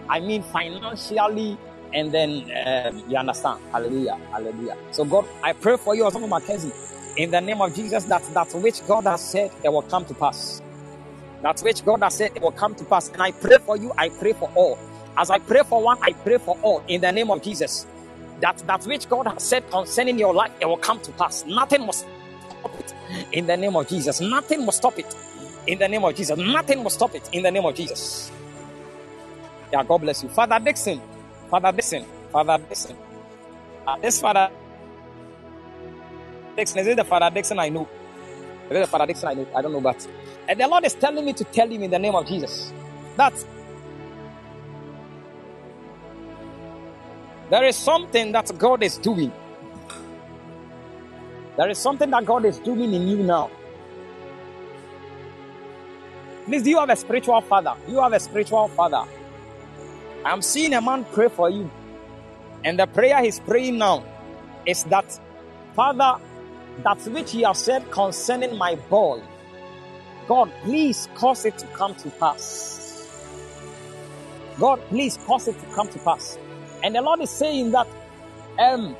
I 0.10 0.19
mean, 0.19 0.44
financially, 0.44 1.57
and 1.94 2.11
then 2.11 2.52
um, 2.65 3.03
you 3.10 3.18
understand. 3.18 3.60
Hallelujah, 3.72 4.15
hallelujah. 4.32 4.77
So 4.91 5.06
God, 5.06 5.26
I 5.44 5.53
pray 5.53 5.77
for 5.77 5.95
you, 5.95 6.03
Osama 6.03 6.27
Mackenzie, 6.27 6.72
in 7.18 7.32
the 7.32 7.40
name 7.41 7.61
of 7.61 7.73
Jesus, 7.73 8.03
that 8.06 8.23
that 8.34 8.53
which 8.56 8.86
God 8.88 9.06
has 9.06 9.22
said, 9.32 9.52
it 9.64 9.69
will 9.69 9.82
come 9.84 10.06
to 10.06 10.14
pass. 10.14 10.61
That 11.41 11.60
which 11.62 11.86
God 11.86 12.03
has 12.03 12.16
said, 12.16 12.32
it 12.36 12.41
will 12.41 12.52
come 12.52 12.76
to 12.76 12.86
pass. 12.86 13.10
And 13.10 13.22
I 13.22 13.32
pray 13.32 13.57
for 13.66 13.78
you, 13.78 13.91
I 13.98 14.10
pray 14.10 14.34
for 14.34 14.52
all. 14.56 14.80
As 15.18 15.30
I 15.30 15.40
pray 15.40 15.62
for 15.68 15.82
one, 15.82 15.98
I 16.02 16.12
pray 16.14 16.38
for 16.38 16.57
all 16.62 16.84
in 16.88 17.02
the 17.02 17.12
name 17.12 17.32
of 17.32 17.41
Jesus. 17.41 17.88
That 18.41 18.57
that 18.68 18.84
which 18.86 19.07
God 19.10 19.28
has 19.28 19.44
said 19.44 19.70
concerning 19.72 20.20
your 20.20 20.34
life, 20.34 20.52
it 20.60 20.66
will 20.66 20.78
come 20.78 20.99
to 21.02 21.12
pass. 21.14 21.45
Nothing 21.45 21.86
must 21.86 22.06
stop 22.62 22.80
it 22.80 22.94
in 23.32 23.48
the 23.48 23.57
name 23.57 23.76
of 23.76 23.88
Jesus. 23.88 24.22
Nothing 24.22 24.66
must 24.66 24.80
stop 24.80 24.99
it 24.99 25.16
in 25.68 25.80
the 25.80 25.88
name 25.88 26.03
of 26.03 26.16
Jesus. 26.16 26.38
Nothing 26.38 26.84
must 26.84 26.95
stop 26.95 27.16
it 27.16 27.30
in 27.32 27.44
the 27.44 27.52
name 27.52 27.66
of 27.66 27.76
Jesus. 27.76 28.32
Yeah, 29.72 29.84
God 29.84 29.99
bless 29.99 30.24
you. 30.24 30.30
Father 30.30 30.60
Dixon, 30.60 31.02
Father 31.49 31.72
Dixon, 31.72 32.06
Father 32.32 32.57
Dixon. 32.68 32.98
Uh, 33.88 33.98
this 33.99 34.22
Father 34.22 34.49
Dixon, 36.57 36.80
is 36.80 36.88
it 36.88 36.98
the 36.98 37.06
Father 37.06 37.34
Dixon 37.34 37.60
I 37.60 37.70
know? 37.70 37.88
Is 38.70 38.78
it 38.78 38.82
the 38.82 38.88
Father 38.88 39.07
Dixon 39.07 39.30
I 39.30 39.34
know? 39.36 39.48
I 39.56 39.62
don't 39.62 39.74
know, 39.74 39.82
but 39.82 40.07
and 40.48 40.60
the 40.60 40.68
Lord 40.68 40.86
is 40.86 40.94
telling 40.94 41.26
me 41.26 41.34
to 41.34 41.44
tell 41.44 41.70
him 41.70 41.84
in 41.84 41.92
the 41.92 42.00
name 42.00 42.16
of 42.16 42.28
Jesus 42.28 42.72
that 43.18 43.34
there 47.50 47.64
is 47.66 47.76
something 47.76 48.32
that 48.32 48.58
God 48.58 48.84
is 48.84 48.98
doing. 48.98 49.32
There 51.58 51.70
is 51.70 51.78
something 51.78 52.10
that 52.10 52.26
God 52.26 52.46
is 52.46 52.60
doing 52.60 52.94
in 52.94 53.08
you 53.08 53.18
now. 53.18 53.50
Please, 56.46 56.64
do 56.64 56.70
you 56.70 56.80
have 56.80 56.90
a 56.90 56.96
spiritual 56.96 57.42
father? 57.42 57.74
You 57.88 58.02
have 58.02 58.14
a 58.14 58.20
spiritual 58.20 58.68
father. 58.70 59.04
I'm 60.24 60.42
seeing 60.42 60.74
a 60.74 60.82
man 60.82 61.06
pray 61.06 61.30
for 61.30 61.50
you. 61.50 61.70
And 62.64 62.80
the 62.80 62.88
prayer 62.88 63.22
he's 63.24 63.40
praying 63.40 63.78
now 63.78 64.04
is 64.66 64.84
that, 64.86 65.20
Father, 65.76 66.20
that 66.84 67.00
which 67.08 67.34
you 67.34 67.46
have 67.46 67.58
said 67.58 67.90
concerning 67.92 68.58
my 68.58 68.76
boy, 68.76 69.22
God, 70.28 70.52
please 70.64 71.08
cause 71.16 71.46
it 71.46 71.58
to 71.60 71.68
come 71.68 71.96
to 71.96 72.10
pass. 72.12 73.08
God, 74.60 74.80
please 74.90 75.18
cause 75.26 75.48
it 75.48 75.60
to 75.60 75.66
come 75.68 75.88
to 75.90 76.00
pass. 76.00 76.38
And 76.84 76.96
the 76.96 77.02
Lord 77.02 77.22
is 77.22 77.30
saying 77.30 77.72
that, 77.72 77.88
um, 78.60 78.96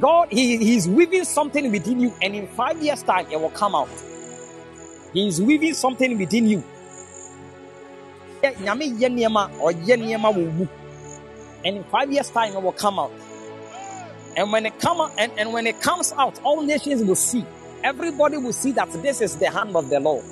God, 0.00 0.28
he, 0.30 0.56
He's 0.58 0.88
weaving 0.88 1.24
something 1.24 1.70
within 1.70 2.00
you, 2.00 2.12
and 2.22 2.34
in 2.34 2.46
five 2.48 2.82
years' 2.82 3.02
time, 3.02 3.26
it 3.30 3.40
will 3.40 3.50
come 3.50 3.74
out. 3.74 3.90
He's 5.12 5.40
weaving 5.40 5.74
something 5.74 6.18
within 6.18 6.46
you 6.46 6.64
nneɛma 8.42 9.48
and 11.64 11.76
in 11.76 11.84
five 11.84 12.12
years 12.12 12.30
time 12.30 12.52
it 12.54 12.62
will 12.62 12.72
come 12.72 12.98
out 12.98 13.12
and 14.34 14.50
when 14.50 14.64
it 14.66 14.78
come 14.80 15.00
out, 15.00 15.12
and, 15.18 15.30
and 15.36 15.52
when 15.52 15.66
it 15.66 15.80
comes 15.80 16.12
out 16.12 16.40
all 16.42 16.62
nations 16.62 17.02
will 17.02 17.14
see 17.14 17.44
everybody 17.84 18.36
will 18.36 18.52
see 18.52 18.72
that 18.72 18.90
this 19.02 19.20
is 19.20 19.36
the 19.36 19.50
hand 19.50 19.74
of 19.76 19.88
the 19.90 20.00
lord 20.00 20.24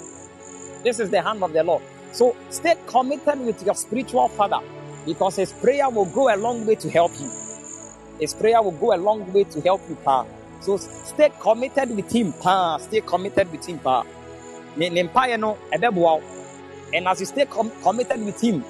this 0.85 1.01
is 1.01 1.10
the 1.10 1.20
hand 1.20 1.43
of 1.43 1.52
the 1.52 1.62
lord 1.62 1.82
so 2.12 2.36
stay 2.51 2.74
committed 2.86 3.40
with 3.40 3.62
your 3.64 3.74
spiritual 3.74 4.28
father 4.28 4.60
because 5.06 5.36
his 5.36 5.52
prayer 5.52 5.89
will 5.89 6.06
go 6.06 6.35
a 6.35 6.36
long 6.36 6.64
way 6.66 6.74
to 6.74 6.90
help 6.90 7.12
you 7.20 7.31
his 8.18 8.35
prayer 8.35 8.60
will 8.62 8.72
go 8.72 8.94
a 8.94 8.98
long 8.98 9.31
way 9.32 9.44
to 9.44 9.60
help 9.60 9.81
you 9.89 9.94
pa 9.97 10.27
so 10.60 10.77
stay 10.77 11.31
committed 11.40 11.94
with 11.94 12.10
him 12.12 12.32
pa 12.35 12.78
stay 12.78 13.01
committed 13.01 13.51
with 13.51 13.66
him 13.66 13.78
pa 13.78 14.05
and 14.77 15.09
as 17.09 17.20
you 17.20 17.27
stay 17.27 17.44
com- 17.47 17.72
committed 17.82 18.24
with 18.24 18.40
Him, 18.40 18.64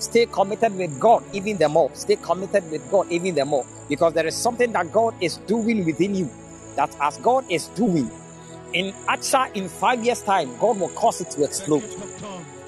stay 0.00 0.26
committed 0.26 0.74
with 0.76 0.98
God 0.98 1.22
even 1.32 1.58
the 1.58 1.68
more. 1.68 1.90
Stay 1.94 2.16
committed 2.16 2.70
with 2.70 2.90
God 2.90 3.06
even 3.10 3.34
the 3.34 3.44
more. 3.44 3.64
Because 3.88 4.14
there 4.14 4.26
is 4.26 4.34
something 4.34 4.72
that 4.72 4.92
God 4.92 5.14
is 5.20 5.36
doing 5.38 5.84
within 5.84 6.14
you. 6.14 6.30
That 6.76 6.94
as 7.00 7.18
God 7.18 7.44
is 7.50 7.68
doing, 7.68 8.10
in 8.72 8.94
actually 9.08 9.60
in 9.60 9.68
five 9.68 10.04
years' 10.04 10.22
time, 10.22 10.56
God 10.58 10.78
will 10.78 10.90
cause 10.90 11.20
it 11.20 11.30
to 11.32 11.44
explode. 11.44 11.84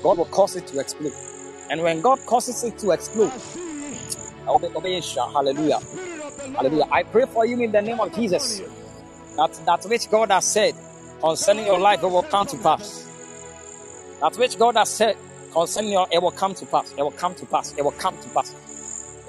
God 0.03 0.19
will 0.19 0.25
cause 0.27 0.57
it 0.57 0.67
to 0.69 0.81
explode. 0.81 1.13
And 1.71 1.83
when 1.83 2.01
God 2.01 2.25
causes 2.27 2.65
it 2.65 2.79
to 2.79 2.93
explode, 2.93 3.33
hallelujah. 4.47 5.79
Hallelujah. 6.57 6.87
I 6.91 7.03
pray 7.03 7.27
for 7.27 7.45
you 7.47 7.61
in 7.61 7.73
the 7.73 7.83
name 7.83 8.01
of 8.01 8.15
Jesus. 8.15 8.61
That 9.37 9.53
that 9.67 9.85
which 9.89 10.11
God 10.11 10.31
has 10.31 10.47
said 10.47 10.75
concerning 11.21 11.67
your 11.67 11.79
life, 11.79 12.03
it 12.03 12.07
will 12.07 12.23
come 12.23 12.47
to 12.47 12.57
pass. 12.59 13.07
That 14.21 14.37
which 14.37 14.59
God 14.59 14.77
has 14.77 14.89
said 14.89 15.17
concerning 15.53 15.93
your, 15.93 16.07
it 16.11 16.23
will 16.23 16.31
come 16.33 16.55
to 16.55 16.67
pass. 16.67 16.93
It 16.97 17.03
will 17.03 17.11
come 17.13 17.35
to 17.35 17.47
pass. 17.47 17.75
It 17.77 17.85
will 17.85 17.93
come 17.93 18.17
to 18.19 18.29
pass. 18.31 18.55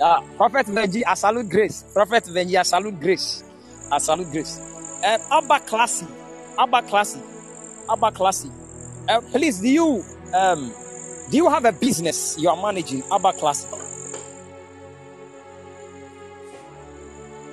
Uh, 0.02 0.22
Prophet 0.38 0.68
Venji, 0.68 1.04
I 1.06 1.14
salute 1.16 1.50
grace. 1.50 1.84
Prophet 1.94 2.24
Venji, 2.26 2.56
I 2.58 2.64
salute 2.64 3.00
grace. 3.00 3.44
I 3.92 3.98
salute 3.98 4.32
grace. 4.32 4.60
Uh, 5.04 5.18
Abba 5.32 5.60
Classy, 5.62 6.06
Abba 6.58 6.82
Classy, 6.84 7.20
Abba 7.90 8.12
Classy. 8.12 8.50
Uh, 9.08 9.22
please, 9.32 9.60
do 9.60 9.70
you 9.70 10.04
um, 10.34 10.72
do 11.32 11.38
you 11.38 11.50
have 11.50 11.66
a 11.66 11.72
business 11.72 12.38
you 12.40 12.50
are 12.50 12.62
managing? 12.62 13.04
Abba 13.12 13.34
Classy. 13.34 13.68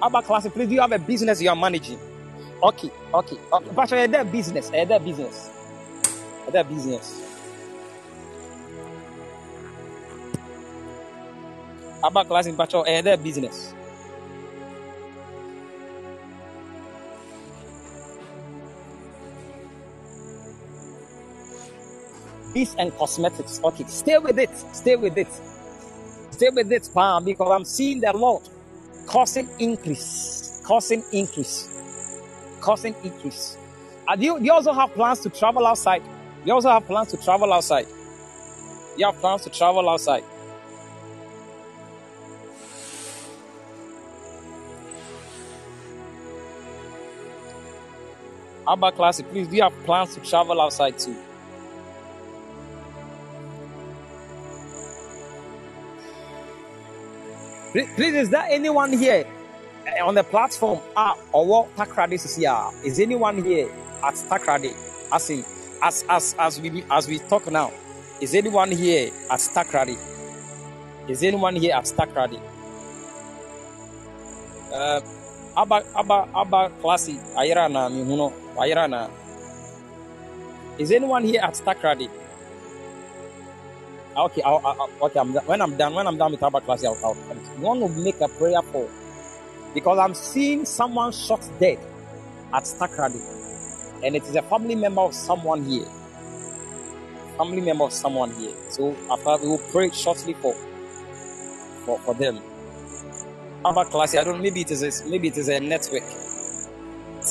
Abba 0.03 0.23
Classy, 0.23 0.51
please, 0.51 0.69
do 0.69 0.75
you 0.75 0.81
have 0.81 0.93
a 0.93 0.99
business 0.99 1.41
you 1.41 1.49
are 1.49 1.57
managing? 1.57 1.99
Okay, 2.63 2.91
okay, 3.15 3.37
okay. 3.53 3.71
But 3.75 3.93
uh, 3.93 4.07
that 4.07 4.33
business, 4.33 4.71
uh, 4.71 4.85
that 4.85 5.05
business, 5.05 5.51
uh, 6.47 6.51
that 6.51 6.69
business. 6.69 7.23
Abba 12.05 12.25
class 12.25 12.47
in 12.47 12.57
Pacho, 12.57 12.83
eh, 12.83 13.01
their 13.03 13.17
business. 13.17 13.75
And 22.79 22.97
cosmetics. 22.97 23.61
Okay, 23.63 23.85
stay 23.85 24.17
with 24.17 24.39
it. 24.39 24.57
Stay 24.57 24.97
with 24.97 25.19
it. 25.19 25.29
Stay 26.31 26.49
with 26.49 26.73
it, 26.73 26.89
Pam, 26.95 27.25
because 27.25 27.51
I'm 27.51 27.65
seeing 27.67 28.01
the 28.01 28.17
Lord 28.17 28.43
causing 29.07 29.47
increase, 29.59 30.63
causing 30.65 31.03
increase, 31.13 31.69
causing 32.63 32.95
increase. 33.05 33.59
And 34.09 34.23
you, 34.23 34.41
you 34.41 34.53
also 34.53 34.73
have 34.73 34.93
plans 34.95 35.21
to 35.21 35.31
travel 35.31 35.67
outside. 35.67 36.03
You 36.47 36.55
also 36.55 36.71
have 36.71 36.87
plans 36.87 37.11
to 37.11 37.19
travel 37.19 37.53
outside. 37.53 37.87
You 38.97 39.05
have 39.05 39.17
plans 39.17 39.43
to 39.43 39.51
travel 39.51 39.87
outside. 39.89 40.25
Abba 48.67 48.93
Classic, 48.93 49.29
please, 49.29 49.47
do 49.47 49.57
you 49.57 49.63
have 49.63 49.75
plans 49.85 50.15
to 50.15 50.21
travel 50.23 50.59
outside 50.61 50.99
too? 50.99 51.26
Please, 57.85 58.15
is 58.15 58.31
there 58.31 58.47
anyone 58.49 58.91
here 58.93 59.27
eh, 59.87 60.01
on 60.03 60.15
the 60.15 60.25
platform 60.25 60.81
ah, 60.97 61.15
or 61.33 61.45
what 61.45 61.77
Takoradi 61.77 62.15
is 62.15 62.35
here? 62.37 62.57
Is 62.83 62.99
anyone 62.99 63.45
here 63.45 63.69
at 64.03 64.15
Takoradi? 64.15 64.73
As 65.13 65.29
in, 65.29 65.45
as 65.83 66.03
as 66.09 66.35
as 66.39 66.59
we 66.59 66.83
as 66.91 67.07
we 67.07 67.19
talk 67.19 67.51
now, 67.53 67.71
is 68.21 68.35
anyone 68.35 68.71
here 68.73 69.11
at 69.31 69.41
Takoradi? 69.41 69.99
Is 71.07 71.23
anyone 71.23 71.55
here 71.57 71.75
at 71.75 71.85
Takoradi? 71.85 72.41
Uh, 74.73 75.01
Abba 75.55 75.85
Abba 75.95 76.29
Abba 76.35 76.71
Classic, 76.81 77.17
Ayrana 77.37 77.91
mihuno. 77.93 78.33
Wairana. 78.57 79.11
Is 80.79 80.91
anyone 80.93 81.25
here 81.25 81.43
at 81.43 81.53
Takoradi? 81.55 82.09
Okay, 84.17 84.43
I'll, 84.43 84.63
I'll, 84.65 84.91
okay. 85.07 85.21
I'm, 85.21 85.35
when 85.35 85.63
I'm 85.63 85.77
done, 85.77 85.95
when 85.95 86.07
I'm 86.07 86.19
done 86.19 86.33
with 86.33 86.43
Abba 86.43 86.63
class, 86.63 86.85
I'll, 86.85 86.99
I'll 87.05 87.17
want 87.59 87.81
to 87.83 87.89
make 88.03 88.21
a 88.23 88.29
prayer 88.29 88.63
for 88.73 88.89
because 89.75 89.99
I'm 89.99 90.15
seeing 90.15 90.65
someone 90.67 91.13
shot 91.13 91.43
dead 91.61 91.79
at 92.55 92.65
Takoradi, 92.65 93.23
and 94.05 94.17
it 94.17 94.25
is 94.25 94.37
a 94.37 94.43
family 94.43 94.77
member 94.77 95.03
of 95.03 95.15
someone 95.15 95.65
here. 95.65 95.87
Family 97.39 97.63
member 97.63 97.85
of 97.85 97.93
someone 97.93 98.33
here. 98.33 98.55
So 98.71 98.97
after 99.11 99.37
we 99.43 99.49
will 99.49 99.63
pray 99.73 99.91
shortly 99.91 100.35
for 100.35 100.55
for, 101.85 101.99
for 102.01 102.15
them. 102.15 102.41
Abba 103.67 103.87
Classy. 103.87 104.19
I 104.19 104.25
don't. 104.25 104.43
Maybe 104.43 104.63
it 104.63 104.71
is. 104.71 104.83
A, 104.83 105.09
maybe 105.09 105.29
it 105.29 105.39
is 105.39 105.49
a 105.49 105.61
network. 105.61 106.05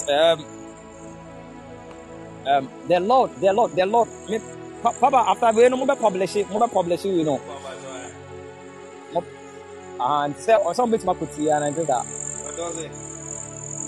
Um. 0.10 0.46
Um. 2.48 2.70
The 2.88 3.00
Lord. 3.00 3.32
The 3.42 3.54
Lord. 3.54 3.72
The 3.76 3.86
Lord. 3.86 4.10
Me, 4.30 4.40
Pa- 4.86 4.94
Papa. 5.02 5.18
After 5.32 5.52
we 5.58 5.68
no 5.68 5.78
more 5.78 5.96
publish 5.96 6.36
it. 6.36 6.48
More 6.50 6.68
publish 6.70 7.06
it. 7.06 7.10
You 7.10 7.24
know. 7.26 7.42
And 10.00 10.36
say 10.36 10.54
or 10.56 10.76
some 10.76 10.92
bit 10.92 11.02
makuti 11.02 11.50
and 11.56 11.64
I 11.66 11.72
do 11.72 11.86
that. 11.86 12.06
What 12.06 12.56
does 12.56 12.78
it? 12.84 12.92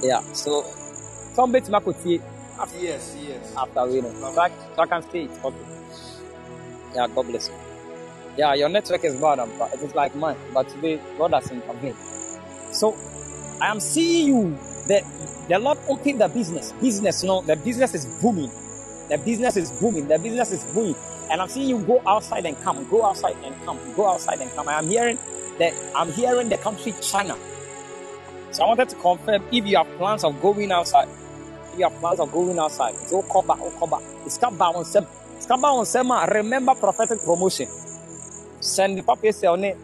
Yeah. 0.03 0.21
So 0.33 0.63
some 1.35 1.51
bit 1.51 1.65
makuti 1.65 2.19
after 2.59 2.79
Yes, 2.79 3.15
yes. 3.21 3.53
after 3.55 3.85
we 3.85 4.01
know. 4.01 4.11
So 4.13 4.41
I, 4.41 4.49
so 4.49 4.81
I 4.81 4.85
can 4.87 5.01
stay 5.03 5.23
it. 5.25 5.31
Okay. 5.45 5.57
Yeah. 6.95 7.07
God 7.13 7.27
bless 7.27 7.49
you. 7.49 7.55
Yeah. 8.37 8.55
Your 8.55 8.69
network 8.69 9.03
is 9.03 9.21
bad. 9.21 9.37
um, 9.39 9.51
but 9.59 9.73
It 9.75 9.81
is 9.81 9.93
like 9.93 10.15
mine. 10.15 10.37
But 10.53 10.67
today 10.69 10.99
God 11.19 11.33
has 11.33 11.51
intervened. 11.51 11.97
So 12.71 12.95
I 13.61 13.67
am 13.69 13.79
seeing 13.79 14.27
you. 14.29 14.57
The 14.87 15.03
the 15.47 15.59
Lord 15.59 15.77
opened 15.89 16.21
the 16.21 16.27
business. 16.29 16.71
Business, 16.81 17.21
you 17.23 17.29
know, 17.29 17.41
the 17.41 17.55
business 17.57 17.93
is 17.93 18.05
booming. 18.21 18.49
The 19.09 19.17
business 19.17 19.57
is 19.57 19.71
booming. 19.79 20.07
The 20.07 20.19
business 20.19 20.51
is 20.51 20.63
booming. 20.73 20.95
And 21.31 21.41
I'm 21.41 21.49
seeing 21.49 21.69
you 21.69 21.79
go 21.79 22.01
outside 22.05 22.45
and 22.45 22.59
come, 22.61 22.87
go 22.89 23.05
outside 23.05 23.35
and 23.43 23.55
come, 23.65 23.79
go 23.95 24.09
outside 24.09 24.39
and 24.41 24.51
come. 24.51 24.67
I 24.67 24.79
am 24.79 24.87
hearing 24.87 25.17
that 25.59 25.73
I'm 25.95 26.11
hearing 26.11 26.49
the 26.49 26.57
country 26.57 26.93
China. 27.01 27.35
So 28.51 28.63
I 28.63 28.67
wanted 28.67 28.89
to 28.89 28.95
confirm 28.95 29.43
if 29.51 29.65
you 29.65 29.77
have 29.77 29.87
plans 29.97 30.23
of 30.23 30.41
going 30.41 30.71
outside. 30.71 31.07
If 31.73 31.79
you 31.79 31.89
have 31.89 31.99
plans 31.99 32.19
of 32.19 32.31
going 32.31 32.57
outside, 32.57 32.93
it's 32.93 33.11
all 33.13 33.23
cover. 33.23 33.55
It's 34.25 34.37
come 34.37 34.57
back 34.57 34.75
on 34.75 34.85
some. 34.85 35.05
It's 35.35 35.45
come 35.45 35.61
back 35.61 35.71
on 35.71 35.85
some. 35.85 36.11
Remember 36.11 36.75
prophetic 36.75 37.19
promotion. 37.19 37.67
Send 38.59 38.97
the 38.97 39.03
paper 39.03 39.31
say 39.31 39.47
on 39.47 39.63
it. 39.63 39.77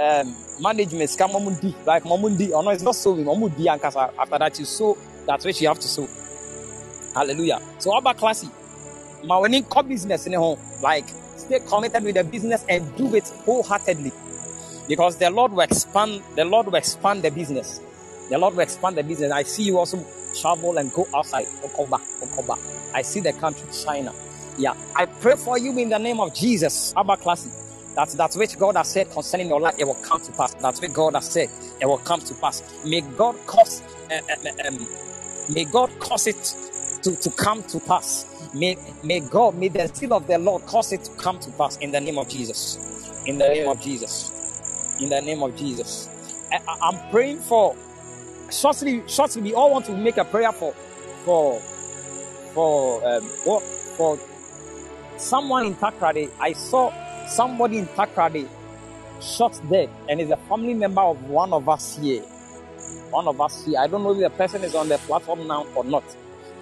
Um, 0.00 0.34
management 0.60 1.10
scam 1.10 1.30
mamundi 1.30 1.74
like 1.84 2.04
mamundi 2.04 2.52
or 2.52 2.62
no 2.62 2.70
it's 2.70 2.82
not 2.82 2.94
sowing 2.94 3.24
mamundi 3.24 3.66
and 3.66 3.82
after 3.82 4.38
that 4.38 4.56
you 4.58 4.64
sow 4.64 4.96
that's 5.26 5.44
which 5.44 5.60
you 5.60 5.66
have 5.68 5.80
to 5.80 5.88
sow 5.88 6.06
hallelujah 7.14 7.60
so 7.78 7.96
about 7.96 8.16
classy 8.16 8.48
my 9.24 9.38
winning 9.38 9.64
core 9.64 9.82
business 9.82 10.26
in 10.26 10.34
home 10.34 10.58
like 10.82 11.08
stay 11.36 11.60
committed 11.60 12.04
with 12.04 12.16
the 12.16 12.24
business 12.24 12.64
and 12.68 12.94
do 12.96 13.14
it 13.14 13.28
wholeheartedly. 13.44 14.12
Because 14.88 15.16
the 15.18 15.30
lord 15.30 15.52
will 15.52 15.60
expand 15.60 16.22
the 16.36 16.44
lord 16.44 16.66
will 16.66 16.76
expand 16.76 17.22
the 17.22 17.30
business. 17.30 17.80
The 18.30 18.38
lord 18.38 18.54
will 18.54 18.62
expand 18.62 18.96
the 18.96 19.04
business. 19.04 19.32
I 19.32 19.44
see 19.44 19.64
you 19.64 19.78
also 19.78 20.04
travel 20.34 20.78
and 20.78 20.92
go 20.92 21.08
outside. 21.14 21.46
Okoba 21.62 22.00
okoba. 22.22 22.58
I 22.94 23.02
see 23.02 23.20
the 23.20 23.32
country 23.34 23.68
china. 23.84 24.14
Yeah. 24.58 24.74
I 24.96 25.06
pray 25.06 25.36
for 25.36 25.58
you 25.58 25.76
in 25.78 25.90
the 25.90 25.98
name 25.98 26.20
of 26.20 26.34
jesus. 26.34 26.94
Abba 26.96 27.16
classy 27.18 27.50
that 27.94 28.08
that 28.10 28.34
which 28.34 28.58
God 28.58 28.76
has 28.76 28.88
said 28.90 29.10
concerning 29.10 29.48
your 29.48 29.60
life, 29.60 29.74
it 29.78 29.84
will 29.86 29.94
come 29.96 30.20
to 30.22 30.32
pass. 30.32 30.54
That 30.54 30.78
which 30.78 30.92
God 30.92 31.14
has 31.14 31.30
said, 31.30 31.50
it 31.80 31.86
will 31.86 31.98
come 31.98 32.20
to 32.20 32.34
pass. 32.34 32.62
May 32.84 33.02
God 33.02 33.36
cause, 33.46 33.82
uh, 34.10 34.20
uh, 34.30 34.68
um, 34.68 34.88
may 35.48 35.64
God 35.64 35.90
cause 36.00 36.26
it 36.26 36.54
to, 37.02 37.16
to 37.16 37.30
come 37.30 37.62
to 37.64 37.80
pass. 37.80 38.26
May, 38.54 38.76
may 39.04 39.20
God, 39.20 39.56
may 39.56 39.68
the 39.68 39.88
seal 39.94 40.14
of 40.14 40.26
the 40.26 40.38
Lord 40.38 40.66
cause 40.66 40.92
it 40.92 41.04
to 41.04 41.12
come 41.12 41.38
to 41.40 41.50
pass 41.52 41.76
in 41.78 41.92
the 41.92 42.00
name 42.00 42.18
of 42.18 42.28
Jesus. 42.28 42.78
In 43.26 43.38
the 43.38 43.48
name 43.48 43.68
of 43.68 43.80
Jesus. 43.80 44.32
In 45.00 45.10
the 45.10 45.20
name 45.20 45.42
of 45.42 45.56
Jesus. 45.56 46.08
I, 46.52 46.60
I'm 46.82 47.10
praying 47.10 47.40
for 47.40 47.76
shortly, 48.50 49.02
shortly, 49.08 49.42
we 49.42 49.54
all 49.54 49.70
want 49.72 49.86
to 49.86 49.92
make 49.96 50.16
a 50.18 50.24
prayer 50.24 50.52
for 50.52 50.74
for 51.24 51.64
for 52.54 53.06
um 53.06 53.24
what 53.44 53.62
for 53.96 54.18
someone 55.16 55.66
in 55.66 55.76
Takoradi. 55.76 56.30
I 56.40 56.52
saw 56.54 56.92
somebody 57.28 57.78
in 57.78 57.88
Takoradi 57.88 58.48
shot 59.20 59.60
dead 59.70 59.90
and 60.08 60.20
is 60.20 60.30
a 60.30 60.36
family 60.36 60.74
member 60.74 61.02
of 61.02 61.22
one 61.24 61.52
of 61.52 61.68
us 61.68 61.98
here. 61.98 62.22
One 63.10 63.28
of 63.28 63.40
us 63.40 63.64
here. 63.64 63.78
I 63.80 63.86
don't 63.88 64.02
know 64.02 64.12
if 64.12 64.18
the 64.20 64.30
person 64.30 64.64
is 64.64 64.74
on 64.74 64.88
the 64.88 64.98
platform 64.98 65.46
now 65.46 65.66
or 65.74 65.84
not. 65.84 66.04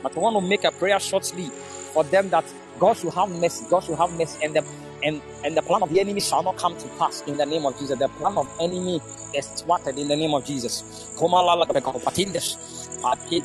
But 0.03 0.17
I 0.17 0.21
want 0.21 0.37
to 0.37 0.43
make 0.49 0.65
a 0.65 0.73
prayer 0.73 1.01
shortly 1.01 1.51
for 1.93 2.05
them 2.05 2.31
that 2.31 2.45
God 2.79 2.97
should 2.97 3.15
have 3.15 3.31
mercy. 3.31 3.67
God 3.71 3.85
should 3.85 3.99
have 3.99 4.13
mercy 4.19 4.39
and 4.45 4.55
the 4.57 4.65
and, 5.05 5.23
and 5.45 5.57
the 5.57 5.63
plan 5.63 5.83
of 5.83 5.91
the 5.91 6.01
enemy 6.01 6.21
shall 6.21 6.43
not 6.43 6.57
come 6.59 6.77
to 6.79 6.89
pass 6.99 7.23
in 7.27 7.37
the 7.37 7.47
name 7.47 7.67
of 7.67 7.79
Jesus. 7.79 7.99
The 7.99 8.09
plan 8.09 8.37
of 8.39 8.49
enemy 8.61 9.01
is 9.35 9.47
thwarted 9.49 9.99
in 9.99 10.09
the 10.09 10.17
name 10.17 10.35
of 10.35 10.45
Jesus. 10.45 10.83
Komalala 11.19 11.67
kapatindes. 11.67 12.57
Ati- 13.05 13.45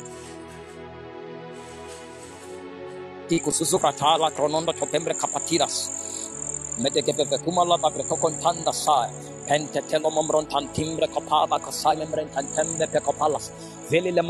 Tiko 3.28 3.50
suzuka 3.52 3.92
tala 3.96 4.30
kronondo 4.32 4.72
topembre 4.74 5.14
kapatiras. 5.14 5.90
Medekeve 6.80 7.24
kumala 7.44 7.78
kopalas. 13.02 13.52
Veli 13.90 14.12
le. 14.12 14.22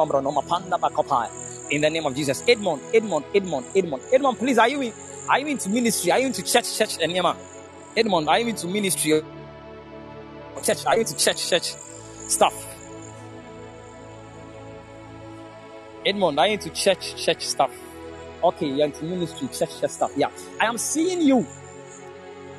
In 1.70 1.81
the 1.82 1.91
name 1.91 2.07
of 2.07 2.15
Jesus. 2.15 2.45
Edmond, 2.49 2.82
Edmond, 2.95 3.24
Edmond, 3.35 3.66
Edmond. 3.77 4.03
Edmond, 4.12 4.39
please, 4.39 4.59
are 4.59 4.69
you 4.69 4.82
in, 4.82 4.93
are 5.31 5.39
you 5.41 5.47
into 5.49 5.70
ministry? 5.70 6.12
Are 6.12 6.20
you 6.20 6.27
into 6.27 6.43
church, 6.43 6.77
church, 6.78 6.99
and 7.03 7.12
yama? 7.12 7.36
Edmond, 7.97 8.28
are 8.28 8.39
you 8.41 8.49
into 8.49 8.66
ministry? 8.69 9.23
Church, 10.62 10.86
are 10.86 10.95
you 10.95 11.01
into 11.03 11.16
church, 11.16 11.49
church 11.51 11.74
stuff? 11.74 12.55
Edmond, 16.07 16.39
are 16.41 16.47
you 16.49 16.55
into 16.55 16.70
church, 16.70 17.16
church 17.24 17.47
stuff? 17.47 17.73
Okay, 18.43 18.66
you're 18.69 18.86
into 18.86 19.05
ministry, 19.05 19.49
church, 19.49 19.81
church 19.81 19.91
stuff. 19.91 20.12
Yeah. 20.16 20.28
I 20.61 20.66
am 20.66 20.78
seeing 20.78 21.23
you 21.23 21.47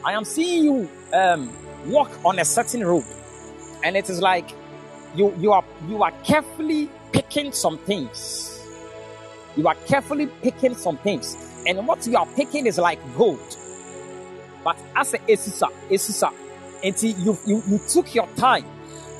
I 0.05 0.13
am 0.13 0.23
seeing 0.23 0.63
you 0.65 0.89
um, 1.13 1.51
walk 1.87 2.11
on 2.23 2.37
a 2.39 2.45
certain 2.45 2.85
road, 2.85 3.05
and 3.83 3.97
it 3.97 4.09
is 4.09 4.21
like 4.21 4.51
you 5.15 5.33
you 5.39 5.51
are 5.51 5.63
you 5.87 6.03
are 6.03 6.11
carefully 6.23 6.89
picking 7.11 7.51
some 7.51 7.79
things. 7.79 8.54
You 9.55 9.67
are 9.67 9.75
carefully 9.87 10.27
picking 10.41 10.75
some 10.75 10.97
things, 10.97 11.37
and 11.65 11.85
what 11.87 12.05
you 12.05 12.17
are 12.17 12.27
picking 12.35 12.65
is 12.67 12.77
like 12.77 12.99
gold. 13.17 13.57
But 14.63 14.77
as 14.95 15.13
a 15.13 15.19
esisa 15.19 15.69
esisa, 15.89 16.33
until 16.83 17.11
you 17.19 17.37
you 17.45 17.63
you 17.67 17.79
took 17.87 18.13
your 18.13 18.27
time, 18.35 18.65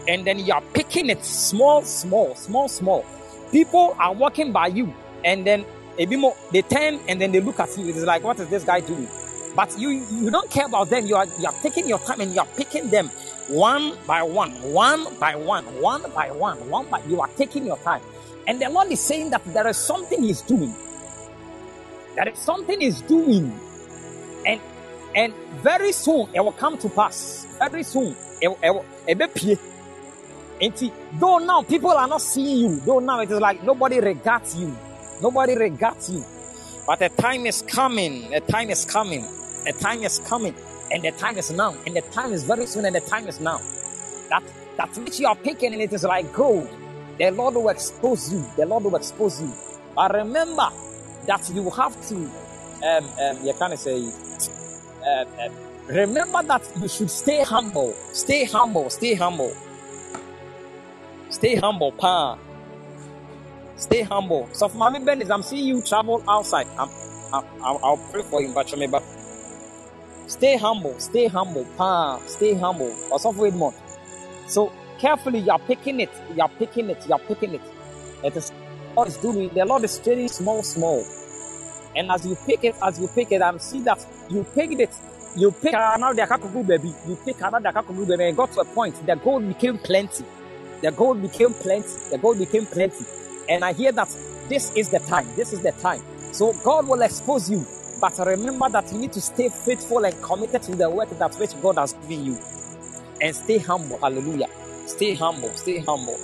and 0.08 0.26
then 0.26 0.40
you 0.40 0.54
are 0.54 0.64
picking 0.74 1.10
it 1.10 1.24
small, 1.24 1.84
small, 1.84 2.36
small, 2.36 2.68
small. 2.68 3.06
People 3.52 3.96
are 4.00 4.14
walking 4.14 4.52
by 4.52 4.68
you, 4.68 4.94
and 5.24 5.46
then 5.46 5.66
a 5.98 6.06
bit 6.06 6.20
more 6.20 6.36
they 6.52 6.62
turn 6.62 7.00
and 7.08 7.22
then 7.22 7.32
they 7.32 7.40
look 7.40 7.60
at 7.60 7.78
you. 7.78 7.88
It 7.88 7.96
is 7.96 8.04
like, 8.04 8.24
what 8.24 8.40
is 8.40 8.50
this 8.50 8.64
guy 8.64 8.82
doing? 8.82 9.08
But 9.56 9.78
you 9.80 9.90
you 9.90 10.30
don't 10.30 10.50
care 10.50 10.66
about 10.66 10.90
them. 10.90 11.06
You 11.06 11.16
are 11.16 11.26
you 11.40 11.46
are 11.46 11.54
taking 11.62 11.88
your 11.88 12.00
time 12.00 12.20
and 12.22 12.34
you 12.34 12.42
are 12.42 12.48
picking 12.58 12.90
them 12.90 13.08
one 13.48 13.96
by 14.06 14.24
one, 14.24 14.52
one 14.74 15.06
by 15.20 15.36
one, 15.36 15.64
one 15.82 16.02
by 16.14 16.32
one, 16.32 16.58
one 16.70 16.88
by 16.90 17.02
you 17.08 17.22
are 17.22 17.30
taking 17.38 17.66
your 17.66 17.78
time. 17.78 18.02
And 18.48 18.62
the 18.62 18.70
Lord 18.70 18.92
is 18.92 19.00
saying 19.00 19.32
that 19.32 19.44
there 19.46 19.68
is 19.68 19.78
something 19.78 20.22
He's 20.22 20.42
doing. 20.42 20.74
There 22.16 22.30
is 22.30 22.40
something 22.40 22.80
He's 22.80 23.02
doing. 23.02 23.52
And 24.46 24.62
and 25.16 25.34
very 25.64 25.92
soon 25.92 26.30
it 26.34 26.42
will 26.42 26.52
come 26.52 26.78
to 26.80 26.90
pass. 26.90 27.48
Very 27.60 27.84
soon 27.84 28.16
it 28.42 28.50
will, 28.50 28.86
it 29.08 30.92
though 31.20 31.40
now 31.40 31.62
people 31.64 31.92
are 31.92 32.08
not 32.08 32.22
seeing 32.22 32.58
you, 32.58 32.80
though 32.82 33.00
now 33.00 33.20
it 33.20 33.32
is 33.32 33.40
like 33.40 33.64
nobody 33.64 34.00
regards 34.00 34.56
you. 34.56 34.76
Nobody 35.22 35.56
regards 35.56 36.10
you. 36.10 36.24
But 36.86 37.00
the 37.00 37.10
time 37.10 37.46
is 37.46 37.62
coming. 37.64 38.30
the 38.30 38.42
time 38.42 38.70
is 38.70 38.86
coming. 38.86 39.26
the 39.66 39.74
time 39.74 40.04
is 40.04 40.20
coming. 40.20 40.56
And 40.92 41.04
the 41.04 41.12
time 41.12 41.38
is 41.38 41.52
now. 41.52 41.76
And 41.86 41.96
the 41.96 42.02
time 42.02 42.32
is 42.32 42.44
very 42.44 42.66
soon. 42.68 42.86
And 42.86 42.96
the 42.96 43.02
time 43.02 43.28
is 43.28 43.40
now. 43.40 43.60
That 44.30 44.44
that 44.78 44.96
which 44.98 45.20
you 45.20 45.28
are 45.28 45.36
picking 45.36 45.74
and 45.74 45.82
it 45.82 45.94
is 45.94 46.04
like 46.04 46.32
gold. 46.34 46.70
The 47.18 47.32
Lord 47.32 47.56
will 47.56 47.70
expose 47.70 48.32
you. 48.34 48.46
The 48.58 48.66
Lord 48.66 48.84
will 48.84 48.96
expose 48.96 49.42
you. 49.42 49.54
But 49.96 50.14
remember 50.14 50.70
that 51.28 51.50
you 51.54 51.70
have 51.72 51.96
to 52.10 52.16
um 52.16 53.10
um 53.20 53.46
you 53.46 53.54
can 53.58 53.78
say 53.78 54.04
uh, 55.06 55.26
uh, 55.40 55.50
remember 55.88 56.44
that 56.44 56.64
you 56.82 56.88
should 56.88 57.10
stay 57.12 57.44
humble. 57.44 57.94
Stay 58.14 58.46
humble. 58.46 58.90
Stay 58.90 59.16
humble. 59.16 59.56
Stay 61.30 61.56
humble, 61.56 61.92
pa. 61.92 62.38
Stay 63.78 64.04
humble. 64.04 64.48
So, 64.54 64.70
Mami 64.70 65.04
Bendis, 65.04 65.30
I'm 65.30 65.44
seeing 65.44 65.68
you 65.68 65.82
travel 65.82 66.24
outside. 66.30 66.68
I'm, 66.80 66.90
I'm, 67.34 67.44
I'll, 67.62 67.80
I'll 67.84 67.98
pray 68.12 68.24
for 68.24 68.42
you, 68.42 68.54
but 68.54 68.70
stay 70.28 70.58
humble. 70.58 70.98
Stay 71.00 71.28
humble, 71.28 71.66
pa. 71.78 72.20
Stay 72.28 72.54
humble. 72.56 72.96
Or 73.12 73.20
something 73.20 73.58
more. 73.58 73.74
So, 74.48 74.72
carefully, 75.00 75.40
you're 75.40 75.60
picking 75.60 76.00
it. 76.00 76.12
You're 76.36 76.50
picking 76.50 76.90
it. 76.90 77.06
You're 77.08 77.20
picking 77.20 77.56
it. 77.56 77.62
It 78.24 78.36
is 78.36 78.52
God 78.96 79.12
doing. 79.22 79.50
The 79.50 79.66
Lord 79.66 79.84
is 79.84 80.00
trading 80.00 80.28
small, 80.30 80.64
small. 80.64 81.06
And 81.96 82.12
as 82.12 82.26
you 82.26 82.36
pick 82.46 82.64
it, 82.64 82.76
as 82.84 83.00
you 83.00 83.08
pick 83.08 83.32
it, 83.32 83.42
I'm 83.42 83.60
see 83.60 83.82
that 83.82 84.06
you 84.30 84.44
picked 84.56 84.80
it. 84.80 84.94
You 85.36 85.52
pick 85.52 85.74
another 85.74 86.26
Akakugu 86.26 86.66
baby. 86.68 86.94
You 87.08 87.18
pick 87.26 87.38
another 87.42 87.72
Akakugu 87.72 88.08
baby, 88.08 88.26
and 88.26 88.38
got 88.38 88.52
to 88.54 88.62
a 88.62 88.66
point. 88.66 88.96
The 89.06 89.16
gold 89.16 89.48
became 89.48 89.78
plenty. 89.78 90.26
The 90.82 90.92
gold 90.92 91.22
became 91.22 91.54
plenty. 91.54 91.88
The 92.12 92.18
gold 92.22 92.40
became 92.40 92.66
plenty. 92.66 93.06
And 93.50 93.64
I 93.64 93.74
hear 93.74 93.92
that 93.94 94.08
this 94.50 94.72
is 94.76 94.90
the 94.90 95.00
time. 95.00 95.28
This 95.36 95.54
is 95.54 95.62
the 95.62 95.72
time. 95.74 96.02
So 96.34 96.54
God 96.64 96.88
will 96.88 97.02
expose 97.02 97.50
you. 97.50 97.66
But 98.02 98.18
remember 98.20 98.70
that 98.70 98.92
you 98.92 99.00
need 99.00 99.14
to 99.14 99.22
stay 99.22 99.50
faithful 99.50 100.06
and 100.06 100.22
committed 100.22 100.62
to 100.64 100.76
the 100.76 100.90
work 100.90 101.10
that 101.12 101.36
which 101.36 101.60
God 101.62 101.78
has 101.78 101.94
given 101.94 102.26
you. 102.26 102.38
And 103.22 103.36
stay 103.36 103.58
humble. 103.58 103.98
Hallelujah. 104.00 104.48
Stay 104.86 105.16
humble. 105.16 105.50
Stay 105.56 105.80
humble. 105.80 106.20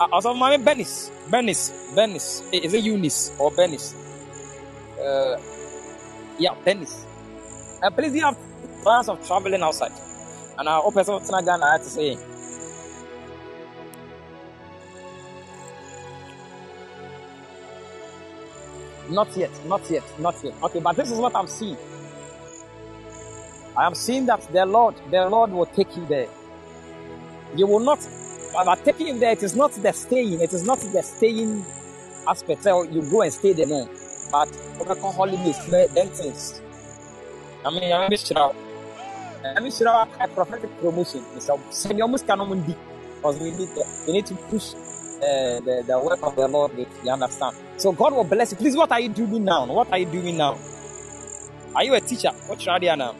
Uh, 0.00 0.08
also, 0.12 0.34
my 0.34 0.56
Benis, 0.56 1.10
Benis, 1.30 1.70
Benis. 1.94 2.42
Is 2.52 2.74
it 2.74 2.84
Eunice 2.84 3.32
or 3.38 3.50
Benis? 3.52 3.94
Uh, 4.98 5.38
yeah, 6.38 6.54
Benis. 6.64 7.04
Uh, 7.82 7.90
please, 7.90 8.14
you 8.14 8.22
have 8.22 8.36
plans 8.82 9.08
of 9.08 9.24
traveling 9.26 9.62
outside? 9.62 9.92
And 10.58 10.68
I 10.68 10.76
hope 10.78 10.94
something 10.94 11.34
again 11.34 11.62
I 11.62 11.72
had 11.72 11.82
to 11.82 11.88
say. 11.88 12.18
Not 19.10 19.36
yet, 19.36 19.50
not 19.66 19.90
yet, 19.90 20.02
not 20.18 20.34
yet. 20.42 20.54
Okay, 20.62 20.80
but 20.80 20.96
this 20.96 21.10
is 21.10 21.18
what 21.18 21.36
I'm 21.36 21.46
seeing. 21.46 21.76
I 23.76 23.86
am 23.86 23.94
seeing 23.94 24.26
that 24.26 24.40
the 24.52 24.64
Lord, 24.64 24.94
the 25.10 25.28
Lord 25.28 25.50
will 25.50 25.66
take 25.66 25.96
you 25.96 26.06
there. 26.06 26.28
You 27.56 27.66
will 27.66 27.80
not, 27.80 28.06
but 28.52 28.84
taking 28.84 29.08
you 29.08 29.18
there, 29.18 29.32
it 29.32 29.42
is 29.42 29.54
not 29.54 29.72
the 29.72 29.92
staying, 29.92 30.40
it 30.40 30.52
is 30.52 30.64
not 30.64 30.78
the 30.80 31.02
staying 31.02 31.64
aspect. 32.28 32.62
So 32.62 32.82
you 32.84 33.02
go 33.10 33.22
and 33.22 33.32
stay 33.32 33.52
there, 33.52 33.66
no. 33.66 33.88
But 34.32 34.48
overcome 34.80 35.14
holidays, 35.14 35.58
then 35.70 36.08
things. 36.08 36.60
I 37.64 37.70
mean, 37.70 37.92
I'm 37.92 38.16
sure. 38.16 38.54
I'm 39.56 39.70
sure 39.70 39.88
a 40.20 40.28
prophetic 40.28 40.70
promotion. 40.80 41.22
So, 41.38 41.60
your 41.92 42.08
muska 42.08 42.36
no 42.36 42.46
mundi. 42.46 42.74
Because 43.16 43.40
we 43.40 43.50
need 43.50 43.68
we 44.06 44.12
need 44.14 44.26
to 44.26 44.34
push 44.34 44.74
uh, 44.74 45.60
the, 45.60 45.84
the 45.86 45.98
work 45.98 46.22
of 46.22 46.34
the 46.36 46.48
Lord. 46.48 46.72
You 47.04 47.10
understand? 47.10 47.56
So 47.76 47.92
God 47.92 48.14
will 48.14 48.24
bless 48.24 48.52
you. 48.52 48.56
Please, 48.58 48.76
what 48.76 48.90
are 48.90 49.00
you 49.00 49.10
doing 49.10 49.44
now? 49.44 49.66
What 49.66 49.90
are 49.92 49.98
you 49.98 50.06
doing 50.06 50.36
now? 50.36 50.58
Are 51.74 51.84
you 51.84 51.94
a 51.94 52.00
teacher? 52.00 52.30
What 52.46 52.60
should 52.60 52.84
I 52.84 52.94
now? 52.94 53.12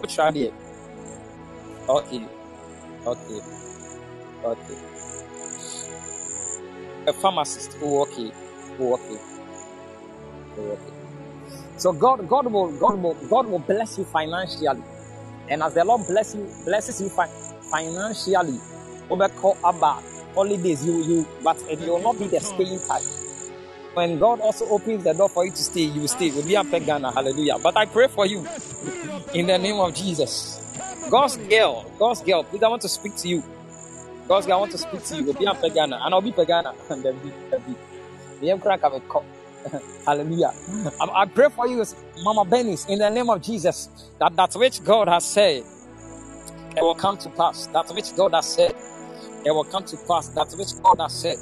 What 0.00 0.10
should 0.10 0.36
I? 0.36 0.52
Okay. 1.88 2.33
Okay. 3.06 3.40
Okay. 4.44 4.78
A 7.06 7.12
pharmacist. 7.14 7.76
Okay. 7.82 8.32
Okay. 8.80 9.18
Okay. 10.58 10.92
So 11.76 11.92
God, 11.92 12.28
God 12.28 12.52
will, 12.52 12.72
God 12.78 13.02
will, 13.02 13.14
God 13.28 13.48
will 13.48 13.58
bless 13.60 13.98
you 13.98 14.04
financially, 14.04 14.82
and 15.48 15.62
as 15.62 15.74
the 15.74 15.84
Lord 15.84 16.06
bless 16.06 16.34
you, 16.34 16.48
blesses 16.64 17.00
you 17.00 17.10
fi- 17.10 17.28
financially, 17.70 18.58
overcall 19.10 19.58
about 19.64 20.04
holidays, 20.34 20.86
you, 20.86 21.02
you, 21.04 21.26
but 21.42 21.58
it 21.68 21.80
will 21.80 22.00
not 22.00 22.18
be 22.18 22.28
the 22.28 22.40
staying 22.40 22.80
type. 22.88 23.02
When 23.94 24.18
God 24.18 24.40
also 24.40 24.66
opens 24.68 25.04
the 25.04 25.14
door 25.14 25.28
for 25.28 25.44
you 25.44 25.52
to 25.52 25.62
stay, 25.62 25.82
you 25.82 26.02
will 26.02 26.08
stay. 26.08 26.30
We'll 26.30 26.46
be 26.46 26.54
a 26.56 26.64
Ghana, 26.64 27.12
hallelujah. 27.12 27.58
But 27.62 27.76
I 27.76 27.86
pray 27.86 28.08
for 28.08 28.26
you 28.26 28.46
in 29.34 29.46
the 29.46 29.58
name 29.58 29.76
of 29.76 29.94
Jesus. 29.94 30.63
God's 31.10 31.36
girl, 31.36 31.90
God's 31.98 32.22
girl, 32.22 32.44
please, 32.44 32.62
I 32.62 32.68
want 32.68 32.82
to 32.82 32.88
speak 32.88 33.16
to 33.16 33.28
you. 33.28 33.42
God's 34.28 34.46
girl, 34.46 34.56
I 34.56 34.60
want 34.60 34.72
to 34.72 34.78
speak 34.78 35.04
to 35.04 35.16
you. 35.16 35.24
We'll 35.24 35.34
be 35.34 35.46
a 35.46 35.70
Ghana, 35.70 36.00
and 36.02 36.14
I'll 36.14 36.20
be 36.22 36.32
Ghana. 36.32 36.74
Hallelujah. 40.06 40.52
I, 41.00 41.22
I 41.22 41.26
pray 41.26 41.48
for 41.50 41.66
you, 41.68 41.84
Mama 42.22 42.44
Benis, 42.44 42.88
in 42.88 42.98
the 42.98 43.10
name 43.10 43.30
of 43.30 43.42
Jesus, 43.42 43.88
that 44.20 44.34
that 44.36 44.54
which 44.54 44.82
God 44.84 45.08
has 45.08 45.24
said, 45.26 45.64
it 46.76 46.82
will 46.82 46.94
come 46.94 47.16
to 47.18 47.30
pass. 47.30 47.66
That 47.68 47.88
which 47.94 48.14
God 48.16 48.34
has 48.34 48.46
said, 48.54 48.72
it 49.44 49.52
will 49.52 49.64
come 49.64 49.84
to 49.84 49.96
pass. 50.08 50.28
That 50.30 50.52
which 50.58 50.82
God 50.82 51.00
has 51.00 51.12
said, 51.12 51.36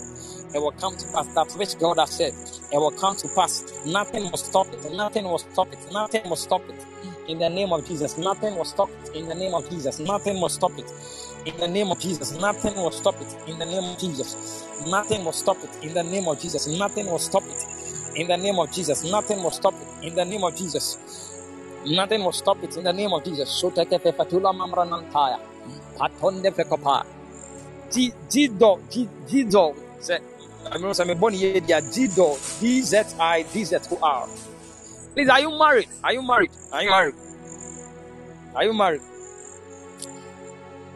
it 0.55 0.59
will 0.60 0.72
come 0.72 0.97
to 0.97 1.06
pass. 1.14 1.26
That 1.34 1.52
which 1.59 1.78
God 1.78 1.98
has 1.98 2.10
said, 2.10 2.32
it 2.72 2.78
will 2.78 2.93
come 2.93 3.16
to 3.16 3.28
pass. 3.36 3.64
Nothing 3.86 4.24
will 4.24 4.39
stop 4.39 4.68
it. 4.72 4.93
Nothing 4.93 5.24
will 5.24 5.39
stop 5.39 5.72
it. 5.72 5.78
Nothing 5.93 6.28
will 6.28 6.36
stop 6.36 6.62
it. 6.68 6.76
In 7.28 7.39
the 7.39 7.49
name 7.49 7.73
of 7.73 7.86
Jesus, 7.86 8.19
nothing 8.19 8.57
will 8.57 8.65
stop 8.65 8.90
it. 9.05 9.15
In 9.16 9.28
the 9.28 9.35
name 9.35 9.55
of 9.55 9.69
Jesus, 9.70 10.01
nothing 10.01 10.40
will 10.40 10.49
stop 10.49 10.73
it. 10.78 10.90
In 11.47 11.57
the 11.57 11.69
name 11.69 11.90
of 11.90 12.01
Jesus, 12.01 12.32
nothing 12.39 12.74
will 12.74 12.90
stop 12.90 13.15
it. 13.20 13.36
In 13.49 13.59
the 13.59 13.65
name 13.65 13.86
of 13.89 13.99
Jesus, 13.99 14.27
nothing 14.90 15.24
will 15.24 15.32
stop 15.32 15.62
it. 15.62 15.81
In 15.85 15.94
the 15.94 16.03
name 16.03 16.28
of 16.28 16.40
Jesus, 16.40 16.66
nothing 16.66 17.07
will 17.07 17.19
stop 17.19 17.44
it. 17.44 17.65
In 18.20 18.27
the 18.27 18.36
name 18.36 18.59
of 18.59 18.73
Jesus, 18.73 19.05
nothing 19.05 19.43
will 19.43 19.51
stop 19.53 19.74
it. 19.74 20.07
In 20.07 20.15
the 20.15 20.24
name 20.24 20.43
of 20.44 20.57
Jesus, 20.57 20.99
nothing 21.86 22.24
will 22.24 22.32
stop 22.32 22.62
it. 22.62 22.77
In 22.77 22.85
the 22.85 22.93
name 22.93 23.12
of 23.12 23.24
Jesus, 23.24 23.49
so 23.51 23.70
take 23.70 23.93
a 23.93 23.99
fatula 23.99 24.53
mamranantaya. 24.53 25.39
Patonde 25.97 26.51
fekopa. 26.53 27.05
Jido, 27.90 28.81
Jido, 29.28 29.74
I 30.70 30.78
mean, 30.78 30.93
I'm 30.99 31.19
born 31.19 31.35
here, 31.35 31.61
Jido, 31.61 32.61
D 32.61 32.82
Z 32.82 33.03
I 33.19 33.43
D 33.44 33.65
Z 33.65 33.77
O 33.93 33.99
R. 34.03 34.28
Please, 35.14 35.28
are 35.28 35.40
you 35.40 35.59
married? 35.59 35.89
Are 36.02 36.12
you 36.12 36.26
married? 36.26 36.51
Are 36.72 36.82
you 36.82 36.90
married? 36.90 37.14
Are 38.55 38.64
you 38.64 38.72
married? 38.72 39.01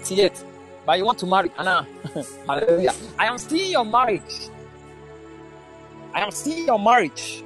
See 0.02 0.22
it. 0.22 0.44
But 0.86 0.98
you 0.98 1.05
want 1.05 1.18
to 1.18 1.26
marry? 1.26 1.51
Anna. 1.59 1.86
Hallelujah. 2.47 2.93
I 3.18 3.26
am 3.26 3.38
seeing 3.38 3.72
your 3.72 3.84
marriage. 3.84 4.48
I 6.14 6.20
am 6.20 6.30
seeing 6.30 6.66
your 6.66 6.78
marriage. 6.78 7.43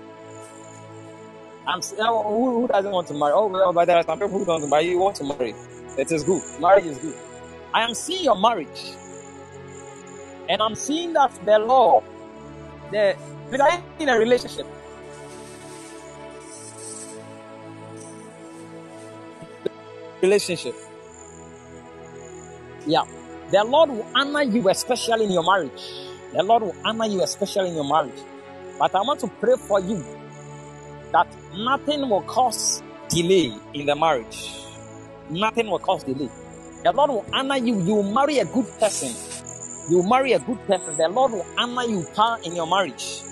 I'm 1.66 1.80
oh, 1.98 2.22
who, 2.22 2.60
who 2.60 2.68
doesn't 2.68 2.90
want 2.90 3.08
to 3.08 3.14
marry? 3.14 3.32
Oh, 3.32 3.46
well, 3.46 3.72
but 3.72 3.86
there 3.86 3.96
are 3.96 4.04
some 4.04 4.18
people 4.18 4.38
who 4.38 4.44
don't, 4.44 4.68
but 4.68 4.84
you 4.84 4.98
want 4.98 5.16
to 5.16 5.24
marry. 5.24 5.54
It 5.98 6.12
is 6.12 6.22
good. 6.22 6.42
Marriage 6.60 6.86
is 6.86 6.98
good. 6.98 7.14
I 7.74 7.82
am 7.82 7.94
seeing 7.94 8.24
your 8.24 8.38
marriage. 8.38 8.94
And 10.48 10.60
I'm 10.62 10.74
seeing 10.74 11.12
that 11.14 11.32
the 11.44 11.58
law, 11.58 12.02
the, 12.90 13.16
because 13.50 13.66
I'm 13.72 13.82
in 14.00 14.08
a 14.08 14.18
relationship. 14.18 14.66
Relationship. 20.22 20.74
Yeah. 22.86 23.04
The 23.50 23.64
Lord 23.64 23.90
will 23.90 24.06
honor 24.14 24.42
you, 24.42 24.68
especially 24.68 25.24
in 25.24 25.32
your 25.32 25.44
marriage. 25.44 25.82
The 26.32 26.42
Lord 26.42 26.62
will 26.62 26.76
honor 26.84 27.06
you, 27.06 27.22
especially 27.22 27.70
in 27.70 27.74
your 27.74 27.88
marriage. 27.88 28.20
But 28.78 28.94
I 28.94 29.00
want 29.02 29.20
to 29.20 29.28
pray 29.28 29.56
for 29.56 29.80
you 29.80 30.04
that 31.12 31.26
nothing 31.56 32.08
will 32.08 32.22
cause 32.22 32.82
delay 33.08 33.52
in 33.74 33.86
the 33.86 33.96
marriage. 33.96 34.50
Nothing 35.28 35.70
will 35.70 35.78
cause 35.80 36.04
delay. 36.04 36.28
The 36.84 36.92
Lord 36.92 37.10
will 37.10 37.26
honor 37.32 37.56
you. 37.56 37.80
You 37.80 37.94
will 37.96 38.12
marry 38.14 38.38
a 38.38 38.44
good 38.44 38.66
person. 38.78 39.10
You 39.90 39.98
will 39.98 40.08
marry 40.08 40.32
a 40.32 40.38
good 40.38 40.58
person. 40.66 40.96
The 40.96 41.08
Lord 41.08 41.32
will 41.32 41.46
honor 41.58 41.82
you 41.82 42.06
power 42.14 42.38
in 42.44 42.54
your 42.54 42.66
marriage. 42.66 43.22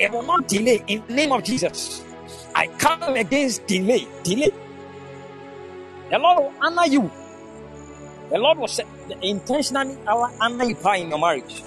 It 0.00 0.12
will 0.12 0.24
not 0.24 0.48
delay 0.48 0.84
in 0.88 1.04
the 1.08 1.14
name 1.14 1.32
of 1.32 1.44
Jesus. 1.44 2.04
I 2.56 2.68
come 2.78 3.16
against 3.16 3.66
delay. 3.68 4.08
Delay. 4.24 4.50
The 6.10 6.18
Lord 6.18 6.38
will 6.44 6.54
honor 6.62 6.86
you. 6.86 7.12
The 8.30 8.38
Lord 8.38 8.58
will 8.58 8.68
intentionally 9.22 9.98
honor 10.06 10.64
you 10.64 10.76
in 10.96 11.10
your 11.10 11.18
marriage. 11.20 11.64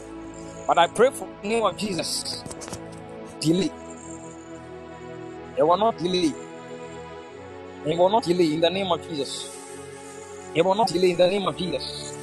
But 0.68 0.80
I 0.80 0.88
pray 0.88 1.12
for 1.12 1.30
the 1.44 1.50
name 1.50 1.64
of 1.66 1.78
Jesus. 1.78 2.44
Delay. 3.42 3.72
It 5.58 5.64
will 5.64 5.78
not 5.78 5.98
delay. 5.98 6.34
It 7.86 7.98
will 7.98 8.10
not 8.10 8.24
delay 8.26 8.54
in 8.54 8.62
the 8.62 8.70
name 8.72 8.92
of 8.92 9.02
Jesus. 9.10 9.50
It 10.56 10.66
will 10.66 10.76
not 10.76 10.90
delay 10.90 11.12
in 11.12 11.18
the 11.18 11.28
name 11.30 11.48
of 11.48 11.58
Jesus. 11.58 12.18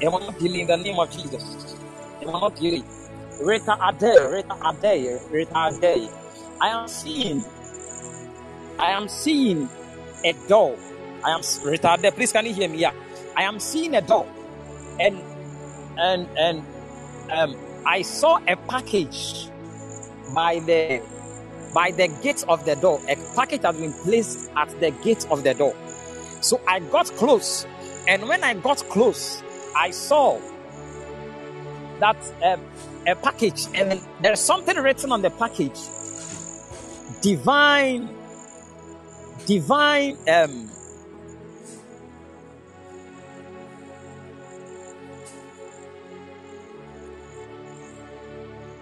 It 0.00 0.10
will 0.12 0.20
not 0.20 0.38
delay 0.38 0.62
in 0.62 0.68
the 0.68 0.76
name 0.78 0.98
of 1.00 1.10
Jesus. 1.10 1.76
It 2.20 2.26
will 2.26 2.40
not 2.40 2.56
delay. 2.56 2.82
Rita 3.40 3.78
Ade, 3.80 4.30
Rita 4.32 4.56
Ade, 4.64 5.20
Rita 5.30 5.70
Ade. 5.70 6.10
I 6.60 6.68
am 6.68 6.88
seeing, 6.88 7.44
I 8.78 8.90
am 8.90 9.08
seeing 9.08 9.68
a 10.24 10.32
door. 10.48 10.76
I 11.24 11.30
am 11.30 11.42
Rita 11.64 11.96
Ade. 11.98 12.14
Please, 12.14 12.32
can 12.32 12.46
you 12.46 12.54
hear 12.54 12.68
me? 12.68 12.78
Yeah. 12.78 12.92
I 13.36 13.42
am 13.42 13.60
seeing 13.60 13.94
a 13.94 14.00
door, 14.00 14.26
and 14.98 15.20
and 15.96 16.28
and 16.36 16.64
um, 17.30 17.56
I 17.86 18.02
saw 18.02 18.38
a 18.48 18.56
package 18.56 19.48
by 20.34 20.58
the 20.60 21.00
by 21.72 21.92
the 21.92 22.08
gate 22.22 22.44
of 22.48 22.64
the 22.64 22.74
door. 22.76 23.00
A 23.08 23.16
package 23.36 23.62
has 23.62 23.78
been 23.78 23.92
placed 23.92 24.50
at 24.56 24.68
the 24.80 24.90
gate 24.90 25.26
of 25.30 25.44
the 25.44 25.54
door. 25.54 25.74
So 26.40 26.60
I 26.66 26.80
got 26.80 27.06
close, 27.12 27.66
and 28.08 28.28
when 28.28 28.42
I 28.42 28.54
got 28.54 28.78
close, 28.88 29.42
I 29.76 29.90
saw 29.90 30.40
that 32.00 32.16
um, 32.44 32.60
a 33.08 33.16
package, 33.16 33.66
and 33.74 34.00
there's 34.20 34.40
something 34.40 34.76
written 34.76 35.12
on 35.12 35.22
the 35.22 35.30
package. 35.30 35.78
Divine, 37.22 38.08
divine. 39.46 40.16
Um, 40.28 40.70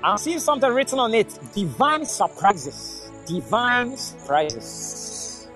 I'm 0.03 0.19
seeing 0.19 0.39
something 0.39 0.71
written 0.73 0.99
on 0.99 1.15
it. 1.15 1.39
Divine 1.55 2.05
surprises. 2.05 3.11
Divine 3.27 3.97
surprises. 3.97 5.49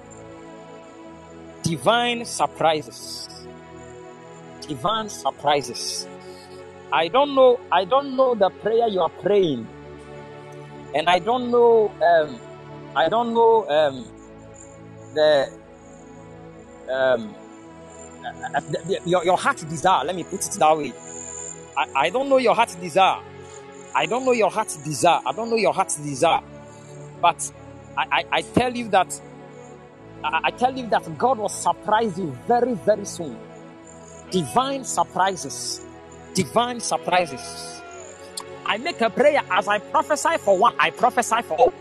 Divine 1.62 2.24
surprises. 2.24 3.28
Divine 4.66 5.08
surprises. 5.08 6.08
I 6.92 7.08
don't 7.08 7.34
know. 7.34 7.58
I 7.72 7.84
don't 7.86 8.16
know 8.16 8.34
the 8.34 8.50
prayer 8.62 8.88
you 8.88 9.00
are 9.02 9.10
praying, 9.22 9.68
and 10.94 11.08
I 11.08 11.20
don't 11.20 11.50
know. 11.50 11.94
Um, 12.02 12.42
I 12.96 13.08
don't 13.08 13.34
know 13.34 13.66
um, 13.68 14.12
the 15.14 15.46
um, 16.92 17.36
the- 18.68 19.00
your 19.04 19.24
your 19.24 19.38
heart 19.38 19.58
desire. 19.68 20.04
Let 20.04 20.16
me 20.16 20.24
put 20.24 20.46
it 20.46 20.56
that 20.58 20.76
way. 20.78 20.94
I, 21.76 21.86
I 21.94 22.10
don't 22.10 22.28
know 22.28 22.38
your 22.38 22.54
heart 22.54 22.76
desire. 22.80 23.22
I 23.94 24.06
don't 24.06 24.24
know 24.24 24.32
your 24.32 24.50
heart 24.50 24.68
desire. 24.84 25.20
I 25.26 25.32
don't 25.32 25.50
know 25.50 25.56
your 25.56 25.74
heart 25.74 25.90
desire. 26.02 26.42
But 27.20 27.50
I, 27.96 28.04
I, 28.12 28.24
I 28.32 28.42
tell 28.42 28.74
you 28.76 28.88
that 28.90 29.12
I, 30.24 30.40
I 30.44 30.50
tell 30.52 30.76
you 30.76 30.88
that 30.90 31.16
God 31.18 31.38
will 31.38 31.48
surprise 31.50 32.18
you 32.18 32.38
very, 32.46 32.74
very 32.74 33.06
soon. 33.06 33.40
Divine 34.30 34.84
surprises. 34.84 35.82
Divine 36.34 36.80
surprises. 36.80 37.82
I 38.64 38.78
make 38.78 39.00
a 39.00 39.10
prayer 39.10 39.42
as 39.50 39.66
I 39.68 39.78
prophesy 39.78 40.38
for 40.38 40.56
one, 40.58 40.74
I 40.78 40.90
prophesy 40.90 41.42
for 41.42 41.58
all. 41.58 41.74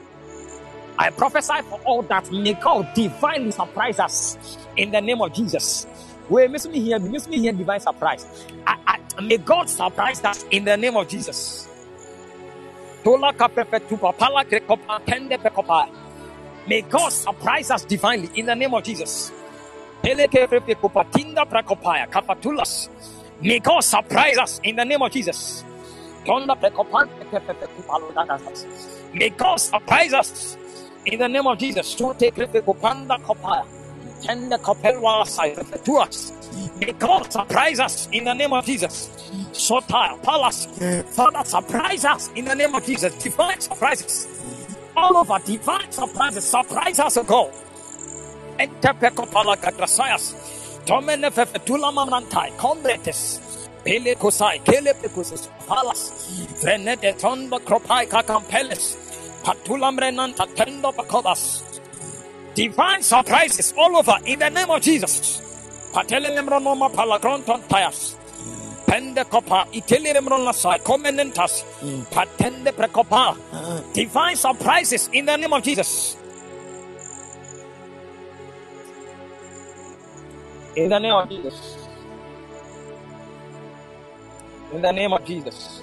I 0.97 1.11
prophesy 1.11 1.61
for 1.69 1.79
all 1.85 2.01
that 2.03 2.31
may 2.31 2.53
God 2.53 2.93
divinely 2.93 3.51
surprise 3.51 3.99
us 3.99 4.57
in 4.75 4.91
the 4.91 4.99
name 4.99 5.21
of 5.21 5.33
Jesus. 5.33 5.87
Wait, 6.29 6.51
miss 6.51 6.67
me 6.67 6.79
here, 6.81 6.99
miss 6.99 7.27
me 7.27 7.39
here, 7.39 7.53
divine 7.53 7.79
surprise. 7.79 8.45
I, 8.67 8.99
I, 9.17 9.21
may 9.21 9.37
God 9.37 9.69
surprise 9.69 10.23
us 10.23 10.43
in 10.51 10.65
the 10.65 10.75
name 10.77 10.97
of 10.97 11.07
Jesus. 11.07 11.69
May 16.67 16.81
God 16.81 17.09
surprise 17.09 17.71
us 17.71 17.85
divinely 17.85 18.29
in 18.35 18.45
the 18.45 18.55
name 18.55 18.73
of 18.73 18.83
Jesus. 18.83 19.31
May 23.41 23.59
God 23.59 23.81
surprise 23.81 24.37
us 24.37 24.59
in 24.63 24.75
the 24.75 24.85
name 24.85 25.01
of 25.01 25.11
Jesus. 25.11 25.63
May 29.13 29.29
God 29.29 29.55
surprise 29.57 30.13
us 30.13 30.57
in 31.05 31.19
the 31.19 31.27
name 31.27 31.47
of 31.47 31.57
Jesus. 31.57 31.89
Shute 31.95 32.31
krepe 32.35 32.61
kopanda 32.61 33.17
kopaya. 33.19 33.65
Tende 34.21 34.57
kopelwa 34.59 35.25
sai 35.25 35.53
to 35.85 35.97
us. 35.97 36.33
May 36.79 36.91
God 36.93 37.31
surprise 37.31 37.79
us 37.79 38.09
in 38.11 38.25
the 38.25 38.33
name 38.33 38.51
of 38.53 38.65
Jesus. 38.65 39.09
Sota 39.53 40.21
palace. 40.21 40.67
Father, 41.15 41.43
surprise 41.45 42.05
us 42.05 42.29
in 42.35 42.45
the 42.45 42.55
name 42.55 42.75
of 42.75 42.85
Jesus. 42.85 43.15
Divine 43.23 43.61
surprises. 43.61 44.27
All 44.97 45.15
over 45.17 45.39
divine 45.45 45.91
surprises. 45.91 46.43
Surprise 46.43 46.99
us, 46.99 47.17
God. 47.25 47.53
Entepekopala 48.59 49.55
katrasayas. 49.57 50.58
Domene 50.85 51.29
fefetula 51.31 51.91
mamantai. 51.91 52.51
Combretes. 52.57 53.39
Pele 53.83 54.15
kosai. 54.15 54.59
Kele 54.63 54.93
pekusus. 54.93 55.49
Palas. 55.67 56.11
Frenete 56.61 57.13
tondo 57.19 57.59
kropai 57.59 58.05
kakampeles. 58.07 58.97
Patulam 59.43 59.97
renanta 59.97 60.45
tendo 60.55 60.91
pakobas. 60.91 61.63
Divine 62.55 63.01
surprises 63.01 63.73
all 63.77 63.95
over 63.97 64.17
in 64.25 64.39
the 64.39 64.49
name 64.49 64.69
of 64.69 64.81
Jesus. 64.81 65.41
Patele 65.93 66.29
nemronoma 66.35 66.89
palagronton 66.91 67.61
tayas. 67.69 68.15
Pende 68.85 69.23
kopa 69.23 69.65
itele 69.71 70.13
nemrona 70.13 70.53
sai 70.53 70.79
comenentas. 70.79 71.63
Patende 72.11 72.71
prekopa. 72.73 73.37
Divine 73.93 74.35
surprises 74.35 75.09
in 75.13 75.25
the 75.25 75.37
name 75.37 75.53
of 75.53 75.63
Jesus. 75.63 76.17
In 80.79 80.87
the 80.89 80.97
name 80.97 81.13
of 81.13 81.29
Jesus. 81.29 81.89
In 84.71 84.81
the 84.81 84.91
name 84.93 85.11
of 85.11 85.25
Jesus. 85.25 85.81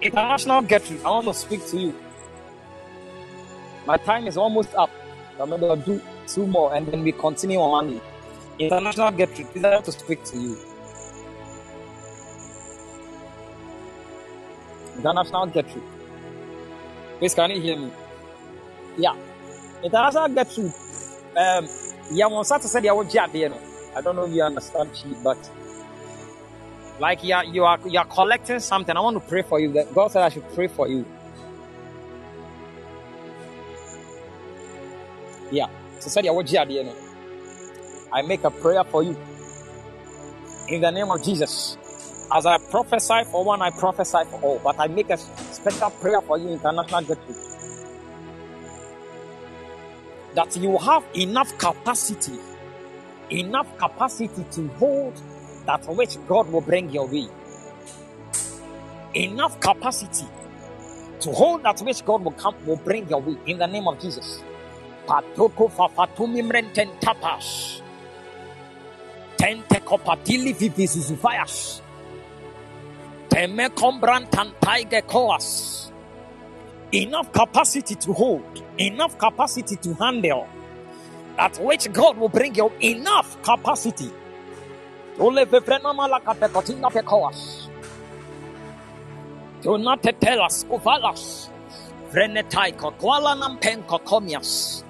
International 0.00 0.62
Gertrude, 0.62 1.00
I 1.04 1.10
want 1.10 1.26
to 1.26 1.34
speak 1.34 1.64
to 1.66 1.78
you. 1.78 1.94
My 3.86 3.98
time 3.98 4.26
is 4.26 4.36
almost 4.36 4.74
up. 4.74 4.90
I'm 5.40 5.50
going 5.50 5.60
to 5.60 5.86
do 5.86 6.02
two 6.26 6.44
more 6.44 6.74
and 6.74 6.88
then 6.88 7.04
we 7.04 7.12
continue 7.12 7.60
on 7.60 7.70
Monday. 7.70 8.00
International 8.58 9.12
Gertrude, 9.12 9.64
I 9.64 9.74
want 9.74 9.84
to 9.84 9.92
speak 9.92 10.24
to 10.24 10.36
you. 10.36 10.56
International 14.96 15.46
Gertrude. 15.46 15.84
Please, 17.20 17.32
can 17.32 17.50
you 17.52 17.60
hear 17.60 17.76
me? 17.76 17.92
Yeah. 18.98 19.14
International 19.84 20.28
Gertrude. 20.28 20.81
Um, 21.36 21.68
yeah, 22.12 22.26
one 22.26 22.44
to 22.62 22.68
say 22.68 22.80
the 22.80 22.88
you 23.40 23.48
know. 23.48 23.60
I 23.96 24.00
don't 24.02 24.16
know 24.16 24.24
if 24.24 24.32
you 24.32 24.42
understand 24.42 24.90
but 25.22 25.38
like 27.00 27.24
you 27.24 27.34
are, 27.34 27.44
you 27.44 27.64
are 27.64 27.78
you 27.86 27.98
are 27.98 28.06
collecting 28.06 28.60
something. 28.60 28.96
I 28.96 29.00
want 29.00 29.22
to 29.22 29.28
pray 29.28 29.42
for 29.42 29.60
you. 29.60 29.72
That 29.72 29.94
God 29.94 30.12
said 30.12 30.22
I 30.22 30.28
should 30.28 30.48
pray 30.54 30.68
for 30.68 30.88
you. 30.88 31.06
Yeah. 35.50 35.66
So 36.00 36.10
said 36.10 36.24
you 36.24 36.32
you 36.70 36.84
know. 36.84 36.96
I 38.12 38.22
make 38.22 38.44
a 38.44 38.50
prayer 38.50 38.84
for 38.84 39.02
you 39.02 39.16
in 40.68 40.80
the 40.82 40.90
name 40.90 41.10
of 41.10 41.22
Jesus. 41.22 41.78
As 42.34 42.46
I 42.46 42.58
prophesy 42.58 43.24
for 43.30 43.44
one, 43.44 43.62
I 43.62 43.70
prophesy 43.70 44.24
for 44.30 44.40
all. 44.42 44.60
But 44.64 44.76
I 44.78 44.88
make 44.88 45.10
a 45.10 45.16
special 45.18 45.90
prayer 45.90 46.20
for 46.22 46.38
you, 46.38 46.48
international 46.50 47.02
Gertrude, 47.02 47.36
that 50.34 50.56
you 50.56 50.78
have 50.78 51.04
enough 51.14 51.56
capacity, 51.58 52.38
enough 53.30 53.66
capacity 53.78 54.44
to 54.52 54.68
hold 54.78 55.20
that 55.66 55.86
which 55.86 56.16
God 56.26 56.50
will 56.50 56.60
bring 56.60 56.90
your 56.90 57.06
way. 57.06 57.28
Enough 59.14 59.60
capacity 59.60 60.26
to 61.20 61.32
hold 61.32 61.62
that 61.62 61.80
which 61.80 62.04
God 62.04 62.24
will 62.24 62.32
come 62.32 62.54
will 62.66 62.76
bring 62.76 63.08
your 63.08 63.20
way 63.20 63.36
in 63.46 63.58
the 63.58 63.66
name 63.66 63.86
of 63.86 64.00
Jesus. 64.00 64.42
Patoko 65.06 65.70
fafatumi 65.70 66.42
mrenten 66.42 66.88
tapas. 67.00 67.82
Tente 69.36 69.80
kopatili 69.80 70.52
vivisivayas. 70.54 71.82
Teme 73.28 73.68
kombrantan 73.70 74.52
taige 74.60 75.02
koas. 75.02 75.90
Enough 76.92 77.32
capacity 77.32 77.94
to 77.94 78.12
hold, 78.12 78.62
enough 78.82 79.16
capacity 79.18 79.76
to 79.76 79.94
handle 79.94 80.48
that 81.36 81.58
which 81.60 81.92
God 81.92 82.16
will 82.18 82.28
bring 82.28 82.54
you 82.54 82.70
enough 82.80 83.40
capacity. 83.42 84.10
Do 85.18 85.30
not 89.78 90.02
tell 90.02 90.42
us, 90.42 90.64
kovalas. 90.64 91.48
Vrenetai 92.12 92.72
kokwala 92.76 93.34
nampen 93.38 93.82
kokomias. 93.84 94.82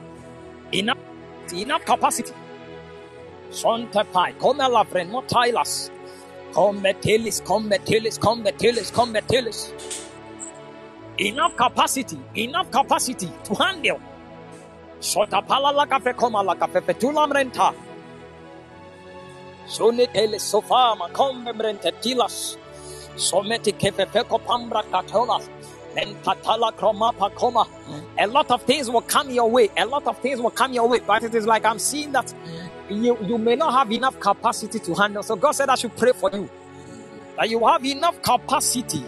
Enough, 0.73 0.99
enough 1.53 1.85
capacity. 1.85 2.33
Sonte 3.51 4.05
pai, 4.13 4.33
come 4.41 4.59
la 4.59 4.85
vrenotilas. 4.85 5.91
Combetilis, 6.53 7.41
combetilis, 7.43 8.19
combetilis, 8.19 8.91
combetilis. 8.91 9.73
Enough 11.19 11.57
capacity, 11.57 12.19
enough 12.37 12.71
capacity 12.71 13.31
to 13.45 13.55
handle. 13.55 14.01
Sota 14.99 15.47
pala 15.47 15.71
la 15.73 15.85
cafe 15.85 16.15
coma 16.15 16.43
la 16.43 16.55
cafe 16.55 16.81
fetulam 16.81 17.31
renta. 17.33 17.75
Sonitele 19.67 20.39
sofama 20.39 21.11
combrente 21.11 21.93
tilas. 22.01 22.57
Someti 23.17 23.73
kefe 23.73 24.07
feco 24.07 24.41
pambra 24.41 24.83
catola. 24.85 25.47
And 25.95 26.17
patala 26.23 26.73
chroma 26.73 27.15
pacoma. 27.15 27.67
A 28.19 28.27
lot 28.27 28.51
of 28.51 28.63
things 28.63 28.89
will 28.89 29.03
come 29.03 29.29
your 29.31 29.51
way. 29.51 29.69
A 29.77 29.85
lot 29.85 30.07
of 30.07 30.19
things 30.21 30.41
will 30.41 30.51
come 30.51 30.73
your 30.73 30.89
way. 30.89 31.01
But 31.01 31.25
it 31.25 31.35
is 31.35 31.47
like 31.47 31.67
I'm 31.67 31.79
seeing 31.79 32.13
that 32.13 32.33
you, 32.89 33.19
you 33.23 33.37
may 33.37 33.57
not 33.57 33.75
have 33.75 33.93
enough 33.93 34.19
capacity 34.19 34.79
to 34.79 34.95
handle. 34.95 35.23
So 35.23 35.37
God 35.37 35.53
said 35.53 35.69
I 35.69 35.75
should 35.75 35.95
pray 35.95 36.13
for 36.13 36.31
you. 36.33 36.49
That 37.37 37.51
you 37.51 37.67
have 37.67 37.85
enough 37.85 38.23
capacity 38.23 39.05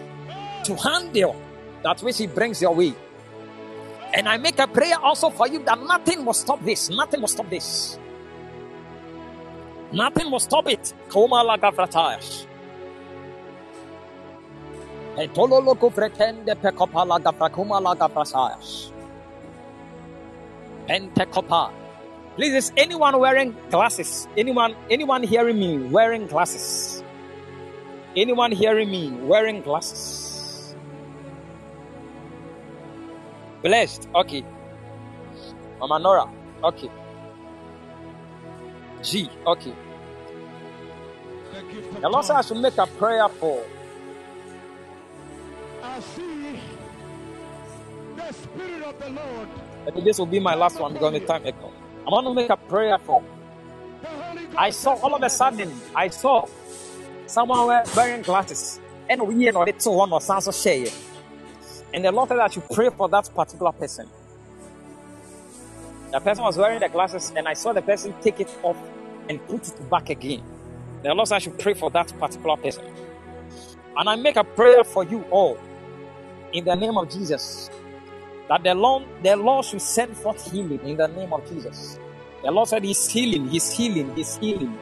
to 0.65 0.77
handle 0.77 1.37
that 1.85 2.02
which 2.02 2.19
He 2.19 2.27
brings 2.27 2.61
your 2.61 2.74
way. 2.74 2.94
And 4.15 4.28
I 4.28 4.36
make 4.39 4.59
a 4.59 4.66
prayer 4.66 4.98
also 5.02 5.31
for 5.31 5.47
you 5.47 5.61
that 5.65 5.78
nothing 5.81 6.24
will 6.24 6.35
stop 6.35 6.65
this. 6.65 6.90
Nothing 6.90 7.20
will 7.20 7.28
stop 7.28 7.51
this. 7.51 7.98
Nothing 9.93 10.31
will 10.31 10.40
stop 10.40 10.66
it. 10.69 10.94
Please, 22.35 22.55
is 22.55 22.73
anyone 22.77 23.19
wearing 23.20 23.55
glasses? 23.70 24.27
Anyone, 24.36 24.74
anyone 24.90 25.23
hearing 25.23 25.59
me 25.59 25.78
wearing 25.78 26.27
glasses? 26.27 27.05
Anyone 28.16 28.51
hearing 28.51 28.90
me 28.90 29.11
wearing 29.23 29.62
glasses? 29.62 30.24
Blessed. 33.65 34.09
Okay. 34.15 34.45
Mama 35.81 35.99
Nora. 35.99 36.28
Okay. 36.62 36.91
G. 39.03 39.31
Okay. 39.47 39.73
The 42.01 42.09
Lord 42.11 42.24
said 42.27 42.36
I 42.36 42.43
should 42.43 42.59
make 42.59 42.77
a 42.77 42.86
prayer 42.86 43.27
for. 43.28 43.65
I 45.82 46.01
see 46.01 46.61
the 48.16 48.32
Spirit 48.32 48.82
of 48.82 49.01
the 49.01 49.11
Lord. 49.11 49.49
Maybe 49.86 50.01
this 50.03 50.19
will 50.19 50.27
be 50.27 50.41
my 50.41 50.55
last 50.55 50.78
one 50.78 50.93
because 50.93 51.15
the 51.15 51.20
time 51.20 51.43
come. 51.45 51.73
I 52.07 52.11
want 52.11 52.27
to 52.27 52.35
make 52.35 52.51
a 52.51 52.59
prayer 52.59 52.99
for. 52.99 53.23
The 54.03 54.59
I 54.59 54.69
saw 54.70 54.95
all 54.97 55.15
of 55.15 55.23
a 55.23 55.31
sudden, 55.31 55.73
I 55.95 56.09
saw 56.09 56.47
someone 57.27 57.66
wearing 57.97 58.20
glasses. 58.20 58.78
And 59.09 59.27
we 59.27 59.51
know 59.51 59.62
it's 59.62 59.86
one 59.86 60.12
or 60.12 60.20
sounds 60.20 60.49
of 60.49 60.55
share. 60.55 60.86
And 61.95 62.05
the 62.05 62.12
Lord 62.12 62.29
said 62.29 62.41
I 62.41 62.49
should 62.49 62.69
pray 62.71 62.91
for 62.91 63.09
that 63.11 63.31
particular 63.35 63.73
person. 63.73 64.09
The 66.11 66.21
person 66.21 66.45
was 66.45 66.59
wearing 66.59 66.81
the 66.81 66.89
glasses, 66.89 67.33
and 67.37 67.49
I 67.49 67.55
saw 67.55 67.73
the 67.73 67.83
person 67.83 68.15
take 68.21 68.41
it 68.41 68.51
off 68.65 68.77
and 69.29 69.45
put 69.47 69.69
it 69.69 69.91
back 69.91 70.11
again. 70.11 70.43
The 71.03 71.15
Lord 71.15 71.29
said 71.29 71.37
I 71.37 71.39
should 71.39 71.59
pray 71.59 71.75
for 71.75 71.91
that 71.93 72.12
particular 72.19 72.57
person. 72.57 72.85
And 73.97 74.09
I 74.09 74.16
make 74.16 74.37
a 74.37 74.45
prayer 74.45 74.85
for 74.85 75.05
you 75.05 75.23
all 75.31 75.59
in 76.53 76.65
the 76.65 76.75
name 76.75 76.99
of 76.99 77.11
Jesus. 77.11 77.71
That 78.49 78.65
the 78.65 78.75
Lord, 78.75 79.05
the 79.23 79.37
Lord 79.37 79.65
should 79.65 79.81
send 79.81 80.16
forth 80.16 80.51
healing 80.51 80.81
in 80.81 80.97
the 80.97 81.07
name 81.09 81.33
of 81.33 81.49
Jesus. 81.49 81.99
The 82.43 82.51
Lord 82.51 82.69
said 82.69 82.85
He's 82.85 83.09
healing, 83.09 83.49
He's 83.49 83.73
healing, 83.73 84.15
He's 84.16 84.37
healing. 84.37 84.77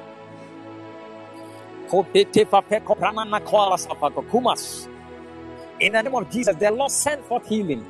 In 5.82 5.92
the 5.94 6.02
name 6.02 6.14
of 6.14 6.30
Jesus, 6.30 6.54
the 6.54 6.70
Lord 6.70 6.92
send 6.92 7.24
forth 7.24 7.48
healing. 7.48 7.84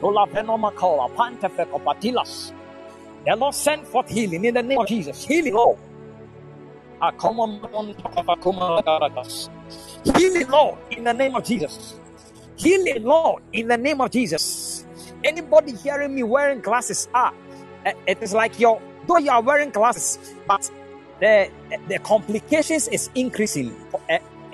The 0.00 0.06
Lord 3.36 3.54
send 3.54 3.86
forth 3.88 4.08
healing 4.08 4.44
in 4.44 4.54
the 4.54 4.62
name 4.62 4.78
of 4.78 4.86
Jesus. 4.86 5.24
Healing, 5.26 5.54
Lord. 5.54 5.76
Healing, 10.16 10.48
Lord, 10.48 10.78
in 10.92 11.02
the 11.04 11.12
name 11.12 11.34
of 11.34 11.44
Jesus. 11.44 11.94
Healing, 12.56 13.02
Lord, 13.02 13.42
in 13.52 13.66
the 13.66 13.76
name 13.76 14.00
of 14.00 14.12
Jesus. 14.12 14.86
Anybody 15.24 15.74
hearing 15.74 16.14
me 16.14 16.22
wearing 16.22 16.60
glasses, 16.60 17.08
ah, 17.12 17.32
eh, 17.84 17.94
it 18.06 18.22
is 18.22 18.32
like 18.32 18.60
your 18.60 18.80
though 19.08 19.18
you 19.18 19.32
are 19.32 19.42
wearing 19.42 19.70
glasses, 19.70 20.32
but 20.46 20.70
the 21.18 21.50
the 21.88 21.98
complications 21.98 22.86
is 22.86 23.10
increasing. 23.16 23.74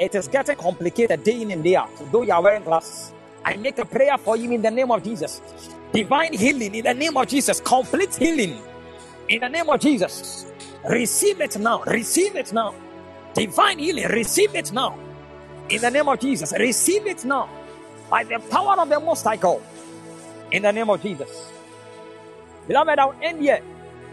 It 0.00 0.16
is 0.16 0.28
getting 0.28 0.56
complicated 0.56 1.24
day 1.24 1.42
in 1.42 1.52
and 1.52 1.62
day 1.62 1.76
out. 1.76 1.90
Though 2.10 2.22
you 2.22 2.32
are 2.32 2.42
wearing 2.42 2.64
glasses, 2.64 3.12
I 3.44 3.56
make 3.58 3.78
a 3.78 3.84
prayer 3.84 4.18
for 4.18 4.34
you 4.38 4.50
in 4.52 4.62
the 4.62 4.72
name 4.72 4.90
of 4.90 5.04
Jesus. 5.04 5.42
Divine 5.92 6.32
healing 6.32 6.74
in 6.74 6.84
the 6.84 6.94
name 6.94 7.18
of 7.18 7.28
Jesus. 7.28 7.60
Complete 7.60 8.16
healing 8.16 8.58
in 9.28 9.40
the 9.40 9.48
name 9.50 9.68
of 9.68 9.78
Jesus. 9.80 10.46
Receive 10.88 11.42
it 11.42 11.58
now. 11.58 11.82
Receive 11.84 12.34
it 12.36 12.52
now. 12.54 12.74
Divine 13.34 13.78
healing. 13.78 14.08
Receive 14.08 14.54
it 14.56 14.72
now. 14.72 14.98
In 15.68 15.82
the 15.82 15.90
name 15.90 16.08
of 16.08 16.18
Jesus. 16.18 16.54
Receive 16.58 17.06
it 17.06 17.26
now. 17.26 17.50
By 18.10 18.24
the 18.24 18.40
power 18.50 18.80
of 18.80 18.88
the 18.88 19.00
Most 19.00 19.24
High 19.24 19.36
God. 19.36 19.62
In 20.52 20.62
the 20.62 20.72
name 20.72 20.90
of 20.90 21.02
Jesus. 21.02 21.52
Beloved, 22.68 22.98
I'll 22.98 23.16
end 23.22 23.42
here. 23.42 23.60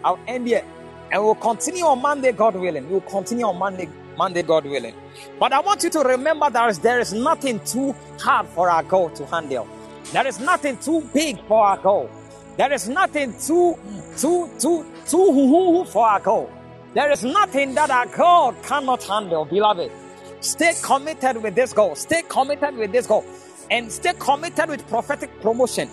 I'll 0.03 0.19
end 0.27 0.47
here. 0.47 0.65
And 1.11 1.23
we'll 1.23 1.35
continue 1.35 1.85
on 1.85 2.01
Monday, 2.01 2.33
God 2.33 2.55
willing. 2.57 2.89
We'll 2.89 3.01
continue 3.01 3.45
on 3.47 3.57
Monday, 3.57 3.89
Monday, 4.17 4.43
God 4.43 4.65
willing. 4.65 4.95
But 5.39 5.53
I 5.53 5.59
want 5.59 5.83
you 5.83 5.89
to 5.91 5.99
remember 5.99 6.49
that 6.49 6.75
there 6.81 6.99
is 6.99 7.13
nothing 7.13 7.59
too 7.61 7.95
hard 8.19 8.47
for 8.47 8.69
our 8.69 8.83
God 8.83 9.15
to 9.15 9.25
handle. 9.27 9.67
There 10.11 10.25
is 10.25 10.39
nothing 10.39 10.77
too 10.77 11.01
big 11.13 11.39
for 11.47 11.65
our 11.65 11.77
God. 11.77 12.09
There 12.57 12.73
is 12.73 12.89
nothing 12.89 13.33
too 13.39 13.77
too 14.17 14.49
too 14.59 14.85
too 15.05 15.85
for 15.85 16.07
our 16.07 16.19
God. 16.19 16.49
There 16.93 17.11
is 17.11 17.23
nothing 17.23 17.75
that 17.75 17.91
our 17.91 18.07
God 18.07 18.55
cannot 18.63 19.03
handle, 19.03 19.45
beloved. 19.45 19.91
Stay 20.39 20.73
committed 20.81 21.43
with 21.43 21.55
this 21.55 21.73
goal. 21.73 21.95
Stay 21.95 22.23
committed 22.23 22.75
with 22.75 22.91
this 22.91 23.05
goal. 23.05 23.25
And 23.69 23.91
stay 23.91 24.13
committed 24.17 24.69
with 24.69 24.87
prophetic 24.87 25.29
promotion. 25.41 25.89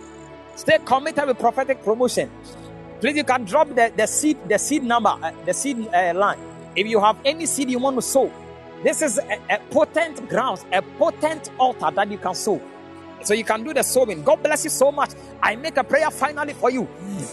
Stay 0.56 0.78
committed 0.84 1.26
with 1.26 1.38
prophetic 1.38 1.82
promotion. 1.82 2.30
Please, 3.00 3.16
you 3.16 3.24
can 3.24 3.44
drop 3.44 3.68
the, 3.68 3.92
the 3.94 4.06
seed, 4.06 4.38
the 4.48 4.58
seed 4.58 4.84
number, 4.84 5.10
uh, 5.10 5.32
the 5.44 5.52
seed 5.52 5.88
uh, 5.92 6.14
line. 6.14 6.38
If 6.76 6.86
you 6.86 7.00
have 7.00 7.16
any 7.24 7.46
seed 7.46 7.70
you 7.70 7.78
want 7.78 7.96
to 7.96 8.02
sow, 8.02 8.32
this 8.82 9.00
is 9.02 9.18
a, 9.18 9.38
a 9.54 9.58
potent 9.70 10.28
ground, 10.28 10.64
a 10.72 10.82
potent 10.82 11.50
altar 11.58 11.90
that 11.94 12.10
you 12.10 12.18
can 12.18 12.34
sow. 12.34 12.60
So 13.22 13.32
you 13.32 13.44
can 13.44 13.64
do 13.64 13.72
the 13.72 13.82
sowing. 13.82 14.22
God 14.22 14.42
bless 14.42 14.64
you 14.64 14.70
so 14.70 14.92
much. 14.92 15.10
I 15.42 15.56
make 15.56 15.76
a 15.76 15.84
prayer 15.84 16.10
finally 16.10 16.52
for 16.52 16.70
you 16.70 16.86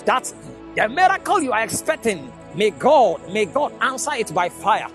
that 0.05 0.33
the 0.75 0.87
miracle 0.87 1.41
you 1.41 1.51
are 1.51 1.63
expecting, 1.63 2.31
may 2.55 2.69
God, 2.71 3.29
may 3.33 3.45
God 3.45 3.73
answer 3.81 4.11
it 4.13 4.33
by 4.33 4.47
fire. 4.49 4.87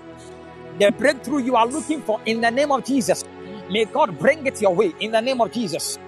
The 0.79 0.91
breakthrough 0.93 1.39
you 1.41 1.57
are 1.57 1.67
looking 1.67 2.01
for 2.03 2.21
in 2.25 2.41
the 2.41 2.51
name 2.51 2.73
of 2.73 2.85
Jesus. 2.85 3.25
May 3.69 3.85
God 3.85 4.19
bring 4.19 4.47
it 4.47 4.63
your 4.63 4.75
way 4.75 4.95
in 5.01 5.11
the 5.11 5.21
name 5.21 5.41
of 5.41 5.51
Jesus. 5.53 5.99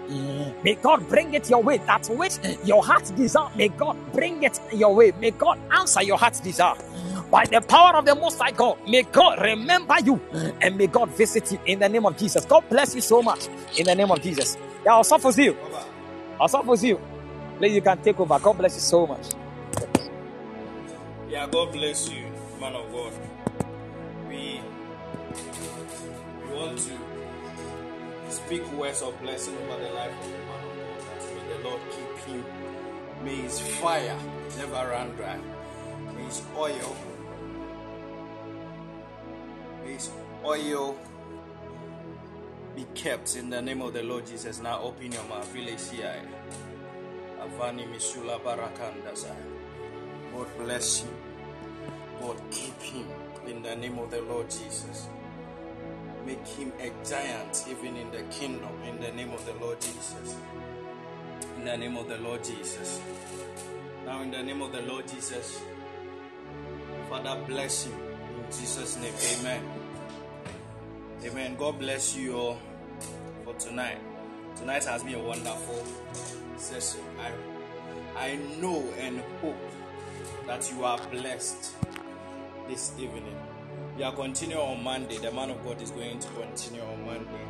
May 0.62 0.76
God 0.76 1.08
bring 1.08 1.34
it 1.34 1.50
your 1.50 1.62
way. 1.62 1.78
That 1.78 2.06
which 2.08 2.38
your 2.64 2.84
heart 2.84 3.10
desire, 3.16 3.50
may 3.56 3.68
God 3.68 3.96
bring 4.12 4.42
it 4.44 4.60
your 4.72 4.94
way. 4.94 5.12
May 5.20 5.32
God 5.32 5.58
answer 5.70 6.02
your 6.02 6.18
heart's 6.18 6.40
desire. 6.40 6.76
By 7.30 7.44
the 7.46 7.60
power 7.60 7.96
of 7.96 8.06
the 8.06 8.14
Most 8.14 8.38
High 8.38 8.52
God, 8.52 8.78
may 8.88 9.02
God 9.02 9.40
remember 9.42 9.96
you 10.04 10.20
and 10.62 10.76
may 10.76 10.86
God 10.86 11.10
visit 11.10 11.52
you 11.52 11.60
in 11.66 11.78
the 11.80 11.88
name 11.88 12.06
of 12.06 12.16
Jesus. 12.16 12.44
God 12.46 12.64
bless 12.70 12.94
you 12.94 13.02
so 13.02 13.22
much 13.22 13.48
in 13.76 13.84
the 13.86 13.94
name 13.94 14.10
of 14.10 14.22
Jesus. 14.22 14.56
Yeah, 14.84 14.94
I'll 14.94 15.04
suffer 15.04 15.30
you. 15.40 15.56
I'll 16.40 16.48
suffer 16.48 16.74
you. 16.86 17.00
Please, 17.58 17.74
you 17.74 17.82
can 17.82 17.98
take 18.02 18.18
over. 18.20 18.38
God 18.38 18.54
bless 18.58 18.74
you 18.76 18.80
so 18.80 19.06
much. 19.06 19.26
Yeah, 21.28 21.46
God 21.48 21.72
bless 21.72 22.08
you, 22.10 22.24
man 22.60 22.74
of 22.74 22.90
God. 22.92 23.12
We 24.28 24.60
we 26.48 26.54
want 26.56 26.78
to 26.78 26.92
speak 28.30 28.70
words 28.72 29.02
of 29.02 29.20
blessing 29.20 29.54
over 29.58 29.82
the 29.82 29.90
life 29.90 30.12
of 30.18 30.26
the 30.32 30.38
man 30.38 30.64
of 30.64 30.78
God. 30.78 31.34
May 31.34 31.56
the 31.56 31.68
Lord 31.68 31.80
keep 31.90 32.34
him. 32.34 32.44
May 33.24 33.36
his 33.36 33.60
fire 33.60 34.16
never 34.56 34.88
run 34.90 35.10
dry. 35.16 35.38
May 36.16 36.22
his 36.24 36.42
oil, 36.56 36.96
may 39.88 39.94
his 39.94 40.10
oil 40.44 40.96
be 42.76 42.84
kept 42.94 43.36
in 43.36 43.50
the 43.50 43.60
name 43.60 43.80
of 43.80 43.92
the 43.92 44.02
Lord 44.02 44.26
Jesus. 44.26 44.60
Now 44.60 44.80
open 44.82 45.12
your 45.12 45.24
mouth. 45.24 45.52
Avani 47.40 47.86
Misula 47.88 48.40
Barakandasa. 48.40 49.34
God 50.34 50.46
bless 50.58 51.02
you. 51.02 51.08
God 52.20 52.40
keep 52.50 52.80
him 52.82 53.06
in 53.46 53.62
the 53.62 53.76
name 53.76 53.98
of 53.98 54.10
the 54.10 54.20
Lord 54.22 54.50
Jesus. 54.50 55.08
Make 56.26 56.46
him 56.46 56.72
a 56.80 56.90
giant 57.08 57.64
even 57.70 57.96
in 57.96 58.10
the 58.10 58.22
kingdom 58.24 58.70
in 58.86 59.00
the 59.00 59.10
name 59.12 59.32
of 59.32 59.44
the 59.46 59.54
Lord 59.64 59.80
Jesus. 59.80 60.36
In 61.56 61.64
the 61.64 61.76
name 61.76 61.96
of 61.96 62.08
the 62.08 62.18
Lord 62.18 62.44
Jesus. 62.44 63.00
Now, 64.04 64.22
in 64.22 64.30
the 64.30 64.42
name 64.42 64.62
of 64.62 64.72
the 64.72 64.82
Lord 64.82 65.06
Jesus, 65.08 65.60
Father, 67.08 67.40
bless 67.46 67.86
him 67.86 67.94
in 67.94 68.44
Jesus' 68.52 68.96
name. 68.96 69.14
Amen. 69.40 69.77
Amen. 71.24 71.56
God 71.56 71.80
bless 71.80 72.14
you 72.16 72.36
all 72.36 72.58
for 73.44 73.52
tonight. 73.54 73.98
Tonight 74.54 74.84
has 74.84 75.02
been 75.02 75.16
a 75.16 75.18
wonderful 75.18 75.84
session. 76.56 77.00
I, 78.16 78.26
I 78.26 78.36
know 78.60 78.84
and 79.00 79.20
hope 79.40 79.56
that 80.46 80.70
you 80.70 80.84
are 80.84 80.98
blessed 81.10 81.74
this 82.68 82.92
evening. 83.00 83.34
We 83.96 84.04
are 84.04 84.12
continuing 84.12 84.62
on 84.62 84.84
Monday. 84.84 85.18
The 85.18 85.32
man 85.32 85.50
of 85.50 85.64
God 85.64 85.82
is 85.82 85.90
going 85.90 86.20
to 86.20 86.28
continue 86.28 86.82
on 86.82 87.04
Monday. 87.04 87.46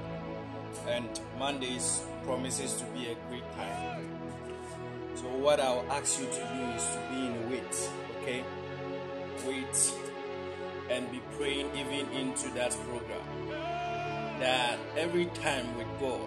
And 0.89 1.21
Mondays 1.39 2.01
promises 2.25 2.73
to 2.81 2.85
be 2.99 3.09
a 3.09 3.17
great 3.29 3.53
time. 3.53 4.09
So, 5.15 5.25
what 5.25 5.61
I'll 5.61 5.85
ask 5.91 6.19
you 6.19 6.27
to 6.27 6.33
do 6.33 6.63
is 6.75 6.85
to 6.85 7.07
be 7.11 7.27
in 7.27 7.51
wait, 7.51 7.91
okay? 8.23 8.45
Wait 9.47 9.93
and 10.91 11.11
be 11.11 11.21
praying 11.37 11.71
even 11.77 12.11
into 12.13 12.49
that 12.51 12.71
program. 12.89 13.21
That 14.41 14.79
every 14.97 15.27
time 15.27 15.77
with 15.77 15.89
God 16.01 16.21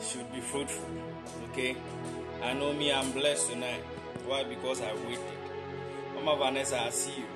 should 0.00 0.30
be 0.32 0.40
fruitful, 0.40 0.88
okay? 1.50 1.76
I 2.42 2.52
know 2.52 2.72
me, 2.72 2.92
I'm 2.92 3.10
blessed 3.12 3.50
tonight. 3.50 3.82
Why? 4.26 4.44
Because 4.44 4.80
I 4.80 4.92
waited. 5.06 5.20
Mama 6.14 6.36
Vanessa, 6.36 6.80
I 6.80 6.90
see 6.90 7.12
you. 7.18 7.26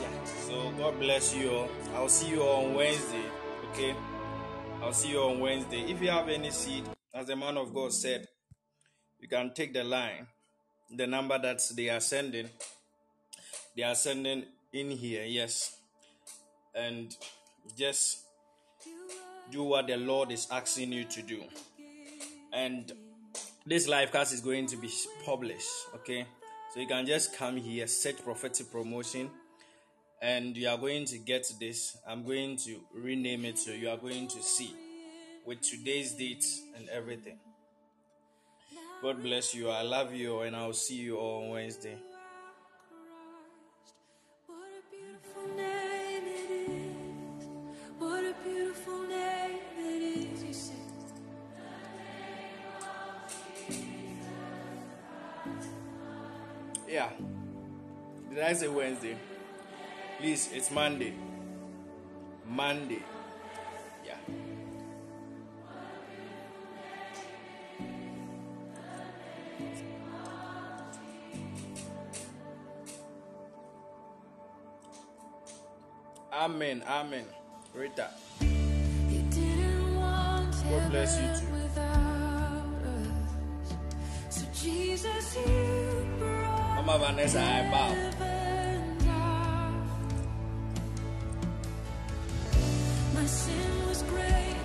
Yeah. 0.00 0.24
So 0.24 0.70
God 0.78 0.98
bless 0.98 1.34
you 1.34 1.50
all. 1.50 1.68
I'll 1.94 2.08
see 2.08 2.30
you 2.30 2.42
on 2.42 2.74
Wednesday. 2.74 3.24
Okay. 3.70 3.94
I'll 4.82 4.92
see 4.92 5.10
you 5.10 5.20
on 5.20 5.40
Wednesday. 5.40 5.80
If 5.90 6.02
you 6.02 6.10
have 6.10 6.28
any 6.28 6.50
seed, 6.50 6.84
as 7.14 7.26
the 7.26 7.36
man 7.36 7.56
of 7.56 7.74
God 7.74 7.92
said, 7.92 8.28
you 9.18 9.28
can 9.28 9.52
take 9.54 9.72
the 9.72 9.84
line, 9.84 10.26
the 10.94 11.06
number 11.06 11.38
that 11.38 11.62
they 11.74 11.88
are 11.88 12.00
sending 12.00 12.48
they 13.76 13.82
are 13.82 13.94
sending 13.94 14.44
in 14.72 14.90
here, 14.90 15.24
yes, 15.24 15.76
and 16.74 17.16
just 17.76 18.20
do 19.50 19.62
what 19.62 19.86
the 19.86 19.96
Lord 19.96 20.32
is 20.32 20.46
asking 20.50 20.92
you 20.92 21.04
to 21.04 21.22
do. 21.22 21.42
And 22.52 22.90
this 23.66 23.86
live 23.86 24.12
cast 24.12 24.32
is 24.32 24.40
going 24.40 24.66
to 24.66 24.76
be 24.76 24.90
published, 25.24 25.68
okay? 25.94 26.26
So 26.72 26.80
you 26.80 26.86
can 26.86 27.06
just 27.06 27.36
come 27.36 27.56
here, 27.56 27.86
set 27.86 28.22
prophetic 28.24 28.70
promotion, 28.70 29.30
and 30.22 30.56
you 30.56 30.68
are 30.68 30.78
going 30.78 31.04
to 31.06 31.18
get 31.18 31.46
this. 31.60 31.96
I'm 32.06 32.24
going 32.24 32.56
to 32.58 32.80
rename 32.94 33.44
it 33.44 33.58
so 33.58 33.72
you 33.72 33.90
are 33.90 33.98
going 33.98 34.28
to 34.28 34.42
see 34.42 34.74
with 35.44 35.60
today's 35.60 36.12
date 36.12 36.44
and 36.76 36.88
everything. 36.88 37.38
God 39.02 39.22
bless 39.22 39.54
you. 39.54 39.68
I 39.68 39.82
love 39.82 40.14
you, 40.14 40.40
and 40.40 40.56
I'll 40.56 40.72
see 40.72 40.96
you 40.96 41.18
on 41.18 41.50
Wednesday. 41.50 41.96
yeah. 56.96 57.10
Did 58.30 58.38
I 58.42 58.54
say 58.54 58.68
Wednesday? 58.68 59.16
Please, 60.18 60.48
it's 60.54 60.70
Monday. 60.70 61.12
Monday. 62.48 63.02
Yeah. 64.02 64.16
Amen. 76.32 76.82
Amen. 76.88 77.26
Rita. 77.74 78.08
God 80.70 80.90
bless 80.90 81.20
you 81.20 81.28
too. 81.40 81.56
Jesus, 84.62 85.36
you 85.36 86.35
Mama 86.76 86.98
Vanessa, 86.98 87.40
I 87.40 87.70
bow. 87.70 87.90
My 93.14 93.26
sin 93.26 93.88
was 93.88 94.02
great 94.02 94.56